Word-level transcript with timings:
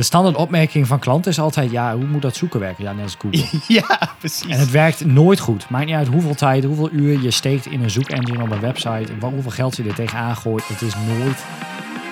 De 0.00 0.06
standaard 0.06 0.36
opmerking 0.36 0.86
van 0.86 0.98
klanten 0.98 1.30
is 1.30 1.40
altijd, 1.40 1.70
ja, 1.70 1.94
hoe 1.94 2.06
moet 2.06 2.22
dat 2.22 2.36
zoeken 2.36 2.60
werken? 2.60 2.84
Ja, 2.84 2.92
net 2.92 3.04
als 3.04 3.16
Google. 3.18 3.60
ja, 3.80 4.14
precies. 4.18 4.46
En 4.46 4.58
het 4.58 4.70
werkt 4.70 5.04
nooit 5.04 5.40
goed. 5.40 5.70
Maakt 5.70 5.86
niet 5.86 5.94
uit 5.94 6.08
hoeveel 6.08 6.34
tijd, 6.34 6.64
hoeveel 6.64 6.90
uur 6.90 7.22
je 7.22 7.30
steekt 7.30 7.66
in 7.66 7.82
een 7.82 7.90
zoekengine 7.90 8.42
op 8.42 8.50
een 8.50 8.60
website. 8.60 9.12
en 9.12 9.20
Hoeveel 9.20 9.50
geld 9.50 9.76
je 9.76 9.84
er 9.84 9.94
tegenaan 9.94 10.36
gooit. 10.36 10.68
Het 10.68 10.82
is 10.82 10.94
nooit 10.94 11.44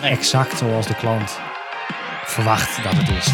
exact 0.03 0.59
zoals 0.59 0.87
de 0.87 0.95
klant 0.95 1.39
verwacht 2.25 2.83
dat 2.83 2.93
het 2.93 3.09
is. 3.09 3.29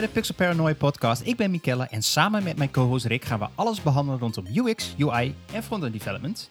Bij 0.00 0.08
de 0.08 0.14
Pixel 0.14 0.34
Paranoia 0.34 0.74
podcast. 0.74 1.26
Ik 1.26 1.36
ben 1.36 1.50
Mikelle 1.50 1.86
en 1.86 2.02
samen 2.02 2.42
met 2.42 2.56
mijn 2.56 2.70
co-host 2.70 3.04
Rick 3.04 3.24
gaan 3.24 3.38
we 3.38 3.46
alles 3.54 3.82
behandelen 3.82 4.20
rondom 4.20 4.46
UX, 4.54 4.94
UI 4.98 5.34
en 5.52 5.62
frontend 5.62 5.92
development. 5.92 6.48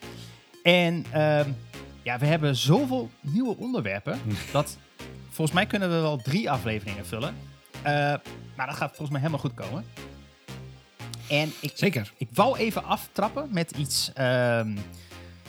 En 0.62 1.04
ehm, 1.10 1.50
ja, 2.02 2.18
we 2.18 2.26
hebben 2.26 2.56
zoveel 2.56 3.10
nieuwe 3.20 3.56
onderwerpen 3.56 4.18
dat 4.52 4.78
volgens 5.28 5.56
mij 5.56 5.66
kunnen 5.66 5.88
we 5.88 5.94
wel 5.94 6.16
drie 6.16 6.50
afleveringen 6.50 7.06
vullen. 7.06 7.34
Eh, 7.82 7.92
maar 8.56 8.66
dat 8.66 8.76
gaat 8.76 8.88
volgens 8.88 9.10
mij 9.10 9.20
helemaal 9.20 9.40
goed 9.40 9.54
komen. 9.54 9.84
En 11.28 11.52
ik, 11.60 11.72
Zeker. 11.74 12.12
ik 12.16 12.28
wou 12.32 12.58
even 12.58 12.84
aftrappen 12.84 13.48
met 13.52 13.70
iets 13.70 14.10
ehm, 14.14 14.76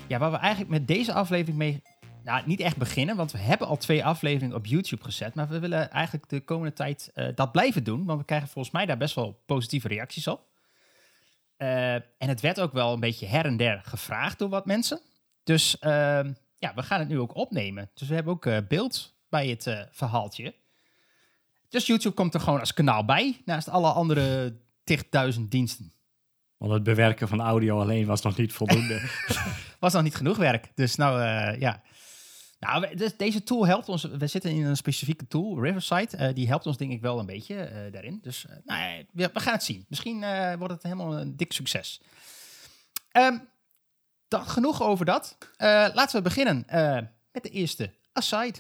ja, 0.08 0.18
waar 0.20 0.32
we 0.32 0.38
eigenlijk 0.38 0.72
met 0.72 0.88
deze 0.88 1.14
aflevering 1.14 1.58
mee 1.58 1.82
nou, 2.24 2.42
niet 2.46 2.60
echt 2.60 2.78
beginnen, 2.78 3.16
want 3.16 3.32
we 3.32 3.38
hebben 3.38 3.68
al 3.68 3.78
twee 3.78 4.06
afleveringen 4.06 4.56
op 4.56 4.66
YouTube 4.66 5.04
gezet. 5.04 5.34
Maar 5.34 5.48
we 5.48 5.60
willen 5.60 5.92
eigenlijk 5.92 6.30
de 6.30 6.40
komende 6.40 6.74
tijd 6.74 7.12
eh, 7.14 7.28
dat 7.36 7.52
blijven 7.52 7.84
doen, 7.84 8.06
want 8.06 8.20
we 8.20 8.26
krijgen 8.26 8.48
volgens 8.48 8.74
mij 8.74 8.86
daar 8.86 8.98
best 8.98 9.16
wel 9.16 9.42
positieve 9.46 9.88
reacties 9.88 10.28
op. 10.28 10.48
Eh, 11.58 11.94
en 11.94 12.04
het 12.18 12.42
werd 12.42 12.60
ook 12.60 12.74
wel 12.74 12.94
een 12.94 13.00
beetje 13.00 13.26
her 13.26 13.46
en 13.46 13.58
der 13.58 13.82
gevraagd 13.84 14.40
door 14.40 14.50
wat 14.50 14.66
mensen. 14.66 15.00
Dus 15.44 15.80
ehm, 15.80 16.34
ja, 16.58 16.74
we 16.76 16.84
gaan 16.84 17.00
het 17.00 17.08
nu 17.08 17.20
ook 17.20 17.36
opnemen. 17.36 17.90
Dus 17.94 18.08
we 18.08 18.14
hebben 18.14 18.34
ook 18.34 18.46
eh, 18.46 18.58
beeld 18.68 19.16
bij 19.30 19.48
het 19.48 19.88
verhaaltje. 19.92 20.56
Dus 21.70 21.88
YouTube 21.88 22.16
komt 22.16 22.34
er 22.34 22.40
gewoon 22.40 22.60
als 22.60 22.74
kanaal 22.74 23.06
bij, 23.06 23.42
naast 23.46 23.70
alle 23.70 23.92
andere 23.92 24.56
10.000 25.34 25.42
diensten. 25.50 25.94
Want 26.58 26.72
het 26.74 26.84
bewerken 26.84 27.28
van 27.28 27.42
audio 27.42 27.80
alleen 27.80 28.06
was 28.06 28.22
nog 28.22 28.38
niet 28.38 28.54
voldoende. 28.54 29.02
was 29.80 29.94
nog 29.94 30.04
niet 30.04 30.16
genoeg 30.16 30.38
werk. 30.38 30.72
Dus 30.76 30.96
nou, 30.96 31.20
ja. 31.60 31.82
Nou, 32.62 32.96
dus 32.96 33.18
deze 33.18 33.44
tool 33.44 33.66
helpt 33.66 33.90
ons. 33.90 34.04
We 34.04 34.28
zitten 34.28 34.52
in 34.52 34.66
een 34.66 34.78
specifieke 34.78 35.28
tool, 35.28 35.62
Riverside. 35.62 36.18
eh, 36.18 36.34
die 36.36 36.48
helpt 36.48 36.66
ons 36.66 36.78
denk 36.78 36.92
ik 36.92 37.02
wel 37.02 37.20
een 37.20 37.26
beetje 37.26 37.56
eh, 37.56 37.92
daarin. 37.92 38.20
Dus 38.22 38.46
eh, 38.46 38.56
nou, 38.66 39.06
we, 39.12 39.30
we 39.34 39.40
gaan 39.40 39.54
het 39.54 39.64
zien. 39.64 39.86
Misschien 39.90 40.20
wordt 40.58 40.74
het 40.74 40.84
helemaal 40.84 41.18
een 41.20 41.36
dik 41.38 41.54
succes. 41.54 42.02
Ehm, 43.12 43.38
dan 44.28 44.46
genoeg 44.46 44.82
over 44.82 45.06
dat. 45.06 45.38
Laten 45.94 46.16
we 46.16 46.22
beginnen 46.22 46.66
met 47.32 47.44
de 47.44 47.50
eerste 47.50 47.94
aside. 48.14 48.60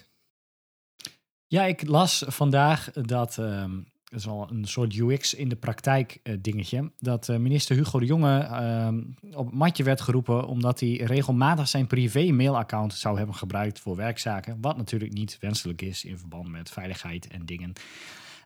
Ja, 1.47 1.63
ik 1.63 1.87
las 1.87 2.23
vandaag 2.27 2.91
dat, 2.91 3.37
ehm 3.37 3.79
dat 4.11 4.19
is 4.19 4.27
al 4.27 4.47
een 4.49 4.65
soort 4.65 4.95
UX 4.95 5.33
in 5.33 5.49
de 5.49 5.55
praktijk 5.55 6.19
eh, 6.23 6.35
dingetje, 6.39 6.91
dat 6.99 7.29
eh, 7.29 7.37
minister 7.37 7.75
Hugo 7.75 7.99
de 7.99 8.05
Jonge 8.05 8.39
ehm, 8.39 9.01
op 9.33 9.51
matje 9.53 9.83
werd 9.83 10.01
geroepen 10.01 10.47
omdat 10.47 10.79
hij 10.79 10.93
regelmatig 10.95 11.67
zijn 11.67 11.87
privé 11.87 12.31
mailaccount 12.31 12.93
zou 12.93 13.17
hebben 13.17 13.35
gebruikt 13.35 13.79
voor 13.79 13.95
werkzaken, 13.95 14.57
wat 14.61 14.77
natuurlijk 14.77 15.13
niet 15.13 15.37
wenselijk 15.39 15.81
is 15.81 16.05
in 16.05 16.17
verband 16.17 16.47
met 16.47 16.69
veiligheid 16.69 17.27
en 17.27 17.45
dingen. 17.45 17.73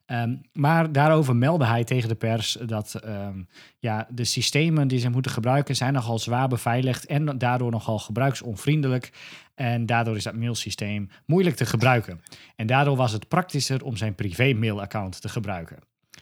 Ehm, 0.05 0.35
maar 0.53 0.91
daarover 0.91 1.35
meldde 1.35 1.65
hij 1.65 1.83
tegen 1.83 2.09
de 2.09 2.15
pers 2.15 2.57
dat 2.65 2.93
ehm, 2.93 3.43
ja, 3.79 4.07
de 4.09 4.23
systemen 4.23 4.87
die 4.87 4.99
ze 4.99 5.09
moeten 5.09 5.31
gebruiken 5.31 5.75
zijn 5.75 5.93
nogal 5.93 6.19
zwaar 6.19 6.47
beveiligd 6.47 7.05
en 7.05 7.37
daardoor 7.37 7.71
nogal 7.71 7.99
gebruiksonvriendelijk. 7.99 9.11
En 9.55 9.85
daardoor 9.85 10.15
is 10.15 10.23
dat 10.23 10.35
mailsysteem 10.35 11.09
moeilijk 11.25 11.55
te 11.55 11.65
gebruiken. 11.65 12.21
En 12.55 12.67
daardoor 12.67 12.95
was 12.95 13.11
het 13.11 13.27
praktischer 13.27 13.83
om 13.83 13.97
zijn 13.97 14.15
privé 14.15 14.53
mailaccount 14.53 15.21
te 15.21 15.29
gebruiken. 15.29 15.79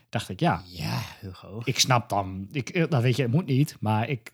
Dacht 0.10 0.30
ik, 0.30 0.40
ja, 0.40 0.62
Ja, 0.66 1.00
Hugo. 1.20 1.62
ik 1.64 1.80
snap 1.80 2.10
dan, 2.10 2.48
ik, 2.52 2.70
eh, 2.70 2.88
nou 2.90 3.04
weet 3.04 3.16
je, 3.16 3.22
het 3.22 3.32
moet 3.32 3.46
niet, 3.46 3.78
maar 3.80 4.10
ik, 4.10 4.34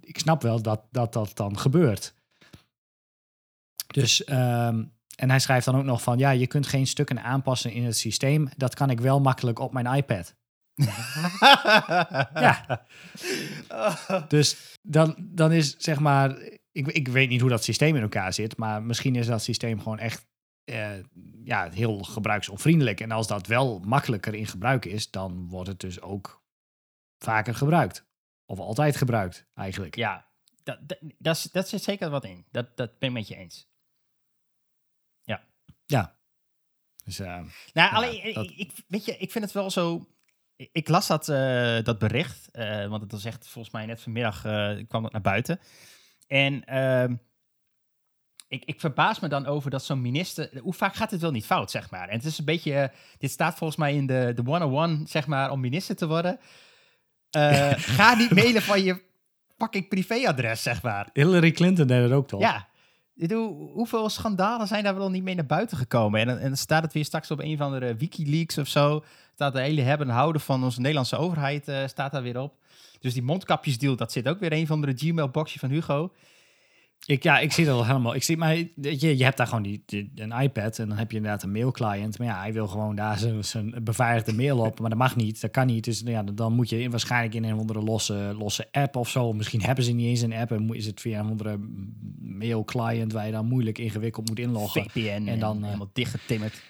ik 0.00 0.18
snap 0.18 0.42
wel 0.42 0.62
dat, 0.62 0.82
dat 0.90 1.12
dat 1.12 1.30
dan 1.34 1.58
gebeurt. 1.58 2.14
Dus, 3.86 4.24
ehm, 4.24 4.82
en 5.20 5.30
hij 5.30 5.38
schrijft 5.38 5.64
dan 5.64 5.76
ook 5.76 5.84
nog 5.84 6.02
van, 6.02 6.18
ja, 6.18 6.30
je 6.30 6.46
kunt 6.46 6.66
geen 6.66 6.86
stukken 6.86 7.22
aanpassen 7.22 7.72
in 7.72 7.84
het 7.84 7.96
systeem. 7.96 8.48
Dat 8.56 8.74
kan 8.74 8.90
ik 8.90 9.00
wel 9.00 9.20
makkelijk 9.20 9.58
op 9.58 9.72
mijn 9.72 9.86
iPad. 9.86 10.34
Ja. 12.34 12.86
Dus 14.28 14.76
dan, 14.82 15.16
dan 15.18 15.52
is 15.52 15.76
zeg 15.76 16.00
maar, 16.00 16.38
ik, 16.72 16.86
ik 16.86 17.08
weet 17.08 17.28
niet 17.28 17.40
hoe 17.40 17.50
dat 17.50 17.64
systeem 17.64 17.96
in 17.96 18.02
elkaar 18.02 18.32
zit, 18.32 18.56
maar 18.56 18.82
misschien 18.82 19.16
is 19.16 19.26
dat 19.26 19.42
systeem 19.42 19.78
gewoon 19.78 19.98
echt 19.98 20.26
eh, 20.64 20.90
ja, 21.44 21.70
heel 21.70 21.98
gebruiksonvriendelijk. 21.98 23.00
En 23.00 23.10
als 23.10 23.26
dat 23.26 23.46
wel 23.46 23.78
makkelijker 23.78 24.34
in 24.34 24.46
gebruik 24.46 24.84
is, 24.84 25.10
dan 25.10 25.48
wordt 25.48 25.68
het 25.68 25.80
dus 25.80 26.00
ook 26.00 26.42
vaker 27.18 27.54
gebruikt. 27.54 28.06
Of 28.46 28.58
altijd 28.58 28.96
gebruikt, 28.96 29.46
eigenlijk. 29.54 29.96
ja, 29.96 30.26
dat, 30.62 30.78
dat, 31.18 31.48
dat, 31.52 31.68
zit 31.68 31.82
zeker 31.82 32.10
wat 32.10 32.24
in. 32.24 32.46
Dat, 32.50 32.76
dat 32.76 32.98
ben 32.98 33.08
ik 33.08 33.14
met 33.14 33.28
je 33.28 33.36
eens. 33.36 33.69
Ja. 35.90 36.16
Dus, 37.04 37.18
eh, 37.18 37.26
Nou, 37.26 37.46
Ja, 37.72 37.88
alleen, 37.88 38.34
dat- 38.34 38.52
ik, 38.56 38.70
weet 38.88 39.04
je, 39.04 39.16
ik 39.16 39.30
vind 39.30 39.44
het 39.44 39.52
wel 39.52 39.70
zo. 39.70 40.08
Ik, 40.56 40.88
las 40.88 41.06
dat, 41.06 41.28
eh, 41.28 41.82
dat 41.82 41.98
bericht, 41.98 42.50
eh, 42.50 42.86
want 42.86 43.02
het 43.02 43.12
was 43.12 43.24
echt 43.24 43.48
volgens 43.48 43.74
mij 43.74 43.86
net 43.86 44.00
vanmiddag 44.00 44.44
eh, 44.44 44.76
kwam 44.88 45.04
het 45.04 45.12
naar 45.12 45.22
buiten. 45.22 45.60
En 46.26 46.64
ehm, 46.64 47.14
ik, 48.48 48.64
ik 48.64 48.80
verbaas 48.80 49.20
me 49.20 49.28
dan 49.28 49.46
over 49.46 49.70
dat 49.70 49.84
zo'n 49.84 50.00
minister. 50.02 50.58
Hoe 50.58 50.72
vaak 50.74 50.94
gaat 50.94 51.10
dit 51.10 51.20
wel 51.20 51.30
niet 51.30 51.44
fout, 51.46 51.70
zeg 51.70 51.90
maar? 51.90 52.08
En 52.08 52.16
het 52.16 52.24
is 52.26 52.38
een 52.38 52.44
beetje. 52.44 52.74
eh, 52.74 52.96
dit 53.18 53.30
staat 53.30 53.56
volgens 53.56 53.78
mij 53.78 53.94
in 53.94 54.06
de, 54.06 54.32
de 54.34 54.42
101, 54.44 55.06
zeg 55.06 55.26
maar, 55.26 55.50
om 55.50 55.60
minister 55.60 55.96
te 55.96 56.06
worden. 56.06 56.40
Eh, 57.30 57.70
ga 57.98 58.14
niet 58.14 58.30
mailen 58.30 58.62
van 58.62 58.82
je 58.84 59.02
fucking 59.58 59.88
privéadres, 59.88 60.62
zeg 60.62 60.82
maar. 60.82 61.08
Hillary 61.12 61.50
Clinton 61.50 61.86
deed 61.86 62.02
het 62.02 62.12
ook 62.12 62.28
toch? 62.28 62.40
Ja. 62.40 62.68
Hoeveel 63.72 64.08
schandalen 64.08 64.66
zijn 64.66 64.84
daar 64.84 64.96
wel 64.96 65.10
niet 65.10 65.22
mee 65.22 65.34
naar 65.34 65.46
buiten 65.46 65.76
gekomen? 65.76 66.20
En, 66.20 66.40
en 66.40 66.48
dan 66.48 66.56
staat 66.56 66.82
het 66.82 66.92
weer 66.92 67.04
straks 67.04 67.30
op 67.30 67.40
een 67.40 67.56
van 67.56 67.80
de 67.80 67.96
Wikileaks 67.96 68.58
of 68.58 68.68
zo. 68.68 69.04
Staat 69.34 69.52
de 69.52 69.60
hele 69.60 69.80
hebben 69.80 70.08
en 70.08 70.14
houden 70.14 70.40
van 70.40 70.64
onze 70.64 70.80
Nederlandse 70.80 71.16
overheid 71.16 71.68
eh, 71.68 71.86
staat 71.86 72.12
daar 72.12 72.22
weer 72.22 72.40
op. 72.40 72.54
Dus 73.00 73.12
die 73.12 73.22
mondkapjesdeal, 73.22 73.96
dat 73.96 74.12
zit 74.12 74.28
ook 74.28 74.40
weer 74.40 74.52
een 74.52 74.66
van 74.66 74.80
de 74.80 74.92
Gmail-boxje 74.96 75.58
van 75.58 75.70
Hugo. 75.70 76.12
Ik, 77.06 77.22
ja, 77.22 77.38
ik 77.38 77.52
zie 77.52 77.64
dat 77.64 77.74
al 77.76 77.86
helemaal. 77.86 78.14
Ik 78.14 78.22
zie, 78.22 78.36
maar 78.36 78.56
je, 78.56 79.16
je 79.16 79.24
hebt 79.24 79.36
daar 79.36 79.46
gewoon 79.46 79.62
die, 79.62 79.82
die- 79.86 80.12
een 80.14 80.32
iPad 80.32 80.78
en 80.78 80.88
dan 80.88 80.96
heb 80.98 81.10
je 81.10 81.16
inderdaad 81.16 81.42
een 81.42 81.52
mailclient. 81.52 82.18
Maar 82.18 82.26
ja, 82.26 82.38
hij 82.40 82.52
wil 82.52 82.66
gewoon 82.68 82.96
daar 82.96 83.18
zijn, 83.18 83.44
zijn 83.44 83.74
beveiligde 83.84 84.32
mail 84.34 84.58
op. 84.58 84.80
Maar 84.80 84.90
dat 84.90 84.98
mag 84.98 85.16
niet, 85.16 85.40
dat 85.40 85.50
kan 85.50 85.66
niet. 85.66 85.84
Dus 85.84 86.00
ja, 86.04 86.22
dan 86.22 86.52
moet 86.52 86.68
je 86.68 86.80
in- 86.82 86.90
waarschijnlijk 86.90 87.34
in 87.34 87.44
een 87.44 87.54
of 87.54 87.60
andere 87.60 87.80
losse, 87.82 88.34
losse 88.38 88.68
app 88.72 88.96
of 88.96 89.08
zo. 89.08 89.32
Misschien 89.32 89.62
hebben 89.62 89.84
ze 89.84 89.92
niet 89.92 90.06
eens 90.06 90.20
een 90.20 90.32
app 90.32 90.50
en 90.52 90.74
is 90.74 90.86
het 90.86 91.00
via 91.00 91.18
een 91.20 91.26
andere 91.26 91.58
mailclient 92.20 93.12
waar 93.12 93.26
je 93.26 93.32
dan 93.32 93.46
moeilijk 93.46 93.78
ingewikkeld 93.78 94.28
moet 94.28 94.38
inloggen. 94.38 94.90
VPN 94.90 95.26
en, 95.28 95.38
dan, 95.38 95.56
eh, 95.58 95.64
helemaal 95.64 95.90
dichtgetimmerd. 95.92 96.62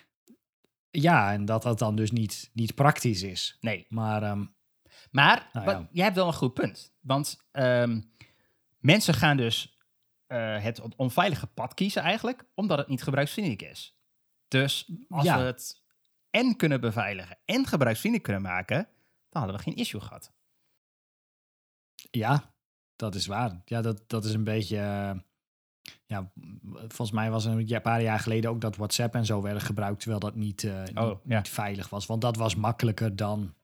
Ja, 0.90 1.32
en 1.32 1.44
dat 1.44 1.62
dat 1.62 1.78
dan 1.78 1.96
dus 1.96 2.10
niet, 2.10 2.50
niet 2.52 2.74
praktisch 2.74 3.22
is. 3.22 3.56
Nee. 3.60 3.86
Maar 3.88 4.22
ehm, 4.22 4.44
Maar 5.10 5.48
Nou 5.52 5.70
ja. 5.70 5.88
jij 5.92 6.04
hebt 6.04 6.16
wel 6.16 6.26
een 6.26 6.32
goed 6.32 6.54
punt. 6.54 6.92
Want 7.00 7.44
ehm, 7.52 8.00
mensen 8.78 9.14
gaan 9.14 9.36
dus 9.36 9.69
eh, 10.30 10.62
het 10.62 10.80
on- 10.80 10.92
onveilige 10.96 11.46
pad 11.46 11.74
kiezen 11.74 12.02
eigenlijk, 12.02 12.44
omdat 12.54 12.78
het 12.78 12.88
niet 12.88 13.02
gebruiksvriendelijk 13.02 13.62
is. 13.62 13.96
Dus 14.48 14.90
als 15.08 15.24
Ja. 15.24 15.38
we 15.38 15.44
het 15.44 15.82
en 16.30 16.56
kunnen 16.56 16.80
beveiligen 16.80 17.38
en 17.44 17.66
gebruiksvriendelijk 17.66 18.32
kunnen 18.32 18.52
maken, 18.52 18.88
dan 19.28 19.42
hadden 19.42 19.56
we 19.56 19.62
geen 19.62 19.76
issue 19.76 20.00
gehad. 20.00 20.32
Ja, 22.10 22.54
dat 22.96 23.14
is 23.14 23.26
waar. 23.26 23.62
Ja, 23.64 23.80
dat, 23.80 24.02
dat 24.08 24.24
is 24.24 24.32
een 24.34 24.44
beetje. 24.44 24.76
eh, 24.76 25.12
ja, 26.06 26.32
volgens 26.70 27.10
mij 27.10 27.30
was 27.30 27.44
een 27.44 27.80
paar 27.82 28.02
jaar 28.02 28.18
geleden 28.18 28.50
ook 28.50 28.60
dat 28.60 28.76
WhatsApp 28.76 29.14
en 29.14 29.26
zo 29.26 29.42
werden 29.42 29.62
gebruikt, 29.62 29.98
terwijl 30.00 30.20
dat 30.20 30.34
niet, 30.34 30.64
eh, 30.64 30.82
niet, 30.84 30.98
Oh, 30.98 31.24
ja. 31.24 31.36
niet 31.36 31.48
veilig 31.48 31.88
was. 31.88 32.06
Want 32.06 32.20
dat 32.20 32.36
was 32.36 32.54
makkelijker 32.54 33.16
dan, 33.16 33.54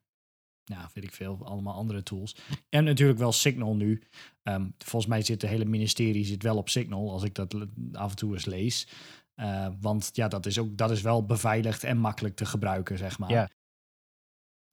ja, 0.67 0.91
weet 0.95 1.05
ik 1.05 1.13
veel, 1.13 1.39
allemaal 1.45 1.75
andere 1.75 2.03
tools. 2.03 2.37
En 2.69 2.85
natuurlijk 2.85 3.19
wel 3.19 3.33
Signal 3.33 3.77
nu. 3.77 4.03
Ehm, 4.43 4.69
volgens 4.79 5.07
mij 5.07 5.23
zit 5.23 5.41
de 5.41 5.47
hele 5.47 5.65
ministerie 5.65 6.25
zit 6.25 6.43
wel 6.43 6.57
op 6.57 6.69
Signal, 6.69 7.13
als 7.13 7.23
ik 7.23 7.35
dat 7.35 7.55
af 7.93 8.11
en 8.11 8.17
toe 8.17 8.33
eens 8.33 8.45
lees. 8.45 8.89
Eh, 9.35 9.69
want 9.81 10.11
ja, 10.13 10.29
dat 10.29 10.47
is 10.47 10.59
ook 10.59 10.77
dat 10.77 10.91
is 10.91 11.01
wel 11.01 11.27
beveiligd 11.27 11.85
en 11.85 11.99
makkelijk 11.99 12.37
te 12.37 12.47
gebruiken, 12.47 12.99
zeg 12.99 13.19
maar. 13.19 13.31
Ja. 13.31 13.49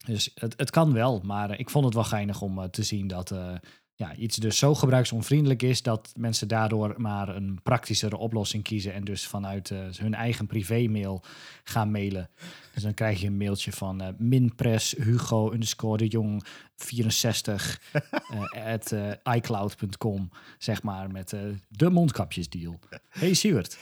Dus 0.06 0.32
het, 0.36 0.54
het 0.58 0.70
kan 0.70 0.94
wel, 0.94 1.22
maar 1.24 1.50
eh, 1.50 1.60
ik 1.60 1.70
vond 1.70 1.86
het 1.86 1.94
wel 1.94 2.04
geinig 2.04 2.42
om 2.42 2.60
eh, 2.60 2.66
te 2.66 2.84
zien 2.84 3.08
dat, 3.08 3.32
eh, 3.32 3.56
ja, 3.96 4.16
iets 4.16 4.38
dus 4.38 4.58
zo 4.58 4.76
gebruiksonvriendelijk 4.76 5.62
is 5.62 5.82
dat 5.82 6.14
mensen 6.16 6.48
daardoor 6.48 6.94
maar 6.98 7.36
een 7.36 7.60
praktischere 7.64 8.18
oplossing 8.18 8.64
kiezen 8.64 8.94
en 8.94 9.04
dus 9.04 9.28
vanuit 9.28 9.72
eh, 9.72 9.80
hun 9.98 10.14
eigen 10.14 10.48
privé-mail 10.48 11.24
gaan 11.64 11.92
mailen. 11.92 12.30
Dus 12.74 12.84
dan 12.84 12.94
krijg 12.94 13.22
je 13.22 13.28
een 13.28 13.38
mailtje 13.38 13.72
van 13.72 14.02
eh, 14.02 14.08
minpress 14.18 14.96
Hugo 14.98 15.52
underscore 15.52 15.98
de 15.98 16.08
Jong 16.08 16.44
64 16.76 17.80
eh, 17.92 18.74
at 18.74 18.96
iCloud.com, 19.36 20.30
zeg 20.58 20.84
maar, 20.84 21.12
met 21.12 21.36
de 21.68 21.90
mondkapjesdeal. 21.90 22.80
Hey 23.10 23.34
Siewert. 23.34 23.78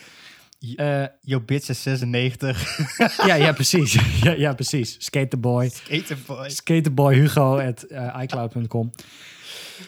Eh, 0.61 1.07
Yo 1.21 1.39
bitch 1.39 1.69
is 1.69 1.81
96. 1.81 2.77
ja, 3.27 3.35
ja, 3.35 3.53
precies. 3.53 3.93
ja, 4.23 4.31
ja, 4.31 4.53
precies. 4.53 4.95
Skaterboy. 4.99 5.69
Skaterboy. 5.69 6.49
Skaterboy 6.49 7.15
Hugo 7.15 7.57
at 7.59 7.83
eh, 7.83 8.19
iCloud.com. 8.21 8.91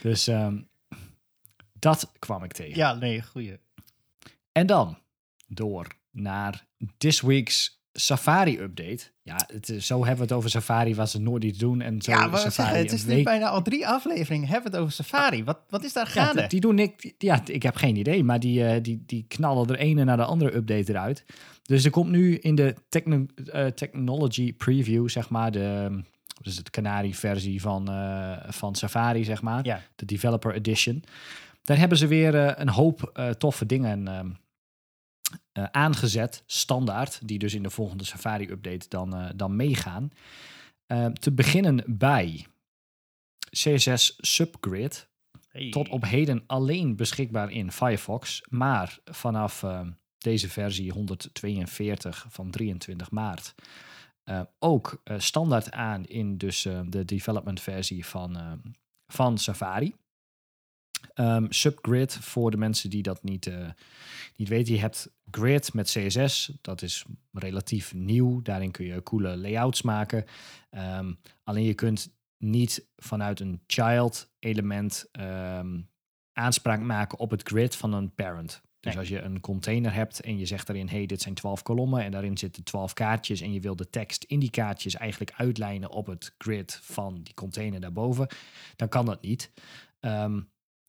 Dus 0.02 0.28
ehm, 0.28 0.62
dat 1.80 2.12
kwam 2.20 2.44
ik 2.44 2.52
tegen. 2.54 2.76
Ja, 2.76 2.94
nee, 2.94 3.22
goeie. 3.22 3.60
En 4.52 4.66
dan 4.68 4.98
door 5.48 5.88
naar 6.12 6.66
this 6.98 7.22
week's 7.22 7.83
Safari 7.94 8.60
update. 8.60 9.04
Ja, 9.22 9.44
het, 9.54 9.70
is- 9.70 9.86
zo 9.86 9.98
hebben 9.98 10.16
we 10.16 10.22
het 10.24 10.32
over 10.32 10.50
Safari, 10.50 10.96
was 10.96 11.14
het 11.14 11.22
nooit 11.22 11.44
iets 11.44 11.58
doen. 11.58 11.82
En 11.82 12.02
zo 12.02 12.12
Ja, 12.12 12.18
maar 12.28 12.40
Safari 12.40 12.52
zeggen, 12.54 12.78
het 12.78 12.92
is 12.92 13.06
nu 13.06 13.16
week- 13.16 13.24
bijna 13.24 13.48
al 13.50 13.62
drie 13.62 13.88
afleveringen. 13.88 14.48
Hebben 14.48 14.72
we 14.72 14.78
het 14.78 14.86
over 14.86 14.94
Safari. 15.04 15.44
Wat, 15.44 15.60
wat 15.70 15.84
is 15.84 15.94
daar 15.94 16.12
Ja, 16.14 16.24
gaande? 16.24 16.40
die, 16.40 16.50
die 16.50 16.60
doen 16.62 16.80
ik. 16.80 17.14
Ja, 17.18 17.42
ik 17.46 17.64
heb 17.64 17.76
geen 17.76 17.96
idee, 17.96 18.24
maar 18.24 18.40
die, 18.40 18.66
eh, 18.66 18.82
die, 18.84 19.04
die 19.06 19.26
knallen 19.28 19.68
er 19.70 19.76
ene 19.78 20.04
naar 20.04 20.18
de 20.18 20.26
andere 20.26 20.56
update 20.56 20.92
eruit. 20.92 21.26
Dus 21.64 21.86
er 21.86 21.92
komt 21.92 22.10
nu 22.10 22.36
in 22.38 22.56
de 22.56 22.76
techno- 22.90 23.26
eh, 23.52 23.66
technology 23.66 24.54
preview, 24.54 25.10
zeg 25.10 25.30
maar, 25.30 25.52
de, 25.52 26.00
is 26.42 26.58
het, 26.58 26.70
Canary-versie 26.70 27.62
van, 27.62 27.90
eh, 27.92 28.38
van 28.48 28.76
Safari, 28.76 29.24
zeg 29.24 29.42
maar, 29.42 29.66
Ja. 29.66 29.82
de 29.96 30.06
Developer 30.06 30.54
Edition. 30.54 31.04
Daar 31.64 31.78
hebben 31.78 31.98
ze 31.98 32.08
weer 32.08 32.60
een 32.60 32.70
hoop 32.70 33.28
toffe 33.38 33.66
dingen 33.66 34.08
eh, 35.52 35.64
aangezet, 35.64 36.44
standaard, 36.46 37.28
die 37.28 37.40
dus 37.40 37.54
in 37.54 37.64
de 37.64 37.70
volgende 37.70 38.06
Safari-update 38.06 38.90
dan, 38.90 39.16
eh, 39.16 39.30
dan 39.36 39.56
meegaan. 39.56 40.10
Eh, 40.86 41.06
te 41.06 41.32
beginnen 41.32 41.84
bij 41.88 42.46
CSS 43.50 44.16
Subgrid 44.18 45.12
Hey. 45.48 45.70
tot 45.70 45.90
op 45.90 46.04
heden 46.06 46.44
alleen 46.48 46.96
beschikbaar 46.96 47.52
in 47.52 47.72
Firefox, 47.72 48.42
maar 48.50 49.00
vanaf 49.06 49.66
deze 50.18 50.50
versie 50.50 50.92
142 50.92 52.26
van 52.30 52.52
23 52.52 53.12
maart 53.12 53.56
ook 54.60 55.02
standaard 55.18 55.72
aan 55.72 56.06
in 56.06 56.38
dus 56.38 56.62
de 56.86 57.06
development 57.06 57.62
versie 57.62 58.06
van, 58.06 58.62
van 59.08 59.38
Safari. 59.38 59.96
Ehm, 61.14 61.46
Subgrid, 61.50 62.14
voor 62.14 62.52
de 62.52 62.58
mensen 62.58 62.90
die 62.90 63.04
dat 63.04 63.24
niet, 63.24 63.48
eh, 63.48 63.70
niet 64.36 64.50
weten, 64.50 64.74
je 64.74 64.80
hebt 64.80 65.12
Grid 65.32 65.74
met 65.74 65.90
CSS, 65.90 66.52
dat 66.62 66.82
is 66.82 67.06
relatief 67.32 67.94
nieuw. 67.94 68.42
Daarin 68.42 68.72
kun 68.72 68.86
je 68.86 69.04
coole 69.04 69.38
layouts 69.38 69.82
maken. 69.82 70.26
Ehm, 70.70 71.14
alleen 71.44 71.64
je 71.64 71.74
kunt 71.74 72.16
niet 72.38 72.88
vanuit 72.96 73.40
een 73.40 73.62
child 73.68 74.32
element 74.40 75.08
ehm, 75.12 75.82
aanspraak 76.34 76.80
maken 76.80 77.20
op 77.20 77.32
het 77.32 77.42
grid 77.48 77.76
van 77.76 77.94
een 77.94 78.14
parent. 78.14 78.62
Dus 78.80 78.92
Nee. 78.92 79.02
als 79.02 79.10
je 79.10 79.22
een 79.22 79.40
container 79.40 79.94
hebt 79.94 80.20
en 80.22 80.38
je 80.38 80.46
zegt 80.46 80.68
daarin, 80.68 80.90
hey, 80.90 81.06
dit 81.06 81.22
zijn 81.22 81.34
12 81.34 81.62
kolommen 81.62 82.04
en 82.04 82.12
daarin 82.12 82.38
zitten 82.38 82.64
12 82.64 82.94
kaartjes 82.94 83.42
en 83.42 83.54
je 83.54 83.60
wil 83.60 83.76
de 83.76 83.90
tekst 83.90 84.24
in 84.24 84.40
die 84.40 84.50
kaartjes 84.50 84.96
eigenlijk 84.96 85.34
uitlijnen 85.38 85.90
op 85.90 86.06
het 86.06 86.36
grid 86.38 86.80
van 86.82 87.22
die 87.24 87.34
container 87.34 87.80
daarboven, 87.80 88.28
dan 88.76 88.90
kan 88.90 89.06
dat 89.06 89.22
niet. 89.22 89.52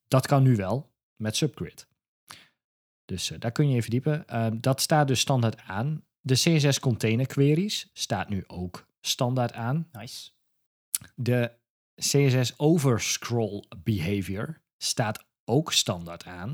Dat 0.08 0.26
kan 0.26 0.42
nu 0.42 0.56
wel 0.56 0.92
met 1.16 1.36
Subgrid. 1.36 1.88
Dus 3.04 3.30
eh, 3.30 3.38
daar 3.38 3.52
kun 3.52 3.64
je 3.64 3.70
even 3.70 3.82
verdiepen. 3.82 4.28
Ehm, 4.28 4.60
dat 4.60 4.80
staat 4.80 5.08
dus 5.08 5.20
standaard 5.20 5.58
aan. 5.58 6.04
De 6.20 6.34
CSS 6.34 6.80
container 6.80 7.26
queries 7.26 7.90
staat 7.92 8.28
nu 8.28 8.44
ook 8.46 8.86
standaard 9.00 9.52
aan. 9.52 9.88
Nice. 9.92 10.30
De 11.14 11.52
CSS 11.94 12.58
overscroll 12.58 13.64
behavior 13.82 14.62
staat 14.76 15.24
ook 15.44 15.72
standaard 15.72 16.24
aan. 16.24 16.48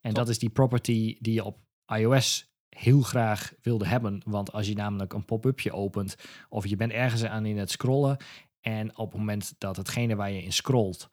En 0.00 0.12
Top. 0.12 0.14
dat 0.14 0.28
is 0.28 0.38
die 0.38 0.50
property 0.50 1.16
die 1.20 1.34
je 1.34 1.44
op 1.44 1.58
iOS 1.86 2.54
heel 2.68 3.00
graag 3.00 3.54
wilde 3.62 3.86
hebben. 3.86 4.22
Want 4.24 4.52
als 4.52 4.66
je 4.66 4.74
namelijk 4.74 5.12
een 5.12 5.24
pop-upje 5.24 5.72
opent 5.72 6.16
of 6.48 6.66
je 6.66 6.76
bent 6.76 6.92
ergens 6.92 7.24
aan 7.24 7.46
in 7.46 7.58
het 7.58 7.70
scrollen 7.70 8.16
en 8.60 8.96
op 8.96 9.10
het 9.10 9.18
moment 9.18 9.54
dat 9.58 9.76
hetgene 9.76 10.16
waar 10.16 10.30
je 10.30 10.42
in 10.42 10.52
scrolt 10.52 11.10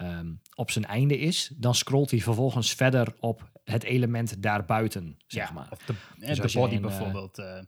ehm, 0.00 0.32
op 0.54 0.70
zijn 0.70 0.84
einde 0.84 1.18
is, 1.18 1.52
dan 1.56 1.74
scrolt 1.74 2.10
hij 2.10 2.20
vervolgens 2.20 2.72
verder 2.74 3.14
op 3.18 3.50
het 3.64 3.82
element 3.84 4.42
daarbuiten, 4.42 5.16
zeg 5.26 5.48
ja, 5.48 5.54
maar. 5.54 5.68
Of 5.70 5.78
de, 5.78 5.94
eh, 6.20 6.26
Dus 6.28 6.52
de 6.52 6.58
body 6.58 6.74
in, 6.74 6.84
eh, 6.84 6.88
bijvoorbeeld. 6.88 7.38
eh, 7.38 7.62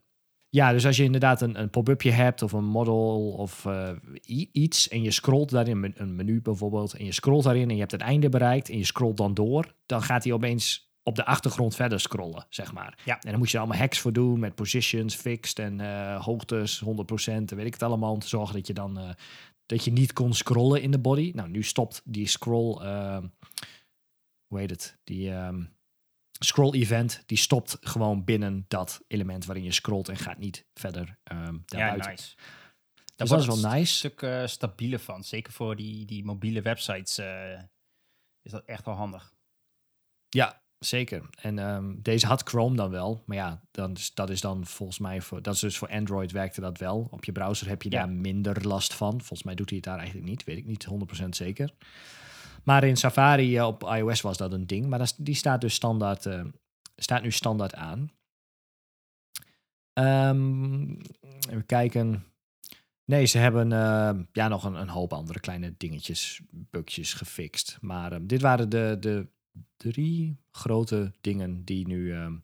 Ja, 0.48 0.72
dus 0.72 0.86
als 0.86 0.96
je 0.96 1.04
inderdaad 1.04 1.40
een, 1.42 1.60
een 1.60 1.70
pop-upje 1.70 2.10
hebt 2.10 2.42
of 2.42 2.52
een 2.52 2.64
model 2.64 3.32
of 3.32 3.66
iets 4.52 4.88
en 4.88 5.02
je 5.02 5.10
scrolt 5.10 5.50
daarin, 5.50 5.94
een 5.96 6.14
menu 6.14 6.42
bijvoorbeeld, 6.42 6.94
en 6.94 7.04
je 7.04 7.12
scrolt 7.12 7.44
daarin 7.44 7.68
en 7.68 7.74
je 7.74 7.80
hebt 7.80 7.92
het 7.92 8.00
einde 8.00 8.28
bereikt 8.28 8.68
en 8.68 8.78
je 8.78 8.84
scrolt 8.84 9.16
dan 9.16 9.34
door, 9.34 9.74
dan 9.86 10.02
gaat 10.02 10.24
hij 10.24 10.32
opeens 10.32 10.90
op 11.02 11.16
de 11.16 11.24
achtergrond 11.24 11.74
verder 11.74 12.00
scrollen, 12.00 12.46
zeg 12.48 12.72
maar. 12.72 12.98
Ja. 13.04 13.14
En 13.20 13.30
dan 13.30 13.38
moet 13.38 13.50
je 13.50 13.54
er 13.56 13.62
allemaal 13.62 13.80
hacks 13.80 13.98
voor 13.98 14.12
doen 14.12 14.40
met 14.40 14.54
positions, 14.54 15.14
fixed 15.14 15.58
en 15.58 15.80
hoogtes, 16.16 16.80
100% 16.80 17.50
en 17.50 17.56
weet 17.56 17.66
ik 17.66 17.72
het 17.72 17.82
allemaal, 17.82 18.12
om 18.12 18.18
te 18.18 18.28
zorgen 18.28 18.54
dat 18.54 18.66
je 18.66 18.72
dan 18.74 19.14
dat 19.66 19.84
je 19.84 19.92
niet 19.92 20.12
kon 20.12 20.34
scrollen 20.34 20.82
in 20.82 20.90
de 20.90 20.98
body. 20.98 21.32
Nou, 21.34 21.48
nu 21.48 21.62
stopt 21.62 22.02
die 22.04 22.26
scroll, 22.26 22.80
ehm, 22.80 23.26
hoe 24.46 24.58
heet 24.58 24.70
het, 24.70 24.98
die 25.04 25.30
ehm, 25.30 25.64
scroll 26.38 26.72
event, 26.72 27.22
die 27.26 27.38
stopt 27.38 27.76
gewoon 27.80 28.24
binnen 28.24 28.64
dat 28.68 29.02
element 29.06 29.44
waarin 29.44 29.64
je 29.64 29.72
scrolt 29.72 30.08
en 30.08 30.16
gaat 30.16 30.38
niet 30.38 30.66
verder 30.74 31.18
ehm 31.22 31.54
ja, 31.54 31.60
daarbuiten. 31.66 32.10
nice. 32.10 32.36
Dus 33.16 33.28
dat 33.28 33.40
is 33.40 33.46
wel 33.46 33.70
nice. 33.70 33.78
Een 33.78 33.86
stuk 33.86 34.22
eh, 34.22 34.46
stabieler 34.46 34.98
van. 34.98 35.24
Zeker 35.24 35.52
voor 35.52 35.76
die, 35.76 36.04
die 36.04 36.24
mobiele 36.24 36.62
websites 36.62 37.18
eh, 37.18 37.62
is 38.42 38.50
dat 38.50 38.64
echt 38.64 38.84
wel 38.84 38.94
handig. 38.94 39.34
Ja, 40.28 40.61
zeker. 40.84 41.22
En 41.40 41.58
ehm, 41.58 41.94
deze 41.96 42.26
had 42.26 42.42
Chrome 42.42 42.76
dan 42.76 42.90
wel. 42.90 43.22
Maar 43.26 43.36
ja, 43.36 43.60
dan 43.70 43.92
is, 43.92 44.14
dat 44.14 44.30
is 44.30 44.40
dan 44.40 44.66
volgens 44.66 44.98
mij 44.98 45.20
voor. 45.20 45.42
Dat 45.42 45.54
is 45.54 45.60
dus 45.60 45.78
voor 45.78 45.88
Android 45.88 46.32
werkte 46.32 46.60
dat 46.60 46.78
wel. 46.78 47.08
Op 47.10 47.24
je 47.24 47.32
browser 47.32 47.68
heb 47.68 47.82
je 47.82 47.90
Ja. 47.90 47.98
daar 47.98 48.10
minder 48.10 48.66
last 48.68 48.94
van. 48.94 49.10
Volgens 49.18 49.42
mij 49.42 49.54
doet 49.54 49.68
hij 49.68 49.76
het 49.78 49.86
daar 49.86 49.98
eigenlijk 49.98 50.28
niet. 50.28 50.44
Weet 50.44 50.56
ik 50.56 50.66
niet 50.66 50.84
100% 50.84 51.28
zeker. 51.28 51.72
Maar 52.64 52.84
in 52.84 52.96
Safari 52.96 53.56
eh, 53.56 53.66
op 53.66 53.82
iOS 53.82 54.20
was 54.20 54.36
dat 54.36 54.52
een 54.52 54.66
ding. 54.66 54.86
Maar 54.86 54.98
dat, 54.98 55.14
die 55.18 55.34
staat 55.34 55.60
dus 55.60 55.74
standaard, 55.74 56.26
eh, 56.26 56.44
staat 56.96 57.22
nu 57.22 57.30
standaard 57.30 57.74
aan. 57.74 58.10
Ehm, 59.92 60.90
even 61.50 61.66
kijken. 61.66 62.24
Nee, 63.04 63.24
ze 63.26 63.38
hebben 63.38 63.72
eh, 63.72 64.10
ja, 64.32 64.48
nog 64.48 64.64
een, 64.64 64.74
een 64.74 64.88
hoop 64.88 65.12
andere 65.12 65.40
kleine 65.40 65.74
dingetjes, 65.76 66.40
bugjes 66.50 67.14
gefixt. 67.14 67.78
Maar 67.80 68.12
ehm, 68.12 68.26
dit 68.26 68.40
waren 68.40 68.68
de, 68.68 68.96
de 69.00 69.28
drie 69.76 70.40
grote 70.50 71.12
dingen 71.20 71.64
die 71.64 71.86
nu 71.86 72.12
ehm 72.12 72.36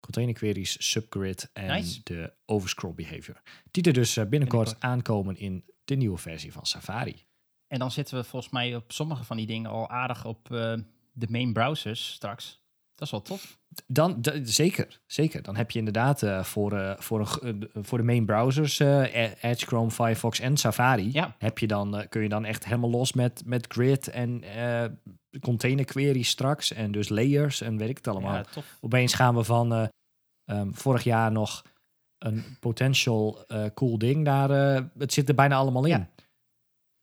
container 0.00 0.34
queries, 0.34 0.90
subgrid 0.90 1.50
en 1.52 1.66
Nice. 1.66 2.00
de 2.04 2.32
overscroll 2.46 2.94
behavior. 2.94 3.42
Die 3.70 3.82
er 3.82 3.92
dus 3.92 4.16
eh, 4.16 4.26
binnenkort, 4.26 4.64
Binnenkort. 4.64 4.92
aankomen 4.92 5.36
in 5.36 5.64
de 5.84 5.94
nieuwe 5.94 6.18
versie 6.18 6.52
van 6.52 6.66
Safari. 6.66 7.24
En 7.66 7.78
dan 7.78 7.90
zitten 7.90 8.16
we 8.16 8.24
volgens 8.24 8.52
mij 8.52 8.76
op 8.76 8.92
sommige 8.92 9.24
van 9.24 9.36
die 9.36 9.46
dingen 9.46 9.70
al 9.70 9.88
aardig 9.88 10.24
op 10.24 10.52
eh, 10.52 10.74
de 11.12 11.26
main 11.28 11.52
browsers 11.52 12.12
straks. 12.12 12.59
Dat 13.00 13.08
is 13.08 13.10
wel 13.10 13.22
tof. 13.22 13.58
Dan, 13.86 14.24
zeker, 14.42 15.00
zeker. 15.06 15.42
Dan 15.42 15.56
heb 15.56 15.70
je 15.70 15.78
inderdaad 15.78 16.22
eh, 16.22 16.44
voor, 16.44 16.72
eh, 16.72 16.98
voor, 16.98 17.38
een, 17.40 17.68
eh, 17.72 17.82
voor 17.82 17.98
de 17.98 18.04
main 18.04 18.24
browsers, 18.24 18.78
Edge, 18.78 19.66
Chrome, 19.66 19.90
Firefox 19.90 20.40
en 20.40 20.56
Safari, 20.56 21.12
Ja. 21.12 21.34
heb 21.38 21.58
je 21.58 21.66
dan, 21.66 22.06
kun 22.08 22.22
je 22.22 22.28
dan 22.28 22.44
echt 22.44 22.64
helemaal 22.64 22.90
los 22.90 23.12
met, 23.12 23.42
met 23.46 23.66
grid 23.68 24.08
en 24.08 24.42
container 25.40 25.84
queries 25.84 26.28
straks 26.28 26.72
en 26.72 26.92
dus 26.92 27.08
layers 27.08 27.60
en 27.60 27.76
weet 27.76 27.88
ik 27.88 27.96
het 27.96 28.08
allemaal. 28.08 28.34
Ja. 28.34 28.44
Opeens 28.80 29.14
gaan 29.14 29.34
we 29.34 29.44
van 29.44 29.72
eh, 29.72 29.86
ehm, 30.44 30.72
vorig 30.72 31.04
jaar 31.04 31.32
nog 31.32 31.62
een 32.18 32.44
potential 32.60 33.44
cool 33.74 33.98
ding 33.98 34.22
naar 34.22 34.50
eh, 34.50 34.84
het 34.98 35.12
zit 35.12 35.28
er 35.28 35.34
bijna 35.34 35.56
allemaal 35.56 35.84
in. 35.84 35.90
Ja. 35.90 36.08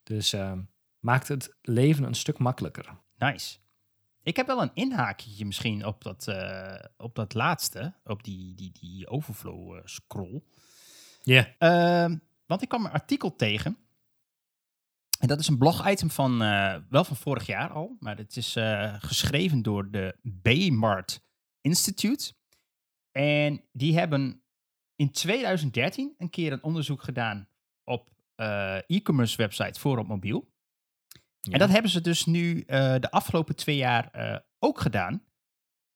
Dus 0.04 0.34
ehm, 0.34 0.62
maakt 1.00 1.28
het 1.28 1.56
leven 1.62 2.04
een 2.04 2.16
stuk 2.16 2.38
makkelijker. 2.38 2.86
Nice. 3.18 3.58
Ik 4.28 4.36
heb 4.36 4.48
wel 4.48 4.62
een 4.62 4.72
inhaakje 4.74 5.46
misschien 5.46 5.86
op 5.86 6.04
dat, 6.04 6.28
eh, 6.28 6.76
op 6.98 7.16
dat 7.16 7.34
laatste, 7.34 7.94
op 8.04 8.24
die, 8.24 8.56
die, 8.56 8.72
die 8.72 9.08
overflow 9.08 9.76
eh, 9.76 9.82
scroll. 9.86 10.44
Ja. 11.24 11.56
Ehm, 11.58 12.18
want 12.46 12.62
ik 12.62 12.70
kwam 12.70 12.86
een 12.86 12.92
artikel 12.92 13.36
tegen. 13.36 13.78
En 15.20 15.28
dat 15.28 15.40
is 15.40 15.48
een 15.48 15.58
blog-item 15.58 16.10
van, 16.10 16.42
eh, 16.42 16.76
wel 16.90 17.04
van 17.04 17.16
vorig 17.16 17.46
jaar 17.46 17.70
al, 17.70 17.98
maar 18.00 18.18
het 18.18 18.38
is 18.38 18.56
geschreven 19.00 19.62
door 19.62 19.92
de 19.92 20.18
Baymart 20.22 21.22
Institute. 21.62 22.34
En 23.12 23.64
die 23.72 23.98
hebben 23.98 24.44
in 24.96 25.12
2013 25.12 26.16
een 26.18 26.30
keer 26.30 26.52
een 26.52 26.64
onderzoek 26.64 27.04
gedaan 27.04 27.50
op 27.84 28.10
e-commerce 28.88 29.38
website 29.38 29.80
voor 29.80 29.98
op 29.98 30.08
mobiel. 30.08 30.56
En 31.54 31.60
dat 31.60 31.70
hebben 31.70 31.92
ze 31.92 32.02
dus 32.02 32.26
nu 32.26 32.62
eh, 32.62 32.96
de 33.00 33.12
afgelopen 33.12 33.56
twee 33.56 33.76
jaar 33.76 34.12
eh, 34.12 34.38
ook 34.60 34.80
gedaan. 34.80 35.24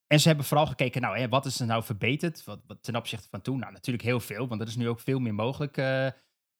En 0.07 0.19
ze 0.19 0.27
hebben 0.27 0.45
vooral 0.45 0.67
gekeken, 0.67 1.01
nou, 1.01 1.17
hè, 1.17 1.29
wat 1.29 1.45
is 1.45 1.59
er 1.59 1.65
nou 1.65 1.83
verbeterd 1.83 2.43
wat, 2.43 2.61
wat 2.67 2.83
ten 2.83 2.95
opzichte 2.95 3.27
van 3.29 3.41
toen? 3.41 3.59
Nou, 3.59 3.71
natuurlijk 3.71 4.05
heel 4.05 4.19
veel, 4.19 4.47
want 4.47 4.61
er 4.61 4.67
is 4.67 4.75
nu 4.75 4.89
ook 4.89 4.99
veel 4.99 5.19
meer 5.19 5.33
mogelijk 5.33 5.77
eh, 5.77 6.07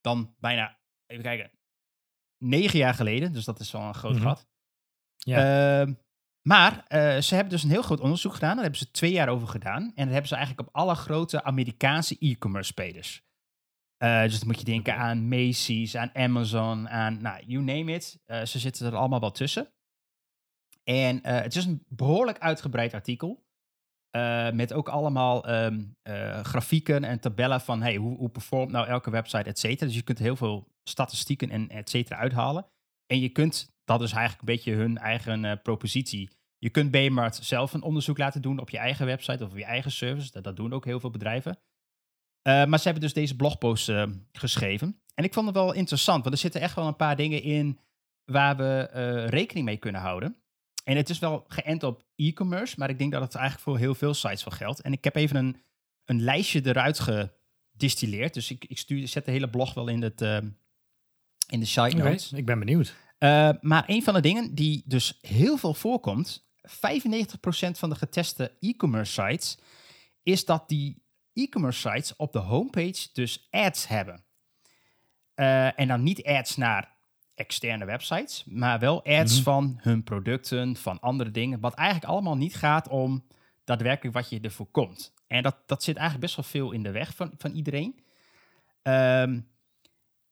dan 0.02 0.36
bijna, 0.40 0.78
even 1.06 1.24
kijken, 1.24 1.52
negen 2.38 2.80
jaar 2.80 2.94
geleden. 2.94 3.34
Dus 3.34 3.46
dat 3.46 3.60
is 3.60 3.72
wel 3.72 3.82
een 3.82 3.94
groot 3.96 4.16
Mhm. 4.16 4.24
gat. 4.24 4.48
Ja. 5.18 5.82
Ehm, 5.82 5.94
maar 6.42 6.86
ze 7.22 7.36
hebben 7.36 7.50
dus 7.50 7.64
een 7.64 7.70
heel 7.70 7.82
groot 7.82 8.00
onderzoek 8.00 8.34
gedaan. 8.34 8.54
Daar 8.54 8.62
hebben 8.62 8.80
ze 8.80 8.92
twee 8.92 9.12
jaar 9.12 9.30
over 9.30 9.48
gedaan. 9.48 9.82
En 9.82 10.04
dat 10.04 10.10
hebben 10.14 10.28
ze 10.28 10.36
eigenlijk 10.36 10.68
op 10.68 10.76
alle 10.76 10.96
grote 10.96 11.44
Amerikaanse 11.44 12.16
e-commerce 12.20 12.72
spelers. 12.72 13.24
Eh, 14.02 14.22
dus 14.22 14.40
dan 14.40 14.48
moet 14.48 14.60
je 14.60 14.66
denken 14.66 14.96
aan 14.96 15.28
Macy's, 15.28 15.96
aan 15.96 16.16
Amazon, 16.16 16.90
aan, 16.90 17.22
nou, 17.22 17.44
you 17.46 17.64
name 17.64 17.94
it. 17.94 18.20
Eh, 18.26 18.44
ze 18.44 18.60
zitten 18.60 18.86
er 18.86 18.96
allemaal 18.96 19.20
wel 19.20 19.32
tussen. 19.32 19.74
En 20.84 21.22
eh, 21.24 21.42
het 21.42 21.56
is 21.56 21.66
een 21.66 21.86
behoorlijk 21.88 22.40
uitgebreid 22.40 22.94
artikel. 22.94 23.46
met 24.54 24.74
ook 24.74 24.90
allemaal 24.90 25.46
ehm, 25.46 25.84
eh, 26.02 26.44
grafieken 26.44 27.04
en 27.04 27.20
tabellen 27.20 27.62
van 27.62 27.82
hey, 27.82 27.96
hoe, 27.96 28.18
hoe 28.18 28.30
performt 28.30 28.72
nou 28.72 28.88
elke 28.88 29.10
website, 29.10 29.50
et 29.50 29.60
cetera. 29.60 29.86
Dus 29.86 29.96
je 29.96 30.02
kunt 30.02 30.20
heel 30.20 30.36
veel 30.36 30.68
statistieken 30.84 31.50
en 31.50 31.70
et 31.70 31.90
cetera 31.90 32.20
uithalen. 32.20 32.66
En 33.06 33.20
je 33.20 33.30
kunt, 33.30 33.74
dat 33.84 34.02
is 34.02 34.12
eigenlijk 34.12 34.42
een 34.42 34.56
beetje 34.56 34.74
hun 34.74 34.98
eigen 34.98 35.62
propositie. 35.62 36.30
Je 36.58 36.70
kunt 36.70 36.92
Bmart 36.92 37.36
zelf 37.36 37.74
een 37.74 37.82
onderzoek 37.82 38.18
laten 38.18 38.42
doen 38.42 38.60
op 38.60 38.70
je 38.70 38.78
eigen 38.78 39.06
website 39.06 39.44
of 39.44 39.52
op 39.52 39.58
je 39.58 39.66
eigen 39.66 39.92
service. 39.92 40.32
Dat, 40.32 40.44
dat 40.44 40.56
doen 40.56 40.74
ook 40.74 40.86
heel 40.86 41.00
veel 41.00 41.12
bedrijven. 41.12 41.60
Eh, 42.42 42.66
maar 42.66 42.78
ze 42.78 42.84
hebben 42.84 43.04
dus 43.04 43.14
deze 43.14 43.36
blogpost 43.36 43.90
eh, 43.90 44.04
geschreven. 44.32 45.02
En 45.14 45.24
ik 45.24 45.34
vond 45.34 45.46
het 45.46 45.56
wel 45.56 45.74
interessant, 45.74 46.24
want 46.24 46.36
er 46.36 46.42
zitten 46.42 46.62
echt 46.62 46.76
wel 46.76 46.88
een 46.88 46.96
paar 46.96 47.16
dingen 47.16 47.44
in 47.44 47.80
waar 48.26 48.58
we 48.58 48.90
eh, 48.92 49.28
rekening 49.28 49.66
mee 49.66 49.78
kunnen 49.78 50.02
houden. 50.02 50.36
En 50.84 50.98
het 50.98 51.10
is 51.10 51.20
wel 51.20 51.46
geënt 51.48 51.84
op 51.84 52.04
e-commerce, 52.16 52.76
maar 52.78 52.90
ik 52.90 52.98
denk 52.98 53.12
dat 53.12 53.22
het 53.22 53.36
eigenlijk 53.36 53.64
voor 53.64 53.78
heel 53.78 53.96
veel 53.96 54.14
sites 54.14 54.44
wel 54.44 54.58
geldt. 54.58 54.82
En 54.82 54.92
ik 54.92 55.04
heb 55.04 55.16
even 55.16 55.36
een, 55.36 55.62
een 56.06 56.22
lijstje 56.22 56.66
eruit 56.66 57.00
gedistilleerd. 57.00 58.34
Dus 58.34 58.52
ik, 58.52 58.66
ik 58.66 58.78
stuur, 58.78 59.08
zet 59.08 59.26
de 59.26 59.32
hele 59.32 59.50
blog 59.50 59.74
wel 59.74 59.88
in, 59.88 60.02
het, 60.02 60.22
in 61.48 61.60
de 61.60 61.66
site 61.66 61.96
notes. 61.96 62.32
ik 62.32 62.46
ben 62.46 62.60
benieuwd. 62.60 62.96
Maar 63.62 63.84
een 63.86 64.04
van 64.04 64.14
de 64.14 64.22
dingen 64.22 64.56
die 64.56 64.84
dus 64.86 65.18
heel 65.22 65.58
veel 65.58 65.74
voorkomt, 65.74 66.48
95% 66.68 66.70
van 67.72 67.90
de 67.90 67.96
geteste 67.96 68.52
e-commerce 68.60 69.12
sites, 69.12 69.58
is 70.24 70.46
dat 70.46 70.70
die 70.70 71.02
e-commerce 71.34 71.80
sites 71.90 72.16
op 72.16 72.32
de 72.34 72.40
homepage 72.40 73.08
dus 73.14 73.48
ads 73.50 73.88
hebben. 73.88 74.24
Uh, 75.36 75.80
en 75.80 75.88
dan 75.88 76.04
niet 76.04 76.24
ads 76.24 76.58
naar 76.58 76.96
externe 77.36 77.86
websites, 77.86 78.44
maar 78.46 78.80
wel 78.80 79.06
ads 79.06 79.34
Mhm. 79.34 79.44
van 79.44 79.78
hun 79.82 80.04
producten, 80.04 80.76
van 80.76 81.00
andere 81.00 81.32
dingen, 81.32 81.60
wat 81.60 81.74
eigenlijk 81.74 82.12
allemaal 82.12 82.38
niet 82.38 82.56
gaat 82.56 82.88
om 82.88 83.28
daadwerkelijk 83.64 84.16
wat 84.16 84.30
je 84.30 84.40
ervoor 84.40 84.66
komt. 84.72 85.14
En 85.28 85.44
dat, 85.44 85.58
dat 85.66 85.84
zit 85.84 85.96
eigenlijk 85.96 86.26
best 86.26 86.36
wel 86.36 86.46
veel 86.64 86.72
in 86.72 86.84
de 86.84 86.92
weg 86.92 87.16
van, 87.16 87.32
van 87.38 87.52
iedereen. 87.52 88.00
Um, 88.84 89.48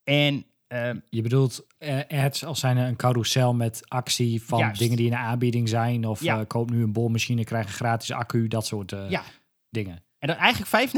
en 0.04 0.46
um, 0.68 1.04
Je 1.10 1.22
bedoelt 1.22 1.66
eh, 1.78 2.24
ads 2.24 2.46
als 2.46 2.60
zijn 2.60 2.78
een 2.78 2.96
carousel 2.96 3.54
met 3.54 3.82
actie 3.90 4.44
van 4.44 4.60
Juist. 4.60 4.80
dingen 4.80 4.96
die 4.98 5.06
in 5.06 5.12
de 5.12 5.18
aanbieding 5.18 5.70
zijn. 5.70 6.06
Of 6.08 6.22
Ja. 6.24 6.40
eh, 6.40 6.48
koop 6.48 6.70
nu 6.70 6.84
een 6.84 6.92
bolmachine, 6.94 7.44
krijg 7.44 7.66
een 7.66 7.72
gratis 7.74 8.12
accu, 8.12 8.48
dat 8.48 8.66
soort 8.66 8.92
eh, 8.92 9.10
ja, 9.10 9.24
dingen. 9.70 10.04
En 10.20 10.28
dan 10.28 10.38
eigenlijk 10.38 10.92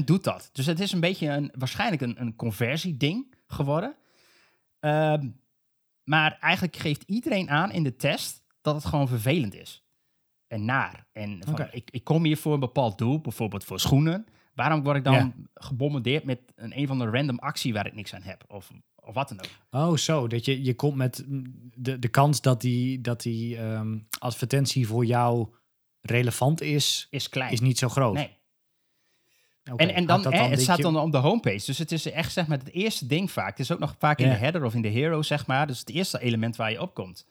95% 0.00 0.04
doet 0.04 0.24
dat. 0.24 0.48
Dus 0.52 0.66
het 0.66 0.80
is 0.80 0.92
een 0.92 1.00
beetje 1.00 1.28
een, 1.28 1.52
waarschijnlijk 1.54 2.02
een, 2.02 2.20
een 2.20 2.36
conversieding 2.36 3.34
geworden. 3.46 3.96
Ehm, 4.80 5.28
maar 6.04 6.38
eigenlijk 6.40 6.76
geeft 6.76 7.02
iedereen 7.06 7.50
aan 7.50 7.72
in 7.72 7.82
de 7.82 7.96
test 7.96 8.42
dat 8.60 8.74
het 8.74 8.84
gewoon 8.84 9.08
vervelend 9.08 9.54
is. 9.54 9.84
En 10.46 10.64
naar. 10.64 11.06
En 11.12 11.42
van, 11.46 11.68
ik, 11.70 11.90
ik 11.90 12.04
kom 12.04 12.24
hier 12.24 12.36
voor 12.36 12.54
een 12.54 12.60
bepaald 12.60 12.98
doel, 12.98 13.20
bijvoorbeeld 13.20 13.64
voor 13.64 13.80
schoenen. 13.80 14.26
Waarom 14.54 14.82
word 14.82 14.96
ik 14.96 15.04
dan 15.04 15.14
Ja. 15.14 15.32
gebombardeerd 15.54 16.24
met 16.24 16.40
een, 16.54 16.78
een 16.78 16.86
van 16.86 16.98
de 16.98 17.04
random 17.10 17.38
actie 17.38 17.72
waar 17.72 17.86
ik 17.86 17.94
niks 17.94 18.14
aan 18.14 18.22
heb? 18.22 18.44
Of, 18.48 18.70
of 18.94 19.14
wat 19.14 19.28
dan 19.28 19.38
ook. 19.40 19.48
Oh, 19.90 19.96
zo. 19.96 20.26
Dat 20.26 20.44
je, 20.44 20.62
je 20.64 20.74
komt 20.74 20.96
met 20.96 21.24
de, 21.74 21.98
de 21.98 22.08
kans 22.08 22.40
dat 22.40 22.60
die, 22.60 23.00
dat 23.00 23.22
die 23.22 23.56
ehm, 23.58 23.98
advertentie 24.18 24.86
voor 24.86 25.04
jou 25.04 25.48
relevant 26.00 26.60
is, 26.60 27.06
Is 27.10 27.28
klein. 27.28 27.52
is 27.52 27.60
niet 27.60 27.78
zo 27.78 27.88
groot. 27.88 28.14
Nee. 28.14 28.36
En, 29.64 29.94
en 29.94 30.06
dan, 30.06 30.32
hè, 30.32 30.42
het 30.42 30.62
staat 30.62 30.82
dan 30.82 30.96
op 30.96 31.12
de 31.12 31.18
homepage. 31.18 31.66
Dus 31.66 31.78
het 31.78 31.92
is 31.92 32.10
echt 32.10 32.32
zeg 32.32 32.46
maar 32.46 32.58
het 32.58 32.72
eerste 32.72 33.06
ding 33.06 33.30
vaak. 33.30 33.50
Het 33.50 33.58
is 33.58 33.72
ook 33.72 33.78
nog 33.78 33.94
vaak 33.98 34.18
in 34.18 34.28
de 34.28 34.34
header 34.34 34.64
of 34.64 34.74
in 34.74 34.82
de 34.82 34.88
hero, 34.88 35.22
zeg 35.22 35.46
maar. 35.46 35.66
Dus 35.66 35.78
het 35.78 35.90
eerste 35.90 36.20
element 36.20 36.56
waar 36.56 36.70
je 36.70 36.80
op 36.80 36.94
komt. 36.94 37.26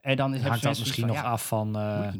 En 0.00 0.16
dan 0.16 0.36
hangt 0.36 0.62
dat 0.62 0.78
misschien 0.78 1.06
van, 1.06 1.14
nog 1.14 1.24
ja, 1.24 1.30
af 1.30 1.46
van, 1.46 1.76
eh, 1.76 2.12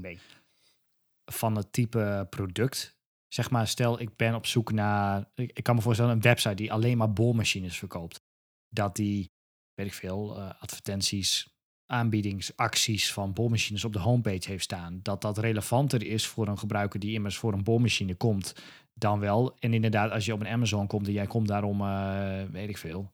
van 1.24 1.56
het 1.56 1.72
type 1.72 2.26
product. 2.30 2.96
Zeg 3.28 3.50
maar, 3.50 3.66
stel 3.66 4.00
ik 4.00 4.16
ben 4.16 4.34
op 4.34 4.46
zoek 4.46 4.72
naar, 4.72 5.24
ik, 5.34 5.50
ik 5.54 5.62
kan 5.62 5.74
me 5.74 5.80
voorstellen, 5.80 6.12
een 6.12 6.20
website 6.20 6.54
die 6.54 6.72
alleen 6.72 6.96
maar 6.96 7.12
bolmachines 7.12 7.78
verkoopt. 7.78 8.20
Dat 8.68 8.96
die, 8.96 9.30
weet 9.74 9.86
ik 9.86 9.94
veel, 9.94 10.36
eh, 10.36 10.50
advertenties, 10.60 11.48
aanbiedingsacties 11.86 13.12
van 13.12 13.32
bolmachines 13.32 13.84
op 13.84 13.92
de 13.92 13.98
homepage 13.98 14.50
heeft 14.50 14.64
staan. 14.64 15.00
Dat 15.02 15.20
dat 15.20 15.38
relevanter 15.38 16.02
is 16.06 16.26
voor 16.26 16.48
een 16.48 16.58
gebruiker 16.58 17.00
die 17.00 17.12
immers 17.12 17.36
voor 17.36 17.52
een 17.52 17.64
bolmachine 17.64 18.14
komt 18.14 18.54
dan 18.98 19.20
wel. 19.20 19.56
En 19.58 19.74
inderdaad, 19.74 20.10
als 20.10 20.24
je 20.24 20.32
op 20.32 20.40
een 20.40 20.48
Amazon 20.48 20.86
komt 20.86 21.06
en 21.06 21.12
jij 21.12 21.26
komt 21.26 21.48
daarom, 21.48 21.80
eh 21.80 22.42
weet 22.50 22.68
ik 22.68 22.78
veel, 22.78 23.12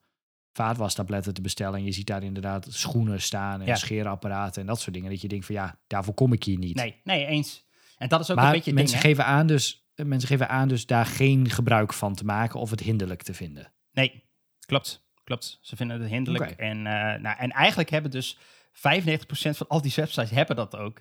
vaatwastabletten 0.52 1.34
te 1.34 1.40
bestellen. 1.40 1.78
En 1.78 1.84
je 1.84 1.92
ziet 1.92 2.06
daar 2.06 2.22
inderdaad 2.22 2.66
schoenen 2.70 3.20
staan 3.20 3.60
en 3.60 3.66
Ja. 3.66 3.74
scheerapparaten 3.74 4.60
en 4.60 4.66
dat 4.66 4.80
soort 4.80 4.94
dingen. 4.94 5.10
Dat 5.10 5.20
je 5.20 5.28
denkt 5.28 5.46
van 5.46 5.54
ja, 5.54 5.78
daarvoor 5.86 6.14
kom 6.14 6.32
ik 6.32 6.44
hier 6.44 6.58
niet. 6.58 6.76
Nee, 6.76 7.00
nee, 7.04 7.26
eens. 7.26 7.64
En 7.98 8.08
dat 8.08 8.20
is 8.20 8.30
ook 8.30 8.36
maar 8.36 8.46
een 8.46 8.52
beetje 8.52 8.72
mensen, 8.72 9.00
ding, 9.00 9.08
geven 9.08 9.24
aan 9.24 9.46
dus, 9.46 9.86
eh, 9.94 10.06
mensen 10.06 10.28
geven 10.28 10.48
aan 10.48 10.68
dus 10.68 10.86
daar 10.86 11.06
geen 11.06 11.50
gebruik 11.50 11.92
van 11.92 12.14
te 12.14 12.24
maken 12.24 12.60
of 12.60 12.70
het 12.70 12.80
hinderlijk 12.80 13.22
te 13.22 13.34
vinden. 13.34 13.72
Nee, 13.92 14.24
klopt. 14.66 15.10
Klopt. 15.24 15.58
Ze 15.60 15.76
vinden 15.76 16.00
het 16.00 16.10
hinderlijk. 16.10 16.50
En, 16.50 16.76
eh, 16.86 17.20
nou, 17.20 17.38
en 17.38 17.50
eigenlijk 17.50 17.90
hebben 17.90 18.10
dus 18.10 18.38
95% 18.72 19.56
van 19.56 19.68
al 19.68 19.82
die 19.82 19.92
websites 19.96 20.30
hebben 20.30 20.56
dat 20.56 20.76
ook. 20.76 21.00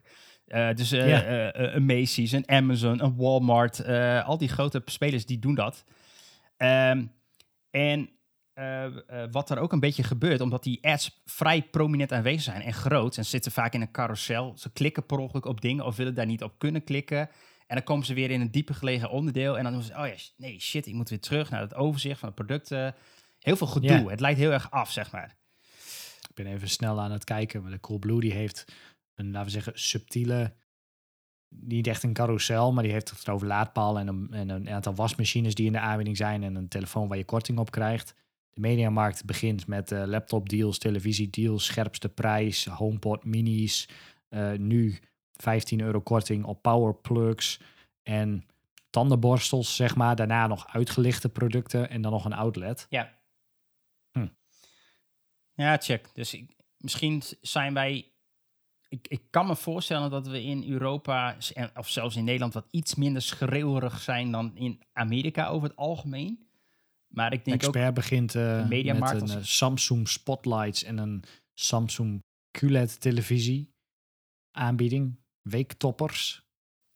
Eh, 0.52 0.76
dus 0.76 0.90
Ja. 0.90 1.24
eh, 1.24 1.48
eh, 1.48 1.74
een 1.76 1.86
Macy's, 1.86 2.32
een 2.32 2.50
Amazon, 2.50 3.04
een 3.04 3.16
Walmart, 3.16 3.86
al 4.26 4.38
die 4.38 4.50
grote 4.50 4.82
spelers 4.86 5.26
die 5.26 5.40
doen 5.40 5.56
dat. 5.56 5.84
Ehm, 6.58 7.06
en 7.70 8.10
wat 9.32 9.50
er 9.50 9.58
ook 9.58 9.72
een 9.72 9.80
beetje 9.80 10.04
gebeurt, 10.04 10.42
omdat 10.42 10.64
die 10.64 10.88
ads 10.88 11.22
vrij 11.26 11.62
prominent 11.62 12.12
aanwezig 12.12 12.42
zijn 12.42 12.62
en 12.62 12.74
groot 12.74 13.18
en 13.18 13.26
zitten 13.26 13.52
vaak 13.52 13.74
in 13.74 13.82
een 13.82 13.92
carousel. 13.92 14.54
Ze 14.58 14.72
klikken 14.72 15.06
per 15.06 15.18
ongeluk 15.18 15.46
op 15.46 15.62
dingen 15.62 15.86
of 15.86 15.96
willen 15.96 16.16
daar 16.16 16.26
niet 16.26 16.44
op 16.44 16.54
kunnen 16.58 16.84
klikken. 16.84 17.30
En 17.68 17.76
dan 17.76 17.84
komen 17.84 18.06
ze 18.06 18.14
weer 18.14 18.32
in 18.32 18.42
een 18.42 18.52
dieper 18.52 18.76
gelegen 18.76 19.10
onderdeel. 19.10 19.58
En 19.58 19.64
dan 19.64 19.74
doen 19.74 19.82
ze, 19.82 19.92
oh 19.94 20.08
ja, 20.08 20.14
nee, 20.38 20.60
shit, 20.60 20.86
ik 20.86 20.94
moet 20.94 21.10
weer 21.10 21.20
terug 21.20 21.50
naar 21.50 21.62
het 21.62 21.76
overzicht 21.76 22.20
van 22.20 22.30
de 22.30 22.36
producten. 22.36 22.96
Heel 23.40 23.56
veel 23.56 23.68
gedoe. 23.68 23.90
Ja. 23.90 24.08
Het 24.10 24.20
leidt 24.20 24.40
heel 24.40 24.52
erg 24.52 24.72
af, 24.72 24.92
zeg 24.92 25.12
maar. 25.12 25.36
Ik 26.30 26.36
ben 26.36 26.46
even 26.46 26.70
snel 26.70 27.02
aan 27.02 27.12
het 27.12 27.24
kijken. 27.24 27.62
Maar 27.62 27.72
de 27.72 27.80
Coolblue 27.80 28.20
die 28.20 28.34
heeft 28.34 28.66
een, 29.22 29.32
laten 29.32 29.46
we 29.46 29.52
zeggen, 29.52 29.72
subtiele, 29.76 30.54
niet 31.48 31.88
echt 31.88 32.04
een 32.04 32.14
carousel, 32.14 32.74
maar 32.74 32.84
die 32.84 32.92
heeft 32.92 33.10
het 33.10 33.30
over 33.30 33.48
laadpaal 33.48 34.00
en 34.00 34.08
een, 34.08 34.34
en 34.34 34.50
een 34.50 34.70
aantal 34.70 34.96
wasmachines 34.96 35.56
die 35.56 35.66
in 35.66 35.72
de 35.72 35.80
aanbieding 35.80 36.18
zijn 36.18 36.44
en 36.44 36.56
een 36.56 36.68
telefoon 36.68 37.08
waar 37.08 37.18
je 37.18 37.26
korting 37.26 37.58
op 37.58 37.72
krijgt. 37.72 38.16
De 38.50 38.62
mediamarkt 38.62 39.26
begint 39.26 39.68
met 39.68 39.92
eh 39.92 40.04
laptopdeals, 40.06 40.78
televisiedeals, 40.78 41.66
scherpste 41.66 42.10
prijs, 42.10 42.66
HomePod 42.66 43.24
minis. 43.26 43.90
eh, 44.30 44.52
nu 44.52 45.00
15 45.34 45.82
euro 45.82 46.02
korting 46.02 46.46
op 46.46 46.62
powerplugs 46.62 47.60
en 48.04 48.46
tandenborstels, 48.90 49.76
zeg 49.76 49.96
maar. 49.96 50.16
Daarna 50.16 50.48
nog 50.48 50.68
uitgelichte 50.68 51.30
producten 51.30 51.90
en 51.90 52.02
dan 52.02 52.12
nog 52.12 52.26
een 52.26 52.34
outlet. 52.34 52.86
Ja. 52.90 53.20
Hm. 54.12 54.28
Ja, 55.54 55.78
check. 55.78 56.10
Dus 56.14 56.34
ik, 56.34 56.56
misschien 56.78 57.22
zijn 57.42 57.74
wij... 57.74 58.11
Ik, 58.92 59.08
ik 59.08 59.22
kan 59.30 59.48
me 59.48 59.56
voorstellen 59.56 60.10
dat 60.10 60.28
we 60.28 60.44
in 60.44 60.70
Europa, 60.70 61.38
of 61.76 61.90
zelfs 61.90 62.16
in 62.16 62.24
Nederland, 62.24 62.54
wat 62.54 62.68
iets 62.72 62.96
minder 62.96 63.22
schreeuwerig 63.22 64.00
zijn 64.00 64.32
dan 64.32 64.56
in 64.56 64.82
Amerika 64.94 65.48
over 65.48 65.68
het 65.68 65.78
algemeen. 65.78 66.48
Maar 67.08 67.34
ik 67.34 67.46
denk 67.46 67.58
ook... 67.58 67.76
Expert 67.76 67.94
begint 67.94 68.36
eh, 68.36 68.68
met 68.68 68.86
een 68.86 69.02
als- 69.02 69.36
eh, 69.36 69.42
Samsung 69.42 70.10
Spotlights 70.10 70.84
en 70.84 70.98
een 70.98 71.24
Samsung 71.54 72.20
QLED 72.60 73.02
televisie 73.02 73.74
aanbieding. 74.52 75.20
Weektoppers. 75.42 76.46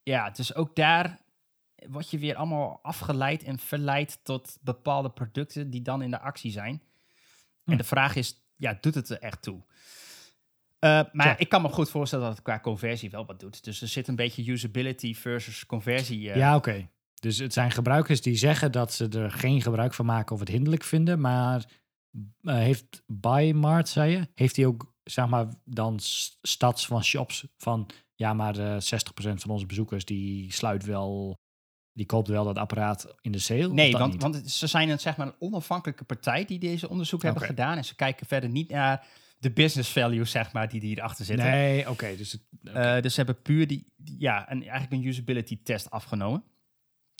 Ja, 0.02 0.30
dus 0.30 0.54
ook 0.54 0.76
daar 0.76 1.20
word 1.88 2.10
je 2.10 2.18
weer 2.18 2.36
allemaal 2.36 2.78
afgeleid 2.82 3.42
en 3.42 3.58
verleid 3.58 4.24
tot 4.24 4.58
bepaalde 4.60 5.10
producten 5.10 5.70
die 5.70 5.82
dan 5.82 6.02
in 6.02 6.10
de 6.10 6.20
actie 6.20 6.50
zijn. 6.50 6.82
Hm. 7.64 7.70
En 7.70 7.76
de 7.76 7.84
vraag 7.84 8.16
is, 8.16 8.44
ja, 8.56 8.78
doet 8.80 8.94
het 8.94 9.08
er 9.08 9.20
echt 9.20 9.42
toe? 9.42 9.62
Eh, 10.86 11.12
maar 11.12 11.40
ik 11.40 11.48
kan 11.48 11.62
me 11.62 11.68
goed 11.68 11.90
voorstellen 11.90 12.24
dat 12.24 12.34
het 12.34 12.44
qua 12.44 12.60
conversie 12.60 13.10
wel 13.10 13.26
wat 13.26 13.40
doet. 13.40 13.64
Dus 13.64 13.82
er 13.82 13.88
zit 13.88 14.08
een 14.08 14.16
beetje 14.16 14.50
usability 14.50 15.14
versus 15.14 15.66
conversie. 15.66 16.30
eh, 16.30 16.36
Ja, 16.36 16.56
oké. 16.56 16.88
Dus 17.20 17.38
het 17.38 17.52
zijn 17.52 17.70
gebruikers 17.70 18.20
die 18.22 18.36
zeggen 18.36 18.72
dat 18.72 18.92
ze 18.92 19.08
er 19.08 19.30
geen 19.30 19.62
gebruik 19.62 19.94
van 19.94 20.06
maken 20.06 20.34
of 20.34 20.40
het 20.40 20.48
hinderlijk 20.48 20.84
vinden. 20.84 21.20
Maar 21.20 21.64
eh, 22.42 22.54
heeft 22.54 23.02
Buymart, 23.06 23.88
zei 23.88 24.10
je, 24.10 24.28
heeft 24.34 24.56
hij 24.56 24.66
ook 24.66 24.94
zeg 25.04 25.26
maar, 25.26 25.46
dan 25.64 25.98
stads 26.42 26.86
van 26.86 27.04
shops 27.04 27.46
van, 27.56 27.90
ja, 28.14 28.32
maar 28.34 28.58
eh 28.58 28.76
60% 28.76 28.78
van 29.16 29.50
onze 29.50 29.66
bezoekers 29.66 30.04
die 30.04 30.52
sluit 30.52 30.84
wel, 30.84 31.38
die 31.92 32.06
koopt 32.06 32.28
wel 32.28 32.44
dat 32.44 32.58
apparaat 32.58 33.14
in 33.20 33.32
de 33.32 33.38
sale? 33.38 33.68
Nee, 33.68 33.92
want, 33.92 34.12
niet? 34.12 34.22
want 34.22 34.50
ze 34.50 34.66
zijn 34.66 34.88
een, 34.88 35.00
zeg 35.00 35.16
maar, 35.16 35.26
een 35.26 35.34
onafhankelijke 35.38 36.04
partij 36.04 36.44
die 36.44 36.58
deze 36.58 36.88
onderzoek 36.88 37.22
hebben 37.22 37.42
gedaan. 37.42 37.76
En 37.76 37.84
ze 37.84 37.94
kijken 37.94 38.26
verder 38.26 38.50
niet 38.50 38.70
naar 38.70 39.06
de 39.38 39.50
business 39.50 39.90
value, 39.92 40.24
zeg 40.24 40.52
maar, 40.52 40.68
die 40.68 40.80
hierachter 40.80 41.24
zitten. 41.24 41.46
Nee, 41.46 41.90
oké. 41.90 42.16
dus 42.16 42.38
Eh, 42.64 43.00
dus 43.00 43.14
ze 43.14 43.16
hebben 43.22 43.42
puur 43.42 43.66
die, 43.66 43.92
die- 43.96 44.16
ja, 44.18 44.50
een, 44.50 44.62
eigenlijk 44.68 44.92
een 44.92 45.08
usability 45.08 45.58
test 45.62 45.90
afgenomen. 45.90 46.44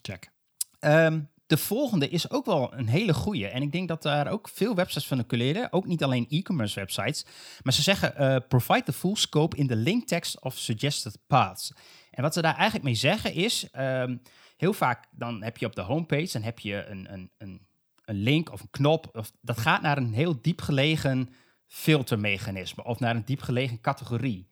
check. 0.02 0.30
Ehm, 0.78 1.20
de 1.46 1.56
volgende 1.56 2.08
is 2.08 2.30
ook 2.30 2.46
wel 2.46 2.74
een 2.74 2.86
hele 2.88 3.14
goeie. 3.14 3.46
En 3.46 3.62
ik 3.62 3.72
denk 3.72 3.88
dat 3.88 4.02
daar 4.02 4.28
ook 4.28 4.48
veel 4.48 4.74
websites 4.74 5.06
van 5.06 5.26
kunnen 5.26 5.46
leren. 5.46 5.72
Ook 5.72 5.86
niet 5.86 6.02
alleen 6.02 6.26
e-commerce 6.28 6.74
websites. 6.80 7.24
Maar 7.62 7.72
ze 7.72 7.82
zeggen, 7.82 8.16
eh, 8.16 8.36
provide 8.48 8.82
the 8.82 8.92
full 8.92 9.14
scope 9.14 9.56
in 9.56 9.66
the 9.66 9.76
link 9.76 10.06
text 10.06 10.40
of 10.40 10.56
suggested 10.58 11.18
paths. 11.26 11.72
En 12.10 12.22
wat 12.22 12.34
ze 12.34 12.42
daar 12.42 12.54
eigenlijk 12.54 12.84
mee 12.84 12.94
zeggen 12.94 13.32
is, 13.34 13.70
ehm, 13.70 14.16
heel 14.56 14.72
vaak 14.72 15.06
dan 15.10 15.42
heb 15.42 15.56
je 15.56 15.66
op 15.66 15.74
de 15.74 15.80
homepage, 15.82 16.32
dan 16.32 16.42
heb 16.42 16.58
je 16.58 16.84
een, 16.86 17.12
een, 17.12 17.30
een, 17.38 17.66
een 18.04 18.16
link 18.16 18.52
of 18.52 18.60
een 18.60 18.70
knop. 18.70 19.08
Of, 19.12 19.32
dat 19.40 19.58
gaat 19.58 19.82
naar 19.82 19.96
een 19.96 20.12
heel 20.12 20.40
diep 20.42 20.60
gelegen 20.60 21.28
filtermechanisme. 21.66 22.84
Of 22.84 22.98
naar 23.00 23.16
een 23.16 23.24
diep 23.24 23.40
gelegen 23.42 23.80
categorie. 23.80 24.46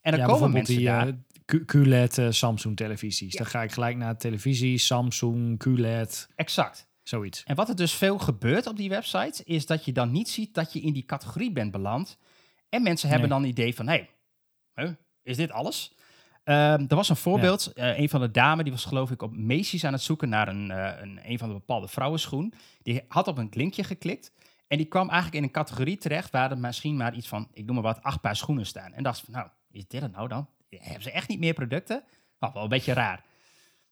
En 0.00 0.10
dan 0.10 0.20
ja, 0.20 0.26
komen 0.26 0.50
mensen 0.50 0.76
die 0.76 0.84
daar... 0.84 1.06
eh, 1.08 1.14
Q- 1.44 1.64
QLED 1.66 2.18
eh, 2.18 2.26
Samsung 2.30 2.76
televisies. 2.76 3.32
Ja. 3.32 3.38
Dan 3.38 3.46
ga 3.46 3.62
ik 3.62 3.72
gelijk 3.72 3.96
naar 3.96 4.16
televisie, 4.16 4.78
Samsung, 4.78 5.58
QLED, 5.58 6.28
exact. 6.36 6.88
zoiets. 7.02 7.42
En 7.44 7.56
wat 7.56 7.68
er 7.68 7.76
dus 7.76 7.92
veel 7.94 8.18
gebeurt 8.18 8.66
op 8.66 8.76
die 8.76 8.88
websites, 8.88 9.42
is 9.42 9.66
dat 9.66 9.84
je 9.84 9.92
dan 9.92 10.10
niet 10.10 10.28
ziet 10.28 10.54
dat 10.54 10.72
je 10.72 10.80
in 10.80 10.92
die 10.92 11.04
categorie 11.04 11.52
bent 11.52 11.70
beland. 11.72 12.18
En 12.68 12.82
mensen 12.82 13.08
hebben 13.08 13.28
Nee. 13.28 13.38
dan 13.38 13.48
het 13.48 13.58
idee 13.58 13.74
van, 13.74 13.88
hé, 13.88 13.92
hey, 14.74 14.84
huh, 14.86 14.94
is 15.22 15.36
dit 15.36 15.50
alles? 15.50 15.94
Ehm, 16.44 16.84
er 16.88 16.96
was 16.96 17.08
een 17.08 17.16
voorbeeld, 17.16 17.72
eh, 17.72 17.98
een 17.98 18.08
van 18.08 18.20
de 18.20 18.30
dames, 18.30 18.62
die 18.64 18.72
was 18.72 18.84
geloof 18.84 19.10
ik 19.10 19.22
op 19.22 19.36
Macy's 19.36 19.84
aan 19.84 19.92
het 19.92 20.02
zoeken 20.02 20.28
naar 20.28 20.48
een, 20.48 20.70
eh, 20.70 21.00
een, 21.02 21.20
een 21.24 21.38
van 21.38 21.48
de 21.48 21.54
bepaalde 21.54 21.88
vrouwenschoen. 21.88 22.52
Die 22.82 23.02
had 23.08 23.28
op 23.28 23.38
een 23.38 23.48
linkje 23.52 23.84
geklikt 23.84 24.32
en 24.70 24.76
die 24.76 24.86
kwam 24.86 25.08
eigenlijk 25.08 25.36
in 25.36 25.42
een 25.42 25.50
categorie 25.50 25.96
terecht 25.96 26.30
waar 26.30 26.50
er 26.50 26.58
misschien 26.58 26.96
maar 26.96 27.14
iets 27.14 27.28
van, 27.28 27.48
ik 27.52 27.64
noem 27.64 27.74
maar 27.74 27.84
wat, 27.84 28.02
acht 28.02 28.20
paar 28.20 28.36
schoenen 28.36 28.66
staan. 28.66 28.92
En 28.92 29.02
dacht 29.02 29.20
van, 29.20 29.34
nou, 29.34 29.48
is 29.70 29.88
dit 29.88 30.02
het 30.02 30.12
nou 30.12 30.28
dan? 30.28 30.48
Hebben 30.68 31.02
ze 31.02 31.10
echt 31.10 31.28
niet 31.28 31.38
meer 31.38 31.54
producten? 31.54 32.02
Nou, 32.38 32.52
wel 32.52 32.62
een 32.62 32.68
beetje 32.68 32.92
raar. 32.92 33.24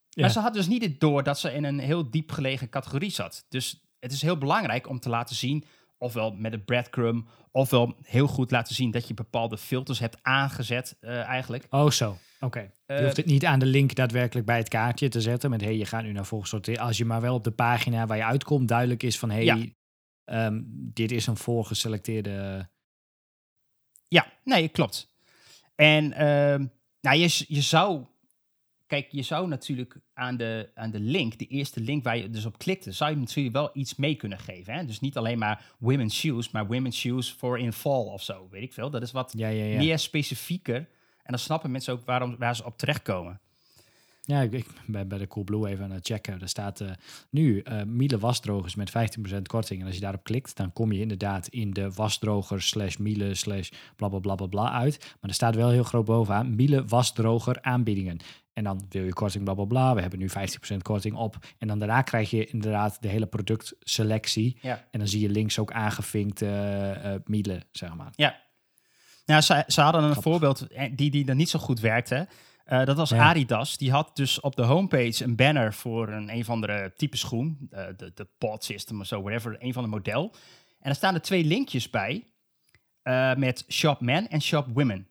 Ja. 0.08 0.23
Maar 0.23 0.30
ze 0.30 0.40
had 0.40 0.54
dus 0.54 0.66
niet 0.66 0.82
het 0.82 1.00
door 1.00 1.23
dat 1.23 1.38
ze 1.38 1.52
in 1.52 1.64
een 1.64 1.78
heel 1.78 2.11
diep 2.11 2.30
gelegen 2.30 2.68
categorie 2.68 3.11
zat. 3.11 3.47
Dus 3.49 3.85
het 4.00 4.12
is 4.12 4.23
heel 4.23 4.38
belangrijk 4.38 4.88
om 4.88 5.00
te 5.00 5.08
laten 5.08 5.37
zien, 5.37 5.64
ofwel 5.97 6.30
met 6.30 6.52
een 6.52 6.64
breadcrumb, 6.64 7.28
ofwel 7.50 7.97
heel 8.02 8.26
goed 8.26 8.50
laten 8.50 8.75
zien 8.75 8.90
dat 8.90 9.08
je 9.08 9.14
bepaalde 9.14 9.58
filters 9.58 9.99
hebt 9.99 10.18
aangezet 10.23 10.97
eh, 11.00 11.23
eigenlijk. 11.23 11.66
Oh, 11.70 11.90
zo. 11.90 12.18
Oké. 12.40 12.70
Eh, 12.87 12.99
je 12.99 13.04
hoeft 13.04 13.16
het 13.16 13.26
niet 13.26 13.44
aan 13.44 13.58
de 13.58 13.66
link 13.66 13.94
daadwerkelijk 13.94 14.47
bij 14.47 14.58
het 14.58 14.68
kaartje 14.68 15.08
te 15.08 15.20
zetten. 15.20 15.50
Met 15.50 15.61
hey, 15.61 15.76
je 15.76 15.87
gaat 15.87 16.02
nu 16.02 16.12
naar 16.12 16.26
volgesorteerd. 16.26 16.78
Als 16.78 16.97
je 16.97 17.04
maar 17.04 17.20
wel 17.20 17.35
op 17.35 17.44
de 17.44 17.50
pagina 17.50 18.06
waar 18.06 18.16
je 18.16 18.25
uitkomt 18.25 18.68
duidelijk 18.68 19.02
is 19.02 19.18
van 19.18 19.30
hey, 19.30 19.44
Ja. 19.44 19.58
Ehm, 20.28 20.61
dit 20.66 21.12
is 21.12 21.26
een 21.26 21.37
voorgeselecteerde. 21.37 22.68
Ja, 24.08 24.32
nee, 24.44 24.68
klopt. 24.68 25.16
En 25.75 26.12
ehm, 26.12 26.66
nou, 27.00 27.16
je, 27.16 27.44
je 27.49 27.61
zou, 27.61 28.04
kijk, 28.87 29.08
je 29.11 29.23
zou 29.23 29.49
natuurlijk 29.49 30.00
aan 30.14 30.37
de, 30.37 30.70
aan 30.75 30.90
de 30.90 31.00
link, 31.00 31.38
de 31.38 31.47
eerste 31.47 31.80
link 31.80 32.04
waar 32.04 32.16
je 32.16 32.30
dus 32.30 32.44
op 32.44 32.58
klikte, 32.58 32.92
zou 32.92 33.11
je 33.11 33.16
natuurlijk 33.16 33.54
wel 33.56 33.70
iets 33.73 33.97
mee 33.97 34.14
kunnen 34.14 34.38
geven. 34.38 34.75
Hè? 34.75 34.85
Dus 34.85 35.00
niet 35.00 35.16
alleen 35.16 35.38
maar 35.38 35.75
women's 35.78 36.18
shoes, 36.18 36.50
maar 36.50 36.66
women's 36.66 36.99
shoes 36.99 37.30
for 37.30 37.58
in 37.58 37.73
fall 37.73 38.04
of 38.04 38.23
zo, 38.23 38.49
weet 38.50 38.62
ik 38.62 38.73
veel. 38.73 38.90
Dat 38.90 39.02
is 39.02 39.12
wat 39.12 39.32
Ja, 39.37 39.49
ja, 39.49 39.64
ja. 39.64 39.78
meer 39.78 39.99
specifieker. 39.99 40.76
En 41.23 41.35
dan 41.35 41.38
snappen 41.38 41.70
mensen 41.70 41.92
ook 41.92 42.04
waarom, 42.04 42.37
waar 42.38 42.56
ze 42.56 42.64
op 42.64 42.78
terechtkomen. 42.78 43.40
Ja, 44.28 44.40
ik, 44.40 44.66
ben 44.87 45.08
bij 45.08 45.18
de 45.18 45.26
Coolblue 45.26 45.68
even 45.68 45.85
aan 45.85 45.90
het 45.90 46.06
checken. 46.06 46.40
Er 46.40 46.49
staat 46.49 46.80
eh, 46.80 46.90
nu 47.30 47.61
eh 47.61 47.82
Miele 47.82 48.18
wasdrogers 48.18 48.75
met 48.75 48.90
15% 48.90 49.42
korting. 49.42 49.80
En 49.80 49.87
als 49.87 49.94
je 49.94 50.00
daarop 50.00 50.25
klikt, 50.25 50.56
dan 50.56 50.73
kom 50.73 50.92
je 50.92 51.00
inderdaad 51.00 51.49
in 51.49 51.73
de 51.73 51.92
wasdroger 51.92 52.62
slash 52.62 52.97
Miele 52.97 53.35
slash 53.35 53.70
bla 53.97 54.08
bla 54.08 54.35
bla 54.35 54.47
bla 54.47 54.73
uit. 54.73 54.99
Maar 54.99 55.30
er 55.30 55.35
staat 55.35 55.54
wel 55.54 55.70
heel 55.70 55.82
groot 55.82 56.04
bovenaan 56.04 56.54
Miele 56.54 56.84
wasdroger 56.84 57.62
aanbiedingen. 57.62 58.17
En 58.52 58.64
dan 58.64 58.86
wil 58.88 59.04
je 59.04 59.12
korting 59.12 59.45
bla 59.45 59.54
bla 59.54 59.64
bla. 59.64 59.95
We 59.95 60.00
hebben 60.00 60.19
nu 60.19 60.28
15% 60.30 60.76
korting 60.82 61.17
op. 61.17 61.36
En 61.58 61.69
dan 61.69 61.78
daarna 61.78 62.02
krijg 62.02 62.30
je 62.30 62.47
inderdaad 62.47 63.02
de 63.02 63.08
hele 63.08 63.26
productselectie. 63.26 64.58
Ja. 64.60 64.84
En 64.91 64.99
dan 64.99 65.08
zie 65.08 65.21
je 65.21 65.28
links 65.28 65.58
ook 65.58 65.73
aangevinkt 65.73 66.43
eh, 66.43 67.14
Miele, 67.25 67.62
zeg 67.73 67.95
maar. 67.95 68.12
Ja. 68.14 68.41
Nou, 69.26 69.41
ze, 69.41 69.64
ze 69.67 69.80
hadden 69.80 70.02
een 70.02 70.23
voorbeeld 70.23 70.67
die, 70.93 71.10
die 71.10 71.25
dan 71.25 71.36
niet 71.36 71.49
zo 71.49 71.58
goed 71.58 71.80
werkte. 71.80 72.28
Eh, 72.69 72.85
dat 72.85 72.97
was 72.97 73.11
Ja. 73.11 73.28
Adidas. 73.28 73.76
Die 73.76 73.91
had 73.91 74.17
dus 74.17 74.41
op 74.41 74.57
de 74.57 74.63
homepage 74.63 75.25
een 75.25 75.37
banner 75.37 75.75
voor 75.75 76.09
een 76.09 76.28
een 76.35 76.41
of 76.41 76.50
andere 76.50 76.93
type 76.97 77.17
schoen. 77.17 77.69
eh, 77.71 77.87
de, 77.97 78.13
de 78.15 78.26
pod 78.39 78.65
system 78.65 79.00
of 79.00 79.07
zo, 79.07 79.23
whatever. 79.23 79.57
Een 79.59 79.73
van 79.73 79.83
de 79.83 79.89
model. 79.89 80.35
En 80.81 80.91
er 80.91 80.97
staan 80.97 81.15
er 81.15 81.21
twee 81.23 81.45
linkjes 81.45 81.91
bij. 81.91 82.25
eh, 83.02 83.35
met 83.35 83.65
Shop 83.69 84.00
Men 84.00 84.28
en 84.28 84.43
Shop 84.43 84.67
Women. 84.75 85.09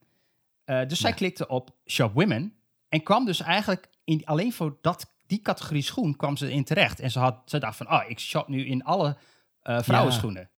Dus 0.65 0.99
zij 0.99 1.09
Ja. 1.09 1.15
klikte 1.15 1.47
op 1.47 1.69
Shop 1.85 2.13
Women. 2.13 2.53
En 2.89 3.03
kwam 3.03 3.25
dus 3.25 3.39
eigenlijk 3.41 3.89
in, 4.03 4.25
alleen 4.25 4.53
voor 4.53 4.77
dat, 4.81 5.13
die 5.27 5.41
categorie 5.41 5.81
schoen 5.81 6.15
kwam 6.15 6.37
ze 6.37 6.51
in 6.51 6.63
terecht. 6.63 6.99
En 6.99 7.11
ze, 7.11 7.19
had, 7.19 7.41
ze 7.45 7.59
dacht 7.59 7.77
van, 7.77 7.91
oh, 7.91 8.03
ik 8.07 8.19
shop 8.19 8.47
nu 8.47 8.65
in 8.65 8.83
alle 8.83 9.17
vrouwenschoenen. 9.63 10.49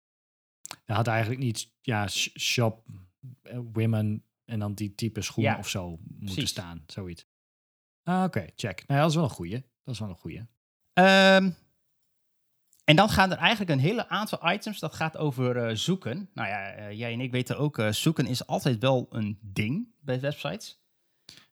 Dat 0.86 0.96
had 0.96 1.08
eigenlijk 1.08 1.42
niet, 1.42 1.70
ja, 1.82 2.08
sh- 2.08 2.28
shop, 2.40 2.84
women 3.74 4.24
en 4.50 4.60
dan 4.60 4.74
die 4.74 4.96
type 4.96 5.22
schoen 5.22 5.44
Ja, 5.44 5.58
of 5.58 5.70
zo 5.70 5.90
moeten 5.90 6.18
precies. 6.26 6.50
staan, 6.50 6.84
zoiets. 6.88 7.26
Ah, 8.04 8.24
Oké, 8.24 8.48
check. 8.56 8.84
Nou, 8.88 9.00
ja, 9.00 9.00
dat 9.00 9.10
is 9.10 9.16
wel 9.16 9.24
een 9.24 9.30
goeie. 9.30 9.64
Dat 9.84 9.94
is 9.94 10.00
wel 10.00 10.10
een 10.10 10.16
goeie. 10.16 10.46
Ehm, 10.94 11.50
en 12.84 12.96
dan 12.96 13.10
gaan 13.10 13.32
er 13.32 13.38
eigenlijk 13.38 13.72
een 13.72 13.80
hele 13.80 14.08
aantal 14.10 14.52
items. 14.52 14.80
Dat 14.80 14.94
gaat 14.94 15.18
over 15.18 15.58
eh, 15.68 15.76
zoeken. 15.76 16.30
Nou 16.34 16.48
ja, 16.48 16.70
eh, 16.72 16.92
jij 16.98 17.14
en 17.14 17.20
ik 17.22 17.32
weten 17.32 17.58
ook, 17.58 17.78
eh, 17.78 17.92
zoeken 17.92 18.26
is 18.26 18.48
altijd 18.48 18.80
wel 18.80 19.08
een 19.10 19.38
ding 19.42 19.88
bij 20.02 20.20
websites. 20.20 20.82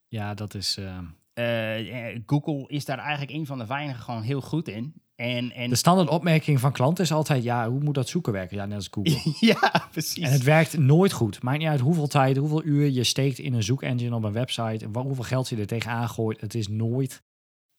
Ja, 0.08 0.34
dat 0.34 0.54
is 0.54 0.78
eh, 0.78 0.98
Eh, 1.34 2.10
eh, 2.16 2.22
Google 2.26 2.68
is 2.68 2.86
daar 2.86 2.98
eigenlijk 3.00 3.32
een 3.32 3.46
van 3.46 3.58
de 3.58 3.66
weinigen 3.66 4.04
gewoon 4.04 4.22
heel 4.22 4.42
goed 4.42 4.68
in. 4.68 5.02
En, 5.17 5.51
en 5.51 5.69
de 5.69 5.75
standaard 5.75 6.10
opmerking 6.10 6.60
van 6.60 6.71
klanten 6.71 7.03
is 7.03 7.12
altijd, 7.12 7.43
ja, 7.43 7.69
hoe 7.69 7.80
moet 7.80 7.95
dat 7.95 8.10
zoeken 8.10 8.34
werken? 8.34 8.58
Ja, 8.58 8.65
net 8.65 8.75
als 8.75 8.88
Google. 8.91 9.34
ja, 9.53 9.88
precies. 9.91 10.23
en 10.23 10.32
het 10.32 10.43
werkt 10.43 10.77
nooit 10.77 11.12
goed. 11.12 11.43
Maakt 11.43 11.58
niet 11.58 11.67
uit 11.67 11.80
hoeveel 11.80 12.08
tijd, 12.08 12.38
hoeveel 12.38 12.63
uur 12.63 12.89
je 12.89 13.03
steekt 13.03 13.39
in 13.39 13.53
een 13.53 13.63
zoekengine 13.63 14.15
op 14.15 14.23
een 14.23 14.32
website, 14.32 14.86
en 14.86 14.95
hoeveel 15.01 15.23
geld 15.23 15.49
je 15.49 15.56
er 15.56 15.67
tegenaan 15.67 16.10
gooit. 16.10 16.41
Het 16.41 16.56
is 16.56 16.67
nooit 16.67 17.23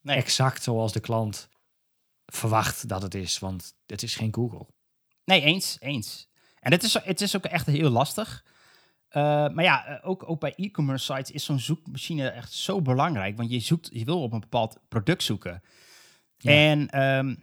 Nee. 0.01 0.17
exact 0.17 0.63
zoals 0.63 0.93
de 0.93 1.01
klant 1.01 1.49
verwacht 2.27 2.89
dat 2.89 3.03
het 3.03 3.15
is, 3.15 3.39
want 3.39 3.75
het 3.87 4.03
is 4.03 4.17
geen 4.17 4.35
Google. 4.35 4.67
Nee, 5.25 5.41
eens, 5.41 5.77
eens. 5.81 6.29
En 6.61 6.73
het 6.73 6.83
is, 6.83 6.95
het 7.03 7.21
is 7.21 7.37
ook 7.37 7.45
echt 7.45 7.67
heel 7.67 7.91
lastig. 7.91 8.45
Eh, 9.09 9.23
maar 9.49 9.65
ja, 9.65 9.87
eh, 9.87 10.09
ook, 10.09 10.29
ook 10.31 10.41
bij 10.41 10.53
e-commerce 10.57 11.05
sites 11.15 11.31
is 11.31 11.45
zo'n 11.45 11.59
zoekmachine 11.59 12.29
echt 12.29 12.53
zo 12.53 12.83
belangrijk. 12.83 13.37
Want 13.37 13.51
je, 13.51 13.61
zoekt, 13.61 13.89
je 13.93 14.05
wil 14.05 14.23
op 14.23 14.33
een 14.33 14.41
bepaald 14.41 14.79
product 14.89 15.23
zoeken. 15.23 15.63
Ja. 16.39 16.53
En 16.53 16.91
ehm, 16.91 17.35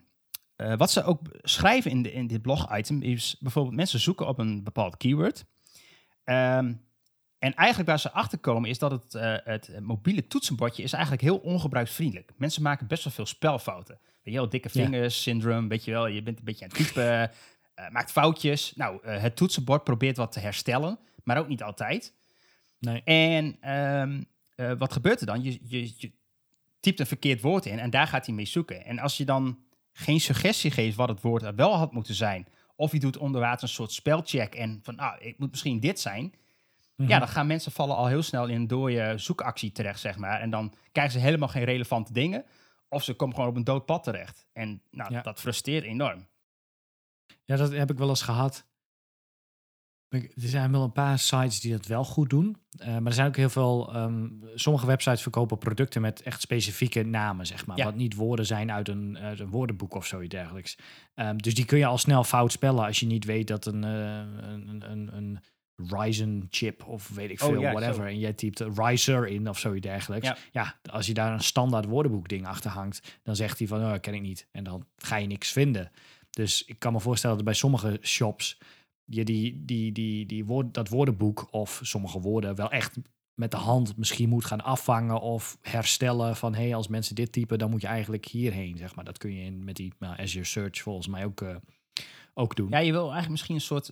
eh, 0.56 0.78
wat 0.78 0.92
ze 0.92 1.04
ook 1.04 1.20
schrijven 1.42 1.92
in, 1.92 2.02
de, 2.02 2.12
in 2.12 2.28
dit 2.28 2.42
blog-item 2.42 3.02
is 3.02 3.36
bijvoorbeeld 3.40 3.76
mensen 3.76 4.00
zoeken 4.00 4.28
op 4.28 4.38
een 4.40 4.64
bepaald 4.64 4.98
keyword. 4.98 5.46
Ehm, 6.24 6.74
en 7.40 7.54
eigenlijk 7.54 7.90
waar 7.90 8.00
ze 8.00 8.12
achter 8.12 8.38
komen 8.38 8.70
is 8.70 8.80
dat 8.80 8.92
het, 8.92 9.16
eh, 9.16 9.36
het 9.44 9.80
mobiele 9.82 10.28
toetsenbordje 10.28 10.84
is 10.84 10.94
eigenlijk 10.94 11.24
heel 11.24 11.38
ongebruiksvriendelijk. 11.38 12.32
Mensen 12.38 12.62
maken 12.62 12.88
best 12.88 13.04
wel 13.04 13.14
veel 13.14 13.26
spelfouten. 13.26 14.00
Weet 14.24 14.34
je 14.34 14.40
wel, 14.40 14.50
dikke 14.50 14.70
Ja. 14.72 14.84
vingers, 14.86 15.22
syndroom, 15.22 15.68
weet 15.68 15.86
je 15.86 15.92
wel. 15.92 16.08
Je 16.08 16.24
bent 16.24 16.40
een 16.40 16.46
beetje 16.46 16.66
aan 16.66 16.72
het 16.78 16.86
typen, 16.86 17.22
eh, 17.76 17.90
maakt 17.90 18.12
foutjes. 18.12 18.74
Nou, 18.76 19.08
het 19.08 19.36
toetsenbord 19.36 19.84
probeert 19.84 20.18
wat 20.18 20.32
te 20.32 20.40
herstellen, 20.40 21.00
maar 21.24 21.38
ook 21.38 21.48
niet 21.48 21.64
altijd. 21.64 22.14
Nee. 22.80 23.02
En 23.04 23.58
ehm, 23.62 24.22
eh, 24.56 24.72
wat 24.78 24.94
gebeurt 24.94 25.20
er 25.20 25.26
dan? 25.26 25.44
Je, 25.44 25.60
je, 25.62 25.94
je 25.98 26.12
typt 26.86 27.00
een 27.00 27.06
verkeerd 27.06 27.42
woord 27.42 27.66
in 27.66 27.80
en 27.80 27.90
daar 27.90 28.08
gaat 28.08 28.26
hij 28.26 28.36
mee 28.36 28.46
zoeken. 28.46 28.86
En 28.86 29.00
als 29.00 29.18
je 29.18 29.26
dan 29.26 29.60
geen 29.92 30.20
suggestie 30.20 30.72
geeft 30.72 30.96
wat 30.96 31.10
het 31.10 31.22
woord 31.22 31.44
er 31.44 31.56
wel 31.56 31.76
had 31.76 31.92
moeten 31.92 32.16
zijn, 32.16 32.48
of 32.76 32.92
je 32.92 33.00
doet 33.00 33.18
onder 33.18 33.42
water 33.42 33.64
een 33.64 33.70
soort 33.74 33.92
spelcheck 33.92 34.56
en 34.56 34.80
van, 34.84 34.96
nou, 34.96 35.24
het 35.26 35.38
moet 35.40 35.52
misschien 35.52 35.80
dit 35.80 36.00
zijn. 36.00 36.34
Mhm. 36.96 37.10
Ja, 37.10 37.20
dan 37.20 37.28
gaan 37.28 37.48
mensen 37.48 37.72
vallen 37.72 37.96
al 37.96 38.08
heel 38.08 38.22
snel 38.24 38.48
in 38.48 38.56
een 38.56 38.68
dode 38.68 39.14
zoekactie 39.18 39.72
terecht, 39.72 40.00
zeg 40.00 40.18
maar. 40.18 40.40
En 40.42 40.50
dan 40.50 40.74
krijgen 40.92 41.14
ze 41.14 41.20
helemaal 41.26 41.48
geen 41.48 41.64
relevante 41.64 42.14
dingen. 42.14 42.46
Of 42.90 43.04
ze 43.04 43.14
komen 43.14 43.36
gewoon 43.36 43.50
op 43.50 43.56
een 43.56 43.64
dood 43.64 43.86
pad 43.86 44.04
terecht. 44.04 44.48
En 44.54 44.82
nou, 44.92 45.14
Ja. 45.14 45.22
dat 45.22 45.40
frustreert 45.40 45.84
enorm. 45.84 46.28
Ja, 47.46 47.56
dat 47.56 47.72
heb 47.72 47.92
ik 47.92 47.98
wel 47.98 48.10
eens 48.10 48.22
gehad. 48.22 48.66
Er 50.10 50.30
zijn 50.36 50.72
wel 50.72 50.84
een 50.84 50.92
paar 50.92 51.20
sites 51.20 51.60
die 51.60 51.72
dat 51.72 51.86
wel 51.86 52.04
goed 52.04 52.30
doen. 52.30 52.56
Eh, 52.78 52.88
maar 52.88 53.06
er 53.06 53.14
zijn 53.14 53.28
ook 53.28 53.36
heel 53.36 53.50
veel. 53.50 53.94
ehm, 53.94 54.28
sommige 54.56 54.86
websites 54.86 55.22
verkopen 55.22 55.58
producten 55.58 56.02
met 56.02 56.22
echt 56.22 56.42
specifieke 56.42 57.04
namen, 57.04 57.46
zeg 57.46 57.66
maar. 57.66 57.78
Ja. 57.78 57.84
Wat 57.86 57.96
niet 57.96 58.16
woorden 58.16 58.46
zijn 58.46 58.72
uit 58.72 58.88
een, 58.88 59.18
uit 59.18 59.40
een 59.40 59.50
woordenboek 59.50 59.94
of 59.96 60.06
zoiets 60.06 60.36
dergelijks. 60.36 60.78
Ehm, 61.16 61.38
dus 61.38 61.54
die 61.56 61.66
kun 61.66 61.78
je 61.78 61.86
al 61.86 61.98
snel 61.98 62.24
fout 62.24 62.52
spellen 62.52 62.86
als 62.86 63.00
je 63.00 63.06
niet 63.06 63.26
weet 63.26 63.48
dat 63.48 63.66
een, 63.66 63.84
eh, 63.84 64.18
een, 64.54 64.84
een, 64.92 65.16
een, 65.16 65.40
Ryzen 65.88 66.48
chip 66.50 66.86
of 66.88 67.10
weet 67.10 67.30
ik 67.30 67.42
Oh, 67.42 67.50
veel, 67.50 67.60
ja, 67.62 67.72
whatever. 67.72 67.96
zo. 67.96 68.02
En 68.10 68.20
jij 68.20 68.34
typt 68.34 68.60
Riser 68.76 69.28
in 69.28 69.50
of 69.50 69.60
zoiets 69.60 69.88
dergelijks. 69.88 70.28
Ja. 70.28 70.38
Ja. 70.52 70.76
als 70.92 71.06
je 71.08 71.14
daar 71.14 71.34
een 71.34 71.44
standaard 71.44 71.86
woordenboek 71.86 72.28
ding 72.28 72.48
achter 72.48 72.72
hangt, 72.72 73.20
dan 73.24 73.36
zegt 73.36 73.60
hij 73.60 73.68
van, 73.68 73.80
oh, 73.82 73.94
ken 74.02 74.14
ik 74.14 74.22
niet. 74.22 74.48
En 74.52 74.64
dan 74.64 74.86
ga 74.98 75.16
je 75.16 75.28
niks 75.28 75.52
vinden. 75.52 75.92
Dus 76.30 76.66
ik 76.66 76.80
kan 76.80 76.94
me 76.94 77.00
voorstellen 77.00 77.36
dat 77.36 77.46
bij 77.46 77.54
sommige 77.54 78.00
shops 78.02 78.58
je 79.06 79.26
die, 79.26 79.66
die, 79.66 79.92
die, 79.92 80.26
die 80.26 80.46
woord, 80.46 80.74
dat 80.74 80.90
woordenboek 80.90 81.48
of 81.52 81.80
sommige 81.84 82.20
woorden 82.20 82.56
wel 82.56 82.72
echt 82.72 82.98
met 83.36 83.52
de 83.52 83.58
hand 83.58 83.98
misschien 83.98 84.30
moet 84.30 84.46
gaan 84.46 84.64
afvangen 84.64 85.22
of 85.22 85.58
herstellen 85.62 86.36
van 86.36 86.56
hey, 86.56 86.76
als 86.76 86.88
mensen 86.88 87.16
dit 87.16 87.32
typen, 87.32 87.58
dan 87.58 87.70
moet 87.70 87.82
je 87.82 87.88
eigenlijk 87.88 88.26
hierheen, 88.26 88.78
zeg 88.78 88.96
maar. 88.96 89.06
Dat 89.06 89.18
kun 89.18 89.34
je 89.34 89.44
in, 89.44 89.64
met 89.64 89.76
die 89.76 89.94
nou, 90.00 90.20
Azure 90.20 90.46
Search 90.46 90.82
volgens 90.82 91.08
mij 91.08 91.26
ook, 91.26 91.42
eh, 91.42 91.56
ook 92.34 92.56
doen. 92.56 92.70
Ja, 92.70 92.78
je 92.78 92.92
wil 92.92 93.02
eigenlijk 93.02 93.32
misschien 93.32 93.56
een 93.56 93.62
soort, 93.62 93.92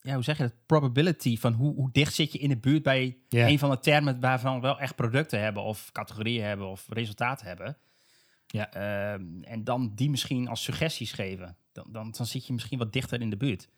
ja, 0.00 0.14
hoe 0.14 0.22
zeg 0.22 0.36
je 0.36 0.42
dat, 0.42 0.66
probability 0.66 1.38
van 1.38 1.52
hoe, 1.52 1.74
hoe 1.74 1.92
dicht 1.92 2.14
zit 2.14 2.32
je 2.32 2.38
in 2.38 2.48
de 2.48 2.56
buurt 2.56 2.82
bij 2.82 3.16
een 3.28 3.58
van 3.58 3.70
de 3.70 3.78
termen 3.78 4.20
waarvan 4.20 4.54
we 4.54 4.60
wel 4.60 4.80
echt 4.80 4.94
producten 4.94 5.40
hebben 5.40 5.62
of 5.62 5.92
categorieën 5.92 6.44
hebben 6.44 6.66
of 6.66 6.86
resultaten 6.88 7.46
hebben. 7.46 7.78
Ja. 8.46 8.72
Ehm, 8.72 9.42
en 9.42 9.64
dan 9.64 9.92
die 9.94 10.10
misschien 10.10 10.48
als 10.48 10.62
suggesties 10.62 11.12
geven. 11.12 11.56
Dan, 11.72 11.86
dan, 11.90 12.10
dan 12.10 12.26
zit 12.26 12.46
je 12.46 12.52
misschien 12.52 12.78
wat 12.78 12.92
dichter 12.92 13.20
in 13.20 13.30
de 13.30 13.36
buurt. 13.36 13.68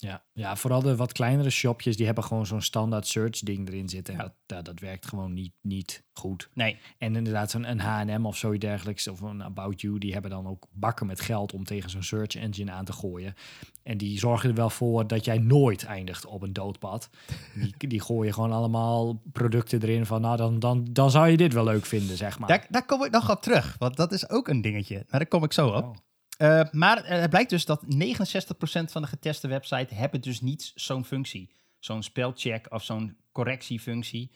Ja, 0.00 0.24
ja, 0.32 0.56
vooral 0.56 0.82
de 0.82 0.96
wat 0.96 1.12
kleinere 1.12 1.50
shopjes, 1.50 1.96
die 1.96 2.06
hebben 2.06 2.24
gewoon 2.24 2.46
zo'n 2.46 2.62
standaard 2.62 3.06
search 3.06 3.38
ding 3.38 3.68
erin 3.68 3.88
zitten. 3.88 4.14
En 4.14 4.20
Ja. 4.20 4.34
dat, 4.46 4.64
dat 4.64 4.78
werkt 4.80 5.06
gewoon 5.06 5.32
niet, 5.32 5.52
niet 5.60 6.04
goed. 6.12 6.50
Nee, 6.54 6.78
En 6.98 7.16
inderdaad, 7.16 7.50
zo'n 7.50 7.78
H&M 7.78 8.26
of 8.26 8.36
zoiets 8.36 8.64
dergelijks, 8.64 9.08
of 9.08 9.20
een 9.20 9.42
About 9.42 9.80
You, 9.80 9.98
die 9.98 10.12
hebben 10.12 10.30
dan 10.30 10.46
ook 10.46 10.66
bakken 10.72 11.06
met 11.06 11.20
geld 11.20 11.52
om 11.52 11.64
tegen 11.64 11.90
zo'n 11.90 12.02
search 12.02 12.34
engine 12.34 12.70
aan 12.70 12.84
te 12.84 12.92
gooien. 12.92 13.34
En 13.82 13.98
die 13.98 14.18
zorgen 14.18 14.48
er 14.48 14.54
wel 14.54 14.70
voor 14.70 15.06
dat 15.06 15.24
jij 15.24 15.38
nooit 15.38 15.84
eindigt 15.84 16.26
op 16.26 16.42
een 16.42 16.52
doodpad. 16.52 17.10
Die, 17.54 17.74
die 17.88 18.00
gooien 18.00 18.34
gewoon 18.34 18.52
allemaal 18.52 19.22
producten 19.32 19.82
erin 19.82 20.06
van, 20.06 20.20
nou, 20.20 20.36
dan, 20.36 20.58
dan, 20.58 20.86
dan 20.90 21.10
zou 21.10 21.28
je 21.28 21.36
dit 21.36 21.52
wel 21.52 21.64
leuk 21.64 21.86
vinden, 21.86 22.16
zeg 22.16 22.38
maar. 22.38 22.48
daar, 22.48 22.66
daar 22.68 22.86
kom 22.86 23.04
ik 23.04 23.10
nog 23.10 23.30
op 23.30 23.42
terug, 23.42 23.76
want 23.78 23.96
dat 23.96 24.12
is 24.12 24.28
ook 24.30 24.48
een 24.48 24.60
dingetje. 24.60 24.94
Maar 24.94 25.20
daar 25.20 25.28
kom 25.28 25.44
ik 25.44 25.52
zo 25.52 25.68
op. 25.68 25.84
Oh. 25.84 25.94
Eh, 26.40 26.62
maar 26.70 27.04
eh, 27.04 27.20
het 27.20 27.30
blijkt 27.30 27.50
dus 27.50 27.64
dat 27.64 27.84
69% 27.86 28.90
van 28.90 29.02
de 29.02 29.08
geteste 29.08 29.48
websites 29.48 29.98
hebben 29.98 30.20
dus 30.20 30.40
niet 30.40 30.72
zo'n 30.74 31.04
functie. 31.04 31.54
Zo'n 31.78 32.02
spelcheck 32.02 32.72
of 32.72 32.84
zo'n 32.84 33.16
correctiefunctie. 33.32 34.32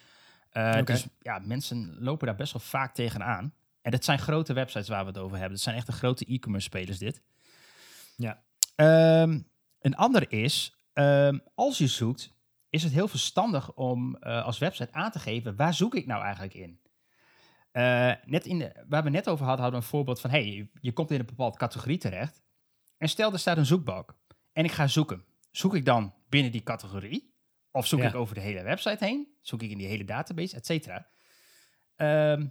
Eh. 0.51 0.83
Dus 0.83 1.07
ja, 1.21 1.39
mensen 1.39 1.97
lopen 1.99 2.27
daar 2.27 2.37
best 2.37 2.53
wel 2.53 2.63
vaak 2.63 2.95
tegenaan. 2.95 3.55
En 3.83 3.91
dat 3.91 4.05
zijn 4.05 4.19
grote 4.19 4.53
websites 4.53 4.89
waar 4.89 5.01
we 5.01 5.07
het 5.07 5.19
over 5.19 5.33
hebben. 5.33 5.53
Dat 5.53 5.61
zijn 5.61 5.77
echt 5.77 5.87
de 5.87 5.93
grote 5.93 6.25
e-commerce 6.25 6.67
spelers 6.67 6.99
dit. 6.99 7.23
Ja. 8.17 8.43
Ehm, 8.75 9.41
een 9.81 9.97
ander 9.97 10.33
is, 10.33 10.77
ehm, 10.93 11.39
als 11.55 11.79
je 11.79 11.87
zoekt, 11.87 12.33
is 12.71 12.83
het 12.83 12.93
heel 12.93 13.09
verstandig 13.09 13.73
om 13.73 14.17
als 14.17 14.59
website 14.59 14.93
aan 14.93 15.11
te 15.11 15.19
geven, 15.19 15.57
waar 15.57 15.75
zoek 15.75 15.95
ik 15.95 16.07
nou 16.07 16.23
eigenlijk 16.23 16.55
in? 16.55 16.79
Eh, 17.75 18.13
net 18.25 18.47
in 18.47 18.59
de, 18.59 18.73
waar 18.89 19.03
we 19.05 19.11
net 19.11 19.29
over 19.29 19.45
hadden, 19.45 19.63
hadden 19.63 19.81
we 19.81 19.87
een 19.87 19.93
voorbeeld 19.93 20.21
van, 20.21 20.31
hey, 20.31 20.69
je, 20.81 20.93
komt 20.93 21.11
in 21.11 21.21
een 21.21 21.27
bepaalde 21.27 21.57
categorie 21.59 21.99
terecht. 21.99 22.43
En 22.99 23.09
stel, 23.09 23.33
er 23.33 23.39
staat 23.39 23.57
een 23.57 23.67
zoekbalk. 23.67 24.17
En 24.53 24.65
ik 24.65 24.73
ga 24.73 24.87
zoeken. 24.87 25.25
Zoek 25.51 25.75
ik 25.75 25.85
dan 25.85 26.15
binnen 26.29 26.53
die 26.53 26.63
categorie? 26.63 27.35
Of 27.71 27.87
zoek 27.87 28.01
Ja. 28.01 28.09
ik 28.09 28.15
over 28.15 28.35
de 28.35 28.41
hele 28.41 28.63
website 28.63 29.05
heen? 29.05 29.29
Zoek 29.41 29.63
ik 29.63 29.71
in 29.71 29.79
die 29.79 29.87
hele 29.87 30.05
database, 30.05 30.57
et 30.57 30.67
cetera? 30.67 31.07
Ehm, 31.97 32.47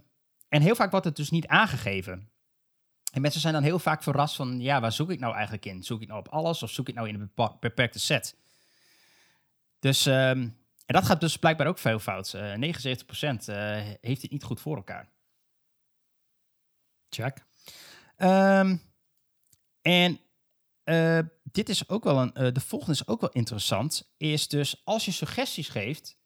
en 0.48 0.62
heel 0.62 0.74
vaak 0.74 0.90
wordt 0.90 1.06
het 1.06 1.16
dus 1.16 1.30
niet 1.30 1.46
aangegeven. 1.46 2.30
En 3.12 3.20
mensen 3.20 3.40
zijn 3.40 3.54
dan 3.54 3.62
heel 3.62 3.78
vaak 3.78 4.02
verrast 4.02 4.36
van, 4.36 4.60
ja, 4.60 4.80
waar 4.80 4.92
zoek 4.92 5.10
ik 5.10 5.20
nou 5.20 5.34
eigenlijk 5.34 5.66
in? 5.66 5.82
Zoek 5.82 6.02
ik 6.02 6.08
nou 6.08 6.20
op 6.20 6.28
alles 6.28 6.62
of 6.62 6.70
zoek 6.70 6.88
ik 6.88 6.94
nou 6.94 7.08
in 7.08 7.14
een 7.14 7.30
beperkte 7.60 7.98
set? 7.98 8.36
Dus, 9.78 10.06
ehm, 10.06 10.40
en 10.86 10.94
dat 10.94 11.04
gaat 11.04 11.20
dus 11.20 11.36
blijkbaar 11.36 11.66
ook 11.66 11.78
veel 11.78 11.98
fout. 11.98 12.34
Eh 12.34 12.54
79% 12.54 13.48
eh, 13.48 13.80
heeft 14.00 14.22
het 14.22 14.30
niet 14.30 14.44
goed 14.44 14.60
voor 14.60 14.76
elkaar. 14.76 15.12
Check. 17.14 17.44
Ehm, 18.16 18.76
en 19.82 20.20
eh, 20.84 21.18
dit 21.42 21.68
is 21.68 21.88
ook 21.88 22.04
wel 22.04 22.20
een, 22.20 22.34
eh, 22.34 22.52
de 22.52 22.60
volgende 22.60 22.92
is 22.92 23.06
ook 23.06 23.20
wel 23.20 23.30
interessant. 23.30 24.14
Is 24.16 24.48
dus 24.48 24.82
als 24.84 25.04
je 25.04 25.10
suggesties 25.10 25.68
geeft, 25.68 26.16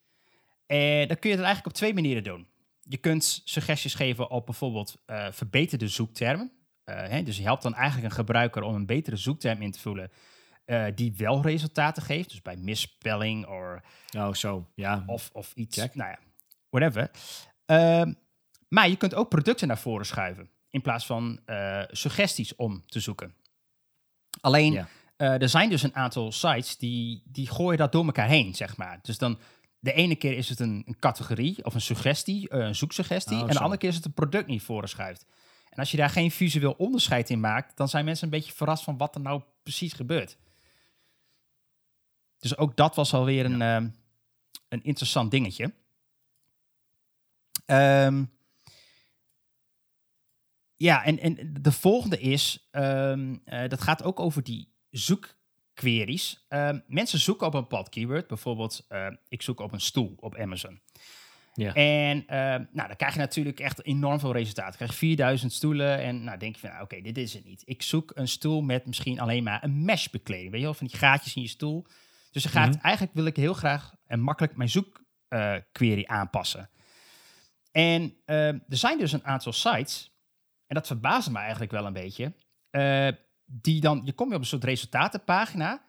eh, 0.66 1.06
dan 1.06 1.18
kun 1.18 1.30
je 1.30 1.36
het 1.36 1.44
eigenlijk 1.44 1.66
op 1.66 1.72
twee 1.72 1.94
manieren 1.94 2.24
doen. 2.24 2.46
Je 2.80 2.96
kunt 2.96 3.42
suggesties 3.44 3.94
geven 3.94 4.30
op 4.30 4.46
bijvoorbeeld 4.46 5.02
verbeterde 5.30 5.88
zoektermen. 5.88 6.52
Hè, 6.84 7.22
dus 7.22 7.36
je 7.36 7.42
helpt 7.42 7.62
dan 7.62 7.74
eigenlijk 7.74 8.04
een 8.08 8.18
gebruiker 8.18 8.62
om 8.62 8.74
een 8.74 8.86
betere 8.86 9.16
zoekterm 9.16 9.62
in 9.62 9.70
te 9.70 9.78
vullen. 9.78 10.10
die 10.94 11.14
wel 11.16 11.42
resultaten 11.42 12.02
geeft. 12.02 12.30
Dus 12.30 12.42
bij 12.42 12.56
misspelling 12.56 13.46
or, 13.46 13.82
Oh, 14.16 14.32
zo. 14.32 14.70
Ja. 14.74 15.02
of, 15.06 15.30
of 15.32 15.52
iets. 15.54 15.78
Check. 15.78 15.94
Nou 15.94 16.10
ja, 16.10 16.18
whatever. 16.70 17.10
Ehm, 17.64 18.12
maar 18.68 18.88
je 18.88 18.96
kunt 18.96 19.14
ook 19.14 19.28
producten 19.28 19.68
naar 19.68 19.78
voren 19.78 20.06
schuiven. 20.06 20.50
In 20.70 20.82
plaats 20.82 21.06
van 21.06 21.40
eh, 21.44 21.82
suggesties 21.90 22.56
om 22.56 22.82
te 22.86 23.00
zoeken. 23.00 23.34
Alleen, 24.40 24.72
Ja. 24.72 24.88
eh, 25.16 25.42
er 25.42 25.48
zijn 25.48 25.70
dus 25.70 25.82
een 25.82 25.94
aantal 25.94 26.32
sites 26.32 26.76
die, 26.76 27.22
die 27.24 27.46
gooien 27.50 27.78
dat 27.78 27.92
door 27.92 28.04
elkaar 28.04 28.28
heen, 28.28 28.54
zeg 28.54 28.76
maar. 28.76 28.98
Dus 29.02 29.18
dan, 29.18 29.38
de 29.78 29.92
ene 29.92 30.16
keer 30.16 30.36
is 30.36 30.48
het 30.48 30.60
een, 30.60 30.82
een 30.86 30.98
categorie 30.98 31.64
of 31.64 31.74
een 31.74 31.80
suggestie, 31.80 32.48
eh, 32.48 32.58
een 32.66 32.74
zoeksuggestie. 32.74 33.36
Oh, 33.36 33.42
en 33.42 33.48
de 33.48 33.58
andere 33.58 33.78
keer 33.80 33.88
is 33.88 33.96
het 33.96 34.04
een 34.04 34.12
product 34.12 34.46
niet 34.46 34.62
voren 34.62 34.88
schuift. 34.88 35.24
En 35.70 35.78
als 35.78 35.90
je 35.90 35.96
daar 35.96 36.10
geen 36.10 36.30
visueel 36.30 36.72
onderscheid 36.72 37.30
in 37.30 37.40
maakt, 37.40 37.76
dan 37.76 37.88
zijn 37.88 38.04
mensen 38.04 38.24
een 38.24 38.38
beetje 38.38 38.52
verrast 38.52 38.84
van 38.84 38.96
wat 38.96 39.14
er 39.14 39.20
nou 39.20 39.42
precies 39.62 39.92
gebeurt. 39.92 40.36
Dus 42.38 42.56
ook 42.56 42.76
dat 42.76 42.94
was 42.94 43.14
alweer 43.14 43.44
een, 43.44 43.60
een 44.68 44.82
interessant 44.82 45.30
dingetje. 45.30 45.72
Ehm, 47.66 48.24
ja, 50.78 51.04
en, 51.04 51.18
en 51.18 51.54
de 51.60 51.72
volgende 51.72 52.20
is, 52.20 52.68
ehm, 52.70 53.36
eh, 53.44 53.68
dat 53.68 53.80
gaat 53.80 54.02
ook 54.02 54.20
over 54.20 54.42
die 54.42 54.72
zoekqueries. 54.90 56.44
Ehm, 56.48 56.78
mensen 56.86 57.18
zoeken 57.18 57.46
op 57.46 57.54
een 57.54 57.60
bepaald 57.60 57.88
keyword, 57.88 58.26
bijvoorbeeld 58.26 58.84
eh, 58.88 59.06
ik 59.28 59.42
zoek 59.42 59.60
op 59.60 59.72
een 59.72 59.80
stoel 59.80 60.14
op 60.20 60.36
Amazon. 60.36 60.80
Ja. 61.54 61.72
En 61.74 62.26
ehm, 62.26 62.64
nou, 62.72 62.88
dan 62.88 62.96
krijg 62.96 63.12
je 63.14 63.18
natuurlijk 63.20 63.60
echt 63.60 63.84
enorm 63.84 64.20
veel 64.20 64.32
resultaten. 64.32 64.68
Dan 64.68 64.76
krijg 64.78 64.90
je 64.90 64.96
4000 65.06 65.52
stoelen 65.52 65.98
en 65.98 66.24
nou 66.24 66.38
denk 66.38 66.54
je 66.54 66.60
van, 66.60 66.70
nou, 66.70 66.82
oké, 66.82 67.00
dit 67.00 67.18
is 67.18 67.34
het 67.34 67.44
niet. 67.44 67.62
Ik 67.64 67.82
zoek 67.82 68.12
een 68.14 68.28
stoel 68.28 68.60
met 68.60 68.86
misschien 68.86 69.20
alleen 69.20 69.42
maar 69.42 69.64
een 69.64 69.84
mesh 69.84 70.06
bekleding. 70.08 70.50
Weet 70.50 70.60
je 70.60 70.66
wel, 70.66 70.74
van 70.74 70.86
die 70.86 70.96
gaatjes 70.96 71.34
in 71.34 71.42
je 71.42 71.48
stoel. 71.48 71.86
Dus 72.32 72.44
er 72.44 72.50
gaat, 72.50 72.74
Mhm. 72.74 72.84
eigenlijk 72.84 73.14
wil 73.14 73.24
ik 73.26 73.36
heel 73.36 73.54
graag 73.54 73.94
en 74.06 74.20
makkelijk 74.20 74.56
mijn 74.56 74.68
zoekquery 74.68 76.04
aanpassen. 76.06 76.70
En 77.72 78.14
ehm, 78.24 78.58
er 78.68 78.76
zijn 78.76 78.98
dus 78.98 79.12
een 79.12 79.24
aantal 79.24 79.52
sites, 79.52 80.12
en 80.68 80.74
dat 80.74 80.86
verbaasde 80.86 81.30
me 81.30 81.38
eigenlijk 81.38 81.70
wel 81.70 81.86
een 81.86 81.92
beetje, 81.92 82.32
eh, 82.70 83.08
die 83.44 83.80
dan, 83.80 84.00
je 84.04 84.12
komt 84.12 84.34
op 84.34 84.40
een 84.40 84.46
soort 84.46 84.64
resultatenpagina, 84.64 85.82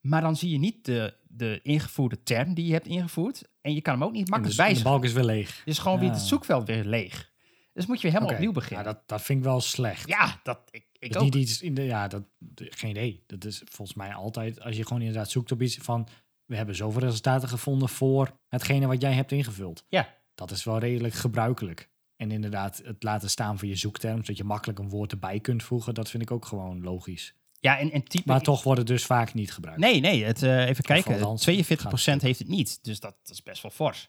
maar 0.00 0.20
dan 0.20 0.36
zie 0.36 0.50
je 0.50 0.58
niet 0.58 0.84
de, 0.84 1.14
de 1.28 1.60
ingevoerde 1.62 2.22
term 2.22 2.54
die 2.54 2.66
je 2.66 2.72
hebt 2.72 2.86
ingevoerd. 2.86 3.42
En 3.60 3.74
je 3.74 3.80
kan 3.80 3.94
hem 3.94 4.04
ook 4.04 4.12
niet 4.12 4.28
makkelijk 4.28 4.56
de, 4.56 4.62
de 4.62 4.68
wijzigen. 4.68 4.90
balk 4.90 5.04
is 5.04 5.12
weer 5.12 5.24
leeg. 5.24 5.62
Dus 5.64 5.78
gewoon 5.78 5.98
weer 5.98 6.10
het 6.10 6.18
zoekveld 6.18 6.66
weer 6.66 6.84
leeg. 6.84 7.30
Dus 7.72 7.86
moet 7.86 7.96
je 7.96 8.02
weer 8.02 8.12
helemaal 8.12 8.34
opnieuw 8.34 8.52
beginnen. 8.52 8.86
Ja, 8.86 8.92
dat, 8.92 9.02
dat 9.08 9.22
vind 9.22 9.38
ik 9.38 9.44
wel 9.44 9.60
slecht. 9.60 10.08
Ja, 10.08 10.40
dat 10.42 10.60
ik, 10.70 10.86
ik 10.98 11.16
ook. 11.16 11.22
niet 11.22 11.34
iets 11.34 11.62
in 11.62 11.74
de, 11.74 11.82
ja, 11.82 12.08
dat, 12.08 12.22
de- 12.38 12.72
geen 12.76 12.90
idee. 12.90 13.24
Dat 13.26 13.44
is 13.44 13.62
volgens 13.64 13.96
mij 13.96 14.14
altijd, 14.14 14.60
als 14.60 14.76
je 14.76 14.82
gewoon 14.86 15.02
inderdaad 15.02 15.30
zoekt 15.30 15.52
op 15.52 15.62
iets 15.62 15.76
van, 15.76 16.08
we 16.44 16.56
hebben 16.56 16.74
zoveel 16.74 17.00
resultaten 17.00 17.48
gevonden 17.48 17.88
voor 17.88 18.38
hetgene 18.48 18.86
wat 18.86 19.00
jij 19.02 19.12
hebt 19.12 19.32
ingevuld. 19.32 19.84
Ja. 19.88 20.16
Dat 20.34 20.50
is 20.50 20.64
wel 20.64 20.78
redelijk 20.78 21.14
gebruikelijk. 21.14 21.90
En 22.18 22.30
inderdaad, 22.30 22.80
het 22.84 23.02
laten 23.02 23.30
staan 23.30 23.58
van 23.58 23.68
je 23.68 23.76
zoekterm, 23.76 24.16
zodat 24.16 24.36
je 24.36 24.44
makkelijk 24.44 24.78
een 24.78 24.88
woord 24.88 25.12
erbij 25.12 25.40
kunt 25.40 25.62
voegen, 25.62 25.94
dat 25.94 26.10
vind 26.10 26.22
ik 26.22 26.30
ook 26.30 26.44
gewoon 26.44 26.82
logisch. 26.82 27.34
Ja, 27.60 27.78
en, 27.78 27.90
en 27.90 28.02
type... 28.02 28.22
Maar 28.26 28.40
toch 28.40 28.62
wordt 28.62 28.78
het 28.78 28.88
dus 28.88 29.04
vaak 29.04 29.34
niet 29.34 29.52
gebruikt. 29.52 29.80
Nee, 29.80 30.00
nee, 30.00 30.24
het, 30.24 30.42
eh, 30.42 30.66
even 30.66 30.84
kijken. 30.84 31.12
althans, 31.12 31.48
42% 31.48 32.22
heeft 32.22 32.38
het 32.38 32.48
niet. 32.48 32.84
Dus 32.84 33.00
dat, 33.00 33.16
dat 33.22 33.32
is 33.32 33.42
best 33.42 33.62
wel 33.62 33.70
fors. 33.70 34.08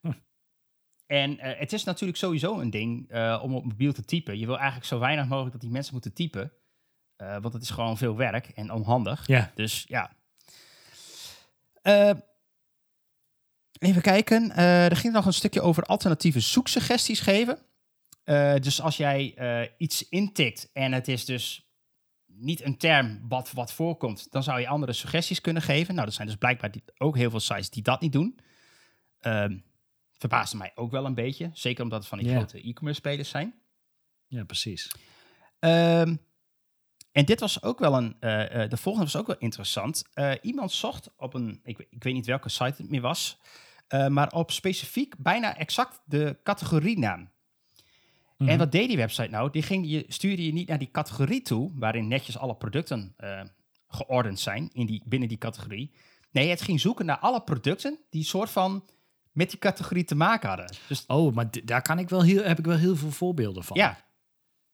Hm. 0.00 0.12
En 1.06 1.38
eh, 1.38 1.58
het 1.58 1.72
is 1.72 1.84
natuurlijk 1.84 2.18
sowieso 2.18 2.60
een 2.60 2.70
ding 2.70 3.10
eh, 3.10 3.40
om 3.42 3.54
op 3.54 3.64
mobiel 3.64 3.92
te 3.92 4.04
typen. 4.04 4.38
Je 4.38 4.46
wil 4.46 4.56
eigenlijk 4.56 4.86
zo 4.86 4.98
weinig 4.98 5.26
mogelijk 5.26 5.52
dat 5.52 5.60
die 5.60 5.70
mensen 5.70 5.92
moeten 5.92 6.12
typen. 6.12 6.52
want 7.16 7.52
het 7.52 7.62
is 7.62 7.70
gewoon 7.70 7.98
veel 7.98 8.16
werk 8.16 8.48
en 8.48 8.72
onhandig. 8.72 9.26
Ja, 9.26 9.52
Dus 9.54 9.84
ja. 9.88 10.12
Even 13.82 14.02
kijken. 14.02 14.50
Eh, 14.50 14.84
er 14.84 14.96
ging 14.96 15.12
nog 15.12 15.26
een 15.26 15.32
stukje 15.32 15.60
over 15.60 15.82
alternatieve 15.82 16.40
zoeksuggesties 16.40 17.20
geven. 17.20 17.58
Eh, 18.24 18.54
dus 18.54 18.80
als 18.80 18.96
jij 18.96 19.34
eh, 19.34 19.68
iets 19.76 20.08
intikt 20.08 20.70
en 20.72 20.92
het 20.92 21.08
is 21.08 21.24
dus 21.24 21.70
niet 22.26 22.64
een 22.64 22.76
term 22.76 23.20
wat, 23.28 23.52
wat 23.52 23.72
voorkomt, 23.72 24.30
dan 24.30 24.42
zou 24.42 24.60
je 24.60 24.68
andere 24.68 24.92
suggesties 24.92 25.40
kunnen 25.40 25.62
geven. 25.62 25.94
Nou, 25.94 26.06
er 26.06 26.12
zijn 26.12 26.26
dus 26.26 26.36
blijkbaar 26.36 26.72
ook 26.98 27.16
heel 27.16 27.30
veel 27.30 27.40
sites 27.40 27.70
die 27.70 27.82
dat 27.82 28.00
niet 28.00 28.12
doen. 28.12 28.38
Ehm 29.20 29.58
verbaasde 30.18 30.56
mij 30.56 30.72
ook 30.74 30.90
wel 30.90 31.04
een 31.04 31.14
beetje. 31.14 31.50
Zeker 31.52 31.82
omdat 31.82 31.98
het 31.98 32.08
van 32.08 32.18
die 32.18 32.30
grote 32.30 32.62
e-commerce 32.62 33.00
spelers 33.00 33.28
zijn. 33.28 33.54
ja 34.26 34.44
precies. 34.44 34.94
Ehm, 35.58 36.16
En 37.12 37.24
dit 37.24 37.40
was 37.40 37.62
ook 37.62 37.78
wel 37.78 37.96
een, 37.96 38.16
de 38.68 38.76
volgende 38.76 39.10
was 39.12 39.16
ook 39.16 39.26
wel 39.26 39.38
interessant. 39.38 40.04
Iemand 40.42 40.72
zocht 40.72 41.10
op 41.16 41.34
een, 41.34 41.60
ik 41.64 42.02
weet 42.02 42.14
niet 42.14 42.26
welke 42.26 42.48
site 42.48 42.82
het 42.82 42.90
meer 42.90 43.00
was, 43.00 43.38
eh, 43.92 44.06
maar 44.06 44.32
op 44.32 44.50
specifiek 44.50 45.14
bijna 45.18 45.56
exact 45.56 46.00
de 46.04 46.36
categorienaam. 46.42 47.30
Mhm. 48.38 48.50
En 48.50 48.58
wat 48.58 48.72
deed 48.72 48.88
die 48.88 48.96
website 48.96 49.28
nou? 49.28 49.50
Die 49.50 49.62
ging 49.62 49.90
je, 49.90 50.04
stuurde 50.08 50.44
je 50.44 50.52
niet 50.52 50.68
naar 50.68 50.78
die 50.78 50.90
categorie 50.90 51.42
toe, 51.42 51.70
waarin 51.74 52.08
netjes 52.08 52.38
alle 52.38 52.54
producten 52.54 53.14
eh, 53.16 53.40
geordend 53.88 54.40
zijn 54.40 54.70
in 54.72 54.86
die, 54.86 55.02
binnen 55.04 55.28
die 55.28 55.38
categorie. 55.38 55.92
Nee, 56.30 56.48
het 56.48 56.62
ging 56.62 56.80
zoeken 56.80 57.06
naar 57.06 57.18
alle 57.18 57.42
producten 57.42 57.98
die 58.10 58.24
soort 58.24 58.50
van 58.50 58.84
met 59.32 59.50
die 59.50 59.58
categorie 59.58 60.04
te 60.04 60.14
maken 60.14 60.48
hadden. 60.48 60.74
Dus 60.88 61.04
Oh, 61.06 61.34
maar 61.34 61.50
daar 61.64 61.82
kan 61.82 61.98
ik 61.98 62.08
wel 62.08 62.22
heel, 62.22 62.42
heb 62.42 62.58
ik 62.58 62.64
wel 62.64 62.78
heel 62.78 62.96
veel 62.96 63.10
voorbeelden 63.10 63.64
van. 63.64 63.76
ja, 63.76 63.98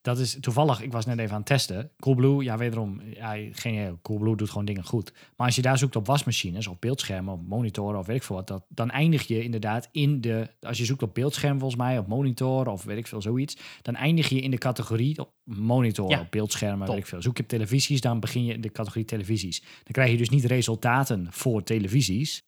Dat 0.00 0.18
is 0.18 0.36
toevallig, 0.40 0.82
ik 0.82 0.92
was 0.92 1.06
net 1.06 1.18
even 1.18 1.32
aan 1.32 1.38
het 1.38 1.46
testen. 1.46 1.90
Coolblue, 2.00 2.42
ja, 2.42 2.56
wederom, 2.58 3.00
ja, 3.14 3.36
geen 3.52 3.98
Coolblue 4.02 4.36
doet 4.36 4.48
gewoon 4.48 4.64
dingen 4.64 4.84
goed. 4.84 5.12
Maar 5.36 5.46
als 5.46 5.56
je 5.56 5.62
daar 5.62 5.78
zoekt 5.78 5.96
op 5.96 6.06
wasmachines, 6.06 6.66
of 6.66 6.78
beeldschermen, 6.78 7.34
of 7.34 7.40
monitoren, 7.40 7.98
of 7.98 8.06
weet 8.06 8.16
ik 8.16 8.22
veel 8.22 8.36
wat, 8.36 8.46
dat, 8.46 8.64
dan 8.68 8.90
eindig 8.90 9.26
je 9.26 9.42
inderdaad 9.42 9.88
in 9.92 10.20
de, 10.20 10.50
als 10.60 10.78
je 10.78 10.84
zoekt 10.84 11.02
op 11.02 11.14
beeldscherm 11.14 11.58
volgens 11.58 11.80
mij, 11.80 11.98
op 11.98 12.06
monitor, 12.06 12.66
of 12.68 12.84
weet 12.84 12.98
ik 12.98 13.06
veel, 13.06 13.22
zoiets, 13.22 13.56
dan 13.82 13.94
eindig 13.94 14.28
je 14.28 14.40
in 14.40 14.50
de 14.50 14.58
categorie 14.58 15.18
op 15.18 15.32
monitor, 15.44 16.10
Ja, 16.10 16.20
op 16.20 16.30
beeldschermen, 16.30 16.86
top. 16.86 16.94
weet 16.94 17.04
ik 17.04 17.10
veel. 17.10 17.22
Zoek 17.22 17.36
je 17.36 17.42
op 17.42 17.48
televisies, 17.48 18.00
dan 18.00 18.20
begin 18.20 18.44
je 18.44 18.52
in 18.52 18.60
de 18.60 18.72
categorie 18.72 19.04
televisies. 19.04 19.60
Dan 19.60 19.92
krijg 19.92 20.10
je 20.10 20.16
dus 20.16 20.28
niet 20.28 20.44
resultaten 20.44 21.26
voor 21.30 21.62
televisies. 21.62 22.42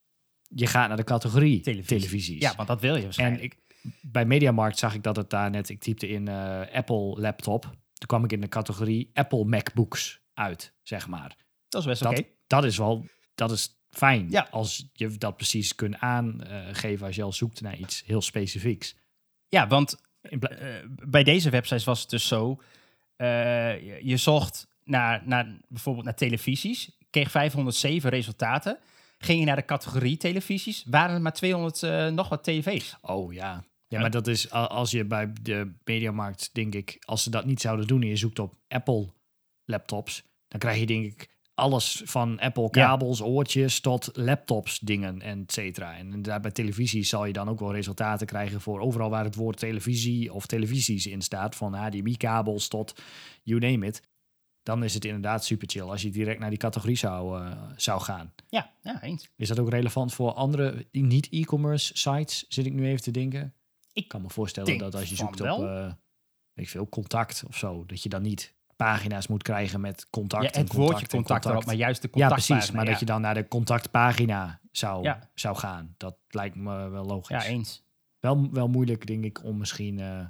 Je 0.55 0.67
gaat 0.67 0.89
naar 0.89 0.97
de 0.97 1.05
categorie 1.05 1.61
Televisie. 1.61 1.99
televisies. 1.99 2.41
ja, 2.41 2.55
want 2.57 2.69
dat 2.69 2.81
wil 2.81 2.97
je 2.97 3.03
waarschijnlijk. 3.03 3.43
En 3.43 3.47
ik, 3.47 3.57
bij 4.01 4.25
Mediamarkt 4.25 4.79
zag 4.79 4.95
ik 4.95 5.03
dat 5.03 5.17
het 5.17 5.31
daar 5.31 5.51
net, 5.51 5.69
ik 5.69 5.81
typte 5.81 6.09
in 6.09 6.29
eh, 6.29 6.61
Apple 6.73 7.21
laptop. 7.21 7.63
Toen 7.63 8.09
kwam 8.09 8.25
ik 8.25 8.33
in 8.33 8.41
de 8.41 8.49
categorie 8.49 9.11
Apple 9.15 9.45
MacBooks 9.45 10.21
uit, 10.35 10.73
zeg 10.83 11.09
maar. 11.09 11.37
dat 11.69 11.81
is 11.81 11.87
best 11.87 12.03
oké. 12.05 12.15
Dat, 12.15 12.25
dat 12.47 12.65
is 12.65 12.77
wel, 12.77 13.07
dat 13.35 13.51
is 13.51 13.79
fijn. 13.91 14.31
Ja. 14.31 14.49
Als 14.51 14.89
je 14.93 15.09
dat 15.19 15.37
precies 15.37 15.75
kunt 15.75 15.99
aangeven 15.99 17.07
als 17.07 17.17
je 17.17 17.23
al 17.23 17.33
zoekt 17.33 17.61
naar 17.61 17.77
iets 17.77 18.03
heel 18.07 18.23
specifieks. 18.23 18.97
Ja, 19.49 19.67
want 19.67 20.01
eh, 20.21 20.39
bij 21.09 21.23
deze 21.23 21.51
websites 21.51 21.85
was 21.85 22.01
het 22.01 22.11
dus 22.11 22.27
zo. 22.29 22.61
eh, 23.17 23.27
je, 23.87 23.99
je 24.03 24.17
zocht 24.17 24.69
naar, 24.85 25.23
naar 25.25 25.59
bijvoorbeeld 25.69 26.05
naar 26.05 26.15
televisies, 26.15 26.91
kreeg 27.11 27.31
507 27.31 28.11
resultaten. 28.11 28.79
Ging 29.19 29.39
je 29.39 29.45
naar 29.45 29.57
de 29.57 29.65
categorie 29.65 30.17
televisies, 30.17 30.85
waren 30.87 31.15
er 31.15 31.21
maar 31.21 31.33
200 31.33 31.83
eh, 31.83 32.07
nog 32.07 32.29
wat 32.29 32.45
tv's. 32.45 32.97
oh 33.01 33.33
ja. 33.33 33.65
Ja, 33.91 34.01
maar 34.01 34.11
dat 34.11 34.27
is 34.27 34.51
als 34.51 34.91
je 34.91 35.05
bij 35.05 35.33
de 35.43 35.73
Mediamarkt, 35.85 36.51
denk 36.53 36.75
ik, 36.75 36.97
als 37.05 37.23
ze 37.23 37.31
dat 37.31 37.45
niet 37.45 37.61
zouden 37.61 37.87
doen 37.87 38.03
en 38.03 38.09
je 38.09 38.17
zoekt 38.17 38.39
op 38.39 38.55
Apple 38.69 39.09
laptops, 39.65 40.23
dan 40.49 40.61
krijg 40.61 40.79
je 40.79 40.87
denk 40.87 41.05
ik 41.05 41.39
alles 41.55 42.03
van 42.05 42.39
Apple 42.39 42.63
Ja. 42.63 42.69
kabels, 42.69 43.21
oortjes 43.23 43.81
tot 43.81 44.11
laptops 44.13 44.79
dingen 44.79 45.21
en 45.23 45.41
et 45.43 45.53
cetera. 45.53 45.97
En 45.97 46.05
inderdaad 46.07 46.43
bij 46.43 46.51
televisie 46.51 47.03
zal 47.03 47.25
je 47.25 47.33
dan 47.33 47.49
ook 47.49 47.61
wel 47.61 47.73
resultaten 47.73 48.27
krijgen 48.27 48.61
voor 48.61 48.81
overal 48.81 49.11
waar 49.11 49.25
het 49.25 49.35
woord 49.35 49.59
televisie 49.59 50.33
of 50.33 50.47
televisies 50.47 51.07
in 51.07 51.23
staat, 51.23 51.57
van 51.57 51.75
HDMI-kabels 51.75 52.69
tot 52.69 53.03
you 53.43 53.61
name 53.61 53.87
it. 53.87 54.03
Dan 54.63 54.85
is 54.85 54.95
het 54.95 55.05
inderdaad 55.05 55.45
super 55.45 55.69
chill 55.71 55.83
als 55.83 56.03
je 56.03 56.11
direct 56.11 56.41
naar 56.41 56.51
die 56.51 56.59
categorie 56.59 56.97
zou, 56.97 57.41
eh, 57.45 57.63
zou 57.77 58.01
gaan. 58.01 58.33
Ja, 58.49 58.75
ja 58.83 59.03
eens. 59.03 59.31
Is 59.37 59.49
dat 59.49 59.59
ook 59.59 59.71
relevant 59.71 60.13
voor 60.15 60.33
andere 60.33 60.87
niet-e-commerce 60.93 61.99
sites? 61.99 62.45
Zit 62.49 62.67
ik 62.67 62.73
nu 62.73 62.87
even 62.87 63.03
te 63.03 63.11
denken. 63.11 63.55
Ik 63.93 64.09
kan 64.09 64.23
me 64.23 64.31
voorstellen 64.31 64.79
dat 64.79 64.95
als 64.95 65.09
je 65.09 65.15
zoekt 65.15 65.41
op 65.41 65.47
eh, 65.47 65.85
weet 66.53 66.65
ik 66.65 66.69
veel, 66.69 66.89
contact 66.89 67.45
of 67.49 67.57
zo, 67.57 67.87
dat 67.87 68.03
je 68.03 68.09
dan 68.09 68.23
niet 68.23 68.55
pagina's 68.77 69.27
moet 69.27 69.43
krijgen 69.43 69.81
met 69.81 70.07
contact. 70.11 70.43
Ja, 70.43 70.51
en 70.51 70.61
het 70.61 70.69
contact 70.69 70.89
woordje 70.91 71.07
en 71.07 71.17
contact 71.25 71.45
erop, 71.45 71.65
maar 71.65 71.75
juist 71.75 72.03
de 72.03 72.09
ja, 72.09 72.13
contactpagina. 72.13 72.57
precies. 72.59 72.75
Maar 72.77 72.85
dat 72.85 72.99
je 72.99 73.07
dan 73.07 73.21
naar 73.21 73.35
de 73.35 73.49
contactpagina 73.49 74.61
zou, 74.73 75.03
Ja. 75.03 75.31
zou 75.35 75.57
gaan. 75.57 75.95
Dat 75.97 76.17
lijkt 76.29 76.57
me 76.57 76.89
wel 76.89 77.05
logisch. 77.05 77.45
Ja, 77.45 77.51
eens. 77.51 77.83
wel, 78.21 78.51
wel 78.53 78.69
moeilijk, 78.69 79.07
denk 79.07 79.25
ik, 79.25 79.45
om 79.45 79.59
misschien 79.59 79.99
eh, 80.01 80.27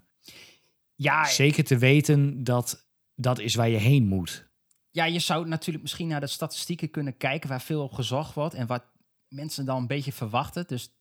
Ja, 0.94 1.24
zeker 1.24 1.64
te 1.64 1.78
weten 1.78 2.44
dat 2.44 2.88
dat 3.14 3.38
is 3.38 3.54
waar 3.54 3.68
je 3.68 3.76
heen 3.76 4.06
moet. 4.06 4.48
ja, 4.90 5.04
je 5.04 5.18
zou 5.18 5.46
natuurlijk 5.48 5.82
misschien 5.82 6.08
naar 6.08 6.20
de 6.20 6.26
statistieken 6.26 6.90
kunnen 6.90 7.16
kijken 7.16 7.48
waar 7.48 7.60
veel 7.60 7.82
op 7.82 7.92
gezocht 7.92 8.34
wordt 8.34 8.54
en 8.54 8.66
wat 8.66 8.84
mensen 9.28 9.64
dan 9.64 9.76
een 9.76 9.86
beetje 9.86 10.12
verwachten. 10.12 10.66
Dus 10.66 10.92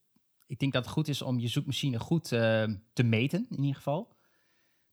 ik 0.50 0.60
denk 0.60 0.74
dat 0.74 0.84
het 0.84 0.94
goed 0.94 1.08
is 1.08 1.22
om 1.22 1.40
je 1.40 1.48
zoekmachine 1.48 2.00
goed 2.00 2.32
eh, 2.32 2.64
te 2.94 3.04
meten, 3.04 3.46
in 3.50 3.60
ieder 3.60 3.76
geval. 3.76 4.16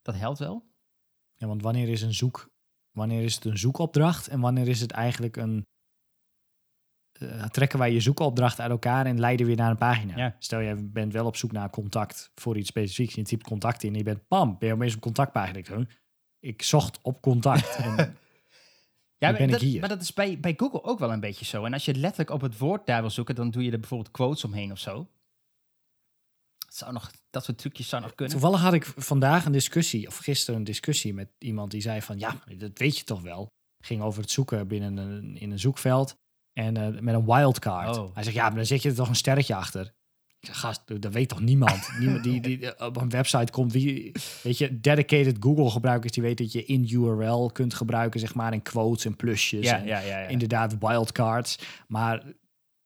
Dat 0.02 0.14
helpt 0.14 0.38
wel. 0.38 0.64
Ja, 1.34 1.46
want 1.46 1.62
wanneer 1.62 1.88
is 1.88 2.02
een 2.02 2.14
zoek, 2.14 2.50
wanneer 2.90 3.22
is 3.22 3.34
het 3.34 3.44
een 3.44 3.58
zoekopdracht 3.58 4.28
en 4.28 4.40
wanneer 4.40 4.68
is 4.68 4.80
het 4.80 4.90
eigenlijk 4.90 5.36
een 5.36 5.66
eh, 7.12 7.44
trekken 7.44 7.78
wij 7.78 7.92
je 7.92 8.00
zoekopdracht 8.00 8.60
uit 8.60 8.70
elkaar 8.70 9.06
en 9.06 9.20
leiden 9.20 9.46
weer 9.46 9.56
naar 9.56 9.70
een 9.70 9.76
pagina. 9.76 10.16
Ja. 10.16 10.36
Stel 10.38 10.60
je 10.60 10.74
bent 10.74 11.12
wel 11.12 11.26
op 11.26 11.36
zoek 11.36 11.52
naar 11.52 11.70
contact 11.70 12.30
voor 12.34 12.56
iets 12.56 12.68
specifieks, 12.68 13.14
je 13.14 13.22
typt 13.22 13.46
contact 13.46 13.82
in 13.82 13.92
en 13.92 13.98
je 13.98 14.04
bent 14.04 14.28
pam, 14.28 14.58
ben 14.58 14.68
je 14.68 14.74
opeens 14.74 14.94
op 14.94 15.00
contactpagina. 15.00 15.58
Ik, 15.58 15.66
denk, 15.66 15.90
ik 16.40 16.62
zocht 16.62 16.98
op 17.02 17.20
contact. 17.20 17.76
en, 17.76 18.16
Ja, 19.18 19.32
ben 19.32 19.48
dat, 19.50 19.62
ik 19.62 19.68
hier. 19.68 19.80
maar 19.80 19.88
dat 19.88 20.00
is 20.00 20.12
bij, 20.12 20.40
bij 20.40 20.54
Google 20.56 20.82
ook 20.82 20.98
wel 20.98 21.12
een 21.12 21.20
beetje 21.20 21.44
zo. 21.44 21.64
En 21.64 21.72
als 21.72 21.84
je 21.84 21.94
letterlijk 21.94 22.30
op 22.30 22.40
het 22.40 22.58
woord 22.58 22.86
daar 22.86 23.00
wil 23.00 23.10
zoeken, 23.10 23.34
dan 23.34 23.50
doe 23.50 23.64
je 23.64 23.70
er 23.70 23.80
bijvoorbeeld 23.80 24.10
quotes 24.10 24.44
omheen 24.44 24.72
of 24.72 24.78
zo. 24.78 25.08
Zou 26.76 26.92
nog, 26.92 27.10
dat 27.30 27.44
soort 27.44 27.58
trucjes 27.58 27.88
zou 27.88 28.02
nog 28.02 28.14
kunnen. 28.14 28.38
Toevallig 28.38 28.60
had 28.60 28.72
ik 28.72 28.84
vandaag 28.84 29.44
een 29.44 29.52
discussie, 29.52 30.06
of 30.06 30.16
gisteren 30.16 30.60
een 30.60 30.64
discussie 30.64 31.14
met 31.14 31.28
iemand 31.38 31.70
die 31.70 31.80
zei 31.80 32.02
van, 32.02 32.18
ja, 32.18 32.42
dat 32.58 32.78
weet 32.78 32.98
je 32.98 33.04
toch 33.04 33.22
wel. 33.22 33.48
Ging 33.84 34.02
over 34.02 34.20
het 34.20 34.30
zoeken 34.30 34.68
binnen 34.68 34.96
een, 34.96 35.36
in 35.36 35.50
een 35.50 35.58
zoekveld 35.58 36.16
en 36.52 36.76
eh, 36.76 37.00
met 37.00 37.14
een 37.14 37.24
wildcard. 37.24 37.96
Oh. 37.96 38.14
Hij 38.14 38.22
zegt, 38.22 38.36
ja, 38.36 38.46
maar 38.46 38.56
dan 38.56 38.66
zet 38.66 38.82
je 38.82 38.88
er 38.88 38.94
toch 38.94 39.08
een 39.08 39.16
sterretje 39.16 39.54
achter. 39.54 39.94
Ik 40.38 40.46
zeg, 40.46 40.58
gast, 40.58 40.82
dat 41.02 41.12
weet 41.12 41.28
toch 41.28 41.40
niemand? 41.40 41.88
niemand 42.00 42.22
die, 42.22 42.40
die 42.40 42.80
op 42.86 42.96
een 42.96 43.10
website 43.10 43.52
komt, 43.52 43.72
wie, 43.72 44.12
weet 44.42 44.58
je, 44.58 44.80
dedicated 44.80 45.36
Google 45.40 45.70
gebruikers, 45.70 46.12
die 46.12 46.22
weten 46.22 46.44
dat 46.44 46.54
je 46.54 46.64
in 46.64 46.88
URL 46.90 47.50
kunt 47.52 47.74
gebruiken, 47.74 48.20
zeg 48.20 48.34
maar, 48.34 48.52
in 48.52 48.62
quotes 48.62 49.04
en 49.04 49.16
plusjes. 49.16 49.64
ja, 49.64 49.78
en 49.78 49.86
ja, 49.86 49.98
ja, 49.98 50.18
ja. 50.18 50.26
inderdaad 50.26 50.78
wildcards. 50.78 51.58
Maar 51.86 52.22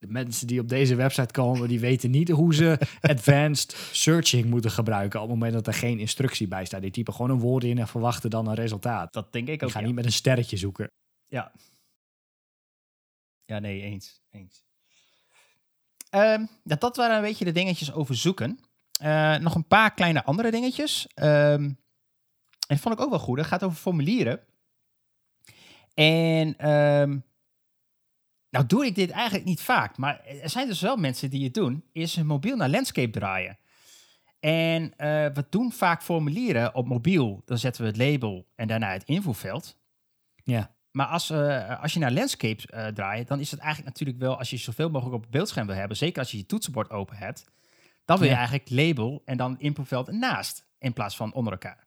de 0.01 0.07
mensen 0.07 0.47
die 0.47 0.61
op 0.61 0.69
deze 0.69 0.95
website 0.95 1.33
komen, 1.33 1.69
die 1.69 1.81
weten 1.81 2.11
niet 2.11 2.29
hoe 2.29 2.55
ze 2.55 2.79
advanced 3.01 3.77
searching 3.93 4.45
moeten 4.45 4.71
gebruiken 4.71 5.21
op 5.21 5.29
het 5.29 5.39
moment 5.39 5.55
dat 5.55 5.67
er 5.67 5.75
geen 5.81 5.99
instructie 5.99 6.49
bij 6.49 6.65
staat. 6.65 6.83
Die 6.83 6.91
typen 6.91 7.15
gewoon 7.15 7.31
een 7.31 7.39
woord 7.39 7.65
in 7.65 7.79
en 7.79 7.89
verwachten 7.89 8.31
dan 8.31 8.49
een 8.49 8.55
resultaat. 8.55 9.13
Dat 9.13 9.33
denk 9.33 9.49
ik 9.49 9.59
Die 9.59 9.69
ook. 9.69 9.73
gaan 9.73 9.81
ja. 9.81 9.87
niet 9.87 9.97
met 9.97 10.05
een 10.05 10.13
sterretje 10.13 10.57
zoeken. 10.57 10.91
Ja. 11.27 11.53
Ja, 13.45 13.59
nee, 13.59 13.83
eens. 13.83 14.21
eens. 14.31 14.65
Ehm, 16.11 16.47
ja, 16.65 16.77
dat 16.77 16.97
waren 16.97 17.17
een 17.17 17.23
beetje 17.23 17.45
de 17.45 17.53
dingetjes 17.53 17.93
over 17.93 18.17
zoeken. 18.17 18.59
Eh, 19.01 19.37
nog 19.37 19.55
een 19.55 19.67
paar 19.67 19.95
kleine 19.95 20.25
andere 20.25 20.51
dingetjes. 20.51 21.07
Ehm, 21.15 21.63
en 21.63 21.77
dat 22.67 22.79
vond 22.79 22.95
ik 22.95 23.01
ook 23.01 23.11
wel 23.11 23.19
goed. 23.19 23.39
Het 23.39 23.47
gaat 23.47 23.63
over 23.63 23.77
formulieren. 23.77 24.41
En 25.95 26.57
ehm, 26.57 27.19
nou 28.51 28.67
doe 28.67 28.87
ik 28.87 28.95
dit 28.95 29.11
eigenlijk 29.11 29.45
niet 29.45 29.61
vaak. 29.61 29.97
Maar 29.97 30.25
er 30.43 30.49
zijn 30.51 30.67
dus 30.69 30.81
wel 30.81 30.97
mensen 30.97 31.31
die 31.31 31.45
het 31.45 31.55
doen. 31.55 31.85
Is 31.93 32.17
hun 32.17 32.27
mobiel 32.27 32.57
naar 32.57 32.69
landscape 32.69 33.11
draaien. 33.11 33.59
En 34.41 34.97
eh, 34.97 35.09
we 35.09 35.47
doen 35.51 35.73
vaak 35.73 36.03
formulieren 36.03 36.75
op 36.75 36.87
mobiel. 36.87 37.43
Dan 37.45 37.59
zetten 37.59 37.83
we 37.83 37.89
het 37.89 37.97
label 37.97 38.47
en 38.55 38.69
daarna 38.69 38.93
het 38.93 39.05
invoerveld. 39.05 39.77
Ja. 40.45 40.75
Maar 40.91 41.07
als, 41.07 41.31
eh, 41.31 41.83
als 41.83 41.93
je 41.93 41.99
naar 41.99 42.13
landscape 42.13 42.67
eh, 42.67 42.87
draait, 42.87 43.29
dan 43.29 43.41
is 43.41 43.51
het 43.51 43.61
eigenlijk 43.61 43.89
natuurlijk 43.89 44.19
wel, 44.19 44.39
als 44.39 44.51
je 44.51 44.57
zoveel 44.57 44.91
mogelijk 44.91 45.17
op 45.17 45.23
het 45.23 45.31
beeldscherm 45.31 45.67
wil 45.67 45.77
hebben, 45.77 45.97
zeker 45.97 46.19
als 46.19 46.31
je 46.31 46.37
je 46.37 46.47
toetsenbord 46.47 46.91
open 46.91 47.17
hebt, 47.17 47.51
dan 48.05 48.17
wil 48.19 48.27
je 48.27 48.33
Ja. 48.33 48.39
eigenlijk 48.39 48.71
label 48.71 49.23
en 49.25 49.37
dan 49.37 49.59
invoerveld 49.59 50.09
ernaast, 50.09 50.67
in 50.79 50.93
plaats 50.93 51.17
van 51.17 51.33
onder 51.33 51.53
elkaar. 51.53 51.87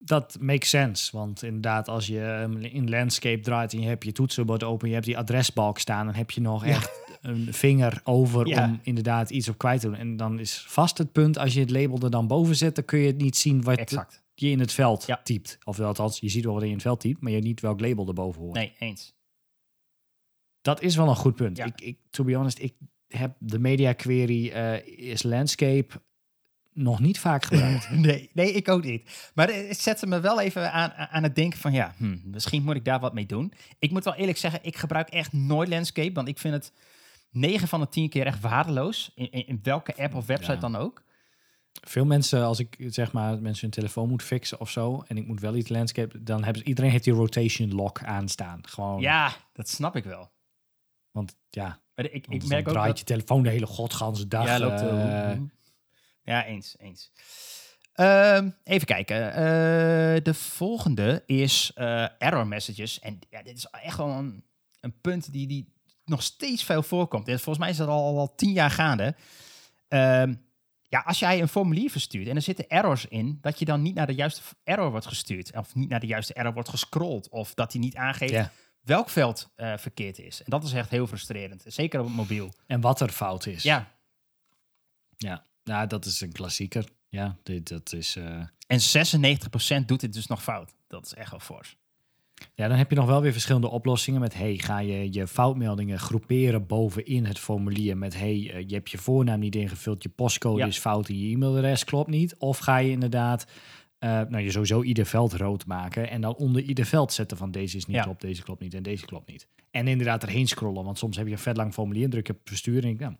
Dat 0.00 0.36
makes 0.40 0.68
sense. 0.68 1.16
Want 1.16 1.42
inderdaad, 1.42 1.88
als 1.88 2.06
je 2.06 2.48
in 2.72 2.88
landscape 2.90 3.40
draait 3.40 3.72
en 3.72 3.80
je 3.80 3.86
hebt 3.86 4.04
je 4.04 4.12
toetsenbord 4.12 4.62
open, 4.64 4.88
je 4.88 4.94
hebt 4.94 5.06
die 5.06 5.18
adresbalk 5.18 5.78
staan, 5.78 6.06
dan 6.06 6.14
heb 6.14 6.30
je 6.30 6.40
nog 6.40 6.64
Ja. 6.64 6.70
echt 6.70 7.00
een 7.20 7.54
vinger 7.54 8.00
over 8.04 8.46
Ja. 8.46 8.64
om 8.64 8.80
inderdaad 8.82 9.30
iets 9.30 9.48
op 9.48 9.58
kwijt 9.58 9.80
te 9.80 9.86
doen. 9.86 9.96
En 9.96 10.16
dan 10.16 10.38
is 10.38 10.64
vast 10.66 10.98
het 10.98 11.12
punt, 11.12 11.38
als 11.38 11.54
je 11.54 11.60
het 11.60 11.70
label 11.70 11.98
er 12.00 12.10
dan 12.10 12.26
boven 12.26 12.56
zet, 12.56 12.74
dan 12.74 12.84
kun 12.84 12.98
je 12.98 13.06
het 13.06 13.20
niet 13.20 13.36
zien 13.36 13.62
wat 13.62 13.78
Exact. 13.78 14.22
je 14.34 14.48
in 14.48 14.60
het 14.60 14.72
veld 14.72 15.06
Ja. 15.06 15.20
typt. 15.22 15.58
Of 15.64 15.80
althans, 15.80 16.20
je 16.20 16.28
ziet 16.28 16.44
wel 16.44 16.52
wat 16.52 16.62
je 16.62 16.68
in 16.68 16.74
het 16.74 16.82
veld 16.82 17.00
typt, 17.00 17.20
maar 17.20 17.32
je 17.32 17.40
niet 17.40 17.60
welk 17.60 17.80
label 17.80 18.06
erboven 18.08 18.40
hoort. 18.42 18.54
Nee, 18.54 18.72
eens. 18.78 19.16
Dat 20.60 20.82
is 20.82 20.96
wel 20.96 21.08
een 21.08 21.16
goed 21.16 21.34
punt. 21.34 21.58
Ik, 21.58 21.80
ik, 21.80 21.98
to 22.10 22.24
be 22.24 22.34
honest, 22.34 22.58
ik 22.58 22.74
heb 23.06 23.34
de 23.38 23.58
media 23.58 23.92
query 23.92 24.48
eh, 24.48 24.86
is 24.86 25.22
landscape 25.22 25.86
nog 26.78 27.00
niet 27.00 27.18
vaak 27.18 27.44
gebruikt. 27.44 27.90
nee, 28.06 28.30
nee, 28.32 28.52
ik 28.52 28.68
ook 28.68 28.84
niet. 28.84 29.30
Maar 29.34 29.48
het 29.48 29.80
zette 29.80 30.06
me 30.06 30.20
wel 30.20 30.40
even 30.40 30.72
aan, 30.72 30.92
aan 30.92 31.22
het 31.22 31.34
denken 31.34 31.58
van, 31.58 31.72
ja, 31.72 31.94
hm, 31.96 32.16
misschien 32.24 32.62
moet 32.62 32.74
ik 32.76 32.84
daar 32.84 33.00
wat 33.00 33.14
mee 33.14 33.26
doen. 33.26 33.52
Ik 33.78 33.90
moet 33.90 34.04
wel 34.04 34.14
eerlijk 34.14 34.38
zeggen, 34.38 34.60
ik 34.62 34.76
gebruik 34.76 35.08
echt 35.08 35.32
nooit 35.32 35.68
landscape, 35.68 36.12
want 36.12 36.28
ik 36.28 36.38
vind 36.38 36.54
het 36.54 36.72
9 37.30 37.68
van 37.68 37.80
de 37.80 37.88
10 37.88 38.08
keer 38.08 38.26
echt 38.26 38.40
waardeloos. 38.40 39.10
In, 39.14 39.30
in, 39.30 39.60
welke 39.62 39.96
app 39.96 40.14
of 40.14 40.26
website 40.26 40.52
Ja. 40.52 40.58
dan 40.60 40.76
ook. 40.76 41.02
Veel 41.80 42.04
mensen, 42.04 42.44
als 42.44 42.58
ik 42.58 42.76
zeg 42.86 43.12
maar 43.12 43.38
mensen 43.40 43.62
hun 43.62 43.70
telefoon 43.70 44.08
moet 44.08 44.22
fixen 44.22 44.60
of 44.60 44.70
zo, 44.70 45.04
en 45.06 45.16
ik 45.16 45.26
moet 45.26 45.40
wel 45.40 45.54
iets 45.56 45.68
landscape, 45.68 46.22
dan 46.22 46.44
hebben 46.44 46.62
ze, 46.62 46.68
iedereen 46.68 46.90
heeft 46.90 47.04
die 47.04 47.12
rotation 47.12 47.74
lock 47.74 48.02
aanstaan. 48.04 48.60
Gewoon, 48.68 49.00
Ja, 49.00 49.32
dat 49.52 49.68
snap 49.68 49.96
ik 49.96 50.04
wel. 50.04 50.30
want 51.10 51.36
ja, 51.50 51.80
Maar 51.94 52.04
ik, 52.04 52.26
ik 52.28 52.46
merk 52.46 52.66
ook 52.66 52.72
draait 52.72 52.88
dat... 52.88 52.98
je 52.98 53.04
telefoon 53.04 53.42
de 53.42 53.48
hele 53.50 53.66
godganse 53.66 54.28
dag. 54.28 54.44
Ja, 54.44 54.58
loopt, 54.58 54.80
ja, 56.28 56.44
eens, 56.44 56.74
eens. 56.78 57.10
Ehm, 57.92 58.50
even 58.64 58.86
kijken. 58.86 59.32
Eh, 59.32 60.22
de 60.22 60.34
volgende 60.34 61.22
is 61.26 61.70
eh, 61.74 62.06
error 62.22 62.46
messages. 62.46 62.98
En 63.00 63.18
ja, 63.30 63.42
dit 63.42 63.56
is 63.56 63.66
echt 63.66 63.96
wel 63.96 64.08
een, 64.08 64.44
een 64.80 65.00
punt 65.00 65.32
die, 65.32 65.46
die 65.46 65.72
nog 66.04 66.22
steeds 66.22 66.64
veel 66.64 66.82
voorkomt. 66.82 67.24
Volgens 67.26 67.58
mij 67.58 67.70
is 67.70 67.76
dat 67.76 67.88
al, 67.88 68.18
al 68.18 68.34
tien 68.34 68.52
jaar 68.52 68.70
gaande. 68.70 69.14
Ehm, 69.88 70.34
ja, 70.88 71.00
als 71.00 71.18
jij 71.18 71.40
een 71.40 71.48
formulier 71.48 71.90
verstuurt 71.90 72.28
en 72.28 72.36
er 72.36 72.42
zitten 72.42 72.68
errors 72.68 73.06
in, 73.06 73.38
dat 73.40 73.58
je 73.58 73.64
dan 73.64 73.82
niet 73.82 73.94
naar 73.94 74.06
de 74.06 74.14
juiste 74.14 74.40
error 74.64 74.90
wordt 74.90 75.06
gestuurd. 75.06 75.56
Of 75.56 75.74
niet 75.74 75.88
naar 75.88 76.00
de 76.00 76.06
juiste 76.06 76.34
error 76.34 76.52
wordt 76.52 76.68
gescrolld. 76.68 77.28
Of 77.28 77.54
dat 77.54 77.72
hij 77.72 77.80
niet 77.80 77.96
aangeeft 77.96 78.32
Ja. 78.32 78.52
welk 78.80 79.08
veld 79.08 79.52
eh, 79.56 79.76
verkeerd 79.76 80.18
is. 80.18 80.38
En 80.42 80.50
dat 80.50 80.64
is 80.64 80.72
echt 80.72 80.90
heel 80.90 81.06
frustrerend. 81.06 81.62
Zeker 81.66 82.00
op 82.00 82.06
het 82.06 82.14
mobiel. 82.14 82.52
En 82.66 82.80
wat 82.80 83.00
er 83.00 83.08
fout 83.08 83.46
is. 83.46 83.62
Ja, 83.62 83.88
ja. 85.16 85.46
Nou, 85.68 85.86
dat 85.86 86.04
is 86.04 86.20
een 86.20 86.32
klassieker. 86.32 86.84
Ja, 87.08 87.36
dit, 87.42 87.68
dat 87.68 87.92
is. 87.92 88.16
eh, 88.16 88.40
En 88.66 88.80
96% 89.82 89.84
doet 89.86 90.00
dit 90.00 90.12
dus 90.12 90.26
nog 90.26 90.42
fout. 90.42 90.74
Dat 90.86 91.04
is 91.06 91.14
echt 91.14 91.30
wel 91.30 91.40
fors. 91.40 91.76
Ja, 92.54 92.68
dan 92.68 92.76
heb 92.76 92.90
je 92.90 92.96
nog 92.96 93.06
wel 93.06 93.20
weer 93.22 93.32
verschillende 93.32 93.68
oplossingen 93.70 94.20
met 94.20 94.34
hey, 94.34 94.58
ga 94.58 94.78
je 94.78 95.12
je 95.12 95.26
foutmeldingen 95.26 95.98
groeperen 95.98 96.66
bovenin 96.66 97.24
het 97.24 97.38
formulier 97.38 97.96
met 97.96 98.14
hey, 98.14 98.50
eh, 98.52 98.64
je 98.68 98.74
hebt 98.74 98.90
je 98.90 98.98
voornaam 98.98 99.38
niet 99.40 99.54
ingevuld, 99.56 100.02
je 100.02 100.08
postcode 100.08 100.58
Ja. 100.58 100.66
is 100.66 100.78
fout 100.78 101.08
en 101.08 101.18
je 101.18 101.34
e-mailadres 101.34 101.84
klopt 101.84 102.08
niet. 102.10 102.36
Of 102.36 102.58
ga 102.58 102.76
je 102.76 102.90
inderdaad, 102.90 103.46
eh, 103.98 104.10
nou 104.10 104.38
je 104.38 104.50
sowieso 104.50 104.82
ieder 104.82 105.06
veld 105.06 105.32
rood 105.32 105.66
maken 105.66 106.10
en 106.10 106.20
dan 106.20 106.34
onder 106.36 106.62
ieder 106.62 106.84
veld 106.84 107.12
zetten 107.12 107.36
van 107.36 107.50
deze 107.50 107.76
is 107.76 107.86
niet 107.86 107.96
Ja. 107.96 108.02
klopt, 108.02 108.20
deze 108.20 108.42
klopt 108.42 108.60
niet 108.60 108.74
en 108.74 108.82
deze 108.82 109.04
klopt 109.06 109.30
niet. 109.30 109.46
En 109.70 109.88
inderdaad 109.88 110.22
erheen 110.22 110.48
scrollen, 110.48 110.84
want 110.84 110.98
soms 110.98 111.16
heb 111.16 111.26
je 111.26 111.32
een 111.32 111.38
vet 111.38 111.56
lang 111.56 111.72
formulier 111.72 112.04
en 112.04 112.10
druk 112.10 112.26
je 112.26 112.32
op 112.32 112.40
verstuur 112.44 112.82
en 112.84 112.88
ik, 112.90 112.98
nou, 113.00 113.14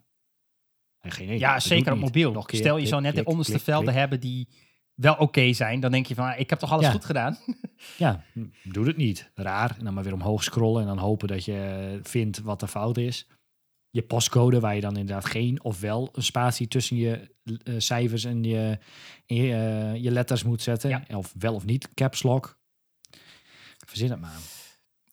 eh, 0.99 1.11
geen 1.11 1.39
Ja, 1.39 1.59
zeker 1.59 1.91
op 1.91 1.99
mobiel. 1.99 2.31
Nog 2.31 2.45
keer, 2.45 2.59
Stel 2.59 2.73
je 2.73 2.77
klik, 2.77 2.89
zou 2.89 3.01
net 3.01 3.15
de 3.15 3.23
onderste 3.23 3.53
klik, 3.53 3.63
velden 3.63 3.93
hebben 3.93 4.19
die 4.19 4.47
wel 4.93 5.15
oké 5.15 5.53
zijn. 5.53 5.79
Dan 5.79 5.91
denk 5.91 6.05
je 6.05 6.15
van, 6.15 6.25
ah, 6.25 6.39
ik 6.39 6.49
heb 6.49 6.59
toch 6.59 6.71
alles 6.71 6.85
Ja. 6.85 6.91
goed 6.91 7.05
gedaan? 7.05 7.37
Ja, 7.97 8.23
doe 8.63 8.87
het 8.87 8.97
niet. 8.97 9.31
Raar. 9.33 9.75
En 9.77 9.83
dan 9.83 9.93
maar 9.93 10.03
weer 10.03 10.13
omhoog 10.13 10.43
scrollen 10.43 10.81
en 10.81 10.87
dan 10.87 10.97
hopen 10.97 11.27
dat 11.27 11.45
je 11.45 11.99
vindt 12.03 12.39
wat 12.41 12.59
de 12.59 12.67
fout 12.67 12.97
is. 12.97 13.27
Je 13.89 14.01
postcode, 14.01 14.59
waar 14.59 14.75
je 14.75 14.81
dan 14.81 14.97
inderdaad 14.97 15.25
geen 15.25 15.63
of 15.63 15.79
wel 15.79 16.09
een 16.13 16.23
spatie 16.23 16.67
tussen 16.67 16.97
je 16.97 17.35
eh, 17.63 17.73
cijfers 17.77 18.23
en 18.23 18.43
je, 18.43 18.77
en 19.25 19.35
je, 19.35 19.53
eh, 19.53 20.03
je 20.03 20.11
letters 20.11 20.43
moet 20.43 20.61
zetten. 20.61 20.89
Ja. 20.89 21.03
Of 21.15 21.33
wel 21.37 21.53
of 21.53 21.65
niet 21.65 21.93
caps 21.93 22.23
lock. 22.23 22.59
Verzin 23.85 24.09
het 24.11 24.19
maar. 24.19 24.37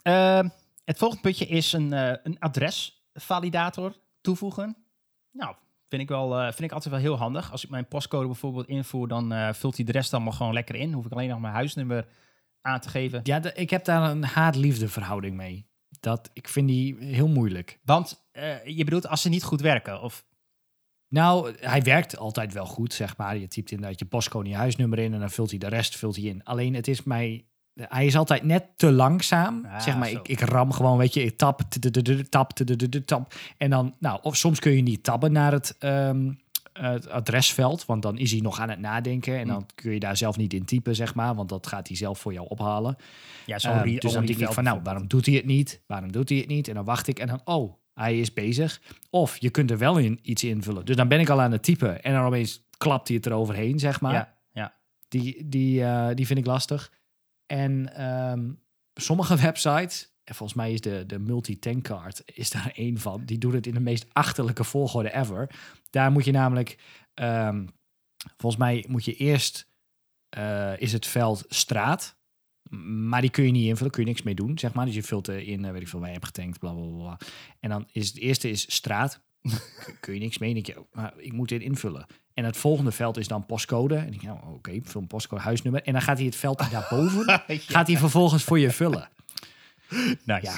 Ehm, 0.03 0.49
het 0.85 0.99
volgende 0.99 1.23
puntje 1.23 1.47
is 1.47 1.73
een, 1.73 1.93
eh, 1.93 2.13
een 2.23 2.39
adresvalidator 2.39 3.97
toevoegen. 4.21 4.77
Nou, 5.33 5.57
vind 5.89 6.03
ik, 6.03 6.09
wel, 6.09 6.39
eh, 6.39 6.45
vind 6.45 6.61
ik 6.61 6.73
altijd 6.73 6.95
wel 6.95 7.03
heel 7.03 7.17
handig. 7.17 7.53
Als 7.53 7.65
ik 7.65 7.71
mijn 7.71 7.89
postcode 7.89 8.27
bijvoorbeeld 8.27 8.67
invoer, 8.69 9.09
dan 9.09 9.33
eh, 9.33 9.53
vult 9.53 9.77
hij 9.77 9.85
de 9.85 9.93
rest 9.93 10.15
allemaal 10.15 10.33
gewoon 10.33 10.53
lekker 10.53 10.75
in. 10.75 10.93
Hoef 10.93 11.07
ik 11.07 11.13
alleen 11.13 11.29
nog 11.29 11.41
mijn 11.41 11.55
huisnummer 11.55 12.09
aan 12.61 12.81
te 12.81 12.89
geven. 12.89 13.21
Ja, 13.23 13.41
de- 13.41 13.53
ik 13.55 13.71
heb 13.71 13.85
daar 13.85 14.11
een 14.11 14.25
haat-liefde 14.25 14.89
verhouding 14.89 15.37
mee. 15.37 15.67
Dat, 16.01 16.31
ik 16.33 16.49
vind 16.49 16.69
die 16.69 16.97
heel 16.99 17.29
moeilijk. 17.29 17.79
Want 17.85 18.29
eh, 18.33 18.65
je 18.67 18.85
bedoelt 18.85 19.09
als 19.09 19.23
ze 19.23 19.29
niet 19.29 19.43
goed 19.45 19.61
werken? 19.61 20.01
Of, 20.03 20.25
Nou, 21.09 21.55
hij 21.61 21.83
werkt 21.83 22.17
altijd 22.17 22.53
wel 22.53 22.67
goed, 22.67 22.93
zeg 22.95 23.17
maar. 23.17 23.37
Je 23.37 23.49
typt 23.49 23.71
inderdaad 23.71 23.99
je 23.99 24.05
postcode 24.05 24.45
en 24.45 24.51
je 24.51 24.57
huisnummer 24.57 24.99
in 24.99 25.15
en 25.15 25.21
dan 25.21 25.31
vult 25.31 25.51
hij 25.51 25.59
de 25.59 25.69
rest 25.69 25.97
vult 25.97 26.17
hij 26.17 26.25
in. 26.25 26.45
Alleen 26.45 26.75
het 26.75 26.89
is 26.89 27.03
mij... 27.03 27.47
Hij 27.81 28.07
is 28.07 28.17
altijd 28.17 28.43
net 28.43 28.65
te 28.77 28.93
langzaam. 28.93 29.65
Ah, 29.67 29.81
zeg 29.81 29.97
maar, 29.97 30.09
zo. 30.09 30.17
ik, 30.19 30.29
ik 30.29 30.41
ram 30.41 30.73
gewoon, 30.73 30.99
weet 30.99 31.15
je, 31.15 31.23
ik 31.23 31.37
tap, 31.37 31.61
tap, 32.29 32.51
tap. 33.05 33.35
En 33.57 33.71
dan, 33.71 33.95
nou, 33.99 34.19
of 34.23 34.37
soms 34.37 34.59
kun 34.61 34.73
je 34.73 34.83
niet 34.83 35.03
tabben 35.03 35.33
naar 35.33 35.53
het, 35.53 35.77
ehm, 35.79 36.33
het 36.73 37.09
adresveld, 37.09 37.87
want 37.87 38.03
dan 38.03 38.19
is 38.19 38.31
hij 38.33 38.41
nog 38.41 38.61
aan 38.61 38.69
het 38.71 38.79
nadenken. 38.81 39.35
En 39.37 39.43
Hm. 39.43 39.49
dan 39.49 39.67
kun 39.75 39.93
je 39.93 40.01
daar 40.01 40.17
zelf 40.17 40.37
niet 40.37 40.53
in 40.53 40.65
typen, 40.65 40.95
zeg 40.95 41.15
maar, 41.15 41.35
want 41.35 41.49
dat 41.49 41.67
gaat 41.67 41.89
hij 41.89 41.97
zelf 41.97 42.19
voor 42.19 42.33
jou 42.33 42.47
ophalen. 42.49 42.97
ja, 43.47 43.59
zo'n 43.59 43.73
Ehm, 43.73 43.83
re- 43.85 43.99
dus 43.99 44.13
dan 44.13 44.27
denk 44.27 44.39
ik 44.39 44.53
van, 44.53 44.65
nou, 44.65 44.81
waarom 44.83 45.07
doet 45.07 45.27
hij 45.27 45.35
het 45.35 45.45
niet? 45.45 45.83
Waarom 45.87 46.13
doet 46.13 46.29
hij 46.29 46.39
het 46.39 46.49
niet? 46.49 46.69
En 46.69 46.75
dan 46.75 46.85
wacht 46.85 47.07
ik 47.09 47.19
en 47.19 47.27
dan, 47.27 47.41
oh, 47.45 47.73
hij 47.95 48.19
is 48.21 48.33
bezig. 48.33 48.81
Of 49.11 49.37
je 49.39 49.51
kunt 49.51 49.71
er 49.71 49.79
wel 49.79 49.99
in 49.99 50.19
iets 50.23 50.45
invullen. 50.45 50.85
Dus 50.85 50.97
dan 50.97 51.09
ben 51.09 51.21
ik 51.21 51.29
al 51.29 51.41
aan 51.41 51.53
het 51.53 51.63
typen 51.63 52.03
en 52.03 52.13
dan 52.13 52.25
opeens 52.25 52.65
klapt 52.79 53.09
hij 53.09 53.17
het 53.17 53.27
eroverheen, 53.27 53.79
zeg 53.79 54.01
maar. 54.01 54.13
Ja, 54.13 54.35
ja. 54.53 54.75
Die, 55.09 55.49
die, 55.49 55.85
eh, 55.85 56.09
die 56.15 56.27
vind 56.27 56.39
ik 56.39 56.47
lastig. 56.47 56.93
En 57.47 57.95
ehm, 57.95 58.53
sommige 58.95 59.37
websites, 59.47 60.15
en 60.25 60.35
volgens 60.35 60.59
mij 60.59 60.73
is 60.73 60.81
de, 60.81 61.05
de 61.07 61.19
multi-tankcard 61.19 62.23
is 62.25 62.51
daar 62.51 62.73
één 62.85 62.99
van, 62.99 63.25
die 63.25 63.39
doet 63.39 63.53
het 63.53 63.67
in 63.67 63.75
de 63.75 63.81
meest 63.81 64.07
achterlijke 64.13 64.65
volgorde 64.65 65.15
ever. 65.15 65.51
Daar 65.91 66.11
moet 66.13 66.25
je 66.25 66.33
namelijk, 66.33 66.79
ehm, 67.15 67.67
volgens 68.37 68.63
mij 68.63 68.85
moet 68.89 69.05
je 69.05 69.15
eerst, 69.17 69.71
eh, 70.29 70.81
is 70.81 70.93
het 70.93 71.07
veld 71.07 71.45
straat, 71.49 72.19
maar 73.09 73.21
die 73.21 73.31
kun 73.31 73.45
je 73.45 73.51
niet 73.51 73.67
invullen, 73.69 73.93
kun 73.93 74.03
je 74.03 74.09
niks 74.09 74.23
mee 74.23 74.35
doen, 74.35 74.59
zeg 74.59 74.75
maar. 74.75 74.87
Dus 74.87 74.95
je 74.95 75.03
vult 75.03 75.29
in, 75.29 75.65
eh, 75.65 75.71
weet 75.73 75.81
ik 75.81 75.89
veel, 75.89 76.05
je 76.05 76.13
hebt 76.13 76.25
getankt, 76.25 76.59
bla, 76.59 76.73
bla, 76.73 76.87
bla. 76.87 77.19
En 77.61 77.71
dan 77.71 77.89
is 77.93 78.09
het 78.09 78.19
eerste 78.19 78.51
is 78.51 78.75
straat, 78.75 79.25
kun- 80.01 80.15
je 80.15 80.21
niks 80.21 80.39
mee. 80.39 80.53
Denk 80.55 80.67
je, 80.67 80.79
oh, 80.93 81.07
ik 81.17 81.33
moet 81.33 81.49
dit 81.49 81.63
invullen. 81.63 82.07
En 82.37 82.45
het 82.45 82.57
volgende 82.57 82.93
veld 82.93 83.17
is 83.17 83.29
dan 83.29 83.47
postcode. 83.47 83.97
En 83.97 84.13
ik 84.13 84.21
denk, 84.21 84.23
nou, 84.23 84.55
oké, 84.55 84.81
vul 84.83 85.01
een 85.01 85.07
postcode, 85.07 85.43
huisnummer. 85.43 85.83
En 85.83 85.93
dan 85.93 86.03
gaat 86.03 86.17
hij 86.17 86.27
het 86.27 86.37
veld 86.37 86.71
daarboven, 86.71 87.43
gaat 87.75 87.87
hij 87.87 87.97
vervolgens 87.97 88.45
voor 88.45 88.59
je 88.59 88.71
vullen. 88.71 89.09
Nice. 90.25 90.41
Ja. 90.43 90.57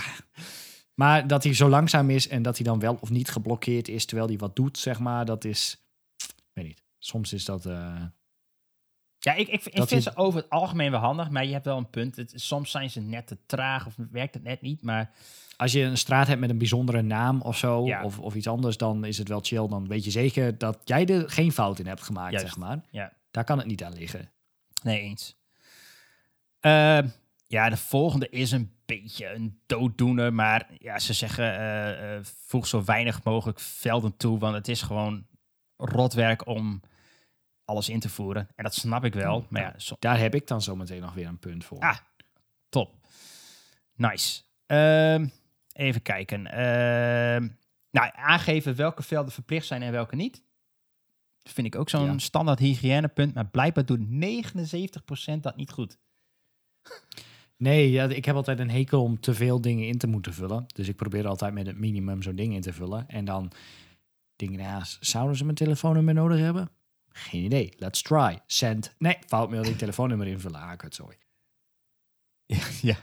Maar 0.95 1.27
dat 1.27 1.45
hij 1.45 1.55
zo 1.55 1.69
langzaam 1.69 2.11
is 2.11 2.29
en 2.29 2.43
dat 2.43 2.57
hij 2.57 2.65
dan 2.65 2.79
wel 2.79 2.99
of 3.01 3.11
niet 3.11 3.31
geblokkeerd 3.31 3.89
is 3.89 4.05
terwijl 4.05 4.29
hij 4.29 4.39
wat 4.39 4.57
doet, 4.57 4.79
zeg 4.79 4.99
maar, 4.99 5.25
dat 5.25 5.45
is, 5.45 5.85
ik 6.17 6.51
weet 6.53 6.67
niet. 6.67 6.83
Soms 6.99 7.33
is 7.33 7.45
dat, 7.45 7.67
eh, 7.67 8.03
Ja, 9.29 9.35
ik, 9.35 9.49
ik, 9.49 9.63
vind 9.89 10.03
ze 10.03 10.17
over 10.17 10.41
het 10.41 10.51
algemeen 10.51 10.91
wel 10.91 11.01
handig, 11.01 11.31
maar 11.31 11.45
je 11.45 11.53
hebt 11.53 11.65
wel 11.65 11.77
een 11.77 11.91
punt. 11.91 12.17
Het, 12.17 12.33
soms 12.37 12.71
zijn 12.71 12.91
ze 12.91 13.01
net 13.01 13.27
te 13.27 13.39
traag 13.47 13.87
of 13.87 13.95
werkt 14.11 14.35
het 14.35 14.43
net 14.43 14.61
niet, 14.61 14.83
maar 14.83 15.11
als 15.57 15.73
je 15.73 15.83
een 15.83 15.99
straat 15.99 16.27
hebt 16.27 16.41
met 16.41 16.51
een 16.51 16.59
bijzondere 16.59 17.03
naam 17.03 17.41
of 17.41 17.57
zo, 17.57 17.87
Ja. 17.87 18.05
of, 18.05 18.19
of 18.19 18.35
iets 18.35 18.47
anders, 18.47 18.77
dan 18.77 19.05
is 19.05 19.19
het 19.19 19.29
wel 19.29 19.41
chill. 19.43 19.69
Dan 19.69 19.89
weet 19.89 20.05
je 20.05 20.11
zeker 20.11 20.59
dat 20.59 20.79
jij 20.85 21.07
er 21.07 21.31
geen 21.31 21.53
fout 21.53 21.79
in 21.79 21.87
hebt 21.87 22.03
gemaakt, 22.03 22.33
Juist. 22.33 22.47
zeg 22.47 22.57
maar. 22.57 22.81
ja, 22.91 23.13
Daar 23.31 23.45
kan 23.45 23.59
het 23.59 23.67
niet 23.67 23.85
aan 23.85 23.93
liggen. 23.95 24.31
nee 24.83 25.01
eens. 25.01 25.37
Ehm, 26.61 27.09
ja, 27.47 27.69
de 27.69 27.77
volgende 27.77 28.29
is 28.29 28.51
een 28.51 28.73
beetje 28.87 29.33
een 29.35 29.61
dooddoener, 29.67 30.33
maar 30.35 30.71
ja, 30.79 30.99
ze 30.99 31.13
zeggen 31.13 31.59
eh, 31.59 32.15
eh, 32.17 32.25
voeg 32.25 32.67
zo 32.67 32.85
weinig 32.85 33.23
mogelijk 33.25 33.61
velden 33.61 34.17
toe, 34.17 34.39
want 34.39 34.55
het 34.55 34.69
is 34.69 34.83
gewoon 34.83 35.27
rotwerk 35.77 36.47
om 36.47 36.81
alles 37.69 37.89
in 37.89 38.01
te 38.01 38.09
voeren. 38.09 38.49
En 38.57 38.65
dat 38.65 38.75
snap 38.75 39.05
ik 39.05 39.15
wel, 39.15 39.47
maar 39.49 39.63
ja, 39.63 39.73
so- 39.77 39.97
Daar 39.99 40.19
heb 40.19 40.35
ik 40.35 40.47
dan 40.47 40.63
zometeen 40.63 41.01
nog 41.01 41.15
weer 41.15 41.27
een 41.27 41.39
punt 41.39 41.65
voor. 41.65 41.79
Ah, 41.79 41.97
top. 42.69 42.95
Nice. 43.95 44.43
Ehm, 44.67 45.27
even 45.73 46.03
kijken. 46.03 46.47
Ehm, 46.47 47.49
nou, 47.91 48.11
aangeven 48.15 48.77
welke 48.77 49.03
velden 49.03 49.33
verplicht 49.33 49.67
zijn 49.67 49.83
en 49.83 49.93
welke 49.93 50.17
niet. 50.17 50.43
Dat 51.43 51.53
vind 51.53 51.67
ik 51.67 51.77
ook 51.77 51.89
zo'n 51.89 52.05
Ja. 52.05 52.19
standaard 52.19 52.59
hygiënepunt. 52.59 53.35
Maar 53.35 53.47
blijkbaar 53.47 53.85
doet 53.87 54.09
79% 54.11 55.43
dat 55.43 55.57
niet 55.57 55.71
goed. 55.71 55.99
Nee, 57.57 57.91
ja, 57.91 58.05
ik 58.09 58.25
heb 58.25 58.37
altijd 58.37 58.59
een 58.59 58.71
hekel 58.71 59.03
om 59.03 59.21
te 59.21 59.35
veel 59.35 59.61
dingen 59.61 59.87
in 59.87 59.99
te 59.99 60.07
moeten 60.07 60.35
vullen. 60.35 60.65
Dus 60.75 60.89
ik 60.89 60.97
probeer 60.97 61.27
altijd 61.27 61.55
met 61.55 61.67
het 61.67 61.79
minimum 61.79 62.23
zo'n 62.23 62.37
ding 62.37 62.55
in 62.55 62.61
te 62.61 62.73
vullen. 62.73 63.09
En 63.09 63.25
dan 63.25 63.51
denk 64.37 64.51
ik, 64.51 64.57
nou 64.59 64.69
ja, 64.71 64.85
zouden 65.01 65.37
ze 65.37 65.45
mijn 65.45 65.57
telefoonnummer 65.57 66.15
nodig 66.15 66.39
hebben? 66.39 66.69
Geen 67.09 67.45
idee. 67.45 67.75
Let's 67.77 68.03
try. 68.03 68.39
Send. 68.47 68.95
Nee, 68.99 69.19
foutmelding, 69.27 69.79
telefoonnummer 69.79 70.27
invullen. 70.27 70.61
Ah, 70.61 70.77
kutzooi. 70.77 71.17
ja. 72.83 72.97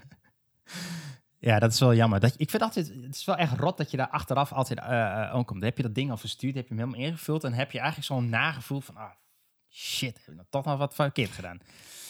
Ja, 1.40 1.60
dat 1.60 1.74
is 1.74 1.80
wel 1.80 1.94
jammer. 1.94 2.20
Dat, 2.20 2.34
ik 2.38 2.50
vind 2.50 2.62
altijd, 2.62 2.88
het 2.88 3.16
is 3.16 3.26
wel 3.26 3.36
echt 3.36 3.60
rot 3.60 3.78
dat 3.78 3.92
je 3.92 3.98
daar 3.98 4.10
achteraf 4.10 4.54
altijd 4.54 4.80
eh, 4.80 4.86
aankomt. 5.32 5.60
Dan 5.60 5.70
heb 5.70 5.78
je 5.78 5.84
dat 5.84 5.96
ding 5.96 6.12
al 6.12 6.18
verstuurd, 6.18 6.56
heb 6.56 6.68
je 6.68 6.76
hem 6.76 6.84
helemaal 6.84 7.08
ingevuld. 7.08 7.44
En 7.44 7.54
heb 7.54 7.72
je 7.72 7.80
eigenlijk 7.80 8.08
zo'n 8.08 8.30
nagevoel 8.30 8.80
van, 8.80 8.96
ah, 8.96 9.12
shit, 9.70 10.18
heb 10.18 10.28
ik 10.28 10.34
nou 10.34 10.48
toch 10.50 10.66
nog 10.66 10.78
wat 10.78 10.96
verkeerd 10.96 11.32
gedaan. 11.32 11.58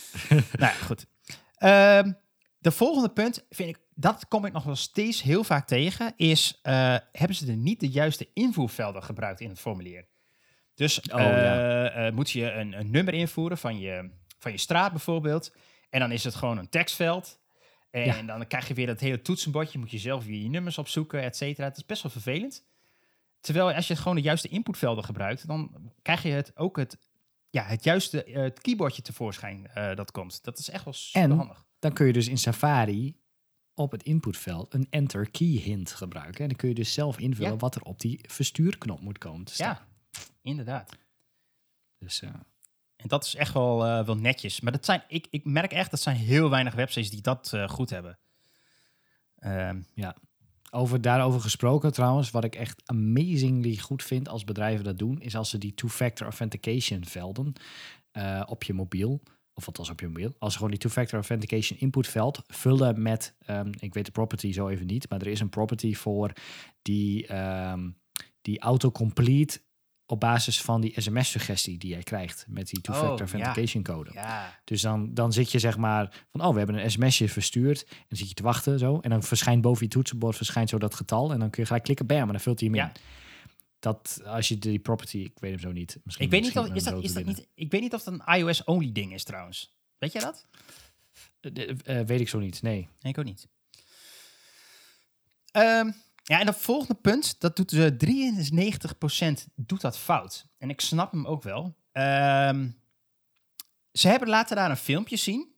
nou 0.30 0.42
ja, 0.60 0.70
goed. 0.70 1.06
Ehm, 1.56 2.12
de 2.58 2.72
volgende 2.72 3.10
punt 3.10 3.46
vind 3.50 3.70
ik, 3.70 3.80
dat 3.96 4.28
kom 4.28 4.46
ik 4.46 4.54
nog 4.54 4.64
wel 4.64 4.76
steeds 4.76 5.22
heel 5.22 5.44
vaak 5.44 5.68
tegen, 5.68 6.14
is 6.16 6.60
eh, 6.62 6.96
hebben 7.12 7.36
ze 7.36 7.48
er 7.48 7.58
niet 7.58 7.80
de 7.80 7.90
juiste 7.90 8.30
invoervelden 8.34 9.04
gebruikt 9.04 9.40
in 9.40 9.50
het 9.50 9.60
formulier? 9.60 10.06
Dus 10.76 11.00
Oh, 11.00 11.06
ja. 11.20 11.90
eh, 11.90 12.08
eh, 12.08 12.14
moet 12.14 12.30
je 12.32 12.52
een, 12.52 12.74
een 12.80 12.92
nummer 12.92 13.14
invoeren 13.14 13.58
van 13.58 13.80
je, 13.80 14.10
van 14.40 14.52
je 14.52 14.58
straat 14.58 14.92
bijvoorbeeld. 14.92 15.56
En 15.90 16.00
dan 16.00 16.12
is 16.12 16.24
het 16.24 16.36
gewoon 16.36 16.58
een 16.58 16.70
tekstveld. 16.70 17.40
En 17.92 18.06
Ja. 18.06 18.22
dan 18.22 18.48
krijg 18.48 18.68
je 18.68 18.74
weer 18.74 18.88
dat 18.88 19.00
hele 19.00 19.22
toetsenbordje. 19.22 19.80
Moet 19.80 19.92
je 19.92 19.98
zelf 19.98 20.26
weer 20.26 20.42
je 20.42 20.50
nummers 20.50 20.78
opzoeken, 20.78 21.22
et 21.22 21.36
cetera. 21.36 21.68
Het 21.68 21.78
is 21.78 21.86
best 21.86 22.02
wel 22.04 22.12
vervelend. 22.12 22.64
Terwijl 23.40 23.72
als 23.74 23.88
je 23.88 23.96
gewoon 23.96 24.16
de 24.16 24.22
juiste 24.22 24.48
inputvelden 24.48 25.04
gebruikt, 25.04 25.48
dan 25.48 25.92
krijg 26.02 26.24
je 26.24 26.30
het 26.30 26.58
ook 26.58 26.78
het 26.78 26.98
ja, 27.50 27.64
het 27.66 27.84
juiste 27.84 28.24
eh, 28.24 28.36
het 28.44 28.62
keyboardje 28.62 29.02
tevoorschijn 29.02 29.72
dat 29.96 30.12
komt. 30.12 30.44
Dat 30.44 30.58
is 30.60 30.70
echt 30.70 30.84
wel 30.84 30.94
super 30.94 31.32
handig. 31.36 31.66
Dan 31.80 31.94
kun 31.94 32.06
je 32.08 32.14
dus 32.14 32.28
in 32.28 32.38
Safari 32.38 33.18
op 33.74 33.92
het 33.92 34.04
inputveld 34.04 34.74
een 34.74 34.88
enter 34.90 35.30
key 35.32 35.48
hint 35.48 35.92
gebruiken. 35.92 36.42
En 36.42 36.48
dan 36.48 36.58
kun 36.58 36.70
je 36.70 36.76
dus 36.76 36.94
zelf 36.94 37.18
invullen 37.20 37.52
Ja. 37.52 37.58
wat 37.58 37.76
er 37.76 37.82
op 37.82 38.00
die 38.00 38.20
verstuurknop 38.28 39.00
moet 39.02 39.18
komen 39.18 39.46
te 39.46 39.54
staan. 39.54 39.68
Ja, 39.80 39.88
inderdaad. 40.42 40.98
Dus 41.98 42.22
eh, 42.22 42.30
En 42.96 43.08
dat 43.08 43.26
is 43.26 43.36
echt 43.36 43.54
wel, 43.54 43.86
eh, 43.86 44.06
wel 44.06 44.16
netjes. 44.16 44.60
Maar 44.62 44.72
dat 44.72 44.86
zijn, 44.86 45.04
ik, 45.08 45.28
ik 45.30 45.46
merk 45.46 45.72
echt 45.72 45.92
dat 45.92 46.02
zijn 46.02 46.16
heel 46.16 46.50
weinig 46.50 46.74
websites 46.74 47.10
die 47.10 47.22
dat 47.22 47.54
eh, 47.54 47.70
goed 47.70 47.90
hebben. 47.90 48.20
Ehm, 49.36 49.82
over, 50.72 51.02
daarover 51.02 51.42
gesproken 51.42 51.94
trouwens, 51.94 52.32
wat 52.32 52.44
ik 52.44 52.56
echt 52.56 52.82
amazingly 52.86 53.78
goed 53.78 54.04
vind 54.04 54.30
als 54.30 54.44
bedrijven 54.44 54.84
dat 54.84 54.98
doen, 54.98 55.22
is 55.22 55.36
als 55.36 55.50
ze 55.50 55.58
die 55.58 55.74
two-factor 55.74 56.28
authentication 56.28 57.06
velden 57.06 57.54
op 58.46 58.64
je 58.64 58.74
mobiel, 58.74 59.22
of 59.54 59.68
althans 59.68 59.90
op 59.90 60.00
je 60.00 60.08
mobiel, 60.08 60.36
als 60.40 60.52
ze 60.52 60.58
gewoon 60.58 60.72
die 60.74 60.82
two-factor 60.82 61.20
authentication 61.20 61.80
inputveld 61.80 62.42
vullen 62.48 63.02
met, 63.02 63.36
ehm, 63.40 63.72
ik 63.80 63.94
weet 63.94 64.06
de 64.06 64.12
property 64.12 64.52
zo 64.52 64.68
even 64.68 64.86
niet, 64.86 65.10
maar 65.10 65.22
er 65.22 65.28
is 65.28 65.40
een 65.40 65.50
property 65.50 65.94
voor 65.94 66.34
die, 66.82 67.28
ehm, 67.28 67.90
die 68.42 68.60
autocomplete 68.60 69.62
op 70.08 70.20
basis 70.20 70.62
van 70.62 70.82
die 70.82 71.02
sms-suggestie 71.02 71.78
die 71.78 71.90
jij 71.90 72.04
krijgt 72.04 72.46
met 72.50 72.68
die 72.70 72.82
two-factor 72.82 73.12
Oh, 73.12 73.18
ja. 73.18 73.34
authentication 73.36 73.84
code. 73.84 74.12
ja, 74.14 74.60
Dus 74.64 74.82
dan, 74.82 75.14
dan 75.14 75.34
zit 75.34 75.52
je 75.52 75.60
zeg 75.60 75.78
maar 75.78 76.26
van, 76.32 76.42
oh, 76.42 76.52
we 76.52 76.58
hebben 76.58 76.84
een 76.84 76.92
sms'je 76.92 77.30
verstuurd. 77.30 77.86
En 77.90 78.06
dan 78.10 78.18
zit 78.18 78.28
je 78.28 78.34
te 78.34 78.44
wachten 78.44 78.80
zo. 78.80 79.00
En 79.00 79.10
dan 79.10 79.24
verschijnt 79.24 79.62
boven 79.62 79.84
je 79.84 79.90
toetsenbord 79.92 80.36
verschijnt 80.38 80.70
zo 80.70 80.78
dat 80.78 80.96
getal. 80.96 81.32
En 81.34 81.40
dan 81.40 81.50
kun 81.50 81.62
je 81.62 81.66
gelijk 81.68 81.84
klikken, 81.86 82.06
bam, 82.06 82.22
en 82.22 82.28
dan 82.28 82.40
vult 82.40 82.60
hij 82.60 82.70
hem 82.70 82.78
Ja. 82.78 82.86
in. 82.88 82.92
Dat, 83.80 84.22
als 84.26 84.48
je 84.48 84.58
die 84.58 84.80
property, 84.80 85.18
ik 85.18 85.40
weet 85.40 85.52
hem 85.52 85.60
zo 85.60 85.72
niet. 85.72 86.00
Misschien 86.04 86.26
ik 86.26 86.32
weet 86.32 86.42
niet 86.42 86.58
of 86.58 86.66
is 86.70 86.84
dat, 86.84 87.04
is 87.04 87.14
dat 87.14 87.24
binnen. 87.24 87.36
niet. 87.36 87.48
Ik 87.56 87.72
weet 87.72 87.82
niet 87.82 87.94
of 87.94 88.04
dat 88.04 88.14
een 88.14 88.36
iOS-only 88.36 88.92
ding 88.92 89.14
is 89.14 89.24
trouwens. 89.24 89.76
Weet 89.98 90.12
jij 90.12 90.22
dat? 90.22 90.48
Eh, 91.40 91.70
eh, 92.00 92.08
weet 92.08 92.20
ik 92.20 92.30
zo 92.30 92.40
niet, 92.40 92.62
nee. 92.62 92.88
Nee, 93.02 93.12
ik 93.12 93.18
ook 93.20 93.26
niet. 93.26 93.48
Ehm, 95.52 95.92
ja, 96.28 96.40
en 96.40 96.46
dat 96.46 96.58
volgende 96.58 96.94
punt, 97.02 97.40
dat 97.40 97.56
doet 97.56 97.72
ze 97.72 97.98
93% 99.48 99.54
doet 99.56 99.82
dat 99.82 99.98
fout. 99.98 100.48
En 100.58 100.70
ik 100.70 100.82
snap 100.82 101.12
hem 101.12 101.26
ook 101.26 101.44
wel. 101.44 101.76
Ehm, 101.92 102.70
ze 103.92 104.08
hebben 104.08 104.30
laten 104.30 104.56
daar 104.56 104.70
een 104.70 104.78
filmpje 104.78 105.16
zien. 105.18 105.54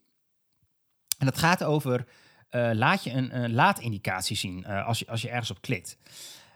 En 1.17 1.25
dat 1.25 1.37
gaat 1.37 1.63
over, 1.63 2.07
eh, 2.49 2.69
laat 2.73 3.03
je 3.03 3.11
een, 3.11 3.43
een 3.43 3.53
laadindicatie 3.53 4.35
zien 4.35 4.63
eh, 4.63 4.85
als, 4.85 4.99
je, 4.99 5.07
als 5.07 5.21
je 5.21 5.29
ergens 5.29 5.51
op 5.51 5.61
klikt. 5.61 5.97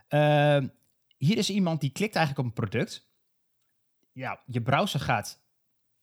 Ehm, 0.08 0.68
hier 1.18 1.38
is 1.38 1.50
iemand 1.50 1.82
die 1.82 1.92
klikt 1.92 2.16
eigenlijk 2.16 2.48
op 2.48 2.58
een 2.58 2.68
product. 2.68 3.10
Ja, 4.12 4.42
je 4.46 4.62
browser 4.62 5.00
gaat 5.00 5.40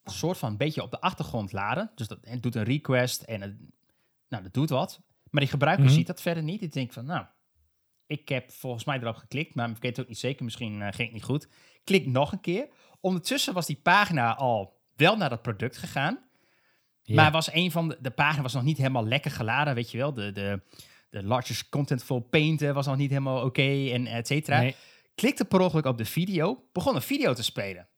een 0.02 0.12
soort 0.12 0.38
van 0.38 0.50
een 0.50 0.56
beetje 0.56 0.82
op 0.82 0.90
de 0.90 1.00
achtergrond 1.00 1.52
laden. 1.52 1.90
Dus 1.94 2.09
dat 2.09 2.18
en 2.22 2.40
doet 2.40 2.54
een 2.54 2.64
request 2.64 3.22
en 3.22 3.40
het, 3.40 3.56
nou, 4.28 4.42
dat 4.42 4.54
doet 4.54 4.70
wat. 4.70 5.00
Maar 5.30 5.40
die 5.40 5.50
gebruiker 5.50 5.84
Mhm. 5.84 5.94
ziet 5.94 6.06
dat 6.06 6.20
verder 6.20 6.42
niet. 6.42 6.61
Die 6.61 6.68
denkt 6.68 6.94
van, 6.94 7.04
nou, 7.04 7.26
ik 8.09 8.28
heb 8.28 8.50
volgens 8.50 8.84
mij 8.84 8.98
erop 8.98 9.16
geklikt, 9.16 9.54
maar 9.54 9.68
ik 9.68 9.76
weet 9.80 9.96
het 9.96 10.00
ook 10.00 10.09
niet 10.09 10.18
zeker. 10.18 10.44
Misschien 10.44 10.82
eh, 10.82 10.88
ging 10.92 10.96
het 11.09 11.12
niet 11.12 11.22
goed. 11.22 11.48
Klik 11.84 12.06
nog 12.06 12.32
een 12.32 12.40
keer. 12.40 12.68
Ondertussen 13.00 13.54
was 13.54 13.66
die 13.66 13.80
pagina 13.82 14.36
al 14.36 14.80
wel 14.96 15.16
naar 15.16 15.28
dat 15.28 15.42
product 15.42 15.76
gegaan. 15.76 16.18
Ja. 17.02 17.14
Maar 17.14 17.30
was 17.30 17.52
een 17.52 17.70
van 17.70 17.88
de, 17.88 17.98
de 18.00 18.11
pagina 18.11 18.42
was 18.42 18.54
nog 18.54 18.62
niet 18.62 18.76
helemaal 18.76 19.06
lekker 19.06 19.30
geladen, 19.30 19.74
weet 19.74 19.90
je 19.90 19.98
wel. 19.98 20.14
De, 20.14 20.32
de, 20.32 20.62
de 21.11 21.22
largest 21.22 21.68
contentful 21.68 22.20
paint 22.20 22.62
eh, 22.62 22.72
was 22.72 22.86
nog 22.86 22.96
niet 22.96 23.11
helemaal 23.11 23.44
oké 23.44 23.90
en 23.90 24.06
et 24.06 24.26
cetera. 24.26 24.61
Nee. 24.61 24.76
Klikte 25.14 25.44
per 25.44 25.61
ongeluk 25.61 25.84
op 25.84 25.98
de 25.98 26.04
video, 26.04 26.64
begon 26.72 26.94
een 26.94 27.02
video 27.02 27.32
te 27.32 27.42
spelen. 27.42 27.88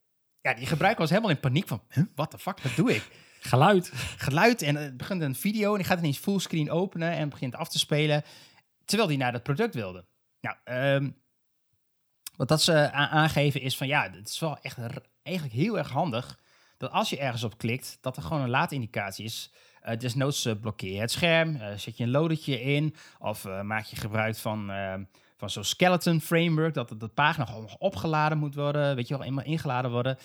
Ja, 0.40 0.54
die 0.54 0.66
gebruiker 0.66 1.00
was 1.00 1.11
helemaal 1.11 1.30
in 1.30 1.40
paniek 1.40 1.68
van, 1.68 1.82
huh, 1.88 2.04
what 2.14 2.30
the 2.30 2.38
fuck, 2.38 2.61
wat 2.61 2.76
doe 2.76 2.94
ik? 2.94 3.08
Geluid. 3.40 3.92
geluid 4.16 4.62
en 4.62 4.76
het 4.76 4.96
begint 4.96 5.22
een 5.22 5.34
video 5.34 5.70
en 5.70 5.78
die 5.78 5.86
gaat 5.86 5.98
ineens 5.98 6.18
fullscreen 6.18 6.70
openen 6.70 7.12
en 7.12 7.28
begint 7.28 7.54
af 7.54 7.68
te 7.68 7.78
spelen 7.78 8.24
terwijl 8.91 9.11
hij 9.11 9.18
naar 9.18 9.32
dat 9.32 9.43
product 9.43 9.74
wilde. 9.74 10.05
Nou, 10.41 10.57
ehm, 10.64 11.11
wat 12.36 12.49
dat 12.49 12.62
ze 12.62 12.91
aangeven 12.93 13.61
is 13.61 13.76
van 13.76 13.86
ja, 13.86 14.11
het 14.11 14.28
is 14.28 14.38
wel 14.38 14.59
echt 14.61 14.78
eigenlijk 15.22 15.57
heel 15.57 15.78
erg 15.78 15.91
handig 15.91 16.38
dat 16.80 16.91
als 16.91 17.11
je 17.11 17.18
ergens 17.18 17.45
op 17.45 17.59
klikt, 17.59 17.99
dat 18.01 18.16
er 18.16 18.22
gewoon 18.22 18.43
een 18.43 18.51
laadindicatie 18.51 19.24
is. 19.24 19.53
Eh 19.80 19.99
desnoods 19.99 20.45
eh, 20.45 20.55
blokkeer 20.61 20.93
je 20.93 21.01
het 21.01 21.11
scherm, 21.11 21.57
eh, 21.57 21.76
zet 21.76 21.97
je 21.97 22.05
een 22.05 22.11
loadertje 22.11 22.62
in 22.62 22.95
of 23.18 23.45
maak 23.45 23.84
je 23.84 23.97
gebruik 23.97 24.36
van, 24.36 24.70
ehm, 24.70 25.05
van 25.36 25.51
zo'n 25.51 25.64
skeleton 25.64 26.20
framework, 26.20 26.74
dat 26.74 26.95
de, 27.01 27.09
pagina 27.09 27.45
gewoon 27.45 27.76
opgeladen 27.78 28.38
moet 28.38 28.55
worden, 28.55 28.97
weet 28.97 29.09
je 29.09 29.16
wel, 29.16 29.26
eenmaal 29.26 29.45
ingeladen 29.45 29.91
worden. 29.91 30.18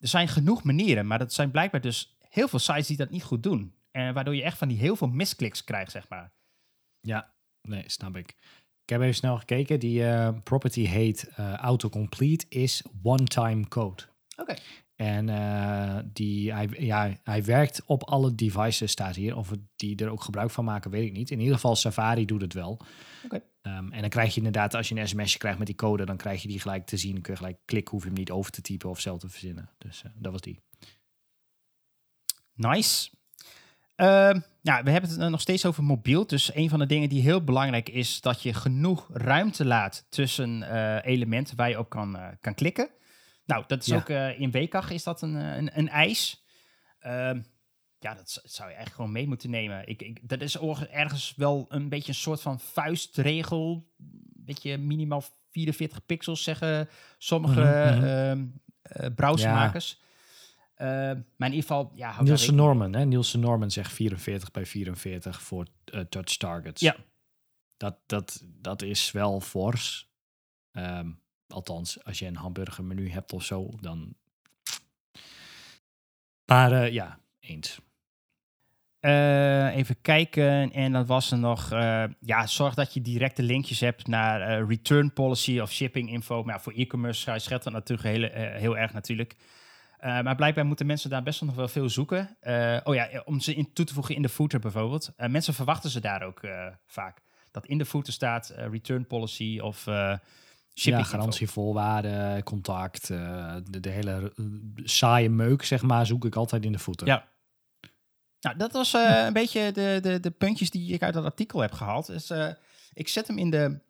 Er 0.00 0.08
zijn 0.08 0.28
genoeg 0.28 0.62
manieren, 0.62 1.06
maar 1.06 1.18
dat 1.18 1.32
zijn 1.32 1.50
blijkbaar 1.50 1.80
dus 1.80 2.16
heel 2.28 2.48
veel 2.48 2.58
sites 2.58 2.86
die 2.86 2.96
dat 2.96 3.10
niet 3.10 3.24
goed 3.24 3.42
doen. 3.42 3.74
En 3.90 4.14
waardoor 4.14 4.34
je 4.34 4.42
echt 4.42 4.58
van 4.58 4.68
die 4.68 4.78
heel 4.78 4.96
veel 4.96 5.08
miskliks 5.08 5.64
krijgt, 5.64 5.90
zeg 5.90 6.08
maar. 6.08 6.32
Ja, 7.00 7.33
nee, 7.68 7.82
snap 7.86 8.16
ik. 8.16 8.34
Ik 8.82 8.90
heb 8.90 9.00
even 9.00 9.14
snel 9.14 9.38
gekeken. 9.38 9.80
Die 9.80 10.06
eh, 10.06 10.28
property 10.42 10.84
heet 10.84 11.28
eh, 11.28 11.54
autocomplete 11.54 12.46
is 12.48 12.82
one-time 13.02 13.68
code. 13.68 14.02
Oké. 14.36 14.54
En 14.94 15.28
eh, 15.28 15.98
die, 16.12 16.52
hij, 16.52 16.68
ja, 16.78 17.16
hij 17.22 17.44
werkt 17.44 17.82
op 17.86 18.02
alle 18.02 18.34
devices, 18.34 18.90
staat 18.90 19.14
hier. 19.14 19.36
Of 19.36 19.50
die 19.76 19.96
er 19.96 20.10
ook 20.10 20.22
gebruik 20.22 20.50
van 20.50 20.64
maken, 20.64 20.90
weet 20.90 21.06
ik 21.06 21.12
niet. 21.12 21.30
In 21.30 21.38
ieder 21.38 21.54
geval, 21.54 21.76
Safari 21.76 22.24
doet 22.24 22.40
het 22.40 22.52
wel. 22.52 22.80
Oké. 23.24 23.42
Ehm, 23.60 23.92
en 23.92 24.00
dan 24.00 24.10
krijg 24.10 24.30
je 24.30 24.36
inderdaad, 24.36 24.74
als 24.74 24.88
je 24.88 24.94
een 24.94 25.08
sms'je 25.08 25.38
krijgt 25.38 25.58
met 25.58 25.66
die 25.66 25.76
code, 25.76 26.04
dan 26.04 26.16
krijg 26.16 26.42
je 26.42 26.48
die 26.48 26.60
gelijk 26.60 26.86
te 26.86 26.96
zien. 26.96 27.12
Dan 27.12 27.22
kun 27.22 27.32
je 27.32 27.38
gelijk 27.38 27.58
klikken, 27.64 27.92
hoef 27.92 28.02
je 28.02 28.08
hem 28.08 28.18
niet 28.18 28.30
over 28.30 28.52
te 28.52 28.60
typen 28.60 28.90
of 28.90 29.00
zelf 29.00 29.20
te 29.20 29.28
verzinnen. 29.28 29.70
Dus 29.78 30.02
dat 30.14 30.32
was 30.32 30.40
die. 30.40 30.60
Nice. 32.54 33.10
Ehm, 33.96 34.40
ja, 34.62 34.82
we 34.82 34.90
hebben 34.90 35.10
het 35.10 35.18
eh, 35.18 35.26
nog 35.28 35.40
steeds 35.40 35.66
over 35.66 35.84
mobiel. 35.84 36.26
Dus 36.26 36.54
een 36.54 36.68
van 36.68 36.78
de 36.78 36.86
dingen 36.86 37.08
die 37.08 37.22
heel 37.22 37.44
belangrijk 37.44 37.88
is, 37.88 38.20
dat 38.20 38.42
je 38.42 38.54
genoeg 38.54 39.08
ruimte 39.12 39.64
laat 39.64 40.06
tussen 40.08 40.62
eh, 40.62 41.12
elementen 41.12 41.56
waar 41.56 41.68
je 41.68 41.78
op 41.78 41.88
kan, 41.88 42.16
eh, 42.16 42.28
kan 42.40 42.54
klikken. 42.54 42.88
Nou, 43.46 43.64
dat 43.66 43.80
is 43.80 43.86
Ja. 43.86 43.96
ook 43.96 44.08
in 44.38 44.50
WCAG 44.50 44.90
is 44.90 45.02
dat 45.02 45.22
een, 45.22 45.34
een, 45.34 45.78
een 45.78 45.88
eis. 45.88 46.44
Ehm, 46.98 47.40
ja, 47.98 48.14
dat 48.14 48.40
zou 48.44 48.68
je 48.68 48.74
eigenlijk 48.74 48.94
gewoon 48.94 49.12
mee 49.12 49.26
moeten 49.26 49.50
nemen. 49.50 49.88
Ik, 49.88 50.02
ik, 50.02 50.28
dat 50.28 50.40
is 50.40 50.56
ergens 50.90 51.34
wel 51.36 51.66
een 51.68 51.88
beetje 51.88 52.08
een 52.08 52.14
soort 52.14 52.40
van 52.42 52.60
vuistregel. 52.60 53.92
Beetje 54.36 54.78
minimaal 54.78 55.22
44 55.50 56.06
pixels 56.06 56.42
zeggen 56.42 56.88
sommige 57.18 57.62
eh, 58.82 59.06
browsermakers. 59.14 60.00
Eh, 60.74 60.88
maar 61.36 61.48
in 61.48 61.54
ieder 61.54 61.60
geval, 61.60 61.90
ja, 61.94 62.22
Nielsen 62.22 62.54
Norman, 62.54 62.94
hè? 62.94 63.04
Nielsen 63.04 63.40
Norman 63.40 63.70
zegt 63.70 63.92
44 63.92 64.50
bij 64.50 64.66
44 64.66 65.42
voor 65.42 65.66
eh, 65.84 66.00
touch 66.00 66.36
targets. 66.36 66.80
Ja. 66.80 66.96
Dat, 67.76 67.96
dat, 68.06 68.44
dat 68.44 68.82
is 68.82 69.10
wel 69.10 69.40
fors. 69.40 70.08
Ehm, 70.72 71.10
althans, 71.48 72.04
als 72.04 72.18
je 72.18 72.26
een 72.26 72.36
hamburgermenu 72.36 73.10
hebt 73.10 73.32
of 73.32 73.44
zo, 73.44 73.70
dan... 73.80 74.14
Maar 76.44 76.72
eh, 76.72 76.92
ja, 76.92 77.18
eens. 77.40 77.78
Eh, 79.00 79.76
even 79.76 80.00
kijken. 80.00 80.72
En 80.72 80.92
dan 80.92 81.06
was 81.06 81.30
er 81.30 81.38
nog. 81.38 81.70
ja, 82.20 82.46
zorg 82.46 82.74
dat 82.74 82.94
je 82.94 83.00
directe 83.00 83.42
linkjes 83.42 83.80
hebt 83.80 84.06
naar 84.06 84.66
return 84.66 85.12
policy 85.12 85.58
of 85.58 85.72
shipping 85.72 86.10
info. 86.10 86.42
Maar 86.42 86.60
voor 86.60 86.72
e-commerce 86.72 87.38
scheelt 87.38 87.62
dat 87.62 87.72
natuurlijk 87.72 88.08
heel, 88.08 88.22
eh, 88.22 88.60
heel 88.60 88.76
erg 88.78 88.92
natuurlijk. 88.92 89.36
Eh, 90.04 90.20
maar 90.20 90.34
blijkbaar 90.34 90.66
moeten 90.66 90.86
mensen 90.86 91.10
daar 91.10 91.22
best 91.22 91.40
wel 91.40 91.48
nog 91.48 91.58
wel 91.58 91.68
veel 91.68 91.88
zoeken. 91.88 92.36
Eh, 92.40 92.80
oh 92.84 92.94
ja, 92.94 93.22
om 93.24 93.40
ze 93.40 93.54
in 93.54 93.72
toe 93.72 93.84
te 93.84 93.94
voegen 93.94 94.14
in 94.14 94.22
de 94.22 94.28
footer 94.28 94.60
bijvoorbeeld. 94.60 95.12
Eh, 95.16 95.28
mensen 95.28 95.54
verwachten 95.54 95.90
ze 95.90 96.00
daar 96.00 96.22
ook 96.22 96.40
vaak. 96.86 97.22
Dat 97.50 97.66
in 97.66 97.78
de 97.78 97.84
footer 97.84 98.12
staat 98.12 98.54
return 98.56 99.06
policy 99.06 99.58
of 99.62 99.76
shipping 99.78 100.20
ja, 100.74 100.98
info. 100.98 101.10
garantie, 101.10 101.50
voorwaarden, 101.50 102.42
contact, 102.42 103.06
de, 103.06 103.80
de 103.80 103.88
hele 103.88 104.32
saaie 104.76 105.28
meuk, 105.28 105.64
zeg 105.64 105.82
maar, 105.82 106.06
zoek 106.06 106.24
ik 106.24 106.36
altijd 106.36 106.64
in 106.64 106.72
de 106.72 106.78
voeten. 106.78 107.06
Ja. 107.06 107.28
Nou, 108.40 108.56
dat 108.56 108.72
was 108.72 108.92
een 108.92 109.32
beetje 109.32 109.72
de, 109.72 109.98
de, 110.02 110.20
de 110.20 110.30
puntjes 110.30 110.70
die 110.70 110.92
ik 110.92 111.02
uit 111.02 111.14
dat 111.14 111.24
artikel 111.24 111.60
heb 111.60 111.72
gehaald. 111.72 112.06
Dus 112.06 112.32
ik 112.92 113.08
zet 113.08 113.26
hem 113.26 113.38
in 113.38 113.50
de, 113.50 113.80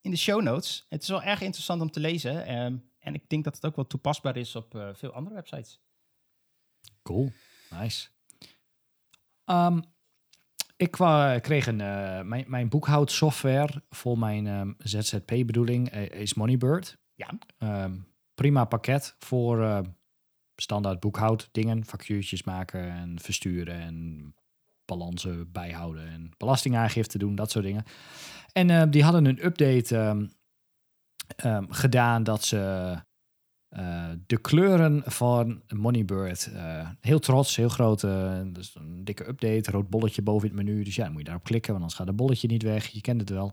in 0.00 0.10
de 0.10 0.16
show 0.16 0.42
notes. 0.42 0.86
Het 0.88 1.02
is 1.02 1.08
wel 1.08 1.22
erg 1.22 1.40
interessant 1.40 1.80
om 1.80 1.90
te 1.90 2.00
lezen. 2.00 2.46
ehm, 2.46 2.76
en 3.02 3.14
ik 3.14 3.28
denk 3.28 3.44
dat 3.44 3.54
het 3.54 3.64
ook 3.66 3.76
wel 3.76 3.86
toepasbaar 3.86 4.36
is 4.36 4.56
op 4.56 4.74
eh, 4.74 4.88
veel 4.92 5.12
andere 5.12 5.34
websites. 5.34 5.80
Cool, 7.02 7.32
nice. 7.70 8.08
Ehm, 9.44 9.80
ik 10.76 10.90
kwa- 10.90 11.38
kreeg 11.38 11.66
een, 11.66 11.80
eh, 11.80 12.22
mijn, 12.22 12.44
mijn 12.48 12.68
boekhoudsoftware 12.68 13.82
voor 13.90 14.18
mijn 14.18 14.46
ehm, 14.46 14.72
ZZP-bedoeling 14.78 15.88
eh, 15.90 16.20
is 16.20 16.34
Moneybird. 16.34 16.98
Ja. 17.14 17.38
Ehm, 17.58 17.94
prima 18.34 18.64
pakket 18.64 19.16
voor 19.18 19.62
eh, 19.62 19.80
standaard 20.56 21.00
boekhouddingen, 21.00 21.84
factuurtjes 21.84 22.42
maken 22.42 22.90
en 22.90 23.20
versturen 23.20 23.80
en 23.80 24.34
balansen 24.84 25.52
bijhouden 25.52 26.08
en 26.08 26.30
belastingaangifte 26.36 27.18
doen, 27.18 27.34
dat 27.34 27.50
soort 27.50 27.64
dingen. 27.64 27.84
En 28.52 28.70
eh, 28.70 28.82
die 28.90 29.02
hadden 29.02 29.24
een 29.24 29.44
update 29.44 30.28
ehm, 31.36 31.48
ehm, 31.48 31.64
gedaan 31.68 32.22
dat 32.22 32.44
ze 32.44 32.96
eh, 33.72 34.10
de 34.26 34.38
kleuren 34.40 35.02
van 35.04 35.62
Moneybird. 35.74 36.50
Uh, 36.54 36.88
heel 37.00 37.18
trots, 37.18 37.56
heel 37.56 37.68
groot. 37.68 38.02
Uh, 38.02 38.40
dus 38.46 38.74
een 38.74 39.04
dikke 39.04 39.28
update, 39.28 39.70
rood 39.70 39.88
bolletje 39.88 40.22
boven 40.22 40.48
het 40.48 40.56
menu. 40.56 40.82
Dus 40.82 40.94
ja, 40.94 41.02
dan 41.02 41.12
moet 41.12 41.20
je 41.20 41.26
daarop 41.26 41.44
klikken, 41.44 41.70
want 41.70 41.82
anders 41.82 42.00
gaat 42.00 42.08
het 42.08 42.16
bolletje 42.16 42.48
niet 42.48 42.62
weg. 42.62 42.86
Je 42.86 43.00
kent 43.00 43.20
het 43.20 43.30
wel. 43.30 43.52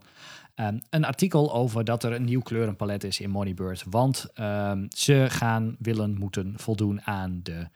Um, 0.54 0.80
een 0.90 1.04
artikel 1.04 1.52
over 1.52 1.84
dat 1.84 2.04
er 2.04 2.12
een 2.12 2.24
nieuw 2.24 2.40
kleurenpalet 2.40 3.04
is 3.04 3.20
in 3.20 3.30
Moneybird. 3.30 3.84
Want 3.90 4.26
um, 4.40 4.86
ze 4.96 5.26
gaan, 5.28 5.76
willen, 5.78 6.18
moeten 6.18 6.54
voldoen 6.56 7.02
aan 7.02 7.40
de 7.42 7.68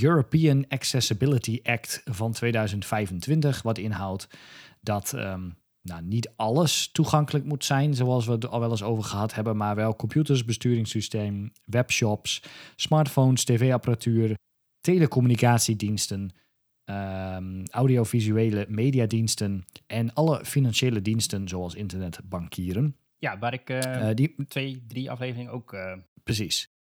European 0.00 0.64
Accessibility 0.68 1.60
Act 1.62 2.02
van 2.04 2.32
2025. 2.32 3.62
Wat 3.62 3.78
inhoudt 3.78 4.28
dat 4.80 5.16
nou, 5.84 6.02
niet 6.02 6.32
alles 6.36 6.88
toegankelijk 6.92 7.44
moet 7.44 7.64
zijn, 7.64 7.94
zoals 7.94 8.26
we 8.26 8.32
het 8.32 8.46
al 8.46 8.60
wel 8.60 8.70
eens 8.70 8.82
over 8.82 9.04
gehad 9.04 9.34
hebben, 9.34 9.56
maar 9.56 9.74
wel 9.74 9.96
computers, 9.96 10.44
besturingssysteem, 10.44 11.52
webshops, 11.64 12.42
smartphones, 12.76 13.44
tv-apparatuur, 13.44 14.34
telecommunicatiediensten, 14.80 16.30
um, 16.84 17.62
audiovisuele 17.70 18.66
mediadiensten 18.68 19.64
en 19.86 20.14
alle 20.14 20.44
financiële 20.44 21.02
diensten 21.02 21.48
zoals 21.48 21.74
internetbankieren. 21.74 22.96
Ja, 23.18 23.38
waar 23.38 23.52
ik 23.52 23.70
uh, 23.70 23.78
uh, 23.78 24.08
die, 24.14 24.34
twee, 24.48 24.84
drie 24.88 25.10
afleveringen 25.10 25.52
ook... 25.52 25.72
Uh... 25.72 25.92
Precies. 26.22 26.72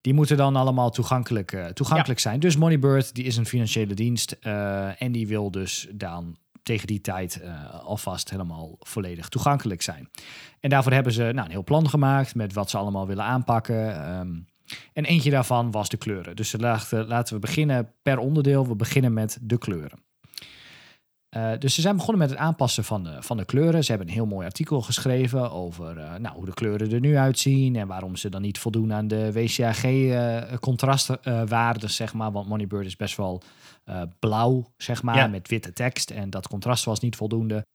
Die 0.00 0.14
moeten 0.14 0.36
dan 0.36 0.56
allemaal 0.56 0.90
toegankelijk, 0.90 1.70
toegankelijk 1.72 2.20
zijn. 2.20 2.40
Dus 2.40 2.56
Moneybird, 2.56 3.14
die 3.14 3.24
is 3.24 3.36
een 3.36 3.46
financiële 3.46 3.94
dienst 3.94 4.32
en 4.98 5.12
die 5.12 5.26
wil 5.26 5.50
dus 5.50 5.88
dan 5.92 6.38
tegen 6.62 6.86
die 6.86 7.00
tijd 7.00 7.40
uh, 7.42 7.84
alvast 7.84 8.30
helemaal 8.30 8.76
volledig 8.78 9.28
toegankelijk 9.28 9.82
zijn. 9.82 10.08
En 10.60 10.70
daarvoor 10.70 10.92
hebben 10.92 11.12
ze 11.12 11.22
nou, 11.22 11.44
een 11.44 11.50
heel 11.50 11.64
plan 11.64 11.88
gemaakt 11.88 12.34
met 12.34 12.52
wat 12.52 12.70
ze 12.70 12.78
allemaal 12.78 13.06
willen 13.06 13.24
aanpakken. 13.24 14.10
Um, 14.18 14.48
en 14.92 15.04
eentje 15.04 15.30
daarvan 15.30 15.70
was 15.70 15.88
de 15.88 15.96
kleuren. 15.96 16.36
Dus 16.36 16.54
laten, 16.58 17.06
laten 17.06 17.34
we 17.34 17.40
beginnen 17.40 17.92
per 18.02 18.18
onderdeel. 18.18 18.68
We 18.68 18.76
beginnen 18.76 19.12
met 19.12 19.38
de 19.40 19.58
kleuren. 19.58 19.98
Uh, 21.36 21.52
dus 21.58 21.74
ze 21.74 21.80
zijn 21.80 21.96
begonnen 21.96 22.18
met 22.18 22.30
het 22.30 22.38
aanpassen 22.38 22.84
van 22.84 23.04
de, 23.04 23.16
van 23.20 23.36
de 23.36 23.44
kleuren. 23.44 23.84
Ze 23.84 23.90
hebben 23.90 24.08
een 24.08 24.14
heel 24.14 24.26
mooi 24.26 24.46
artikel 24.46 24.80
geschreven 24.80 25.50
over 25.50 25.96
uh, 25.96 26.14
nou, 26.14 26.34
hoe 26.34 26.44
de 26.44 26.54
kleuren 26.54 26.92
er 26.92 27.00
nu 27.00 27.16
uitzien 27.16 27.76
en 27.76 27.86
waarom 27.86 28.16
ze 28.16 28.28
dan 28.28 28.42
niet 28.42 28.58
voldoen 28.58 28.92
aan 28.92 29.08
de 29.08 29.32
WCAG-contrastwaarden, 29.32 31.90
zeg 31.90 32.14
maar. 32.14 32.32
Want 32.32 32.48
Moneybird 32.48 32.86
is 32.86 32.96
best 32.96 33.16
wel 33.16 33.42
uh, 33.84 34.02
blauw, 34.18 34.72
zeg 34.76 35.02
maar, 35.02 35.16
ja. 35.16 35.26
met 35.26 35.48
witte 35.48 35.72
tekst. 35.72 36.10
En 36.10 36.30
dat 36.30 36.48
contrast 36.48 36.84
was 36.84 37.00
niet 37.00 37.16
voldoende. 37.16 37.66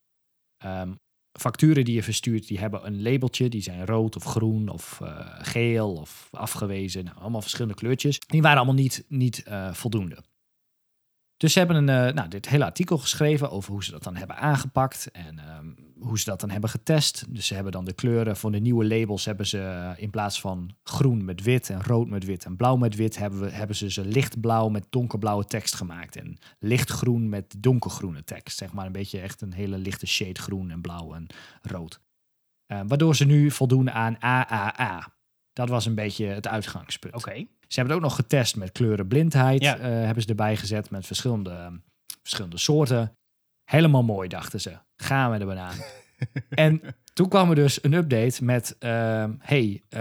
Um, 0.65 0.95
facturen 1.39 1.85
die 1.85 1.95
je 1.95 2.03
verstuurt, 2.03 2.47
die 2.47 2.59
hebben 2.59 2.85
een 2.85 3.01
labeltje. 3.01 3.49
Die 3.49 3.61
zijn 3.61 3.85
rood 3.85 4.15
of 4.15 4.23
groen 4.23 4.69
of 4.69 4.99
uh, 5.03 5.35
geel 5.39 5.93
of 5.93 6.27
afgewezen. 6.31 7.03
Nou, 7.05 7.17
allemaal 7.17 7.41
verschillende 7.41 7.75
kleurtjes. 7.75 8.19
Die 8.19 8.41
waren 8.41 8.57
allemaal 8.57 8.75
niet, 8.75 9.05
niet 9.07 9.43
uh, 9.47 9.73
voldoende. 9.73 10.23
Dus 11.37 11.53
ze 11.53 11.59
hebben 11.59 11.87
een, 11.87 12.07
uh, 12.07 12.13
nou, 12.13 12.29
dit 12.29 12.49
hele 12.49 12.65
artikel 12.65 12.97
geschreven 12.97 13.51
over 13.51 13.71
hoe 13.71 13.83
ze 13.83 13.91
dat 13.91 14.03
dan 14.03 14.15
hebben 14.15 14.37
aangepakt 14.37 15.11
en 15.11 15.57
um, 15.57 15.84
hoe 15.99 16.19
ze 16.19 16.25
dat 16.25 16.39
dan 16.39 16.49
hebben 16.49 16.69
getest. 16.69 17.25
Dus 17.29 17.47
ze 17.47 17.53
hebben 17.53 17.71
dan 17.71 17.85
de 17.85 17.93
kleuren 17.93 18.37
van 18.37 18.51
de 18.51 18.59
nieuwe 18.59 18.85
labels 18.85 19.25
hebben 19.25 19.47
ze 19.47 19.57
uh, 19.57 19.91
in 20.03 20.09
plaats 20.09 20.41
van 20.41 20.75
groen 20.83 21.25
met 21.25 21.43
wit 21.43 21.69
en 21.69 21.83
rood 21.83 22.07
met 22.07 22.25
wit 22.25 22.45
en 22.45 22.55
blauw 22.55 22.75
met 22.75 22.95
wit 22.95 23.17
hebben, 23.17 23.39
we, 23.39 23.49
hebben 23.49 23.75
ze 23.75 23.91
ze 23.91 24.05
lichtblauw 24.05 24.69
met 24.69 24.85
donkerblauwe 24.89 25.45
tekst 25.45 25.75
gemaakt 25.75 26.15
en 26.15 26.37
lichtgroen 26.59 27.29
met 27.29 27.55
donkergroene 27.57 28.23
tekst. 28.23 28.57
Zeg 28.57 28.73
maar 28.73 28.85
een 28.85 28.91
beetje 28.91 29.19
echt 29.19 29.41
een 29.41 29.53
hele 29.53 29.77
lichte 29.77 30.07
shade 30.07 30.39
groen 30.39 30.71
en 30.71 30.81
blauw 30.81 31.13
en 31.13 31.27
rood. 31.61 31.99
Uh, 32.71 32.81
waardoor 32.87 33.15
ze 33.15 33.25
nu 33.25 33.51
voldoen 33.51 33.91
aan 33.91 34.19
AAA. 34.19 35.13
Dat 35.53 35.69
was 35.69 35.85
een 35.85 35.95
beetje 35.95 36.25
het 36.25 36.47
uitgangspunt. 36.47 37.15
Oké. 37.15 37.29
Okay. 37.29 37.47
Ze 37.67 37.79
hebben 37.79 37.95
het 37.95 38.03
ook 38.03 38.09
nog 38.09 38.19
getest 38.19 38.55
met 38.55 38.71
kleurenblindheid. 38.71 39.61
Ja. 39.61 39.77
Uh, 39.77 39.83
hebben 39.83 40.23
ze 40.23 40.29
erbij 40.29 40.57
gezet 40.57 40.89
met 40.89 41.05
verschillende, 41.05 41.81
verschillende 42.21 42.57
soorten. 42.57 43.17
Helemaal 43.63 44.03
mooi, 44.03 44.27
dachten 44.27 44.61
ze. 44.61 44.77
Gaan 44.95 45.31
we 45.31 45.37
er 45.37 45.45
banaan. 45.45 45.77
en 46.49 46.81
toen 47.13 47.29
kwam 47.29 47.49
er 47.49 47.55
dus 47.55 47.83
een 47.83 47.93
update 47.93 48.43
met... 48.43 48.75
Uh, 48.79 49.25
hey, 49.39 49.83
uh, 49.89 49.99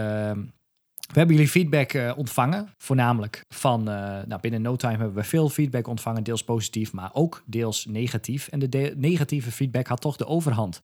we 1.12 1.20
hebben 1.20 1.36
jullie 1.36 1.50
feedback 1.50 1.92
uh, 1.92 2.12
ontvangen. 2.16 2.68
Voornamelijk 2.78 3.44
van... 3.48 3.80
Uh, 3.80 3.94
nou, 4.26 4.40
binnen 4.40 4.62
no 4.62 4.76
time 4.76 4.96
hebben 4.96 5.14
we 5.14 5.24
veel 5.24 5.48
feedback 5.48 5.86
ontvangen. 5.86 6.24
Deels 6.24 6.44
positief, 6.44 6.92
maar 6.92 7.10
ook 7.12 7.42
deels 7.46 7.84
negatief. 7.84 8.48
En 8.48 8.58
de, 8.58 8.68
de 8.68 8.94
negatieve 8.96 9.52
feedback 9.52 9.86
had 9.86 10.00
toch 10.00 10.16
de 10.16 10.26
overhand. 10.26 10.82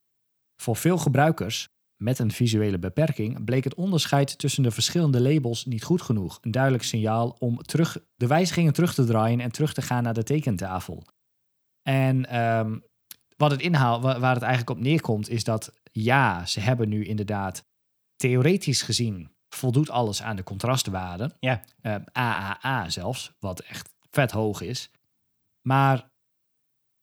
Voor 0.56 0.76
veel 0.76 0.98
gebruikers 0.98 1.68
met 2.02 2.18
een 2.18 2.30
visuele 2.30 2.78
beperking 2.78 3.44
bleek 3.44 3.64
het 3.64 3.74
onderscheid 3.74 4.38
tussen 4.38 4.62
de 4.62 4.70
verschillende 4.70 5.20
labels 5.20 5.64
niet 5.64 5.84
goed 5.84 6.02
genoeg. 6.02 6.38
Een 6.40 6.50
duidelijk 6.50 6.84
signaal 6.84 7.36
om 7.38 7.62
terug, 7.62 7.98
de 8.16 8.26
wijzigingen 8.26 8.72
terug 8.72 8.94
te 8.94 9.04
draaien 9.04 9.40
en 9.40 9.52
terug 9.52 9.74
te 9.74 9.82
gaan 9.82 10.02
naar 10.02 10.14
de 10.14 10.22
tekentafel. 10.22 11.06
En 11.82 12.38
um, 12.40 12.82
wat 13.40 13.50
het 13.50 13.60
inhaal, 13.60 14.00
waar 14.00 14.34
het 14.34 14.42
eigenlijk 14.42 14.70
op 14.70 14.80
neerkomt, 14.80 15.28
is 15.28 15.44
dat 15.44 15.72
ja, 15.92 16.46
ze 16.46 16.60
hebben 16.60 16.88
nu 16.88 17.04
inderdaad 17.04 17.64
theoretisch 18.16 18.82
gezien 18.82 19.30
voldoet 19.48 19.90
alles 19.90 20.22
aan 20.22 20.36
de 20.36 20.42
contrastwaarde. 20.42 21.36
Ja. 21.40 21.62
Uh, 21.82 21.94
AAA 22.12 22.90
zelfs, 22.90 23.32
wat 23.38 23.60
echt 23.60 23.94
vet 24.10 24.30
hoog 24.30 24.60
is. 24.60 24.90
Maar 25.60 26.10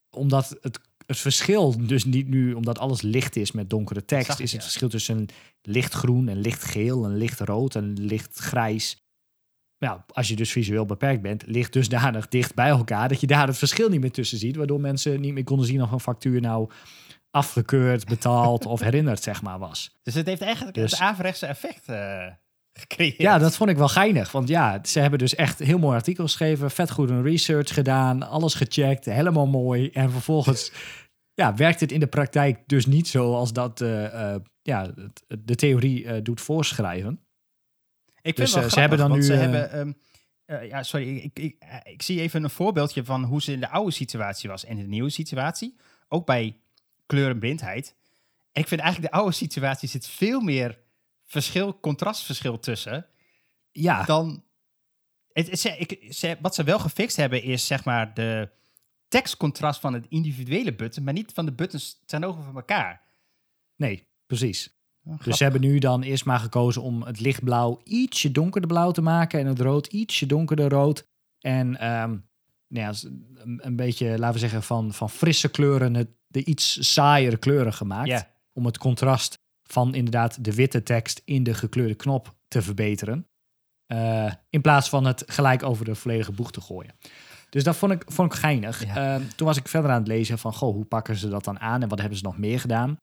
omdat 0.10 0.58
het 0.62 0.80
het 1.08 1.18
verschil 1.18 1.88
dus 1.88 2.06
niet 2.06 2.28
nu, 2.28 2.54
omdat 2.54 2.80
alles 2.80 3.02
licht 3.02 3.36
is 3.36 3.52
met 3.52 3.70
donkere 3.70 4.06
tekst, 4.06 4.40
is 4.40 4.52
het 4.52 4.64
verschil 4.64 4.90
tussen 4.90 5.26
lichtgroen 5.62 6.28
en 6.28 6.40
lichtgeel 6.40 7.06
en 7.06 7.18
lichtrood 7.18 7.76
en 7.76 7.94
lichtgrijs. 7.94 9.07
Nou, 9.80 10.00
als 10.08 10.28
je 10.28 10.36
dus 10.36 10.52
visueel 10.52 10.86
beperkt 10.86 11.22
bent, 11.22 11.44
ligt 11.46 11.74
dusdanig 11.74 12.28
dicht 12.28 12.56
bij 12.56 12.70
elkaar 12.70 13.10
dat 13.10 13.22
je 13.22 13.28
daar 13.28 13.48
het 13.48 13.58
verschil 13.58 13.90
niet 13.90 14.02
meer 14.02 14.12
tussen 14.12 14.38
ziet, 14.38 14.56
waardoor 14.56 14.80
mensen 14.80 15.22
niet 15.22 15.34
meer 15.34 15.44
konden 15.44 15.66
zien 15.68 15.82
of 15.82 15.92
een 15.92 16.00
factuur 16.00 16.42
nou 16.42 16.70
afgekeurd, 17.32 18.06
betaald 18.06 18.66
of 18.66 18.80
herinnerd, 18.80 19.24
zeg 19.24 19.42
maar, 19.42 19.60
was. 19.60 19.96
Dus 20.04 20.14
het 20.14 20.26
heeft 20.26 20.42
eigenlijk 20.42 20.76
dus, 20.76 20.92
het 20.92 21.00
averechtse 21.00 21.46
effect 21.46 21.90
uh, 21.90 22.26
gecreëerd. 22.74 23.18
Ja, 23.18 23.38
dat 23.38 23.56
vond 23.56 23.70
ik 23.70 23.78
wel 23.78 23.88
geinig. 23.88 24.32
Want 24.32 24.48
ja, 24.48 24.80
ze 24.84 25.00
hebben 25.00 25.20
dus 25.20 25.36
echt 25.36 25.60
heel 25.60 25.80
mooi 25.80 25.96
artikel 25.96 26.24
geschreven, 26.24 26.72
vet 26.72 26.92
goed 26.92 27.10
een 27.10 27.24
research 27.24 27.74
gedaan, 27.74 28.24
alles 28.24 28.54
gecheckt, 28.54 29.06
helemaal 29.06 29.48
mooi. 29.48 29.90
En 29.90 30.12
vervolgens 30.12 30.72
ja, 31.34 31.56
werkt 31.56 31.80
het 31.80 31.92
in 31.92 32.00
de 32.00 32.08
praktijk 32.08 32.64
dus 32.66 32.86
niet 32.86 33.08
zoals 33.08 33.54
dat 33.54 33.82
uh, 33.82 34.04
uh, 34.04 34.36
ja, 34.62 34.92
de 35.40 35.56
theorie 35.56 36.22
doet 36.22 36.42
voorschrijven. 36.42 37.27
Ik 38.28 38.36
vind 38.36 38.54
dus, 38.54 38.54
wel 38.54 38.70
ze 38.70 38.80
hebben 38.80 38.98
dan 38.98 39.12
nu. 39.12 39.24
Ze 39.24 39.34
hebben, 39.34 39.80
um, 39.80 39.98
ja, 40.46 40.84
sorry, 40.84 41.18
ik, 41.18 41.40
ik, 41.40 41.56
ik, 41.84 42.02
zie 42.02 42.22
even 42.22 42.44
een 42.44 42.50
voorbeeldje 42.50 43.06
van 43.06 43.24
hoe 43.24 43.42
ze 43.42 43.52
in 43.52 43.60
de 43.60 43.70
oude 43.70 43.92
situatie 43.92 44.50
was 44.50 44.66
en 44.66 44.78
in 44.78 44.84
de 44.84 44.90
nieuwe 44.90 45.10
situatie. 45.10 45.76
Ook 46.08 46.26
bij 46.26 46.60
kleurenblindheid. 47.06 47.96
En 48.52 48.62
ik 48.62 48.68
vind 48.68 48.82
eigenlijk 48.82 49.12
de 49.12 49.18
oude 49.20 49.36
situatie 49.36 49.90
zit 49.90 50.08
veel 50.08 50.42
meer 50.42 50.80
verschil, 51.26 51.80
contrastverschil 51.80 52.60
tussen. 52.60 53.06
Ja. 53.72 54.04
Dan. 54.04 54.44
Het, 55.32 55.50
het, 55.50 55.64
ik, 55.64 56.38
wat 56.42 56.56
ze 56.56 56.64
wel 56.64 56.80
gefixt 56.80 57.16
hebben 57.16 57.44
is 57.44 57.68
zeg 57.68 57.86
maar 57.86 58.14
de 58.14 58.50
tekstcontrast 59.08 59.80
van 59.80 59.94
het 59.94 60.06
individuele 60.10 60.76
button, 60.76 61.04
maar 61.04 61.14
niet 61.14 61.32
van 61.34 61.46
de 61.46 61.54
buttons 61.54 62.02
ten 62.06 62.24
ogen 62.24 62.44
van 62.44 62.56
elkaar. 62.56 63.02
Nee, 63.76 64.08
precies. 64.26 64.77
Dus 65.24 65.38
ze 65.38 65.44
hebben 65.44 65.62
nu 65.62 65.80
dan 65.80 66.02
eerst 66.02 66.26
maar 66.26 66.40
gekozen 66.40 66.82
om 66.82 67.04
het 67.04 67.20
lichtblauw 67.20 67.82
ietsje 67.84 68.32
donkerder 68.32 68.70
blauw 68.70 68.92
te 68.92 69.02
maken 69.02 69.40
en 69.40 69.46
het 69.46 69.60
rood 69.60 69.88
ietsje 69.88 70.26
donkerder 70.26 70.70
rood. 70.70 71.08
En 71.40 71.68
um, 71.68 72.28
nou 72.68 72.86
ja, 72.86 72.94
een, 73.38 73.60
een, 73.64 73.76
beetje, 73.76 74.20
laten 74.20 74.34
we 74.34 74.40
zeggen, 74.40 74.64
van, 74.64 74.94
van 74.94 75.10
frisse 75.10 75.50
kleuren 75.50 75.94
het, 75.94 76.10
de 76.28 76.46
iets 76.46 76.94
saaiere 76.94 77.38
kleuren 77.38 77.74
gemaakt. 77.74 78.08
Yeah. 78.08 78.22
Om 78.54 78.66
het 78.66 78.78
contrast 78.78 79.40
van 79.64 79.96
inderdaad 79.96 80.44
de 80.44 80.54
witte 80.54 80.84
tekst 80.84 81.22
in 81.26 81.44
de 81.44 81.54
gekleurde 81.54 81.96
knop 81.96 82.36
te 82.48 82.62
verbeteren. 82.62 83.28
Uh, 83.88 84.32
in 84.50 84.62
plaats 84.62 84.90
van 84.90 85.06
het 85.06 85.24
gelijk 85.26 85.64
over 85.64 85.86
de 85.86 85.96
volledige 85.96 86.32
boeg 86.32 86.52
te 86.52 86.62
gooien. 86.62 86.94
Dus 87.50 87.64
dat 87.64 87.76
vond 87.76 87.92
ik, 87.92 88.04
vond 88.08 88.34
ik 88.34 88.40
geinig. 88.40 88.86
Ja. 88.86 89.20
Uh, 89.20 89.26
toen 89.36 89.48
was 89.48 89.58
ik 89.58 89.68
verder 89.68 89.92
aan 89.92 90.00
het 90.00 90.08
lezen 90.08 90.38
van, 90.38 90.54
goh, 90.54 90.74
hoe 90.74 90.86
pakken 90.86 91.16
ze 91.16 91.30
dat 91.30 91.44
dan 91.44 91.60
aan 91.60 91.82
en 91.82 91.90
wat 91.90 92.00
hebben 92.00 92.18
ze 92.18 92.24
nog 92.24 92.38
meer 92.38 92.60
gedaan? 92.60 92.98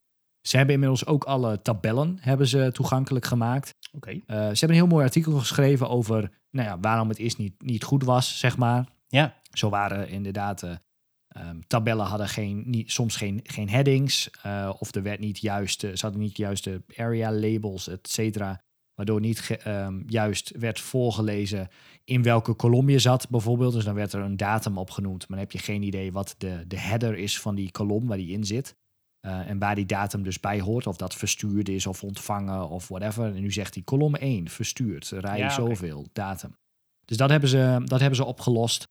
Ze 0.47 0.57
hebben 0.57 0.74
inmiddels 0.74 1.07
ook 1.07 1.24
alle 1.24 1.62
tabellen 1.62 2.18
hebben 2.20 2.47
ze 2.47 2.70
toegankelijk 2.72 3.24
gemaakt. 3.24 3.74
Okay. 3.92 4.14
Uh, 4.14 4.22
ze 4.26 4.34
hebben 4.34 4.68
een 4.68 4.74
heel 4.74 4.86
mooi 4.86 5.05
artikel 5.05 5.38
geschreven 5.38 5.88
over 5.88 6.30
nou 6.51 6.68
ja, 6.68 6.78
waarom 6.80 7.09
het 7.09 7.18
eerst 7.18 7.38
niet, 7.38 7.62
niet 7.62 7.84
goed 7.84 8.05
was, 8.05 8.38
zeg 8.38 8.57
maar. 8.57 8.88
Ja. 9.07 9.40
Zo 9.53 9.68
waren 9.68 10.09
inderdaad 10.09 10.62
uh, 10.62 10.70
um, 11.49 11.66
tabellen 11.66 12.07
hadden 12.07 12.28
geen, 12.28 12.62
niet, 12.66 12.92
soms 12.92 13.16
geen, 13.16 13.40
geen 13.42 13.68
headings. 13.68 14.30
Uh, 14.47 14.72
of 14.78 14.95
er 14.95 15.03
werd 15.03 15.20
niet 15.20 15.38
juist, 15.38 15.80
ze 15.80 15.99
hadden 16.01 16.20
niet 16.20 16.36
juist 16.36 16.64
de 16.64 16.82
area 16.97 17.32
labels, 17.32 17.88
et 17.88 18.09
cetera. 18.09 18.62
Waardoor 18.95 19.20
niet 19.20 19.59
um, 19.66 20.05
juist 20.07 20.53
werd 20.59 20.80
voorgelezen 20.80 21.68
in 22.05 22.22
welke 22.22 22.53
kolom 22.55 22.88
je 22.88 22.99
zat, 22.99 23.28
bijvoorbeeld. 23.30 23.72
Dus 23.72 23.84
dan 23.84 23.95
werd 23.95 24.12
er 24.12 24.20
een 24.20 24.36
datum 24.36 24.78
opgenoemd, 24.78 25.18
maar 25.18 25.38
dan 25.38 25.47
heb 25.47 25.53
je 25.53 25.59
geen 25.59 25.82
idee 25.82 26.12
wat 26.12 26.34
de, 26.38 26.64
de 26.66 26.78
header 26.78 27.16
is 27.16 27.40
van 27.40 27.55
die 27.55 27.70
kolom 27.70 28.07
waar 28.07 28.16
die 28.16 28.32
in 28.32 28.45
zit. 28.45 28.76
Eh, 29.25 29.51
en 29.51 29.59
waar 29.59 29.75
die 29.75 29.87
datum 29.87 30.22
dus 30.22 30.41
bij 30.41 30.61
hoort. 30.61 30.87
Of 30.87 30.97
dat 30.97 31.14
verstuurd 31.14 31.68
is 31.68 31.87
of 31.87 32.03
ontvangen 32.03 32.68
of 32.68 32.89
whatever. 32.89 33.35
En 33.35 33.41
nu 33.41 33.53
zegt 33.53 33.75
hij 33.75 33.83
kolom 33.83 34.14
1, 34.14 34.49
verstuurd, 34.49 35.09
rij 35.09 35.39
Ja, 35.39 35.51
zoveel, 35.51 36.07
datum. 36.12 36.57
Dus 37.05 37.16
dat 37.16 37.31
hebben 37.31 37.49
ze, 37.49 37.83
dat 37.85 38.01
hebben 38.01 38.16
ze 38.16 38.25
opgelost. 38.25 38.89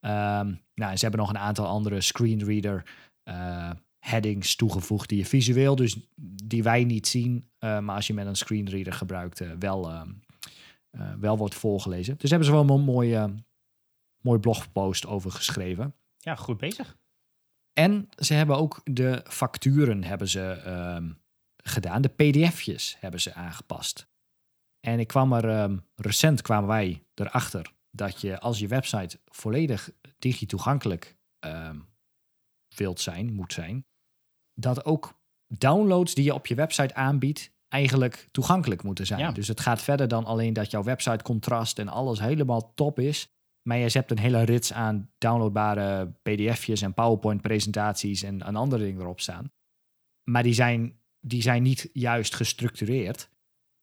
Ehm, 0.00 0.54
nou, 0.74 0.90
en 0.90 0.98
ze 0.98 1.02
hebben 1.02 1.20
nog 1.20 1.30
een 1.30 1.38
aantal 1.38 1.66
andere 1.66 2.00
screenreader 2.00 2.84
eh, 3.22 3.70
headings 3.98 4.56
toegevoegd 4.56 5.08
die 5.08 5.18
je 5.18 5.26
visueel, 5.26 5.76
dus 5.76 5.96
die 6.44 6.62
wij 6.62 6.84
niet 6.84 7.06
zien, 7.06 7.50
eh, 7.58 7.78
maar 7.78 7.94
als 7.94 8.06
je 8.06 8.14
met 8.14 8.26
een 8.26 8.36
screenreader 8.36 8.92
gebruikt, 8.92 9.58
wel, 9.58 9.90
ehm, 9.90 10.10
eh, 10.90 11.12
wel 11.20 11.36
wordt 11.36 11.54
voorgelezen. 11.54 12.14
Dus 12.18 12.30
hebben 12.30 12.48
ze 12.48 12.54
wel 12.54 12.68
een 12.68 12.84
mooi, 12.84 13.14
eh, 13.14 13.24
mooi 14.20 14.38
blogpost 14.38 15.06
over 15.06 15.30
geschreven. 15.30 15.94
Ja, 16.18 16.34
goed 16.34 16.58
bezig. 16.58 16.96
En 17.78 18.08
ze 18.16 18.34
hebben 18.34 18.56
ook 18.56 18.80
de 18.84 19.24
facturen 19.28 20.04
hebben 20.04 20.28
ze, 20.28 20.50
ehm, 20.50 21.10
gedaan. 21.56 22.02
De 22.02 22.08
pdf'jes 22.08 22.96
hebben 23.00 23.20
ze 23.20 23.34
aangepast. 23.34 24.08
En 24.80 24.98
ik 24.98 25.06
kwam 25.06 25.32
er, 25.32 25.48
ehm, 25.48 25.76
recent 25.94 26.42
kwamen 26.42 26.68
wij 26.68 27.02
erachter 27.14 27.72
dat 27.90 28.20
je 28.20 28.40
als 28.40 28.58
je 28.58 28.68
website 28.68 29.18
volledig 29.24 29.90
digitoegankelijk 30.18 31.16
ehm 31.38 31.78
wilt 32.74 33.00
zijn, 33.00 33.32
moet 33.32 33.52
zijn, 33.52 33.86
dat 34.54 34.84
ook 34.84 35.20
downloads 35.46 36.14
die 36.14 36.24
je 36.24 36.34
op 36.34 36.46
je 36.46 36.54
website 36.54 36.94
aanbiedt 36.94 37.50
eigenlijk 37.68 38.28
toegankelijk 38.30 38.82
moeten 38.82 39.06
zijn. 39.06 39.20
Ja. 39.20 39.32
Dus 39.32 39.48
het 39.48 39.60
gaat 39.60 39.82
verder 39.82 40.08
dan 40.08 40.24
alleen 40.24 40.52
dat 40.52 40.70
jouw 40.70 40.82
website 40.82 41.24
contrast 41.24 41.78
en 41.78 41.88
alles 41.88 42.20
helemaal 42.20 42.74
top 42.74 42.98
is. 42.98 43.28
Maar 43.68 43.78
je 43.78 43.88
hebt 43.92 44.10
een 44.10 44.18
hele 44.18 44.42
rits 44.42 44.72
aan 44.72 45.10
downloadbare 45.18 46.12
pdf'jes 46.22 46.82
en 46.82 46.94
PowerPoint 46.94 47.42
presentaties 47.42 48.22
en, 48.22 48.42
en 48.42 48.56
andere 48.56 48.84
dingen 48.84 49.00
erop 49.00 49.20
staan. 49.20 49.52
Maar 50.30 50.42
die 50.42 50.52
zijn, 50.52 50.98
die 51.20 51.42
zijn 51.42 51.62
niet 51.62 51.90
juist 51.92 52.34
gestructureerd. 52.34 53.30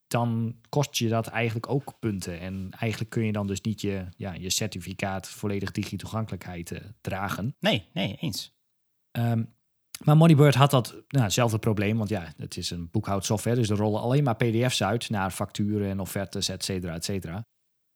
Dan 0.07 0.59
kost 0.69 0.97
je 0.97 1.09
dat 1.09 1.27
eigenlijk 1.27 1.69
ook 1.69 1.99
punten. 1.99 2.39
En 2.39 2.67
eigenlijk 2.79 3.11
kun 3.11 3.25
je 3.25 3.31
dan 3.31 3.47
dus 3.47 3.61
niet 3.61 3.81
je, 3.81 4.05
ja, 4.17 4.33
je 4.33 4.49
certificaat 4.49 5.29
volledig 5.29 5.71
digitoegankelijkheid 5.71 6.71
eh, 6.71 6.79
dragen. 7.01 7.55
Nee, 7.59 7.89
nee, 7.93 8.15
eens. 8.19 8.55
Ehm, 9.11 9.43
maar 10.03 10.17
Moneybird 10.17 10.55
had 10.55 10.71
dat 10.71 10.91
nou, 11.07 11.23
hetzelfde 11.23 11.59
probleem, 11.59 11.97
want 11.97 12.09
ja, 12.09 12.33
het 12.37 12.57
is 12.57 12.69
een 12.69 12.89
boekhoudsoftware, 12.91 13.57
dus 13.57 13.69
er 13.69 13.77
rollen 13.77 14.01
alleen 14.01 14.23
maar 14.23 14.35
PDF's 14.35 14.83
uit 14.83 15.09
naar 15.09 15.31
facturen 15.31 15.89
en 15.89 15.99
offertes, 15.99 16.49
et 16.49 16.63
cetera, 16.63 16.93
et 16.93 17.05
cetera. 17.05 17.45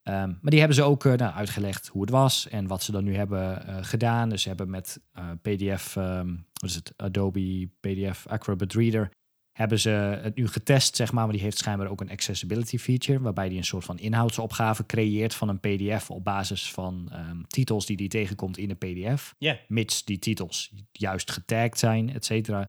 Ehm, 0.10 0.30
maar 0.42 0.52
die 0.52 0.60
hebben 0.60 0.78
ze 0.78 0.84
ook 0.84 1.06
eh, 1.06 1.14
nou, 1.14 1.34
uitgelegd 1.34 1.88
hoe 1.88 2.02
het 2.02 2.10
was 2.10 2.48
en 2.48 2.68
wat 2.68 2.84
ze 2.84 2.92
dan 2.92 3.04
nu 3.04 3.16
hebben 3.16 3.68
eh, 3.68 3.78
gedaan. 3.82 4.30
Dus 4.30 4.42
ze 4.42 4.48
hebben 4.48 4.70
met 4.70 5.02
eh, 5.12 5.30
PDF, 5.42 5.96
ehm, 5.96 6.36
wat 6.54 6.70
is 6.70 6.76
het, 6.76 6.94
Adobe 6.96 7.70
PDF 7.80 8.28
Acrobat 8.28 8.74
Reader, 8.74 9.12
hebben 9.52 9.80
ze 9.80 9.90
het 10.22 10.36
nu 10.36 10.48
getest, 10.48 10.96
zeg 10.96 11.12
maar. 11.12 11.24
Maar 11.24 11.34
die 11.34 11.42
heeft 11.42 11.58
schijnbaar 11.58 11.90
ook 11.90 12.02
een 12.02 12.10
accessibility 12.10 12.78
feature, 12.78 13.20
waarbij 13.20 13.50
die 13.50 13.58
een 13.58 13.64
soort 13.64 13.86
van 13.86 14.00
inhoudsopgave 14.00 14.86
creëert 14.86 15.36
van 15.36 15.50
een 15.50 15.60
PDF 15.60 16.10
op 16.10 16.24
basis 16.24 16.72
van 16.72 17.10
ehm, 17.12 17.42
titels 17.48 17.86
die 17.86 17.98
die 17.98 18.10
tegenkomt 18.10 18.58
in 18.58 18.68
de 18.68 18.76
PDF 18.76 19.36
Ja, 19.38 19.58
mits 19.68 20.06
die 20.06 20.20
titels 20.20 20.74
juist 20.92 21.32
getagd 21.32 21.80
zijn, 21.80 22.14
et 22.14 22.26
cetera. 22.26 22.66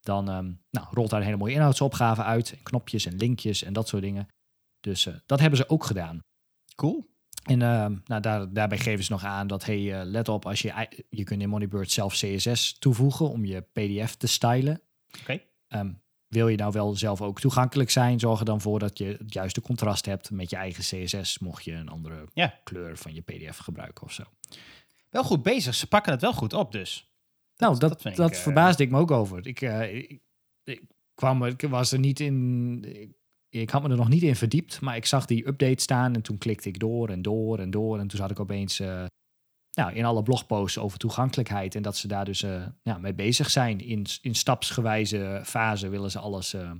Dan 0.00 0.24
nou, 0.70 0.86
rolt 0.90 1.10
daar 1.10 1.18
een 1.18 1.26
hele 1.26 1.38
mooie 1.38 1.54
inhoudsopgave 1.54 2.22
uit. 2.22 2.52
En 2.52 2.62
knopjes 2.62 3.06
en 3.06 3.16
linkjes 3.16 3.62
en 3.62 3.72
dat 3.72 3.88
soort 3.88 4.02
dingen. 4.02 4.28
Dus 4.80 5.08
dat 5.26 5.40
hebben 5.40 5.58
ze 5.58 5.68
ook 5.68 5.84
gedaan. 5.84 6.20
Cool. 6.90 7.10
En 7.42 7.62
ehm, 7.62 7.96
nou, 8.04 8.20
daar, 8.20 8.52
daarbij 8.52 8.78
geven 8.78 9.04
ze 9.04 9.12
nog 9.12 9.24
aan 9.24 9.46
dat, 9.46 9.64
hey, 9.64 10.00
eh, 10.00 10.06
let 10.06 10.28
op, 10.28 10.46
als 10.46 10.62
je, 10.62 10.88
je 11.10 11.24
kunt 11.24 11.42
in 11.42 11.48
Moneybird 11.48 11.90
zelf 11.90 12.12
CSS 12.14 12.78
toevoegen 12.78 13.28
om 13.30 13.44
je 13.44 13.60
PDF 13.60 14.14
te 14.14 14.26
stylen. 14.26 14.80
Oké. 15.20 15.40
Ehm, 15.68 15.92
wil 16.26 16.48
je 16.48 16.56
nou 16.56 16.72
wel 16.72 16.96
zelf 16.96 17.20
ook 17.22 17.40
toegankelijk 17.40 17.90
zijn, 17.90 18.20
zorg 18.20 18.38
er 18.38 18.44
dan 18.44 18.60
voor 18.60 18.78
dat 18.78 18.98
je 18.98 19.04
het 19.04 19.32
juiste 19.32 19.60
contrast 19.60 20.06
hebt 20.06 20.30
met 20.30 20.50
je 20.50 20.56
eigen 20.56 20.82
CSS, 21.04 21.38
mocht 21.38 21.64
je 21.64 21.72
een 21.72 21.88
andere 21.88 22.24
Ja. 22.34 22.60
kleur 22.64 22.96
van 22.98 23.14
je 23.14 23.20
PDF 23.20 23.56
gebruiken 23.56 24.04
of 24.04 24.12
zo. 24.12 24.22
Wel 25.10 25.24
goed 25.24 25.42
bezig. 25.42 25.74
Ze 25.74 25.86
pakken 25.86 26.12
het 26.12 26.20
wel 26.20 26.32
goed 26.32 26.52
op, 26.52 26.72
dus. 26.72 27.10
Nou, 27.56 27.78
dat, 27.78 28.02
dat 28.02 28.16
dat, 28.16 28.28
ik, 28.30 28.36
eh, 28.36 28.42
verbaasde 28.42 28.82
ik 28.82 28.90
me 28.90 28.98
ook 28.98 29.10
over. 29.10 29.46
Ik, 29.46 29.60
eh, 29.60 29.94
ik, 29.96 30.20
ik 30.64 30.82
kwam, 31.14 31.42
er- 31.42 31.48
ik 31.48 31.60
was 31.62 31.92
er 31.92 31.98
niet 31.98 32.20
in. 32.20 33.14
Ik, 33.52 33.70
had 33.70 33.82
me 33.82 33.88
er 33.88 33.96
nog 33.96 34.08
niet 34.08 34.22
in 34.22 34.36
verdiept, 34.36 34.80
maar 34.80 34.96
ik 34.96 35.06
zag 35.06 35.26
die 35.26 35.46
update 35.46 35.82
staan 35.82 36.14
en 36.14 36.22
toen 36.22 36.38
klikte 36.38 36.68
ik 36.68 36.78
door 36.78 37.08
en 37.08 37.22
door 37.22 37.58
en 37.58 37.70
door. 37.70 37.98
En 37.98 38.06
toen 38.06 38.18
zat 38.18 38.30
ik 38.30 38.40
opeens 38.40 38.80
eh, 38.80 39.04
nou, 39.74 39.92
in 39.92 40.04
alle 40.04 40.22
blogposts 40.22 40.78
over 40.78 40.98
toegankelijkheid 40.98 41.74
en 41.74 41.82
dat 41.82 41.96
ze 41.96 42.08
daar 42.08 42.24
dus 42.24 42.42
eh, 42.42 42.66
ja, 42.82 42.98
mee 42.98 43.14
bezig 43.14 43.50
zijn. 43.50 43.80
In, 43.80 44.06
in 44.22 44.34
stapsgewijze 44.34 45.40
fase 45.44 45.88
willen 45.88 46.10
ze 46.10 46.18
alles 46.18 46.54
eh, 46.54 46.70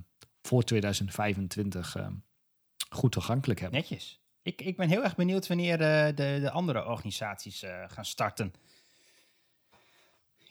voor 0.41 0.63
2025 0.63 1.95
eh, 1.95 2.07
goed 2.89 3.11
toegankelijk 3.11 3.59
hebben. 3.59 3.79
Netjes. 3.79 4.21
Ik, 4.41 4.61
ik 4.61 4.77
ben 4.77 4.89
heel 4.89 5.03
erg 5.03 5.15
benieuwd 5.15 5.47
wanneer 5.47 5.77
de, 5.77 6.11
de 6.15 6.51
andere 6.51 6.85
organisaties 6.85 7.63
gaan 7.87 8.05
starten. 8.05 8.53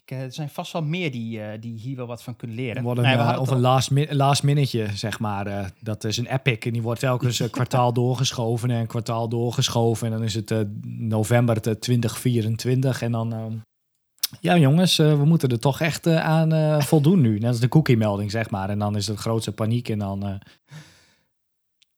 Ik, 0.04 0.10
eh, 0.10 0.22
er 0.22 0.32
zijn 0.32 0.48
vast 0.48 0.72
wel 0.72 0.82
meer 0.82 1.10
die, 1.10 1.40
eh, 1.42 1.60
die 1.60 1.78
hier 1.78 1.96
wel 1.96 2.06
wat 2.06 2.22
van 2.22 2.36
kunnen 2.36 2.56
leren. 2.56 2.76
Een, 2.86 2.94
Nee, 3.02 3.16
we 3.16 3.22
eh, 3.22 3.40
of 3.40 3.48
een 3.48 3.54
al- 3.54 3.60
last, 3.60 3.90
min 3.90 4.14
last 4.16 4.42
minute, 4.42 4.88
zeg 4.94 5.18
maar. 5.18 5.46
eh, 5.46 5.66
dat 5.80 6.04
is 6.04 6.16
een 6.16 6.26
epic 6.26 6.58
en 6.66 6.72
die 6.72 6.82
wordt 6.82 7.00
telkens 7.00 7.38
een 7.38 7.50
kwartaal 7.50 7.92
doorgeschoven 8.02 8.70
en 8.70 8.80
een 8.80 8.86
kwartaal 8.86 9.28
doorgeschoven. 9.28 10.06
En 10.06 10.12
dan 10.12 10.22
is 10.22 10.34
het 10.34 10.50
eh, 10.50 10.58
november 10.98 11.60
te 11.60 11.78
2024 11.78 13.02
en 13.02 13.12
dan... 13.12 13.32
ehm, 13.32 13.52
ja 14.40 14.58
jongens, 14.58 14.98
eh, 14.98 15.18
we 15.18 15.24
moeten 15.24 15.48
er 15.48 15.58
toch 15.60 15.80
echt 15.80 16.06
eh, 16.06 16.24
aan 16.24 16.52
eh, 16.52 16.80
voldoen 16.90 17.20
nu. 17.20 17.38
Net 17.38 17.48
als 17.50 17.60
de 17.60 17.68
cookie-melding, 17.68 18.30
zeg 18.30 18.50
maar. 18.50 18.70
En 18.70 18.78
dan 18.78 18.96
is 18.96 19.06
het 19.06 19.18
grootste 19.18 19.52
paniek 19.52 19.88
en 19.88 19.98
dan... 19.98 20.26
eh, 20.26 20.34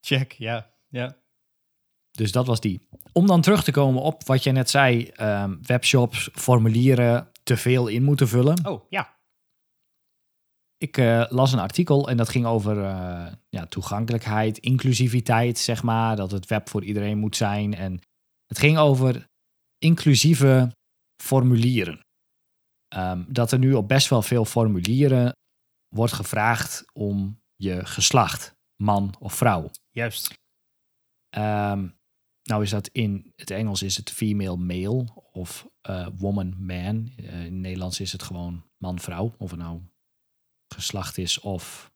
Check, 0.01 0.33
ja. 0.33 0.71
ja. 0.89 1.17
dus 2.11 2.33
dat 2.33 2.47
was 2.47 2.61
die. 2.61 2.81
Om 3.13 3.27
dan 3.27 3.41
terug 3.41 3.65
te 3.65 3.71
komen 3.71 4.03
op 4.03 4.25
wat 4.27 4.43
jij 4.45 4.53
net 4.53 4.71
zei. 4.71 5.05
ehm, 5.07 5.55
webshops, 5.63 6.29
formulieren, 6.33 7.29
te 7.45 7.57
veel 7.57 7.89
in 7.89 8.03
moeten 8.03 8.29
vullen. 8.29 8.67
Oh, 8.67 8.85
ja. 8.89 9.17
Ik 10.77 10.97
eh, 10.97 11.25
las 11.29 11.53
een 11.53 11.59
artikel 11.59 12.09
en 12.09 12.17
dat 12.17 12.29
ging 12.29 12.47
over 12.47 12.85
eh, 12.85 13.33
ja, 13.49 13.67
toegankelijkheid, 13.67 14.59
inclusiviteit, 14.59 15.59
zeg 15.59 15.83
maar. 15.83 16.17
Dat 16.17 16.31
het 16.31 16.47
web 16.47 16.69
voor 16.69 16.85
iedereen 16.85 17.19
moet 17.19 17.37
zijn. 17.37 17.75
En 17.75 18.01
het 18.47 18.59
ging 18.59 18.79
over 18.79 19.27
inclusieve 19.79 20.73
formulieren. 21.23 22.01
Ehm, 22.89 23.25
dat 23.29 23.53
er 23.53 23.59
nu 23.59 23.75
op 23.75 23.89
best 23.89 24.09
wel 24.09 24.23
veel 24.23 24.45
formulieren 24.45 25.33
wordt 25.89 26.13
gevraagd 26.13 26.85
om 26.93 27.41
je 27.57 27.87
geslacht, 27.87 28.55
man 28.83 29.15
of 29.19 29.35
vrouw. 29.35 29.71
Juist. 29.91 30.35
Ehm, 31.29 31.89
nou 32.43 32.63
is 32.63 32.71
dat 32.71 32.89
in 32.89 33.33
het 33.37 33.51
Engels 33.51 33.83
is 33.83 33.97
het 33.97 34.11
female 34.11 34.57
male 34.57 35.07
of 35.33 35.67
eh, 35.85 36.07
woman 36.17 36.55
man. 36.67 37.13
Eh, 37.17 37.25
in 37.25 37.43
het 37.43 37.53
Nederlands 37.53 38.01
is 38.01 38.13
het 38.13 38.23
gewoon 38.23 38.65
man 38.77 38.99
vrouw. 38.99 39.35
Of 39.39 39.51
het 39.51 39.61
nou 39.61 39.81
geslacht 40.75 41.19
is 41.19 41.41
of 41.41 41.93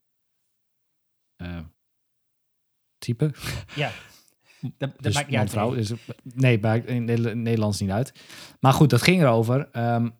eh, 1.36 1.60
type. 2.98 3.34
Ja. 3.74 3.92
Dat, 4.60 4.72
dat 4.78 5.02
Dus 5.02 5.14
maakt 5.14 5.26
niet 5.26 5.36
man 5.36 5.40
uit. 5.40 5.50
vrouw. 5.50 5.70
nee. 5.74 5.98
Nee, 6.22 6.58
maakt 6.60 6.86
in 6.86 7.04
Nederla- 7.04 7.32
Nederlands 7.34 7.80
niet 7.80 7.90
uit. 7.90 8.12
Maar 8.60 8.72
goed, 8.72 8.90
dat 8.90 9.02
ging 9.02 9.22
erover 9.22 9.70
ehm, 9.70 10.10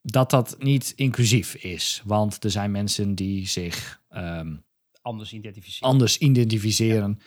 dat 0.00 0.30
dat 0.30 0.56
niet 0.58 0.92
inclusief 0.96 1.54
is. 1.54 2.02
Want 2.04 2.44
er 2.44 2.50
zijn 2.50 2.70
mensen 2.70 3.14
die 3.14 3.46
zich 3.48 4.02
ehm, 4.08 4.56
Anders 5.02 5.32
identificeren. 5.32 5.88
anders 5.88 6.18
identificeren. 6.18 7.18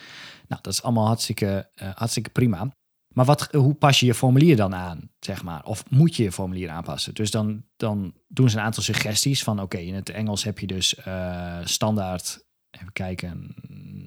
Nou, 0.47 0.61
dat 0.61 0.73
is 0.73 0.81
allemaal 0.81 1.05
hartstikke, 1.05 1.69
hartstikke 1.93 2.29
prima. 2.29 2.75
Maar 3.17 3.25
wat, 3.25 3.51
hoe 3.51 3.73
pas 3.73 3.99
je 3.99 4.05
je 4.05 4.13
formulier 4.13 4.55
dan 4.55 4.75
aan, 4.75 5.09
zeg 5.19 5.43
maar? 5.43 5.65
Of 5.65 5.89
moet 5.89 6.15
je 6.15 6.23
je 6.23 6.31
formulier 6.31 6.69
aanpassen? 6.69 7.13
Dus 7.13 7.31
dan, 7.31 7.63
dan 7.77 8.13
doen 8.27 8.49
ze 8.49 8.57
een 8.57 8.63
aantal 8.63 8.83
suggesties 8.83 9.43
van... 9.43 9.61
oké, 9.61 9.77
in 9.77 9.93
het 9.93 10.09
Engels 10.09 10.43
heb 10.43 10.59
je 10.59 10.67
dus 10.67 10.95
eh, 10.95 11.59
standaard... 11.63 12.45
Even 12.69 12.93
kijken, 12.93 13.55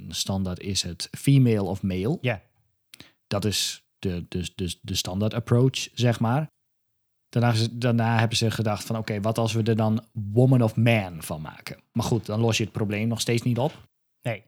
standaard 0.09 0.61
is 0.61 0.83
het 0.83 1.09
female 1.19 1.63
of 1.63 1.83
male. 1.83 2.19
Ja. 2.21 2.43
Dat 3.27 3.45
is 3.45 3.85
de, 3.99 4.27
de, 4.29 4.51
de, 4.55 4.79
de 4.83 4.95
standaard 4.95 5.35
approach, 5.35 5.89
zeg 5.95 6.21
maar. 6.21 6.51
Daarna, 7.29 7.55
daarna 7.73 8.19
hebben 8.19 8.37
ze 8.37 8.51
gedacht 8.51 8.85
van... 8.85 8.97
oké, 8.97 9.21
wat 9.21 9.39
als 9.39 9.53
we 9.53 9.63
er 9.63 9.77
dan 9.77 10.05
woman 10.13 10.63
of 10.63 10.77
man 10.77 11.23
van 11.23 11.41
maken? 11.41 11.83
Maar 11.93 12.05
goed, 12.05 12.27
dan 12.27 12.41
los 12.41 12.57
je 12.57 12.63
het 12.63 12.73
probleem 12.73 13.09
nog 13.09 13.21
steeds 13.21 13.43
niet 13.43 13.59
op. 13.59 13.89
Nee. 14.23 14.43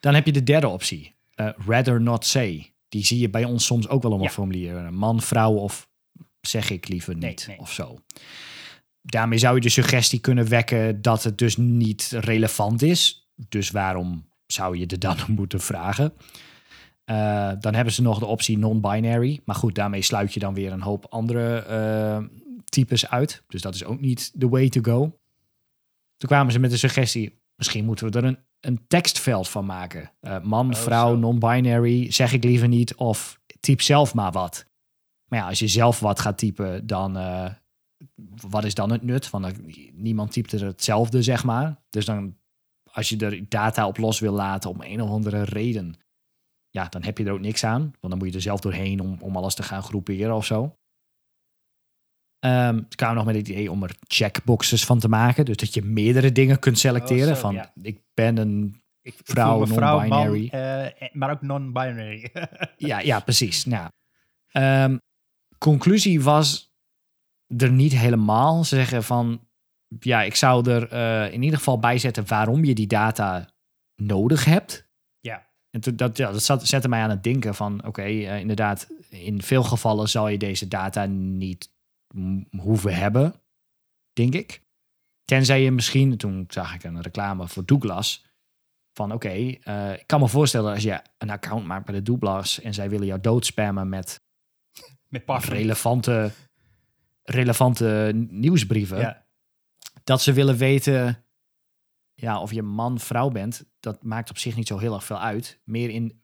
Dan 0.00 0.14
heb 0.14 0.26
je 0.26 0.32
de 0.32 0.42
derde 0.42 0.68
optie. 0.68 1.14
eh, 1.34 1.48
rather 1.66 2.00
not 2.00 2.24
say. 2.24 2.75
Die 2.88 3.04
zie 3.04 3.18
je 3.18 3.30
bij 3.30 3.44
ons 3.44 3.64
soms 3.66 3.88
ook 3.88 4.02
wel 4.02 4.12
een 4.12 4.20
Ja. 4.20 4.28
formulier. 4.28 4.92
Man, 4.92 5.20
vrouw 5.20 5.52
of 5.52 5.88
zeg 6.40 6.70
ik 6.70 6.88
liever 6.88 7.14
niet 7.14 7.44
nee. 7.46 7.58
of 7.58 7.72
zo. 7.72 7.98
Daarmee 9.02 9.38
zou 9.38 9.54
je 9.54 9.60
de 9.60 9.68
suggestie 9.68 10.20
kunnen 10.20 10.48
wekken 10.48 11.02
dat 11.02 11.22
het 11.22 11.38
dus 11.38 11.56
niet 11.56 12.12
relevant 12.20 12.82
is. 12.82 13.30
Dus 13.48 13.70
waarom 13.70 14.28
zou 14.46 14.78
je 14.78 14.86
er 14.86 14.98
dan 14.98 15.16
moeten 15.36 15.60
vragen? 15.60 16.12
Eh, 17.04 17.52
dan 17.60 17.74
hebben 17.74 17.92
ze 17.92 18.02
nog 18.02 18.18
de 18.18 18.26
optie 18.26 18.58
non-binary. 18.58 19.40
Maar 19.44 19.56
goed, 19.56 19.74
daarmee 19.74 20.02
sluit 20.02 20.34
je 20.34 20.40
dan 20.40 20.54
weer 20.54 20.72
een 20.72 20.82
hoop 20.82 21.06
andere 21.08 21.58
eh, 21.58 22.24
types 22.64 23.08
uit. 23.08 23.42
Dus 23.48 23.62
dat 23.62 23.74
is 23.74 23.84
ook 23.84 24.00
niet 24.00 24.32
the 24.38 24.48
way 24.48 24.68
to 24.68 24.80
go. 24.82 25.18
Toen 26.16 26.28
kwamen 26.28 26.52
ze 26.52 26.58
met 26.58 26.70
de 26.70 26.76
suggestie, 26.76 27.38
misschien 27.56 27.84
moeten 27.84 28.10
we 28.10 28.18
er 28.18 28.24
een, 28.24 28.38
een 28.60 28.86
tekstveld 28.86 29.48
van 29.48 29.66
maken. 29.66 30.10
Uh, 30.20 30.40
man, 30.40 30.70
Oh, 30.70 30.76
vrouw, 30.76 31.14
non-binary, 31.14 32.12
zeg 32.12 32.32
ik 32.32 32.44
liever 32.44 32.68
niet. 32.68 32.94
Of 32.94 33.40
typ 33.60 33.80
zelf 33.80 34.14
maar 34.14 34.32
wat. 34.32 34.66
Maar 35.28 35.38
ja, 35.38 35.48
als 35.48 35.58
je 35.58 35.68
zelf 35.68 36.00
wat 36.00 36.20
gaat 36.20 36.38
typen, 36.38 36.86
dan... 36.86 37.16
eh, 37.16 37.50
wat 38.48 38.64
is 38.64 38.74
dan 38.74 38.90
het 38.90 39.02
nut? 39.02 39.30
Want 39.30 39.52
niemand 39.92 40.32
typt 40.32 40.52
er 40.52 40.64
hetzelfde, 40.64 41.22
zeg 41.22 41.44
maar. 41.44 41.82
Dus 41.90 42.04
dan, 42.04 42.36
als 42.92 43.08
je 43.08 43.16
er 43.16 43.48
data 43.48 43.86
op 43.86 43.96
los 43.96 44.20
wil 44.20 44.32
laten 44.32 44.70
om 44.70 44.80
een 44.80 45.02
of 45.02 45.10
andere 45.10 45.42
reden... 45.42 45.94
Ja, 46.70 46.88
dan 46.88 47.02
heb 47.02 47.18
je 47.18 47.24
er 47.24 47.32
ook 47.32 47.40
niks 47.40 47.64
aan. 47.64 47.80
Want 47.80 47.94
dan 48.00 48.18
moet 48.18 48.28
je 48.28 48.34
er 48.34 48.40
zelf 48.40 48.60
doorheen 48.60 49.00
om, 49.00 49.16
om 49.20 49.36
alles 49.36 49.54
te 49.54 49.62
gaan 49.62 49.82
groeperen 49.82 50.34
of 50.34 50.44
zo. 50.44 50.76
Ehm 52.38 52.74
toen 52.74 52.88
kwamen 52.88 53.16
nog 53.16 53.24
met 53.24 53.34
het 53.34 53.48
idee 53.48 53.70
om 53.70 53.82
er 53.82 53.96
checkboxes 54.06 54.84
van 54.84 54.98
te 54.98 55.08
maken. 55.08 55.44
Dus 55.44 55.56
dat 55.56 55.74
je 55.74 55.82
meerdere 55.82 56.32
dingen 56.32 56.58
kunt 56.58 56.78
selecteren. 56.78 57.28
Oh, 57.28 57.34
zo, 57.34 57.40
van, 57.40 57.54
ja. 57.54 57.72
ik 57.82 58.00
ben 58.14 58.36
een... 58.36 58.80
Ik, 59.02 59.14
ik 59.14 59.20
Vrouw, 59.24 59.58
man, 59.58 59.68
non-binary. 59.68 60.48
eh, 60.48 61.08
maar 61.12 61.30
ook 61.30 61.42
non-binary. 61.42 62.30
Ja, 62.76 62.98
ja 63.00 63.20
precies. 63.20 63.64
Nou, 63.64 63.90
ehm, 64.48 64.96
conclusie 65.58 66.22
was 66.22 66.74
er 67.56 67.70
niet 67.70 67.92
helemaal. 67.92 68.64
Ze 68.64 68.74
zeggen 68.76 69.02
van... 69.04 69.48
Ja, 69.98 70.22
ik 70.22 70.34
zou 70.34 70.70
er 70.70 70.88
eh, 70.88 71.32
in 71.32 71.42
ieder 71.42 71.58
geval 71.58 71.78
bij 71.78 71.98
zetten 71.98 72.26
waarom 72.26 72.64
je 72.64 72.74
die 72.74 72.86
data 72.86 73.48
nodig 73.94 74.44
hebt. 74.44 74.88
ja. 75.20 75.44
En 75.70 75.96
dat, 75.96 76.16
ja, 76.16 76.32
dat 76.32 76.42
zat, 76.42 76.66
zette 76.66 76.88
mij 76.88 77.02
aan 77.02 77.10
het 77.10 77.22
denken 77.22 77.54
van... 77.54 77.84
Oké, 77.84 78.02
eh, 78.02 78.38
inderdaad, 78.40 78.88
in 79.10 79.42
veel 79.42 79.62
gevallen 79.62 80.08
zal 80.08 80.28
je 80.28 80.38
deze 80.38 80.68
data 80.68 81.04
niet 81.06 81.74
hoeven 82.58 82.94
hebben, 82.94 83.34
denk 84.12 84.34
ik. 84.34 84.62
Tenzij 85.24 85.62
je 85.62 85.70
misschien, 85.70 86.16
toen 86.16 86.44
zag 86.48 86.74
ik 86.74 86.84
een 86.84 87.00
reclame 87.00 87.48
voor 87.48 87.64
Douglas... 87.64 88.24
Van 88.92 89.12
oké, 89.12 89.28
eh, 89.28 89.92
ik 89.92 90.06
kan 90.06 90.20
me 90.20 90.28
voorstellen 90.28 90.72
als 90.72 90.82
je 90.82 91.02
een 91.18 91.30
account 91.30 91.66
maakt 91.66 91.84
bij 91.84 91.94
de 91.94 92.02
Douglas... 92.02 92.60
en 92.60 92.74
zij 92.74 92.90
willen 92.90 93.06
jou 93.06 93.20
doodspammen 93.20 93.88
met 93.88 94.20
Met 95.08 95.24
parfum. 95.24 95.52
relevante, 95.52 96.32
relevante 97.22 98.12
nieuwsbrieven... 98.30 98.98
Ja. 98.98 99.26
dat 100.04 100.22
ze 100.22 100.32
willen 100.32 100.56
weten 100.56 101.26
ja, 102.16 102.40
of 102.40 102.52
je 102.52 102.62
man, 102.62 102.98
vrouw 103.00 103.28
bent, 103.28 103.64
dat 103.80 104.02
maakt 104.02 104.30
op 104.30 104.38
zich 104.38 104.56
niet 104.56 104.66
zo 104.66 104.78
heel 104.78 104.94
erg 104.94 105.04
veel 105.04 105.20
uit. 105.20 105.60
Meer 105.64 105.90
in 105.90 106.22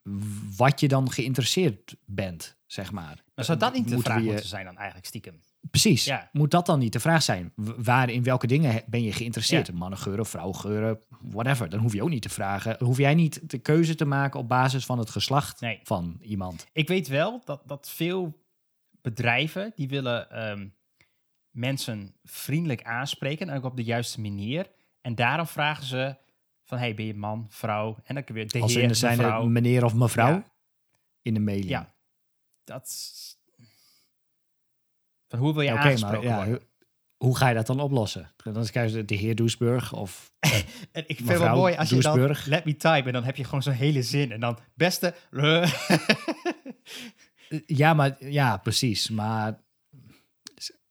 wat 0.57 0.81
je 0.81 0.89
dan 0.89 1.11
geïnteresseerd 1.11 1.97
bent, 2.05 2.57
zeg 2.67 2.93
maar. 2.93 3.23
Maar 3.35 3.45
zou 3.45 3.59
dat 3.59 3.73
niet 3.73 3.89
de 3.89 3.99
vraag 3.99 4.23
moeten 4.23 4.47
zijn 4.47 4.65
dan 4.65 4.77
eigenlijk 4.77 5.07
stiekem? 5.07 5.41
Precies. 5.71 6.05
Ja. 6.05 6.29
Moet 6.33 6.51
dat 6.51 6.67
dan 6.67 6.79
niet 6.79 6.93
de 6.93 7.01
vraag 7.01 7.23
zijn? 7.23 7.53
Waar, 7.57 8.11
in 8.11 8.23
welke 8.23 8.47
dingen 8.47 8.83
ben 8.87 9.03
je 9.03 9.13
geïnteresseerd? 9.13 9.67
Ja. 9.67 9.73
Mannengeuren, 9.75 10.27
vrouwgeuren, 10.27 11.01
whatever. 11.21 11.69
Dan 11.69 11.81
hoef 11.81 11.93
je 11.93 12.03
ook 12.03 12.09
niet 12.09 12.23
te 12.23 12.29
vragen. 12.29 12.77
Hoef 12.85 12.97
jij 12.97 13.15
niet 13.15 13.51
de 13.51 13.59
keuze 13.59 13.95
te 13.95 14.05
maken 14.05 14.41
op 14.41 14.49
basis 14.49 14.85
van 14.85 14.99
het 14.99 15.11
geslacht 15.11 15.61
Nee. 15.61 15.81
van 15.83 16.19
iemand. 16.21 16.67
Ik 16.73 16.89
weet 16.89 17.09
wel 17.09 17.41
dat, 17.45 17.63
dat 17.67 17.89
veel 17.91 18.41
bedrijven 19.03 19.73
die 19.77 19.89
willen 19.89 20.31
ehm, 20.31 20.69
mensen 21.51 22.15
vriendelijk 22.25 22.83
aanspreken 22.83 23.49
en 23.49 23.57
ook 23.57 23.65
op 23.65 23.77
de 23.77 23.85
juiste 23.85 24.21
manier. 24.21 24.71
En 25.01 25.15
daarom 25.15 25.47
vragen 25.47 25.85
ze 25.85 26.17
van, 26.65 26.79
hey, 26.79 26.95
ben 26.95 27.05
je 27.07 27.15
man, 27.15 27.47
vrouw? 27.49 27.97
En 28.05 28.15
dan 28.15 28.25
kun 28.25 28.35
je 28.35 28.45
de 28.47 28.61
Als 28.61 28.75
heer, 28.75 28.83
in 28.83 28.89
er 28.89 28.95
zijn 28.97 29.21
er 29.21 29.47
meneer 29.47 29.85
of 29.85 29.95
mevrouw 29.95 30.33
Ja. 30.33 30.45
in 31.23 31.35
de 31.35 31.41
mailing. 31.41 31.69
Ja. 31.69 31.95
Dat 32.65 32.87
is- 32.87 33.41
Van 35.33 35.41
hoe 35.41 35.53
wil 35.53 35.63
je 35.63 35.71
aangesproken 35.79 36.29
maar 36.31 36.49
ja, 36.49 36.59
hoe- 37.17 37.37
ga 37.37 37.49
je 37.49 37.55
dat 37.55 37.67
dan 37.67 37.81
oplossen? 37.81 38.31
Dan 38.53 38.65
krijg 38.65 38.93
je 38.93 39.05
de 39.05 39.15
heer 39.15 39.35
Doesburg 39.35 39.93
of 39.93 40.33
En 40.93 41.05
ik 41.07 41.17
vind 41.17 41.29
het 41.29 41.39
wel 41.39 41.57
mooi 41.57 41.75
als 41.77 41.89
je 41.89 42.01
dan 42.01 42.37
let 42.47 42.65
me 42.65 42.77
type 42.77 43.03
en 43.07 43.13
dan 43.13 43.25
heb 43.25 43.37
je 43.37 43.45
gewoon 43.45 43.63
zo'n 43.63 43.73
hele 43.73 44.03
zin. 44.03 44.33
En 44.33 44.41
dan 44.41 44.59
beste... 44.75 45.15
Ja, 47.67 47.95
maar 47.95 48.17
ja, 48.19 48.57
precies. 48.57 49.11
Maar 49.11 49.61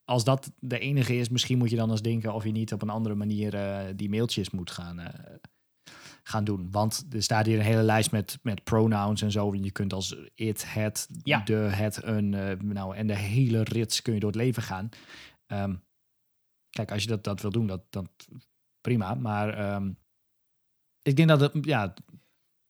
als 0.06 0.24
dat 0.24 0.52
de 0.60 0.80
enige 0.80 1.16
is, 1.16 1.30
misschien 1.30 1.58
moet 1.58 1.70
je 1.70 1.76
dan 1.76 1.92
eens 1.92 2.02
denken 2.02 2.34
of 2.34 2.44
je 2.44 2.52
niet 2.52 2.74
op 2.74 2.82
een 2.82 2.90
andere 2.90 3.16
manier 3.16 3.54
eh, 3.56 3.80
die 3.96 4.10
mailtjes 4.10 4.50
moet 4.50 4.72
gaan, 4.72 5.00
eh, 5.00 5.34
gaan 6.32 6.44
doen. 6.44 6.72
Want 6.72 7.06
er 7.12 7.24
staat 7.24 7.46
hier 7.46 7.58
een 7.60 7.66
hele 7.66 7.84
lijst 7.84 8.12
met, 8.12 8.40
met 8.42 8.64
pronouns 8.64 9.22
en 9.22 9.32
zo. 9.32 9.54
En 9.54 9.64
je 9.64 9.72
kunt 9.72 9.94
als 9.94 10.16
it, 10.34 10.74
het, 10.74 11.10
Ja. 11.24 11.40
de, 11.44 11.54
het, 11.54 12.04
een, 12.04 12.34
eh, 12.34 12.60
nou, 12.60 12.96
en 12.96 13.08
de 13.08 13.16
hele 13.16 13.64
rits 13.64 14.02
kun 14.02 14.14
je 14.14 14.20
door 14.20 14.30
het 14.30 14.40
leven 14.40 14.64
gaan. 14.64 14.90
Ehm, 15.46 15.76
kijk, 16.70 16.92
als 16.92 17.02
je 17.02 17.08
dat, 17.08 17.24
dat 17.24 17.42
wil 17.42 17.52
doen, 17.52 17.68
dat, 17.68 17.82
dat 17.90 18.10
prima. 18.82 19.14
Maar 19.14 19.54
ehm, 19.58 19.92
ik 21.02 21.16
denk 21.16 21.28
dat 21.28 21.40
het, 21.40 21.66
ja, 21.66 21.94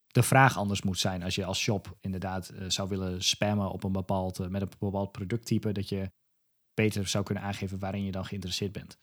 de 0.08 0.24
vraag 0.24 0.58
anders 0.58 0.82
moet 0.82 1.00
zijn 1.00 1.24
als 1.24 1.36
je 1.36 1.46
als 1.46 1.60
shop 1.60 1.98
inderdaad 2.00 2.50
eh, 2.50 2.70
zou 2.70 2.90
willen 2.90 3.24
spammen 3.24 3.72
op 3.72 3.84
een 3.84 3.92
bepaald, 3.92 4.40
eh, 4.40 4.48
met 4.48 4.62
een 4.62 4.70
bepaald 4.80 5.12
producttype, 5.12 5.72
dat 5.72 5.90
je 5.90 6.12
beter 6.74 7.08
zou 7.08 7.24
kunnen 7.24 7.44
aangeven 7.44 7.80
waarin 7.80 8.04
je 8.04 8.12
dan 8.12 8.26
geïnteresseerd 8.26 8.72
bent. 8.72 8.98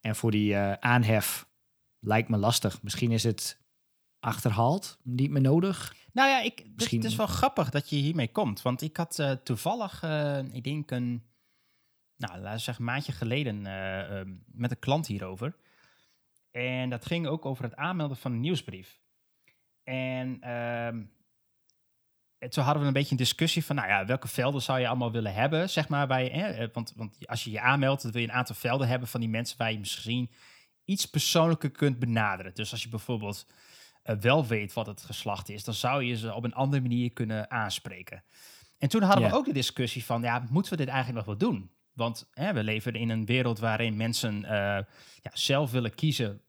En 0.00 0.16
voor 0.16 0.30
die 0.30 0.56
aanhef 0.56 1.48
lijkt 2.00 2.28
me 2.28 2.36
lastig. 2.36 2.82
Misschien 2.82 3.12
is 3.12 3.22
het 3.22 3.58
achterhaald, 4.26 4.98
niet 5.02 5.30
meer 5.30 5.40
nodig. 5.42 5.94
Nou 6.12 6.28
ja, 6.28 6.40
ik, 6.40 6.58
het- 6.58 6.76
Misschien- 6.76 7.00
het 7.00 7.10
is 7.10 7.16
wel 7.16 7.26
grappig 7.26 7.70
dat 7.70 7.90
je 7.90 7.96
hiermee 7.96 8.32
komt. 8.32 8.62
Want 8.62 8.82
ik 8.82 8.96
had 8.96 9.18
eh, 9.18 9.30
toevallig, 9.30 10.02
eh, 10.02 10.38
ik 10.52 10.64
denk 10.64 10.90
een, 10.90 11.24
nou, 12.16 12.38
laten 12.38 12.52
we 12.52 12.58
zeggen, 12.58 12.84
maandje 12.84 13.12
geleden 13.12 13.66
eh, 13.66 14.18
ehm, 14.20 14.34
met 14.46 14.70
een 14.70 14.78
klant 14.78 15.06
hierover. 15.06 15.56
En 16.50 16.90
dat 16.90 17.06
ging 17.06 17.26
ook 17.26 17.46
over 17.46 17.64
het 17.64 17.76
aanmelden 17.76 18.16
van 18.16 18.32
een 18.32 18.40
nieuwsbrief. 18.40 19.00
En 19.84 20.40
ehm, 20.40 21.02
en 22.38 22.50
toen 22.50 22.64
hadden 22.64 22.82
we 22.82 22.88
een 22.88 22.94
beetje 22.94 23.10
een 23.10 23.16
discussie 23.16 23.64
van, 23.64 23.76
nou 23.76 23.88
ja, 23.88 24.06
welke 24.06 24.28
velden 24.28 24.62
zou 24.62 24.80
je 24.80 24.88
allemaal 24.88 25.12
willen 25.12 25.34
hebben, 25.34 25.70
zeg 25.70 25.88
maar, 25.88 26.06
bij, 26.06 26.26
hè, 26.26 26.46
eh, 26.48 26.68
want, 26.72 26.92
want 26.96 27.26
als 27.26 27.44
je 27.44 27.50
je 27.50 27.60
aanmeldt, 27.60 28.02
dan 28.02 28.12
wil 28.12 28.20
je 28.20 28.28
een 28.28 28.34
aantal 28.34 28.54
velden 28.54 28.88
hebben 28.88 29.08
van 29.08 29.20
die 29.20 29.28
mensen 29.28 29.58
waar 29.58 29.72
je 29.72 29.78
misschien 29.78 30.30
iets 30.84 31.06
persoonlijker 31.06 31.70
kunt 31.70 31.98
benaderen. 31.98 32.54
Dus 32.54 32.72
als 32.72 32.82
je 32.82 32.88
bijvoorbeeld 32.88 33.46
eh, 34.06 34.16
wel 34.16 34.46
weet 34.46 34.72
wat 34.72 34.86
het 34.86 35.02
geslacht 35.02 35.48
is, 35.48 35.64
dan 35.64 35.74
zou 35.74 36.02
je 36.04 36.16
ze 36.16 36.34
op 36.34 36.44
een 36.44 36.54
andere 36.54 36.82
manier 36.82 37.12
kunnen 37.12 37.50
aanspreken. 37.50 38.22
En 38.78 38.88
toen 38.88 39.02
hadden 39.02 39.30
we 39.30 39.36
ook 39.36 39.44
de 39.44 39.52
discussie 39.52 40.04
van, 40.04 40.22
ja, 40.22 40.46
moeten 40.50 40.72
we 40.72 40.78
dit 40.78 40.88
eigenlijk 40.88 41.26
nog 41.26 41.38
wel 41.38 41.48
doen? 41.48 41.70
Want 41.92 42.28
hè, 42.32 42.52
we 42.52 42.62
leven 42.62 42.94
in 42.94 43.08
een 43.08 43.26
wereld 43.26 43.58
waarin 43.58 43.96
mensen 43.96 44.44
eh, 44.44 44.50
ja, 45.22 45.30
zelf 45.32 45.70
willen 45.70 45.94
kiezen 45.94 46.40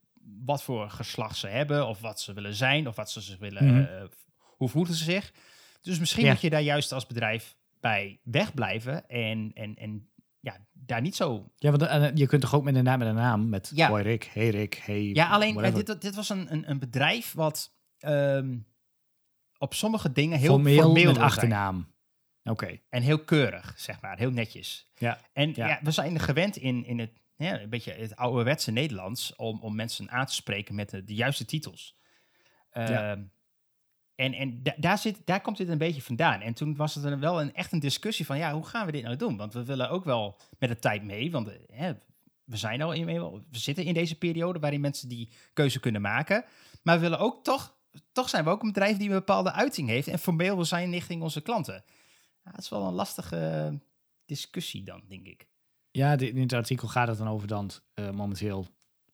wat 0.46 0.64
voor 0.64 0.90
geslacht 0.90 1.38
ze 1.38 1.48
hebben, 1.48 1.88
of 1.88 2.00
wat 2.00 2.20
ze 2.22 2.34
willen 2.34 2.54
zijn, 2.56 2.88
of 2.88 2.96
wat 2.96 3.12
ze 3.12 3.22
ze 3.22 3.38
willen, 3.40 3.66
Mhm. 3.66 3.78
eh, 3.82 4.04
hoe 4.38 4.70
voelen 4.70 4.94
ze 4.94 5.04
zich. 5.04 5.34
Dus 5.82 6.00
misschien 6.00 6.28
moet 6.28 6.42
je 6.42 6.50
daar 6.50 6.62
juist 6.62 6.92
als 6.92 7.08
bedrijf 7.08 7.56
bij 7.80 8.20
wegblijven 8.24 9.10
en, 9.10 9.52
en, 9.54 9.76
en 9.76 10.10
ja, 10.48 10.58
daar 10.74 11.02
niet 11.02 11.16
zo 11.16 11.52
Ja, 11.56 11.72
want 11.72 11.82
eh, 11.82 12.16
je 12.16 12.28
kunt 12.28 12.42
toch 12.42 12.56
ook 12.56 12.64
met 12.64 12.76
een 12.76 12.84
naam 12.84 13.00
met 13.00 13.08
een 13.08 13.16
naam, 13.16 13.50
met 13.50 13.72
Ja. 13.76 13.88
hoi 13.88 14.04
Rick, 14.04 14.24
hey 14.24 14.50
Rick, 14.50 14.76
hey 14.76 15.04
Ja, 15.04 15.30
alleen 15.30 15.64
eh, 15.64 15.76
dit, 15.76 16.02
dit 16.02 16.16
was 16.16 16.30
een, 16.30 16.52
een, 16.52 16.70
een 16.70 16.80
bedrijf 16.80 17.34
wat 17.34 17.76
ehm, 17.98 18.58
op 19.58 19.74
sommige 19.74 20.12
dingen 20.12 20.40
heel 20.40 20.50
formeel, 20.52 20.82
formeel 20.82 21.12
met 21.12 21.18
achternaam. 21.22 21.96
Oké, 22.44 22.80
En 22.90 23.02
heel 23.02 23.20
keurig, 23.20 23.74
zeg 23.78 24.02
maar. 24.02 24.18
Heel 24.18 24.32
netjes. 24.32 24.92
ja. 24.96 25.20
En 25.34 25.54
Ja. 25.56 25.68
ja. 25.68 25.80
we 25.84 25.92
zijn 25.92 26.20
gewend 26.20 26.56
in, 26.56 26.86
in 26.86 27.00
het, 27.00 27.12
ja, 27.36 27.62
een 27.62 27.70
beetje 27.70 27.94
het 27.94 28.16
ouderwetse 28.16 28.72
Nederlands 28.72 29.36
om, 29.36 29.60
om 29.62 29.76
mensen 29.76 30.10
aan 30.12 30.26
te 30.26 30.34
spreken 30.34 30.76
met 30.76 30.90
de, 30.90 31.04
de 31.04 31.14
juiste 31.16 31.46
titels. 31.46 31.96
Ja. 32.72 33.18
En, 34.18 34.34
en 34.34 34.64
da- 34.64 34.76
daar, 34.78 34.98
zit, 34.98 35.22
daar 35.26 35.42
komt 35.42 35.58
dit 35.58 35.70
een 35.70 35.78
beetje 35.78 36.02
vandaan. 36.02 36.42
En 36.42 36.54
toen 36.54 36.76
was 36.76 36.96
het 36.96 37.20
wel 37.20 37.42
een, 37.42 37.54
echt 37.54 37.72
een 37.72 37.80
discussie 37.80 38.26
van, 38.26 38.38
ja, 38.38 38.54
hoe 38.54 38.66
gaan 38.66 38.86
we 38.86 38.92
dit 38.92 39.04
nou 39.04 39.16
doen? 39.16 39.38
Want 39.38 39.54
we 39.54 39.64
willen 39.64 39.90
ook 39.90 40.04
wel 40.04 40.38
met 40.60 40.70
de 40.70 40.80
tijd 40.80 41.04
mee, 41.04 41.32
want 41.32 41.48
eh, 41.48 41.56
hè, 41.72 41.94
we 42.44 42.58
zijn 42.58 42.82
al 42.82 42.94
in, 42.94 43.06
we 43.06 43.42
zitten 43.52 43.84
in 43.86 43.94
deze 43.94 44.18
periode 44.18 44.60
waarin 44.60 44.82
mensen 44.82 45.10
die 45.10 45.30
keuze 45.54 45.80
kunnen 45.80 46.02
maken. 46.02 46.46
Maar 46.84 46.96
we 46.96 47.02
willen 47.02 47.20
ook 47.20 47.44
toch, 47.44 47.78
toch 48.12 48.30
zijn 48.30 48.44
we 48.44 48.50
ook 48.50 48.62
een 48.62 48.68
bedrijf 48.68 48.98
die 48.98 49.08
een 49.08 49.14
bepaalde 49.14 49.52
uiting 49.52 49.90
heeft 49.90 50.08
en 50.08 50.20
formeel 50.20 50.56
wil 50.56 50.66
zijn 50.66 50.92
richting 50.92 51.22
onze 51.22 51.42
klanten. 51.42 51.84
Ja, 52.44 52.52
het 52.52 52.62
is 52.62 52.70
wel 52.70 52.88
een 52.88 52.94
lastige 52.94 53.74
discussie 54.26 54.84
dan, 54.84 55.02
denk 55.08 55.28
ik. 55.28 55.48
Ja, 55.92 56.18
in 56.18 56.42
het 56.42 56.54
artikel 56.54 56.88
gaat 56.88 57.08
het 57.08 57.18
dan 57.18 57.28
over 57.28 57.48
dat 57.48 57.84
eh, 57.94 58.10
momenteel 58.10 58.68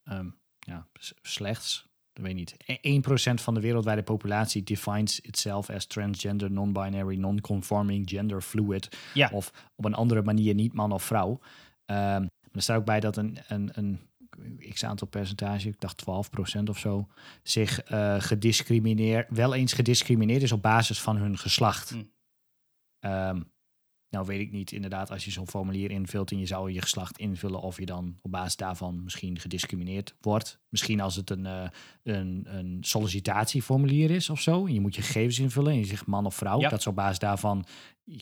ehm, 0.03 0.29
ja, 0.59 0.87
slechts, 1.21 1.92
ik 2.14 2.22
weet 2.22 2.36
niet, 2.36 2.55
e- 2.66 2.78
1% 2.82 3.41
van 3.41 3.53
de 3.53 3.59
wereldwijde 3.59 4.03
populatie 4.03 4.64
defines 4.64 5.20
itself 5.20 5.70
as 5.70 5.86
transgender, 5.86 6.51
non-binary, 6.51 7.16
non-conforming, 7.16 8.09
gender 8.09 8.41
fluid. 8.41 8.97
Ja. 9.14 9.30
Of 9.34 9.51
op 9.76 9.86
een 9.86 9.93
andere 9.93 10.22
manier 10.22 10.53
niet 10.53 10.74
man 10.74 10.91
of 10.91 11.03
vrouw. 11.03 11.39
Ehm, 11.86 12.28
er 12.51 12.61
staat 12.61 12.78
ook 12.78 12.86
bij 12.86 12.99
dat 12.99 13.18
een, 13.18 13.38
een, 13.47 13.70
een 13.74 13.99
x 14.74 14.86
aantal 14.86 15.07
percentage, 15.07 15.68
ik 15.68 15.80
dacht 15.80 16.03
12% 16.59 16.64
of 16.70 16.78
zo, 16.78 17.07
zich 17.43 17.82
eh 17.82 18.16
gediscrimineerd, 18.20 19.28
wel 19.30 19.53
eens 19.53 19.74
gediscrimineerd 19.74 20.41
is 20.41 20.51
op 20.51 20.61
basis 20.61 21.01
van 21.01 21.18
hun 21.18 21.38
geslacht. 21.38 21.89
Hm. 21.89 22.03
Ehm, 22.99 23.41
Nou 24.14 24.26
weet 24.26 24.39
ik 24.39 24.51
niet, 24.51 24.72
inderdaad, 24.72 25.11
als 25.11 25.26
je 25.26 25.32
zo'n 25.32 25.47
formulier 25.47 25.91
invult 25.91 26.32
en 26.32 26.39
je 26.39 26.45
zou 26.45 26.72
je 26.72 26.82
geslacht 26.82 27.18
invullen 27.18 27.61
of 27.61 27.78
je 27.78 27.86
dan 27.86 28.18
op 28.22 28.32
basis 28.32 28.55
daarvan 28.55 29.03
misschien 29.03 29.39
gediscrimineerd 29.39 30.16
wordt. 30.22 30.59
Misschien 30.70 31.01
als 31.01 31.16
het 31.16 31.30
een, 31.30 31.45
uh, 31.45 31.68
een, 32.03 32.43
een 32.47 32.78
sollicitatieformulier 32.82 34.11
is 34.11 34.30
of 34.30 34.41
zo. 34.41 34.66
En 34.66 34.74
je 34.74 34.80
moet 34.80 34.95
je 34.95 35.01
gegevens 35.01 35.39
invullen 35.39 35.72
en 35.72 35.78
je 35.78 35.86
zegt 35.86 36.05
man 36.05 36.26
of 36.26 36.36
vrouw. 36.36 36.59
Ja. 36.59 36.70
Dat 36.70 36.82
ze 36.82 36.89
op 36.89 36.95
basis 36.95 37.20
daarvan, 37.20 37.66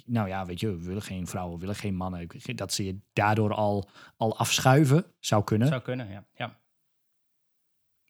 nou 0.06 0.28
ja, 0.28 0.46
weet 0.46 0.60
je, 0.60 0.78
we 0.78 0.84
willen 0.84 1.02
geen 1.02 1.28
vrouwen, 1.28 1.54
we 1.54 1.60
willen 1.60 1.76
geen 1.76 1.96
mannen. 1.96 2.28
Dat 2.56 2.74
ze 2.74 2.86
je 2.86 2.98
daardoor 3.14 3.54
al, 3.54 3.90
al 4.18 4.38
afschuiven 4.38 5.06
zou 5.20 5.44
kunnen. 5.44 5.68
Zou 5.68 5.82
kunnen, 5.82 6.10
ja. 6.10 6.26
ja. 6.34 6.60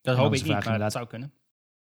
Dat 0.00 0.16
hoop 0.16 0.34
ik 0.34 0.42
niet, 0.42 0.64
maar 0.64 0.78
dat 0.78 0.92
zou 0.92 1.06
kunnen. 1.06 1.32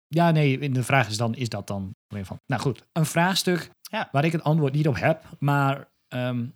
Ja, 0.07 0.31
nee, 0.31 0.69
de 0.69 0.83
vraag 0.83 1.09
is 1.09 1.17
dan, 1.17 1.35
is 1.35 1.49
dat 1.49 1.67
dan 1.67 1.95
weer 2.07 2.25
van? 2.25 2.39
Nou 2.45 2.61
goed, 2.61 2.87
een 2.91 3.05
vraagstuk 3.05 3.71
Ja. 3.93 4.09
waar 4.11 4.25
ik 4.25 4.31
het 4.31 4.43
antwoord 4.43 4.73
niet 4.73 4.87
op 4.87 4.95
heb, 4.95 5.23
maar 5.39 5.87
ehm, 6.07 6.47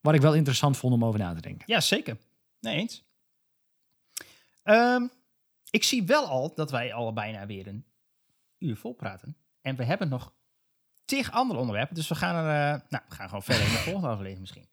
wat 0.00 0.14
ik 0.14 0.20
wel 0.20 0.34
interessant 0.34 0.76
vond 0.76 0.94
om 0.94 1.04
over 1.04 1.20
na 1.20 1.34
te 1.34 1.40
denken. 1.40 1.62
Ja, 1.66 1.80
zeker. 1.80 2.16
Nee, 2.60 2.76
eens. 2.76 3.04
Ehm, 4.62 5.06
ik 5.70 5.84
zie 5.84 6.04
wel 6.04 6.26
al 6.26 6.54
dat 6.54 6.70
wij 6.70 6.92
al 6.92 7.12
bijna 7.12 7.46
weer 7.46 7.66
een 7.66 7.84
uur 8.58 8.76
vol 8.76 8.94
praten. 8.94 9.36
En 9.60 9.76
we 9.76 9.84
hebben 9.84 10.08
nog 10.08 10.32
tig 11.04 11.30
andere 11.32 11.60
onderwerpen. 11.60 11.94
Dus 11.94 12.08
we 12.08 12.14
gaan 12.14 12.34
er, 12.44 12.74
eh, 12.74 12.80
nou, 12.88 13.04
we 13.08 13.14
gaan 13.14 13.28
gewoon 13.28 13.42
verder 13.42 13.66
in 13.66 13.72
de 13.72 13.78
volgende 13.90 14.08
aflevering 14.08 14.40
misschien. 14.40 14.68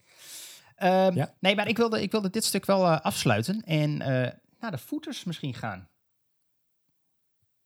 Ehm, 0.76 1.16
Ja. 1.16 1.34
Nee, 1.40 1.56
maar 1.56 1.68
ik 1.68 1.78
wilde, 1.78 2.02
ik 2.02 2.12
wilde 2.12 2.30
dit 2.30 2.44
stuk 2.44 2.66
wel 2.66 2.86
eh, 2.86 3.00
afsluiten 3.02 3.64
en 3.64 4.02
eh, 4.02 4.32
naar 4.60 4.72
de 4.72 4.78
voeters 4.78 5.24
misschien 5.24 5.54
gaan. 5.54 5.90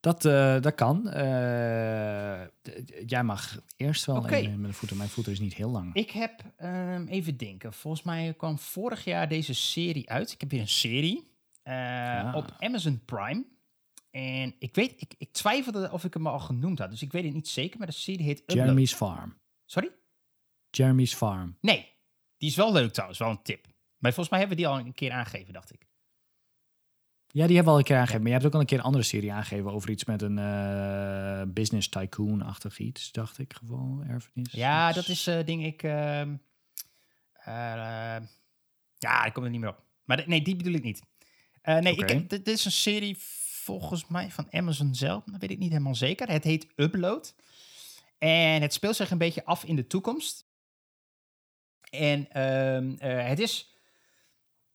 Dat, 0.05 0.25
eh, 0.25 0.61
dat 0.61 0.75
kan. 0.75 1.09
Eh, 1.09 2.45
jij 3.05 3.23
mag 3.23 3.59
eerst 3.77 4.05
wel 4.05 4.29
even 4.29 4.61
met 4.61 4.71
de 4.71 4.77
voeten. 4.77 4.97
Mijn 4.97 5.09
voeten 5.09 5.31
is 5.33 5.39
niet 5.39 5.53
heel 5.53 5.69
lang. 5.69 5.93
Ik 5.93 6.11
heb, 6.11 6.41
ehm, 6.57 7.05
even 7.07 7.37
denken, 7.37 7.73
volgens 7.73 8.03
mij 8.03 8.33
kwam 8.37 8.59
vorig 8.59 9.03
jaar 9.03 9.27
deze 9.27 9.53
serie 9.53 10.09
uit. 10.09 10.31
Ik 10.31 10.39
heb 10.39 10.51
weer 10.51 10.59
een 10.59 10.67
serie 10.67 11.33
eh, 11.63 12.25
Ah. 12.25 12.35
op 12.35 12.55
Amazon 12.59 13.01
Prime. 13.05 13.45
En 14.11 14.55
ik 14.59 14.75
weet, 14.75 15.01
ik, 15.01 15.13
ik 15.17 15.31
twijfelde 15.31 15.91
of 15.91 16.03
ik 16.03 16.13
hem 16.13 16.27
al 16.27 16.39
genoemd 16.39 16.79
had. 16.79 16.89
Dus 16.89 17.01
ik 17.01 17.11
weet 17.11 17.23
het 17.23 17.33
niet 17.33 17.47
zeker, 17.47 17.77
maar 17.77 17.87
de 17.87 17.93
serie 17.93 18.25
heet 18.25 18.39
Upload. 18.39 18.59
Jeremy's 18.59 18.93
Farm. 18.93 19.37
Sorry? 19.65 19.91
Jeremy's 20.69 21.13
Farm. 21.13 21.57
Nee, 21.61 21.91
die 22.37 22.49
is 22.49 22.55
wel 22.55 22.71
leuk 22.71 22.91
trouwens, 22.91 23.19
wel 23.19 23.29
een 23.29 23.41
tip. 23.41 23.65
Maar 23.97 24.13
volgens 24.13 24.29
mij 24.29 24.39
hebben 24.39 24.57
we 24.57 24.63
die 24.63 24.71
al 24.73 24.79
een 24.79 24.93
keer 24.93 25.11
aangegeven, 25.11 25.53
dacht 25.53 25.73
ik. 25.73 25.87
Ja, 27.35 27.47
die 27.47 27.55
hebben 27.55 27.63
we 27.63 27.69
al 27.69 27.77
een 27.77 27.83
keer 27.83 27.95
aangegeven. 27.95 28.21
Maar 28.21 28.31
je 28.31 28.37
hebt 28.37 28.45
ook 28.45 28.53
al 28.53 28.59
een 28.59 28.65
keer 28.65 28.77
een 28.77 28.83
andere 28.83 29.03
serie 29.03 29.33
aangegeven 29.33 29.71
over 29.71 29.89
iets 29.89 30.05
met 30.05 30.21
een 30.21 30.37
eh, 30.37 31.41
business 31.47 31.89
tycoon-achtig 31.89 32.79
iets, 32.79 33.11
dacht 33.11 33.39
ik. 33.39 33.53
Geval 33.53 34.03
erfenis. 34.07 34.51
Ja, 34.51 34.87
iets. 34.87 34.95
dat 34.95 35.07
is 35.07 35.27
eh 35.27 35.45
ding 35.45 35.65
ik... 35.65 35.83
ehm, 35.83 36.35
eh, 37.33 38.17
ja, 38.97 39.25
ik 39.25 39.33
kom 39.33 39.43
er 39.43 39.49
niet 39.49 39.59
meer 39.59 39.69
op. 39.69 39.83
Maar 40.03 40.23
nee, 40.27 40.41
die 40.41 40.55
bedoel 40.55 40.73
ik 40.73 40.83
niet. 40.83 41.01
Nee, 41.63 41.95
ik, 41.95 42.29
dit, 42.29 42.47
is 42.47 42.65
een 42.65 42.71
serie 42.71 43.15
volgens 43.63 44.07
mij 44.07 44.31
van 44.31 44.47
Amazon 44.51 44.95
zelf. 44.95 45.23
Dat 45.23 45.41
weet 45.41 45.51
ik 45.51 45.59
niet 45.59 45.71
helemaal 45.71 45.95
zeker. 45.95 46.29
Het 46.29 46.43
heet 46.43 46.67
Upload. 46.75 47.35
En 48.17 48.61
het 48.61 48.73
speelt 48.73 48.95
zich 48.95 49.11
een 49.11 49.17
beetje 49.17 49.45
af 49.45 49.63
in 49.63 49.75
de 49.75 49.87
toekomst. 49.87 50.45
En 51.89 52.31
ehm, 52.31 52.95
eh, 52.97 53.27
het 53.27 53.39
is... 53.39 53.74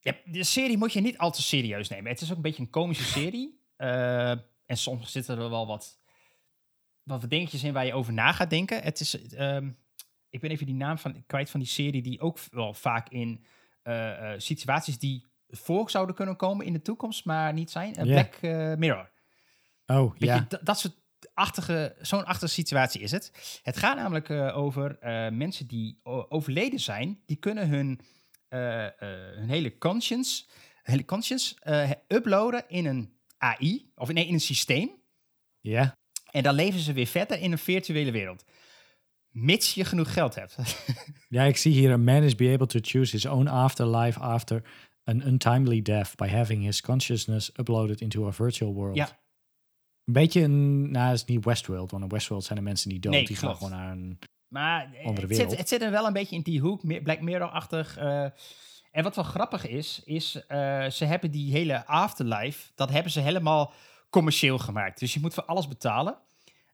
Ja, 0.01 0.15
de 0.25 0.45
serie 0.45 0.79
moet 0.79 0.93
je 0.93 1.01
niet 1.01 1.19
al 1.19 1.31
te 1.31 1.43
serieus 1.43 1.89
nemen. 1.89 2.11
Het 2.11 2.21
is 2.21 2.31
ook 2.31 2.37
een 2.37 2.43
beetje 2.43 2.63
een 2.63 2.71
komische 2.71 3.05
serie. 3.05 3.59
Eh, 3.81 4.31
en 4.67 4.77
soms 4.77 5.13
zitten 5.13 5.39
er 5.39 5.51
wel 5.51 5.67
wat, 5.67 5.99
wat 7.03 7.31
dingetjes 7.31 7.63
in 7.63 7.73
waar 7.73 7.87
je 7.87 7.95
over 7.95 8.13
na 8.13 8.33
gaat 8.33 8.51
denken. 8.51 8.83
Het 8.83 9.01
is... 9.01 9.29
ehm, 9.29 9.71
ik 10.31 10.41
ben 10.41 10.51
even 10.51 10.67
die 10.67 10.75
naam 10.75 10.99
van, 10.99 11.25
kwijt 11.27 11.51
van 11.51 11.61
die 11.61 11.69
serie... 11.69 12.03
die 12.03 12.21
ook 12.21 12.39
wel 12.51 12.75
vaak 12.75 13.09
in 13.09 13.45
eh, 13.83 14.33
eh, 14.33 14.41
situaties 14.41 14.99
die 14.99 15.27
voor 15.49 15.91
zouden 15.91 16.15
kunnen 16.15 16.37
komen 16.37 16.67
in 16.67 16.73
de 16.73 16.83
toekomst... 16.83 17.25
maar 17.25 17.53
niet 17.53 17.71
zijn. 17.71 17.93
Black 17.93 18.41
Mirror. 18.79 19.11
Oh, 19.87 20.17
ja. 20.19 20.47
dat, 20.63 20.79
soort 20.79 20.95
achtige, 21.35 21.97
zo'n 22.01 22.25
achtige 22.25 22.53
situatie 22.53 23.01
is 23.01 23.11
het. 23.11 23.61
Het 23.63 23.77
gaat 23.77 23.97
namelijk 23.97 24.31
over 24.57 24.99
mensen 25.33 25.67
die 25.67 26.01
overleden 26.29 26.81
zijn. 26.81 27.21
Die 27.27 27.37
kunnen 27.37 27.69
hun, 27.69 28.01
hun 28.57 29.49
hele 29.49 29.79
conscience, 29.79 30.45
hele 30.83 31.05
conscience 31.05 31.55
eh, 31.61 31.91
uploaden 32.09 32.65
in 32.69 32.87
een 32.87 33.13
AI, 33.39 33.91
of 33.95 34.13
nee, 34.13 34.27
in 34.27 34.35
een 34.35 34.41
systeem. 34.41 34.91
Ja. 35.61 35.99
En 36.31 36.43
dan 36.43 36.55
leven 36.55 36.81
ze 36.81 36.93
weer 36.93 37.07
verder 37.07 37.39
in 37.39 37.53
een 37.53 37.59
virtuele 37.59 38.11
wereld. 38.11 38.45
Mits 39.31 39.75
je 39.75 39.85
genoeg 39.85 40.13
geld 40.13 40.35
hebt. 40.35 40.57
Ja, 41.29 41.43
ik 41.45 41.57
zie 41.57 41.73
hier: 41.73 41.93
a 41.93 41.97
man 41.97 42.23
is 42.23 42.35
be 42.35 42.53
able 42.53 42.67
to 42.67 42.79
choose 42.83 43.11
his 43.11 43.27
own 43.27 43.47
afterlife 43.47 44.19
after 44.21 44.63
an 45.05 45.23
untimely 45.27 45.83
death 45.83 46.15
by 46.17 46.27
having 46.27 46.63
his 46.63 46.81
consciousness 46.81 47.51
uploaded 47.59 48.01
into 48.01 48.27
a 48.27 48.33
virtual 48.33 48.75
world. 48.75 48.97
ja, 48.97 49.19
Een 50.05 50.13
beetje 50.13 50.41
een, 50.43 50.91
nou, 50.91 51.07
het 51.11 51.15
is 51.17 51.25
niet 51.25 51.45
Westworld, 51.45 51.91
want 51.91 52.03
in 52.03 52.09
Westworld 52.09 52.45
zijn 52.45 52.59
de 52.59 52.65
mensen 52.65 52.91
niet 52.91 53.03
dood. 53.03 53.13
Nee, 53.13 53.27
die 53.27 53.37
gaan 53.37 53.57
gewoon 53.57 53.71
naar 53.71 53.93
een. 53.93 54.19
Maar 54.51 54.91
Andere 55.05 55.27
het 55.27 55.37
zit, 55.37 55.57
het 55.57 55.69
zit 55.69 55.83
er 55.83 55.91
wel 55.91 56.07
een 56.07 56.13
beetje 56.13 56.37
in 56.37 56.43
die 56.43 56.61
hoek, 56.61 56.83
meer- 56.83 57.03
Black 57.03 57.21
Mirror-achtig. 57.21 57.97
eh. 57.97 58.23
en 58.93 59.03
wat 59.03 59.15
wel 59.17 59.25
grappig 59.25 59.67
is, 59.67 60.03
is 60.05 60.47
eh, 60.49 60.87
ze 60.91 61.05
hebben 61.05 61.31
die 61.31 61.53
hele 61.53 61.87
afterlife, 61.87 62.71
dat 62.75 62.91
hebben 62.91 63.13
ze 63.13 63.21
helemaal 63.21 63.73
commercieel 64.11 64.59
gemaakt. 64.59 64.99
Dus 65.01 65.15
je 65.15 65.21
moet 65.21 65.35
voor 65.35 65.45
alles 65.45 65.69
betalen. 65.69 66.17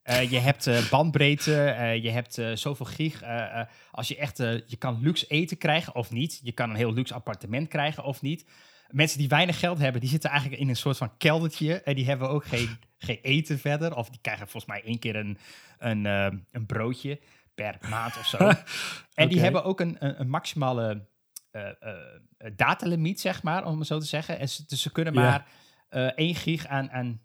Eh, 0.02 0.30
je 0.30 0.38
hebt 0.38 0.66
eh, 0.66 0.90
bandbreedte, 0.90 1.64
eh, 1.64 2.02
je 2.02 2.10
hebt 2.10 2.38
eh, 2.38 2.52
zoveel 2.54 2.86
gig. 2.86 3.22
eh, 3.22 3.60
eh, 3.60 3.66
als 3.90 4.08
je 4.08 4.16
echt, 4.16 4.40
eh, 4.40 4.52
je 4.66 4.76
kan 4.76 4.98
luxe 5.02 5.26
eten 5.26 5.58
krijgen 5.58 5.94
of 5.94 6.10
niet. 6.10 6.40
Je 6.42 6.52
kan 6.52 6.70
een 6.70 6.76
heel 6.76 6.92
luxe 6.92 7.14
appartement 7.14 7.68
krijgen 7.68 8.04
of 8.04 8.22
niet. 8.22 8.46
Mensen 8.90 9.18
die 9.18 9.28
weinig 9.28 9.58
geld 9.58 9.78
hebben, 9.78 10.00
die 10.00 10.10
zitten 10.10 10.30
eigenlijk 10.30 10.60
in 10.60 10.68
een 10.68 10.76
soort 10.76 10.96
van 10.96 11.16
keldertje. 11.16 11.80
En 11.82 11.94
die 11.94 12.04
hebben 12.06 12.28
ook 12.28 12.44
geen, 12.44 12.78
geen 12.98 13.18
eten 13.22 13.58
verder. 13.58 13.96
Of 13.96 14.08
die 14.10 14.18
krijgen 14.22 14.48
volgens 14.48 14.72
mij 14.72 14.82
één 14.84 14.98
keer 14.98 15.16
een, 15.16 15.38
een, 15.78 16.06
eh, 16.06 16.26
een 16.52 16.66
broodje 16.66 17.20
per 17.56 17.76
maand 17.90 18.16
of 18.18 18.26
zo. 18.26 18.50
En 19.14 19.28
die 19.28 19.40
hebben 19.40 19.64
ook 19.64 19.80
een, 19.80 19.96
een, 19.98 20.20
een 20.20 20.28
maximale 20.28 21.06
eh, 21.50 21.66
eh, 21.68 21.74
eh, 22.38 22.52
datalimiet, 22.56 23.20
zeg 23.20 23.42
maar, 23.42 23.64
om 23.66 23.78
het 23.78 23.86
zo 23.86 23.98
te 23.98 24.06
zeggen. 24.06 24.38
En 24.38 24.48
ze, 24.48 24.64
dus 24.66 24.82
ze 24.82 24.92
kunnen 24.92 25.14
maar 25.14 25.46
eh 25.88 26.06
1 26.14 26.34
gig 26.34 26.66
aan, 26.66 26.90
aan, 26.90 27.20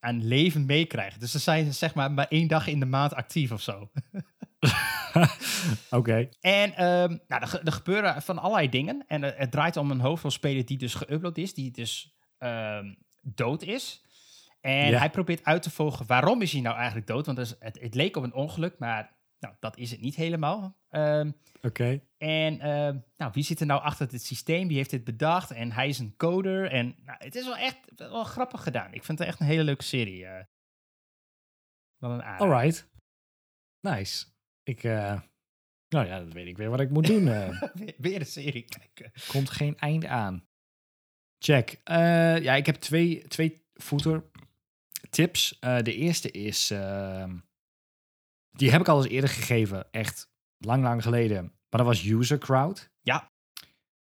aan 0.00 0.24
leven 0.26 0.66
meekrijgen. 0.66 1.20
Dus 1.20 1.32
dan 1.32 1.40
zijn 1.40 1.64
ze 1.64 1.72
zeg 1.72 1.94
maar 1.94 2.12
maar 2.12 2.26
één 2.28 2.48
dag 2.48 2.66
in 2.66 2.80
de 2.80 2.86
maand 2.86 3.14
actief 3.14 3.52
of 3.52 3.60
zo. 3.60 3.90
Oké. 5.90 6.28
En 6.40 6.74
ehm, 6.76 7.16
nou, 7.28 7.42
er, 7.42 7.46
ge- 7.46 7.60
er 7.64 7.72
gebeuren 7.72 8.22
van 8.22 8.38
allerlei 8.38 8.68
dingen. 8.68 9.04
En 9.06 9.22
het 9.22 9.50
draait 9.50 9.76
om 9.76 9.90
een 9.90 10.00
hoofdrolspeler 10.00 10.64
die 10.66 10.78
dus 10.78 10.94
geüpload 11.04 11.32
is, 11.34 11.54
die 11.54 11.70
dus 11.70 12.16
ehm, 12.38 12.94
dood 13.22 13.62
is. 13.62 14.02
En 14.60 14.90
Ja. 14.90 14.98
hij 14.98 15.10
probeert 15.10 15.44
uit 15.44 15.62
te 15.62 15.70
volgen 15.70 16.06
waarom 16.06 16.42
is 16.42 16.52
hij 16.52 16.60
nou 16.60 16.76
eigenlijk 16.76 17.06
dood. 17.06 17.26
Want 17.26 17.38
het, 17.38 17.56
het 17.60 17.94
leek 17.94 18.16
op 18.16 18.22
een 18.22 18.34
ongeluk, 18.34 18.78
maar 18.78 19.13
nou, 19.44 19.56
dat 19.60 19.76
is 19.76 19.90
het 19.90 20.00
niet 20.00 20.14
helemaal. 20.14 20.76
Ehm, 20.88 21.30
Oké. 21.62 22.00
en 22.16 22.60
ehm, 22.60 22.98
nou, 23.16 23.32
wie 23.34 23.44
zit 23.44 23.60
er 23.60 23.66
nou 23.66 23.82
achter 23.82 24.08
dit 24.08 24.22
systeem? 24.22 24.68
Wie 24.68 24.76
heeft 24.76 24.90
dit 24.90 25.04
bedacht? 25.04 25.50
En 25.50 25.72
hij 25.72 25.88
is 25.88 25.98
een 25.98 26.16
coder. 26.16 26.70
En 26.70 26.94
nou, 27.04 27.18
het 27.24 27.34
is 27.34 27.44
wel 27.44 27.56
echt 27.56 27.78
wel 27.96 28.24
grappig 28.24 28.62
gedaan. 28.62 28.92
Ik 28.94 29.04
vind 29.04 29.18
het 29.18 29.28
echt 29.28 29.40
een 29.40 29.46
hele 29.46 29.64
leuke 29.64 29.82
serie. 29.84 30.26
eh. 30.26 30.44
Wel 31.96 32.10
een. 32.10 32.22
Alright. 32.22 32.88
Nice. 33.80 34.26
Ik, 34.62 34.84
eh, 34.84 35.20
nou 35.88 36.06
ja, 36.06 36.18
dat 36.20 36.32
weet 36.32 36.46
ik 36.46 36.56
weer 36.56 36.70
wat 36.70 36.80
ik 36.80 36.90
moet 36.90 37.06
doen. 37.06 37.28
eh. 37.28 37.62
Weer- 37.74 37.94
Weer 37.98 38.20
een 38.20 38.26
serie 38.26 38.62
kijken. 38.64 39.12
komt 39.28 39.50
geen 39.50 39.78
eind 39.78 40.04
aan. 40.04 40.46
Check. 41.38 41.80
Eh, 41.84 42.42
ja, 42.42 42.54
ik 42.54 42.66
heb 42.66 42.74
twee, 42.76 43.26
twee 43.28 43.64
voeter 43.74 44.24
tips. 45.10 45.58
Eh, 45.58 45.78
de 45.82 45.94
eerste 45.94 46.30
is, 46.30 46.70
ehm, 46.70 47.38
die 48.56 48.70
heb 48.70 48.80
ik 48.80 48.88
al 48.88 48.96
eens 48.96 49.12
eerder 49.12 49.30
gegeven, 49.30 49.86
echt 49.90 50.30
lang, 50.58 50.82
lang 50.82 51.02
geleden. 51.02 51.42
Maar 51.42 51.84
dat 51.84 51.86
was 51.86 52.04
User 52.04 52.38
Crowd. 52.38 52.90
Ja. 53.00 53.32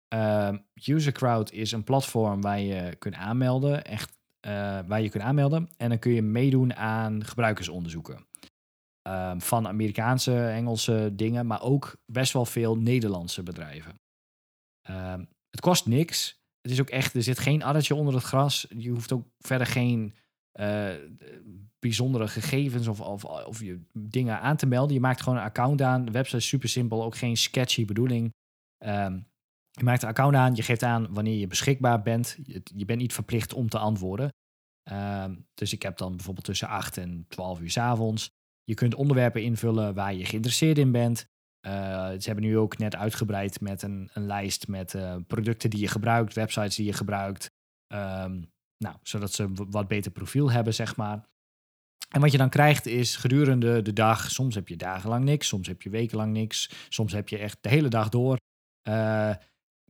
Ehm, 0.08 0.58
User 0.74 1.12
Crowd 1.12 1.52
is 1.52 1.72
een 1.72 1.84
platform 1.84 2.42
waar 2.42 2.60
je 2.60 2.96
kunt 2.96 3.16
aanmelden, 3.16 3.84
echt 3.84 4.20
eh, 4.40 4.80
waar 4.88 5.02
je 5.02 5.10
kunt 5.10 5.24
aanmelden. 5.24 5.70
En 5.78 5.90
dan 5.90 6.00
kun 6.00 6.12
je 6.12 6.22
meedoen 6.22 6.76
aan 6.76 7.26
gebruikersonderzoeken. 7.26 8.28
Ehm, 9.02 9.40
van 9.40 9.68
Amerikaanse, 9.68 10.48
Engelse 10.48 11.12
dingen, 11.14 11.48
maar 11.48 11.62
ook 11.62 11.96
best 12.06 12.34
wel 12.34 12.46
veel 12.46 12.78
Nederlandse 12.78 13.44
bedrijven. 13.44 14.00
Ehm, 14.82 15.26
het 15.50 15.60
kost 15.60 15.86
niks. 15.86 16.44
Het 16.62 16.72
is 16.72 16.82
ook 16.82 16.90
echt, 16.90 17.14
er 17.14 17.24
zit 17.24 17.40
geen 17.40 17.64
addertje 17.64 17.96
onder 17.96 18.14
het 18.14 18.24
gras. 18.24 18.68
Je 18.78 18.90
hoeft 18.90 19.12
ook 19.12 19.28
verder 19.40 19.68
geen 19.68 20.16
eh, 20.52 20.94
bijzondere 21.80 22.28
gegevens 22.28 22.88
of, 22.88 23.02
of, 23.02 23.26
of 23.26 23.60
je 23.60 23.80
dingen 23.94 24.40
aan 24.40 24.58
te 24.58 24.66
melden. 24.66 24.94
Je 24.94 25.00
maakt 25.00 25.22
gewoon 25.22 25.38
een 25.38 25.46
account 25.46 25.82
aan. 25.82 26.06
De 26.06 26.12
website 26.12 26.38
is 26.38 26.48
super 26.48 26.70
simpel, 26.70 27.04
ook 27.04 27.18
geen 27.18 27.38
sketchy 27.38 27.86
bedoeling. 27.86 28.34
Ehm, 28.78 29.20
je 29.72 29.84
maakt 29.84 30.04
een 30.04 30.10
account 30.10 30.36
aan, 30.36 30.56
je 30.56 30.62
geeft 30.62 30.84
aan 30.84 31.14
wanneer 31.14 31.38
je 31.38 31.48
beschikbaar 31.48 32.02
bent. 32.02 32.38
Je, 32.44 32.62
je 32.76 32.86
bent 32.86 33.00
niet 33.00 33.14
verplicht 33.14 33.54
om 33.54 33.70
te 33.70 33.78
antwoorden. 33.78 34.30
Ehm, 34.84 35.36
dus 35.54 35.74
ik 35.74 35.82
heb 35.82 35.98
dan 35.98 36.16
bijvoorbeeld 36.16 36.46
tussen 36.46 36.68
8 36.68 36.98
en 36.98 37.26
12 37.28 37.60
uur 37.60 37.70
's 37.70 37.78
avonds. 37.78 38.30
Je 38.64 38.74
kunt 38.74 38.96
onderwerpen 38.96 39.44
invullen 39.44 39.94
waar 39.94 40.14
je 40.14 40.26
geïnteresseerd 40.26 40.78
in 40.78 40.92
bent. 40.92 41.26
Eh, 41.60 42.10
ze 42.10 42.26
hebben 42.26 42.44
nu 42.44 42.58
ook 42.58 42.78
net 42.78 42.96
uitgebreid 42.96 43.62
met 43.62 43.82
een, 43.82 44.10
een 44.14 44.26
lijst 44.26 44.68
met 44.68 44.94
eh, 44.94 45.16
producten 45.28 45.70
die 45.70 45.80
je 45.80 45.88
gebruikt, 45.88 46.34
websites 46.34 46.76
die 46.76 46.86
je 46.86 46.94
gebruikt. 46.94 47.52
Ehm, 47.88 48.42
nou, 48.78 48.96
zodat 49.02 49.32
ze 49.32 49.44
een 49.44 49.72
wat 49.72 49.88
beter 49.88 50.12
profiel 50.12 50.52
hebben, 50.52 50.74
zeg 50.74 50.96
maar. 50.96 51.26
En 52.16 52.22
wat 52.22 52.32
je 52.32 52.38
dan 52.38 52.50
krijgt 52.50 52.86
is 52.86 53.16
gedurende 53.16 53.82
de 53.82 53.94
dag, 53.94 54.32
soms 54.32 54.56
heb 54.56 54.68
je 54.68 54.76
dagenlang 54.76 55.24
niks, 55.24 55.48
soms 55.48 55.68
heb 55.68 55.82
je 55.82 55.90
wekenlang 55.90 56.34
niks, 56.34 56.70
soms 56.90 57.14
heb 57.14 57.30
je 57.30 57.38
echt 57.38 57.58
de 57.62 57.70
hele 57.70 57.88
dag 57.88 58.10
door. 58.10 58.38
eh, 58.82 59.36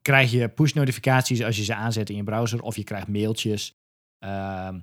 krijg 0.01 0.31
je 0.31 0.49
push 0.49 0.73
notificaties 0.73 1.43
als 1.43 1.57
je 1.57 1.63
ze 1.63 1.75
aanzet 1.75 2.09
in 2.09 2.15
je 2.15 2.23
browser 2.23 2.61
of 2.61 2.75
je 2.75 2.83
krijgt 2.83 3.07
mailtjes 3.07 3.73
ehm, 4.17 4.79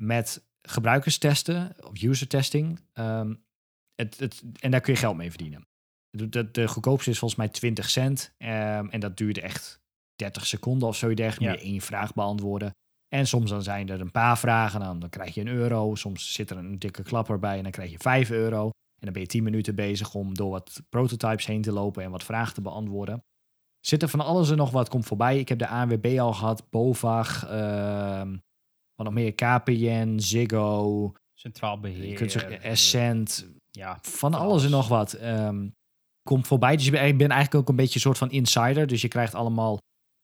met 0.00 0.44
gebruikerstesten 0.62 1.76
of 1.84 2.02
user 2.02 2.28
testing. 2.28 2.80
Ehm, 2.92 3.34
het, 3.94 4.18
het, 4.18 4.42
en 4.60 4.70
daar 4.70 4.80
kun 4.80 4.92
je 4.92 4.98
geld 4.98 5.16
mee 5.16 5.30
verdienen. 5.30 5.66
De, 6.10 6.68
goedkoopste 6.68 7.10
is 7.10 7.18
volgens 7.18 7.40
mij 7.40 7.48
20 7.48 7.90
cent. 7.90 8.34
ehm, 8.38 8.88
en 8.88 9.00
dat 9.00 9.16
duurt 9.16 9.38
echt 9.38 9.80
30 10.14 10.46
seconden 10.46 10.88
of 10.88 10.96
zo 10.96 11.14
dergelijke. 11.14 11.54
Moet 11.54 11.62
je 11.62 11.70
één 11.70 11.80
vraag 11.80 12.14
beantwoorden. 12.14 12.72
En 13.14 13.26
soms 13.26 13.50
dan 13.50 13.62
zijn 13.62 13.88
er 13.88 14.00
een 14.00 14.10
paar 14.10 14.38
vragen. 14.38 14.80
Dan, 14.80 14.98
dan 14.98 15.08
krijg 15.08 15.34
je 15.34 15.40
een 15.40 15.48
euro. 15.48 15.94
Soms 15.94 16.32
zit 16.32 16.50
er 16.50 16.56
een 16.56 16.78
dikke 16.78 17.02
klapper 17.02 17.38
bij 17.38 17.56
en 17.56 17.62
dan 17.62 17.72
krijg 17.72 17.90
je 17.90 17.98
5 17.98 18.30
euro. 18.30 18.64
En 18.64 19.04
dan 19.08 19.12
ben 19.12 19.22
je 19.22 19.28
10 19.28 19.42
minuten 19.42 19.74
bezig 19.74 20.14
om 20.14 20.34
door 20.34 20.50
wat 20.50 20.82
prototypes 20.88 21.46
heen 21.46 21.62
te 21.62 21.72
lopen 21.72 22.02
en 22.02 22.10
wat 22.10 22.24
vragen 22.24 22.54
te 22.54 22.60
beantwoorden. 22.60 23.24
Zit 23.80 24.02
er 24.02 24.08
van 24.08 24.20
alles 24.20 24.50
en 24.50 24.56
nog 24.56 24.70
wat 24.70 24.88
komt 24.88 25.06
voorbij. 25.06 25.38
Ik 25.38 25.48
heb 25.48 25.58
de 25.58 25.66
ANWB 25.68 26.16
al 26.20 26.32
gehad, 26.32 26.70
BOVAG, 26.70 27.46
ehm, 27.46 28.30
wat 28.94 29.06
nog 29.06 29.12
meer, 29.14 29.32
KPN, 29.34 30.18
Ziggo, 30.18 31.12
Centraal 31.34 31.80
beheer. 31.80 32.08
je 32.08 32.14
kunt 32.14 32.32
zeggen 32.32 32.60
eh, 32.62 32.70
Essent, 32.70 33.46
Ja, 33.70 33.98
van 34.02 34.34
alles 34.34 34.64
en 34.64 34.70
nog 34.70 34.88
wat. 34.88 35.12
ehm, 35.12 35.68
komt 36.22 36.46
voorbij. 36.46 36.76
Dus 36.76 36.86
ik 36.86 36.92
ben 36.92 37.30
eigenlijk 37.30 37.54
ook 37.54 37.68
een 37.68 37.76
beetje 37.76 37.94
een 37.94 38.00
soort 38.00 38.18
van 38.18 38.30
insider. 38.30 38.86
Dus 38.86 39.02
je 39.02 39.08
krijgt 39.08 39.34
allemaal 39.34 39.78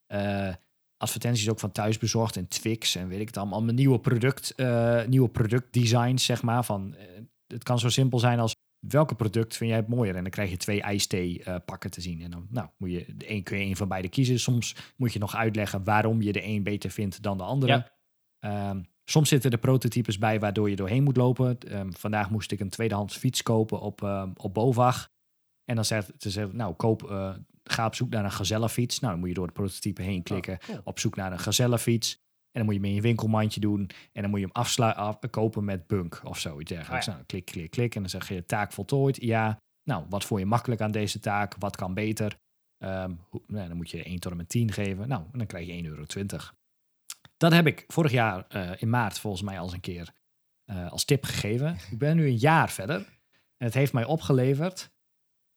eh, 0.07 0.55
advertenties 0.99 1.51
ook 1.51 1.59
van 1.59 1.73
thuisbezorgd 1.73 2.37
en 2.37 2.49
Twix 2.49 2.95
en 2.95 3.09
weet 3.09 3.21
ik 3.21 3.27
het 3.27 3.37
allemaal. 3.37 3.57
Allemaal 3.57 3.75
nieuwe, 3.75 4.01
product, 4.01 4.55
eh, 4.55 5.05
nieuwe 5.05 5.29
productdesigns, 5.29 6.25
zeg 6.25 6.43
maar. 6.43 6.65
Van, 6.65 6.95
eh, 6.95 7.07
het 7.47 7.63
kan 7.63 7.79
zo 7.79 7.89
simpel 7.89 8.19
zijn 8.19 8.39
als 8.39 8.57
welke 8.87 9.15
product 9.15 9.57
vind 9.57 9.71
jij 9.71 9.79
het 9.79 9.89
mooier? 9.89 10.17
En 10.17 10.23
dan 10.23 10.31
krijg 10.31 10.51
je 10.51 10.57
twee 10.57 10.83
ijsthee 10.83 11.43
eh, 11.43 11.57
pakken 11.65 11.91
te 11.91 12.01
zien. 12.01 12.21
En 12.21 12.31
dan 12.31 12.47
nou, 12.51 12.69
moet 12.77 12.91
je 12.91 13.17
de 13.17 13.31
een, 13.31 13.43
kun 13.43 13.59
je 13.59 13.65
een 13.65 13.77
van 13.77 13.89
beide 13.89 14.09
kiezen. 14.09 14.41
Soms 14.41 14.77
moet 14.97 15.13
je 15.13 15.19
nog 15.19 15.37
uitleggen 15.37 15.85
waarom 15.85 16.23
je 16.23 16.33
de 16.33 16.45
een 16.45 16.63
beter 16.63 16.91
vindt 16.91 17.23
dan 17.23 17.39
de 17.39 17.45
andere. 17.45 17.73
Ja. 17.73 17.91
Ehm, 18.39 18.83
soms 19.05 19.29
zitten 19.29 19.51
er 19.51 19.59
prototypes 19.59 20.19
bij 20.19 20.41
waardoor 20.41 20.71
je 20.71 20.77
doorheen 20.77 21.03
moet 21.03 21.17
lopen. 21.17 21.59
Ehm, 21.59 21.91
vandaag 21.93 22.31
moest 22.31 22.53
ik 22.53 22.61
een 22.61 22.69
tweedehands 22.69 23.17
fiets 23.17 23.43
kopen 23.43 23.81
op, 23.81 24.03
ehm, 24.03 24.31
op 24.37 24.55
BOVAG. 24.55 25.09
En 25.65 25.75
dan 25.75 25.85
zegt 25.85 26.13
ze, 26.19 26.49
nou, 26.53 26.75
koop, 26.75 27.03
ga 27.73 27.87
op 27.87 27.95
zoek 27.95 28.11
naar 28.11 28.25
een 28.25 28.33
gazellenfiets. 28.33 28.99
Nou, 29.01 29.11
dan 29.13 29.21
moet 29.21 29.29
je 29.29 29.35
door 29.35 29.47
de 29.47 29.53
prototype 29.53 30.03
heen 30.03 30.23
klikken. 30.23 30.53
Oh, 30.55 30.59
cool. 30.67 30.81
Op 30.85 30.99
zoek 30.99 31.17
naar 31.17 31.33
een 31.33 31.39
gazellenfiets. 31.39 32.13
En 32.53 32.65
dan 32.65 32.65
moet 32.65 32.75
je 32.75 32.81
hem 32.81 32.89
in 32.89 32.95
je 32.95 33.01
winkelmandje 33.03 33.61
doen. 33.61 33.91
En 34.13 34.23
dan 34.23 34.31
moet 34.31 34.41
je 34.41 34.45
hem 34.47 34.55
afslu- 34.55 34.85
af, 34.93 35.19
kopen 35.31 35.65
met 35.65 35.87
bunk 35.87 36.21
of 36.25 36.39
zoiets 36.39 36.71
dergelijks. 36.73 37.07
Ja. 37.07 37.13
Nou, 37.13 37.25
klik, 37.25 37.45
klik, 37.45 37.71
klik. 37.71 37.95
En 37.95 38.01
dan 38.01 38.11
zeg 38.11 38.29
je 38.29 38.45
taak 38.45 38.73
voltooid. 38.73 39.23
Ja. 39.23 39.59
Nou, 39.85 40.05
wat 40.09 40.25
vond 40.25 40.41
je 40.41 40.47
makkelijk 40.47 40.81
aan 40.81 40.91
deze 40.91 41.19
taak? 41.21 41.55
Wat 41.59 41.77
kan 41.77 41.95
beter? 41.95 42.39
Ehm, 42.79 43.13
hoe- 43.29 43.43
nou, 43.47 43.69
dan 43.69 43.77
moet 43.77 43.91
je 43.91 44.09
1 44.09 44.19
tot 44.21 44.31
en 44.31 44.37
met 44.37 44.49
10 44.49 44.73
geven. 44.73 45.09
Nou, 45.09 45.23
en 45.33 45.39
dan 45.39 45.47
krijg 45.47 45.67
je 45.67 45.73
1,20 45.73 45.87
euro. 45.87 46.57
Dat 47.37 47.53
heb 47.53 47.67
ik 47.67 47.85
vorig 47.87 48.13
jaar 48.13 48.45
eh, 48.49 48.71
in 48.77 48.91
maart 48.91 49.19
volgens 49.19 49.43
mij 49.43 49.59
al 49.59 49.65
eens 49.65 49.73
een 49.73 49.81
keer 49.81 50.13
eh, 50.65 50.91
als 50.91 51.05
tip 51.05 51.25
gegeven. 51.25 51.77
Ik 51.91 51.99
ben 51.99 52.17
nu 52.17 52.27
een 52.27 52.37
jaar 52.37 52.71
verder. 52.71 52.97
En 53.57 53.67
het 53.67 53.75
heeft 53.75 53.93
mij 53.93 54.05
opgeleverd. 54.05 54.91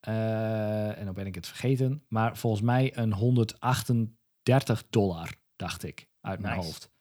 Eh, 0.01 0.97
en 0.97 1.05
dan 1.05 1.13
ben 1.13 1.25
ik 1.25 1.35
het 1.35 1.47
vergeten. 1.47 2.03
Maar 2.07 2.37
volgens 2.37 2.61
mij 2.61 2.97
een 2.97 3.13
138 3.13 4.83
dollar, 4.89 5.33
dacht 5.55 5.83
ik, 5.83 6.07
uit 6.21 6.39
mijn 6.39 6.55
Nice. 6.55 6.67
hoofd. 6.67 6.91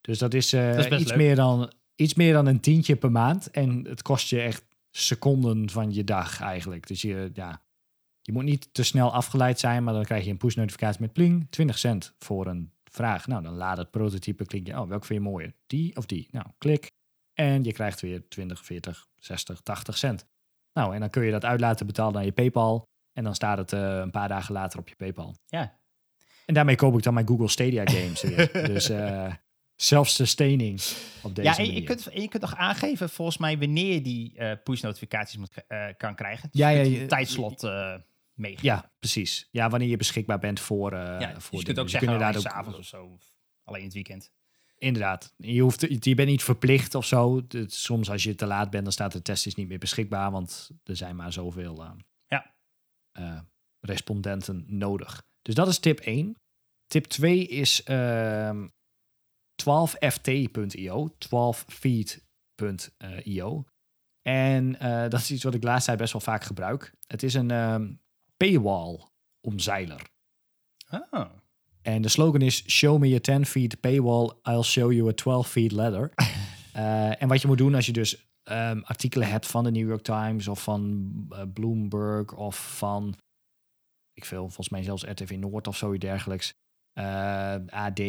Dus 0.00 0.18
dat 0.18 0.34
is, 0.34 0.52
eh, 0.52 0.66
Dat 0.70 0.78
is 0.78 0.88
best 0.88 1.00
iets, 1.00 1.10
leuk. 1.10 1.18
meer 1.18 1.36
dan, 1.36 1.72
iets 1.94 2.14
meer 2.14 2.32
dan 2.32 2.46
een 2.46 2.60
tientje 2.60 2.96
per 2.96 3.10
maand. 3.10 3.50
En 3.50 3.84
het 3.88 4.02
kost 4.02 4.28
je 4.30 4.40
echt 4.40 4.64
seconden 4.90 5.70
van 5.70 5.92
je 5.94 6.04
dag 6.04 6.40
eigenlijk. 6.40 6.86
Dus 6.86 7.02
je, 7.02 7.30
ja, 7.34 7.62
je 8.22 8.32
moet 8.32 8.44
niet 8.44 8.74
te 8.74 8.82
snel 8.82 9.12
afgeleid 9.12 9.58
zijn, 9.58 9.84
maar 9.84 9.94
dan 9.94 10.04
krijg 10.04 10.24
je 10.24 10.30
een 10.30 10.36
push 10.36 10.54
notificatie 10.54 11.00
met 11.00 11.12
pling, 11.12 11.46
20 11.50 11.78
cent 11.78 12.14
voor 12.18 12.46
een 12.46 12.72
vraag. 12.84 13.26
Nou, 13.26 13.42
dan 13.42 13.54
laat 13.54 13.76
het 13.76 13.90
prototype, 13.90 14.44
klik 14.44 14.66
je, 14.66 14.80
oh, 14.80 14.88
welke 14.88 15.06
vind 15.06 15.22
je 15.22 15.28
mooier? 15.30 15.54
Die 15.66 15.96
of 15.96 16.06
die? 16.06 16.28
Nou, 16.30 16.46
klik. 16.58 16.90
En 17.32 17.64
je 17.64 17.72
krijgt 17.72 18.00
weer 18.00 18.28
20, 18.28 18.64
40, 18.64 19.08
60, 19.16 19.60
80 19.60 19.96
cent. 19.98 20.26
Nou, 20.78 20.94
en 20.94 21.00
dan 21.00 21.10
kun 21.10 21.24
je 21.24 21.30
dat 21.30 21.44
uit 21.44 21.60
laten 21.60 21.86
betalen 21.86 22.12
naar 22.12 22.24
je 22.24 22.32
PayPal. 22.32 22.88
En 23.12 23.24
dan 23.24 23.34
staat 23.34 23.58
het 23.58 23.72
eh, 23.72 23.98
een 23.98 24.10
paar 24.10 24.28
dagen 24.28 24.52
later 24.54 24.78
op 24.78 24.88
je 24.88 24.94
PayPal. 24.96 25.36
Ja. 25.46 25.78
En 26.46 26.54
daarmee 26.54 26.76
koop 26.76 26.96
ik 26.96 27.02
dan 27.02 27.14
mijn 27.14 27.26
Google 27.28 27.48
Stadia 27.48 27.86
games 27.86 28.22
weer. 28.22 28.52
dus 28.72 28.88
eh 28.88 29.32
self-sustaining 29.80 30.80
op 31.22 31.34
deze 31.34 31.48
Ja, 31.48 31.56
en 31.58 31.74
je, 31.74 31.82
kunt, 31.82 32.08
je 32.12 32.28
kunt 32.28 32.42
toch 32.42 32.56
aangeven 32.56 33.08
volgens 33.10 33.38
mij 33.38 33.58
wanneer 33.58 33.94
je 33.94 34.00
die 34.00 34.36
eh, 34.38 34.56
push-notificaties 34.64 35.36
moet, 35.36 35.64
eh, 35.66 35.86
kan 35.96 36.14
krijgen. 36.14 36.48
Dus 36.52 36.60
Ja, 36.60 36.68
je 36.68 36.76
ja, 36.76 36.82
kunt 36.82 36.94
je- 36.94 37.02
een 37.02 37.08
tijdslot 37.08 37.62
meegeven. 38.34 38.64
Ja, 38.66 38.90
precies. 38.98 39.48
Ja, 39.50 39.68
wanneer 39.68 39.88
je 39.88 39.96
beschikbaar 39.96 40.38
bent 40.38 40.60
voor, 40.60 40.94
Ja, 40.94 41.18
dus 41.32 41.44
voor 41.44 41.58
je 41.58 41.64
kunt 41.64 41.78
ook 41.78 41.82
Dus 41.84 41.92
zeggen 41.92 42.08
kunnen 42.10 42.28
alleen 42.28 42.42
daar 42.42 42.52
s'avonds 42.52 42.78
of 42.78 42.84
zo. 42.84 43.04
Of 43.04 43.34
alleen 43.64 43.80
in 43.80 43.86
het 43.86 43.94
weekend. 43.94 44.30
Inderdaad. 44.78 45.34
Je, 45.36 45.60
hoeft, 45.60 46.04
je 46.04 46.14
bent 46.14 46.28
niet 46.28 46.42
verplicht 46.42 46.94
of 46.94 47.04
zo. 47.06 47.46
Soms 47.66 48.10
als 48.10 48.22
je 48.22 48.34
te 48.34 48.46
laat 48.46 48.70
bent, 48.70 48.84
dan 48.84 48.92
staat 48.92 49.12
de 49.12 49.22
test 49.22 49.46
is 49.46 49.54
niet 49.54 49.68
meer 49.68 49.78
beschikbaar. 49.78 50.30
Want 50.30 50.70
er 50.84 50.96
zijn 50.96 51.16
maar 51.16 51.32
zoveel 51.32 51.82
eh, 51.84 51.90
Ja. 52.26 52.54
eh, 53.12 53.40
respondenten 53.80 54.64
nodig. 54.66 55.26
Dus 55.42 55.54
dat 55.54 55.68
is 55.68 55.78
tip 55.78 55.98
1. 56.00 56.36
Tip 56.86 57.04
2 57.04 57.46
is 57.46 57.82
ehm 57.82 58.66
12ft.io. 59.62 61.08
12feed.io. 62.28 63.64
En 64.22 64.78
eh, 64.80 65.02
dat 65.10 65.20
is 65.20 65.30
iets 65.30 65.44
wat 65.44 65.54
ik 65.54 65.60
de 65.60 65.66
laatste 65.66 65.86
tijd 65.86 65.98
best 65.98 66.12
wel 66.12 66.22
vaak 66.22 66.44
gebruik. 66.44 66.92
Het 67.06 67.22
is 67.22 67.34
een 67.34 67.50
ehm, 67.50 67.92
paywall 68.36 69.00
omzeiler. 69.40 70.10
Oh. 71.10 71.30
En 71.88 72.02
de 72.02 72.08
slogan 72.08 72.40
is: 72.42 72.64
Show 72.66 72.98
me 72.98 73.14
a 73.14 73.18
10 73.20 73.46
feet 73.46 73.80
paywall, 73.80 74.32
I'll 74.42 74.62
show 74.62 74.92
you 74.92 75.08
a 75.08 75.12
12 75.12 75.48
feet 75.48 75.72
ladder. 75.72 76.10
Eh, 76.72 77.22
en 77.22 77.28
wat 77.28 77.40
je 77.40 77.46
moet 77.46 77.58
doen 77.58 77.74
als 77.74 77.86
je 77.86 77.92
dus 77.92 78.28
ehm, 78.42 78.80
artikelen 78.80 79.28
hebt 79.28 79.46
van 79.46 79.64
de 79.64 79.70
New 79.70 79.88
York 79.88 80.02
Times 80.02 80.48
of 80.48 80.62
van 80.62 81.10
eh, 81.30 81.42
Bloomberg 81.52 82.34
of 82.34 82.76
van, 82.76 83.14
ik 84.12 84.24
veel, 84.24 84.44
volgens 84.44 84.68
mij 84.68 84.82
zelfs 84.82 85.02
RTV 85.02 85.36
Noord 85.38 85.66
of 85.66 85.76
zoiets 85.76 86.04
dergelijks. 86.04 86.54
Eh, 86.92 87.54
AD, 87.66 88.00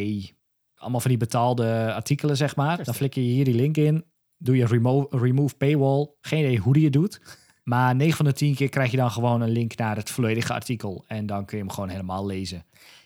allemaal 0.74 1.00
van 1.00 1.10
die 1.10 1.16
betaalde 1.16 1.92
artikelen, 1.94 2.36
zeg 2.36 2.56
maar. 2.56 2.84
Dan 2.84 2.94
flikker 2.94 3.22
je 3.22 3.28
hier 3.28 3.44
die 3.44 3.54
link 3.54 3.76
in, 3.76 4.04
doe 4.36 4.56
je 4.56 4.66
remo 4.66 5.06
remove 5.10 5.56
paywall. 5.56 6.08
Geen 6.20 6.38
idee 6.38 6.58
hoe 6.58 6.72
die 6.72 6.84
het 6.84 6.92
doet. 6.92 7.20
Maar 7.62 7.96
9 7.96 8.16
van 8.16 8.24
de 8.24 8.32
10 8.32 8.54
keer 8.54 8.68
krijg 8.68 8.90
je 8.90 8.96
dan 8.96 9.10
gewoon 9.10 9.40
een 9.40 9.50
link 9.50 9.76
naar 9.76 9.96
het 9.96 10.10
volledige 10.10 10.52
artikel. 10.52 11.04
En 11.06 11.26
dan 11.26 11.44
kun 11.44 11.58
je 11.58 11.64
hem 11.64 11.72
gewoon 11.72 11.88
helemaal 11.88 12.26
lezen. 12.26 12.64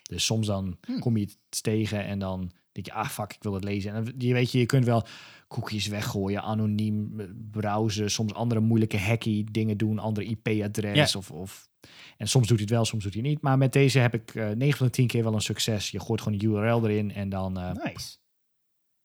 Dus 0.09 0.25
soms 0.25 0.47
dan 0.47 0.79
Hmm. 0.87 0.99
kom 1.01 1.17
je 1.17 1.23
iets 1.23 1.61
tegen 1.61 2.05
en 2.05 2.19
dan 2.19 2.53
denk 2.73 2.87
je, 2.87 2.93
ah 2.93 3.09
fuck, 3.09 3.33
ik 3.33 3.43
wil 3.43 3.55
het 3.55 3.65
lezen. 3.65 3.93
En 3.95 4.15
je 4.19 4.33
weet 4.33 4.53
je, 4.53 4.59
je 4.59 4.67
kunt 4.67 4.85
wel 4.85 5.07
cookies 5.49 5.87
weggooien, 5.87 6.43
anoniem 6.43 7.21
eh, 7.21 7.27
browsen, 7.51 8.11
soms 8.11 8.35
andere 8.35 8.61
moeilijke 8.61 8.99
hacky 8.99 9.45
dingen 9.51 9.77
doen, 9.77 9.99
andere 9.99 10.27
IP-adres 10.27 11.13
Ja. 11.13 11.19
of, 11.19 11.31
of... 11.31 11.69
En 12.17 12.29
soms 12.29 12.47
doet 12.49 12.57
hij 12.57 12.67
het 12.67 12.75
wel, 12.75 12.85
soms 12.85 13.05
doet 13.05 13.13
hij 13.13 13.23
het 13.23 13.31
niet. 13.31 13.41
Maar 13.43 13.59
met 13.59 13.73
deze 13.73 13.99
heb 13.99 14.15
ik 14.15 14.35
eh 14.35 14.49
9 14.51 14.77
van 14.79 14.87
de 14.87 14.93
10 14.93 15.07
keer 15.07 15.23
wel 15.23 15.35
een 15.35 15.41
succes. 15.41 15.91
Je 15.91 16.01
gooit 16.01 16.21
gewoon 16.21 16.39
een 16.39 16.45
URL 16.47 16.89
erin 16.89 17.13
en 17.13 17.29
dan... 17.29 17.59
eh, 17.59 17.73
Nice. 17.73 18.17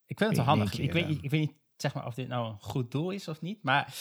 Ik 0.05 0.17
vind 0.17 0.29
het 0.29 0.35
wel 0.35 0.45
handig. 0.45 0.79
ik, 0.79 0.91
weet, 0.93 1.07
niet- 1.07 1.23
ik 1.23 1.29
weet 1.29 1.39
niet 1.39 1.53
zeg 1.77 1.93
maar, 1.93 2.05
of 2.05 2.13
dit 2.13 2.27
nou 2.27 2.49
een 2.49 2.57
goed 2.59 2.91
doel 2.91 3.11
is 3.11 3.27
of 3.27 3.41
niet. 3.41 3.63
Maar 3.63 3.95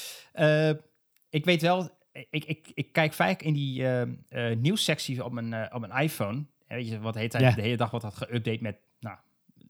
ik 1.30 1.44
weet 1.44 1.62
wel, 1.62 1.88
ik, 2.30 2.44
ik, 2.44 2.70
ik 2.74 2.92
kijk 2.92 3.12
vaak 3.12 3.42
in 3.42 3.52
die 3.54 3.86
eh, 3.88 4.56
nieuwssectie 4.56 5.24
op 5.24 5.32
mijn, 5.32 5.74
op 5.74 5.80
mijn 5.80 6.02
iPhone. 6.02 6.46
Weet 6.68 6.88
je, 6.88 7.00
wat 7.00 7.14
heet 7.14 7.32
hij? 7.32 7.42
Ja. 7.42 7.50
De 7.50 7.62
hele 7.62 7.76
dag 7.76 7.90
wordt 7.90 8.04
dat 8.04 8.28
geüpdate 8.28 8.60
met 8.60 8.76
nou, 9.00 9.16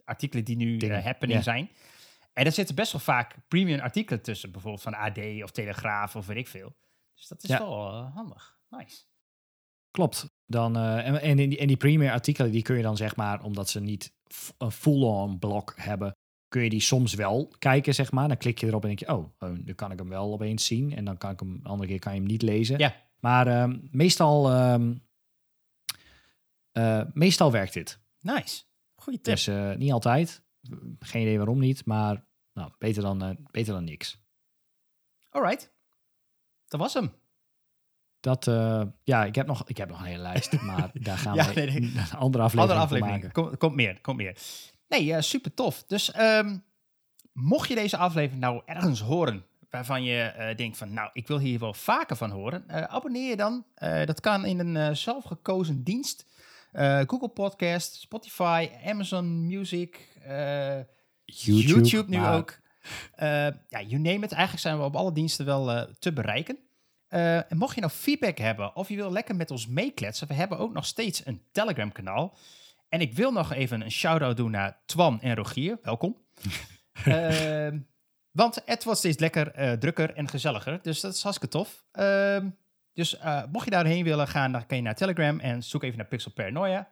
artikelen 0.04 0.44
die 0.44 0.56
nu 0.56 0.78
eh, 0.78 1.04
happening 1.04 1.38
ja. 1.38 1.44
zijn. 1.44 1.70
En 2.32 2.44
daar 2.44 2.52
zitten 2.52 2.74
best 2.74 2.92
wel 2.92 3.00
vaak 3.00 3.34
premium 3.48 3.80
artikelen 3.80 4.22
tussen. 4.22 4.52
Bijvoorbeeld 4.52 4.82
van 4.82 4.94
AD 4.94 5.18
of 5.42 5.50
Telegraaf 5.50 6.16
of 6.16 6.26
weet 6.26 6.36
ik 6.36 6.48
veel. 6.48 6.76
Dus 7.14 7.28
dat 7.28 7.42
is 7.42 7.48
Ja. 7.48 7.58
wel 7.58 7.88
eh, 7.88 8.14
handig. 8.14 8.58
Nice. 8.70 9.02
Klopt. 9.90 10.36
Dan, 10.46 10.76
eh, 10.76 11.06
en, 11.06 11.20
en, 11.20 11.38
in 11.38 11.48
die, 11.48 11.58
en 11.58 11.66
die 11.66 11.76
premier 11.76 12.12
artikelen, 12.12 12.50
die 12.52 12.62
kun 12.62 12.76
je 12.76 12.82
dan 12.82 12.96
zeg 12.96 13.16
maar, 13.16 13.42
omdat 13.42 13.68
ze 13.68 13.80
niet 13.80 14.14
een 14.58 14.72
full-on 14.72 15.38
blok 15.38 15.74
hebben, 15.76 16.16
kun 16.48 16.62
je 16.62 16.70
die 16.70 16.80
soms 16.80 17.14
wel 17.14 17.52
kijken, 17.58 17.94
zeg 17.94 18.12
maar. 18.12 18.28
Dan 18.28 18.36
klik 18.36 18.58
je 18.58 18.66
erop 18.66 18.82
en 18.82 18.88
denk 18.88 19.00
je, 19.00 19.08
oh, 19.08 19.18
oh, 19.18 19.56
dan 19.64 19.74
kan 19.74 19.92
ik 19.92 19.98
hem 19.98 20.08
wel 20.08 20.32
opeens 20.32 20.66
zien. 20.66 20.96
En 20.96 21.04
dan 21.04 21.16
kan 21.16 21.30
ik 21.30 21.40
hem, 21.40 21.60
andere 21.62 21.88
keer 21.88 21.98
kan 21.98 22.12
je 22.12 22.18
hem 22.18 22.28
niet 22.28 22.42
lezen. 22.42 22.78
Ja. 22.78 22.94
Maar 23.20 23.46
ehm, 23.46 23.78
meestal, 23.90 24.50
ehm, 24.50 24.94
eh, 26.78 27.02
meestal 27.12 27.52
werkt 27.52 27.72
dit. 27.72 27.98
Nice. 28.20 28.62
Goeie 28.94 29.20
tip. 29.20 29.34
Dus 29.34 29.46
eh, 29.46 29.74
niet 29.74 29.92
altijd. 29.92 30.42
Geen 30.98 31.22
idee 31.22 31.36
waarom 31.36 31.58
niet, 31.58 31.84
maar 31.84 32.24
nou, 32.52 32.72
beter, 32.78 33.02
dan, 33.02 33.22
eh, 33.22 33.30
beter 33.50 33.72
dan 33.72 33.84
niks. 33.84 34.20
Alright. 35.30 35.72
Dat 36.66 36.80
was 36.80 36.94
hem. 36.94 37.12
dat, 38.20 38.44
ja, 39.02 39.24
ik 39.24 39.34
heb, 39.34 39.46
nog, 39.46 39.68
ik 39.68 39.76
heb 39.76 39.88
nog 39.88 39.98
een 39.98 40.04
hele 40.06 40.22
lijst, 40.22 40.60
maar 40.68 40.90
daar 40.92 41.18
gaan 41.18 41.34
Ja, 41.34 41.48
we 41.48 41.54
nee, 41.54 41.66
nee. 41.80 41.80
een 41.80 42.18
andere 42.18 42.42
aflevering, 42.44 42.60
Andere 42.70 42.78
aflevering. 42.78 43.22
maken. 43.22 43.32
Kom, 43.32 43.56
komt 43.56 43.74
meer, 43.74 44.00
komt 44.00 44.16
meer. 44.16 44.36
Nee, 44.88 45.22
super 45.22 45.54
tof. 45.54 45.84
Dus 45.86 46.10
ehm, 46.10 46.58
mocht 47.32 47.68
je 47.68 47.74
deze 47.74 47.96
aflevering 47.96 48.40
nou 48.40 48.62
ergens 48.66 49.00
horen 49.00 49.46
waarvan 49.70 50.02
je 50.02 50.52
denkt 50.56 50.76
van, 50.76 50.92
nou, 50.92 51.10
ik 51.12 51.26
wil 51.26 51.38
hier 51.38 51.58
wel 51.58 51.74
vaker 51.74 52.16
van 52.16 52.30
horen, 52.30 52.88
abonneer 52.90 53.28
je 53.28 53.36
dan. 53.36 53.64
Dat 54.04 54.20
kan 54.20 54.44
in 54.44 54.58
een 54.58 54.96
zelfgekozen 54.96 55.82
dienst. 55.84 56.26
Eh, 56.72 57.00
Google 57.06 57.28
Podcast, 57.28 57.94
Spotify, 57.94 58.68
Amazon 58.84 59.46
Music, 59.46 60.08
eh, 60.22 60.78
YouTube, 61.24 62.04
nu 62.08 62.18
maar 62.18 62.36
ook. 62.36 62.58
Eh, 63.14 63.28
ja, 63.68 63.82
you 63.86 63.98
name 63.98 64.24
it. 64.24 64.32
Eigenlijk 64.32 64.58
zijn 64.60 64.78
we 64.78 64.84
op 64.84 64.96
alle 64.96 65.12
diensten 65.12 65.46
wel 65.46 65.86
te 65.98 66.12
bereiken. 66.12 66.58
En 67.08 67.56
mocht 67.56 67.74
je 67.74 67.80
nou 67.80 67.92
feedback 67.92 68.38
hebben 68.38 68.76
of 68.76 68.88
je 68.88 68.96
wil 68.96 69.12
lekker 69.12 69.36
met 69.36 69.50
ons 69.50 69.66
meekletsen, 69.66 70.28
we 70.28 70.34
hebben 70.34 70.58
ook 70.58 70.72
nog 70.72 70.86
steeds 70.86 71.26
een 71.26 71.42
Telegram 71.52 71.92
kanaal. 71.92 72.36
En 72.88 73.00
ik 73.00 73.14
wil 73.14 73.32
nog 73.32 73.52
even 73.52 73.80
een 73.80 73.90
shout-out 73.90 74.36
doen 74.36 74.50
naar 74.50 74.82
Twan 74.86 75.20
en 75.20 75.34
Rogier. 75.34 75.78
Welkom. 75.82 76.16
Ehm, 77.04 77.78
want 78.30 78.62
het 78.64 78.84
wordt 78.84 78.98
steeds 78.98 79.18
lekker 79.18 79.78
drukker 79.78 80.14
en 80.14 80.28
gezelliger. 80.28 80.82
Dus 80.82 81.00
dat 81.00 81.14
is 81.14 81.22
hartstikke 81.22 81.56
tof. 81.56 81.84
Dus 82.98 83.18
eh, 83.18 83.42
mocht 83.52 83.64
je 83.64 83.70
daarheen 83.70 84.04
willen 84.04 84.28
gaan, 84.28 84.52
dan 84.52 84.66
kan 84.66 84.76
je 84.76 84.82
naar 84.82 84.94
Telegram 84.94 85.40
en 85.40 85.62
zoek 85.62 85.82
even 85.82 85.98
naar 85.98 86.06
Pixel 86.06 86.30
Paranoia. 86.30 86.88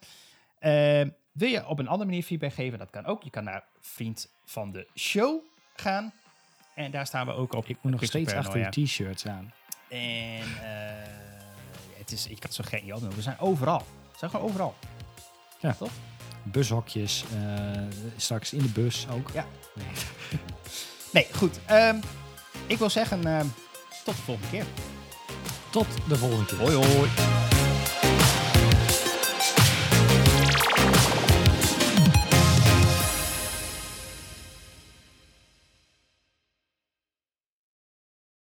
Ehm, 0.59 1.09
wil 1.33 1.49
je 1.49 1.67
op 1.67 1.79
een 1.79 1.89
andere 1.89 2.05
manier 2.05 2.23
feedback 2.23 2.53
geven? 2.53 2.79
Dat 2.79 2.91
kan 2.91 3.07
ook. 3.07 3.23
Je 3.23 3.31
kan 3.31 3.45
naar 3.45 3.65
Vriend 3.81 4.29
van 4.45 4.73
de 4.73 4.87
Show 4.95 5.41
gaan. 5.77 6.13
En 6.75 6.91
daar 6.91 7.07
staan 7.07 7.27
we 7.27 7.33
ook 7.33 7.55
op. 7.55 7.67
Ik 7.67 7.77
moet 7.81 7.93
nog 7.93 8.01
Pixel 8.01 8.21
steeds 8.21 8.39
achter 8.39 8.71
de 8.71 8.85
t-shirts 8.85 9.27
aan. 9.27 9.53
En 9.89 10.43
eh, 10.63 11.09
het 11.99 12.13
is, 12.13 12.27
ik 12.27 12.43
het 12.43 12.55
zo 12.55 12.63
niet 12.71 12.93
opnoemen. 12.93 13.17
We 13.17 13.23
zijn 13.23 13.39
overal. 13.39 13.79
We 14.13 14.19
zijn 14.19 14.31
gewoon 14.31 14.47
overal. 14.47 14.75
Bushokjes, 16.43 17.25
eh, 17.35 17.83
straks 18.17 18.53
in 18.53 18.63
de 18.63 18.69
bus 18.69 19.07
ook. 19.11 19.31
Ja. 19.31 19.47
Nee. 19.75 19.87
Nee, 21.13 21.27
goed. 21.33 21.61
Ehm, 21.67 22.01
ik 22.67 22.79
wil 22.79 22.91
zeggen, 22.91 23.23
tot 24.05 24.17
de 24.17 24.23
volgende 24.23 24.51
keer. 24.51 24.65
Tot 25.77 25.87
de 26.05 26.17
volgende 26.17 26.45
keer. 26.47 26.75
hoi. 26.75 27.56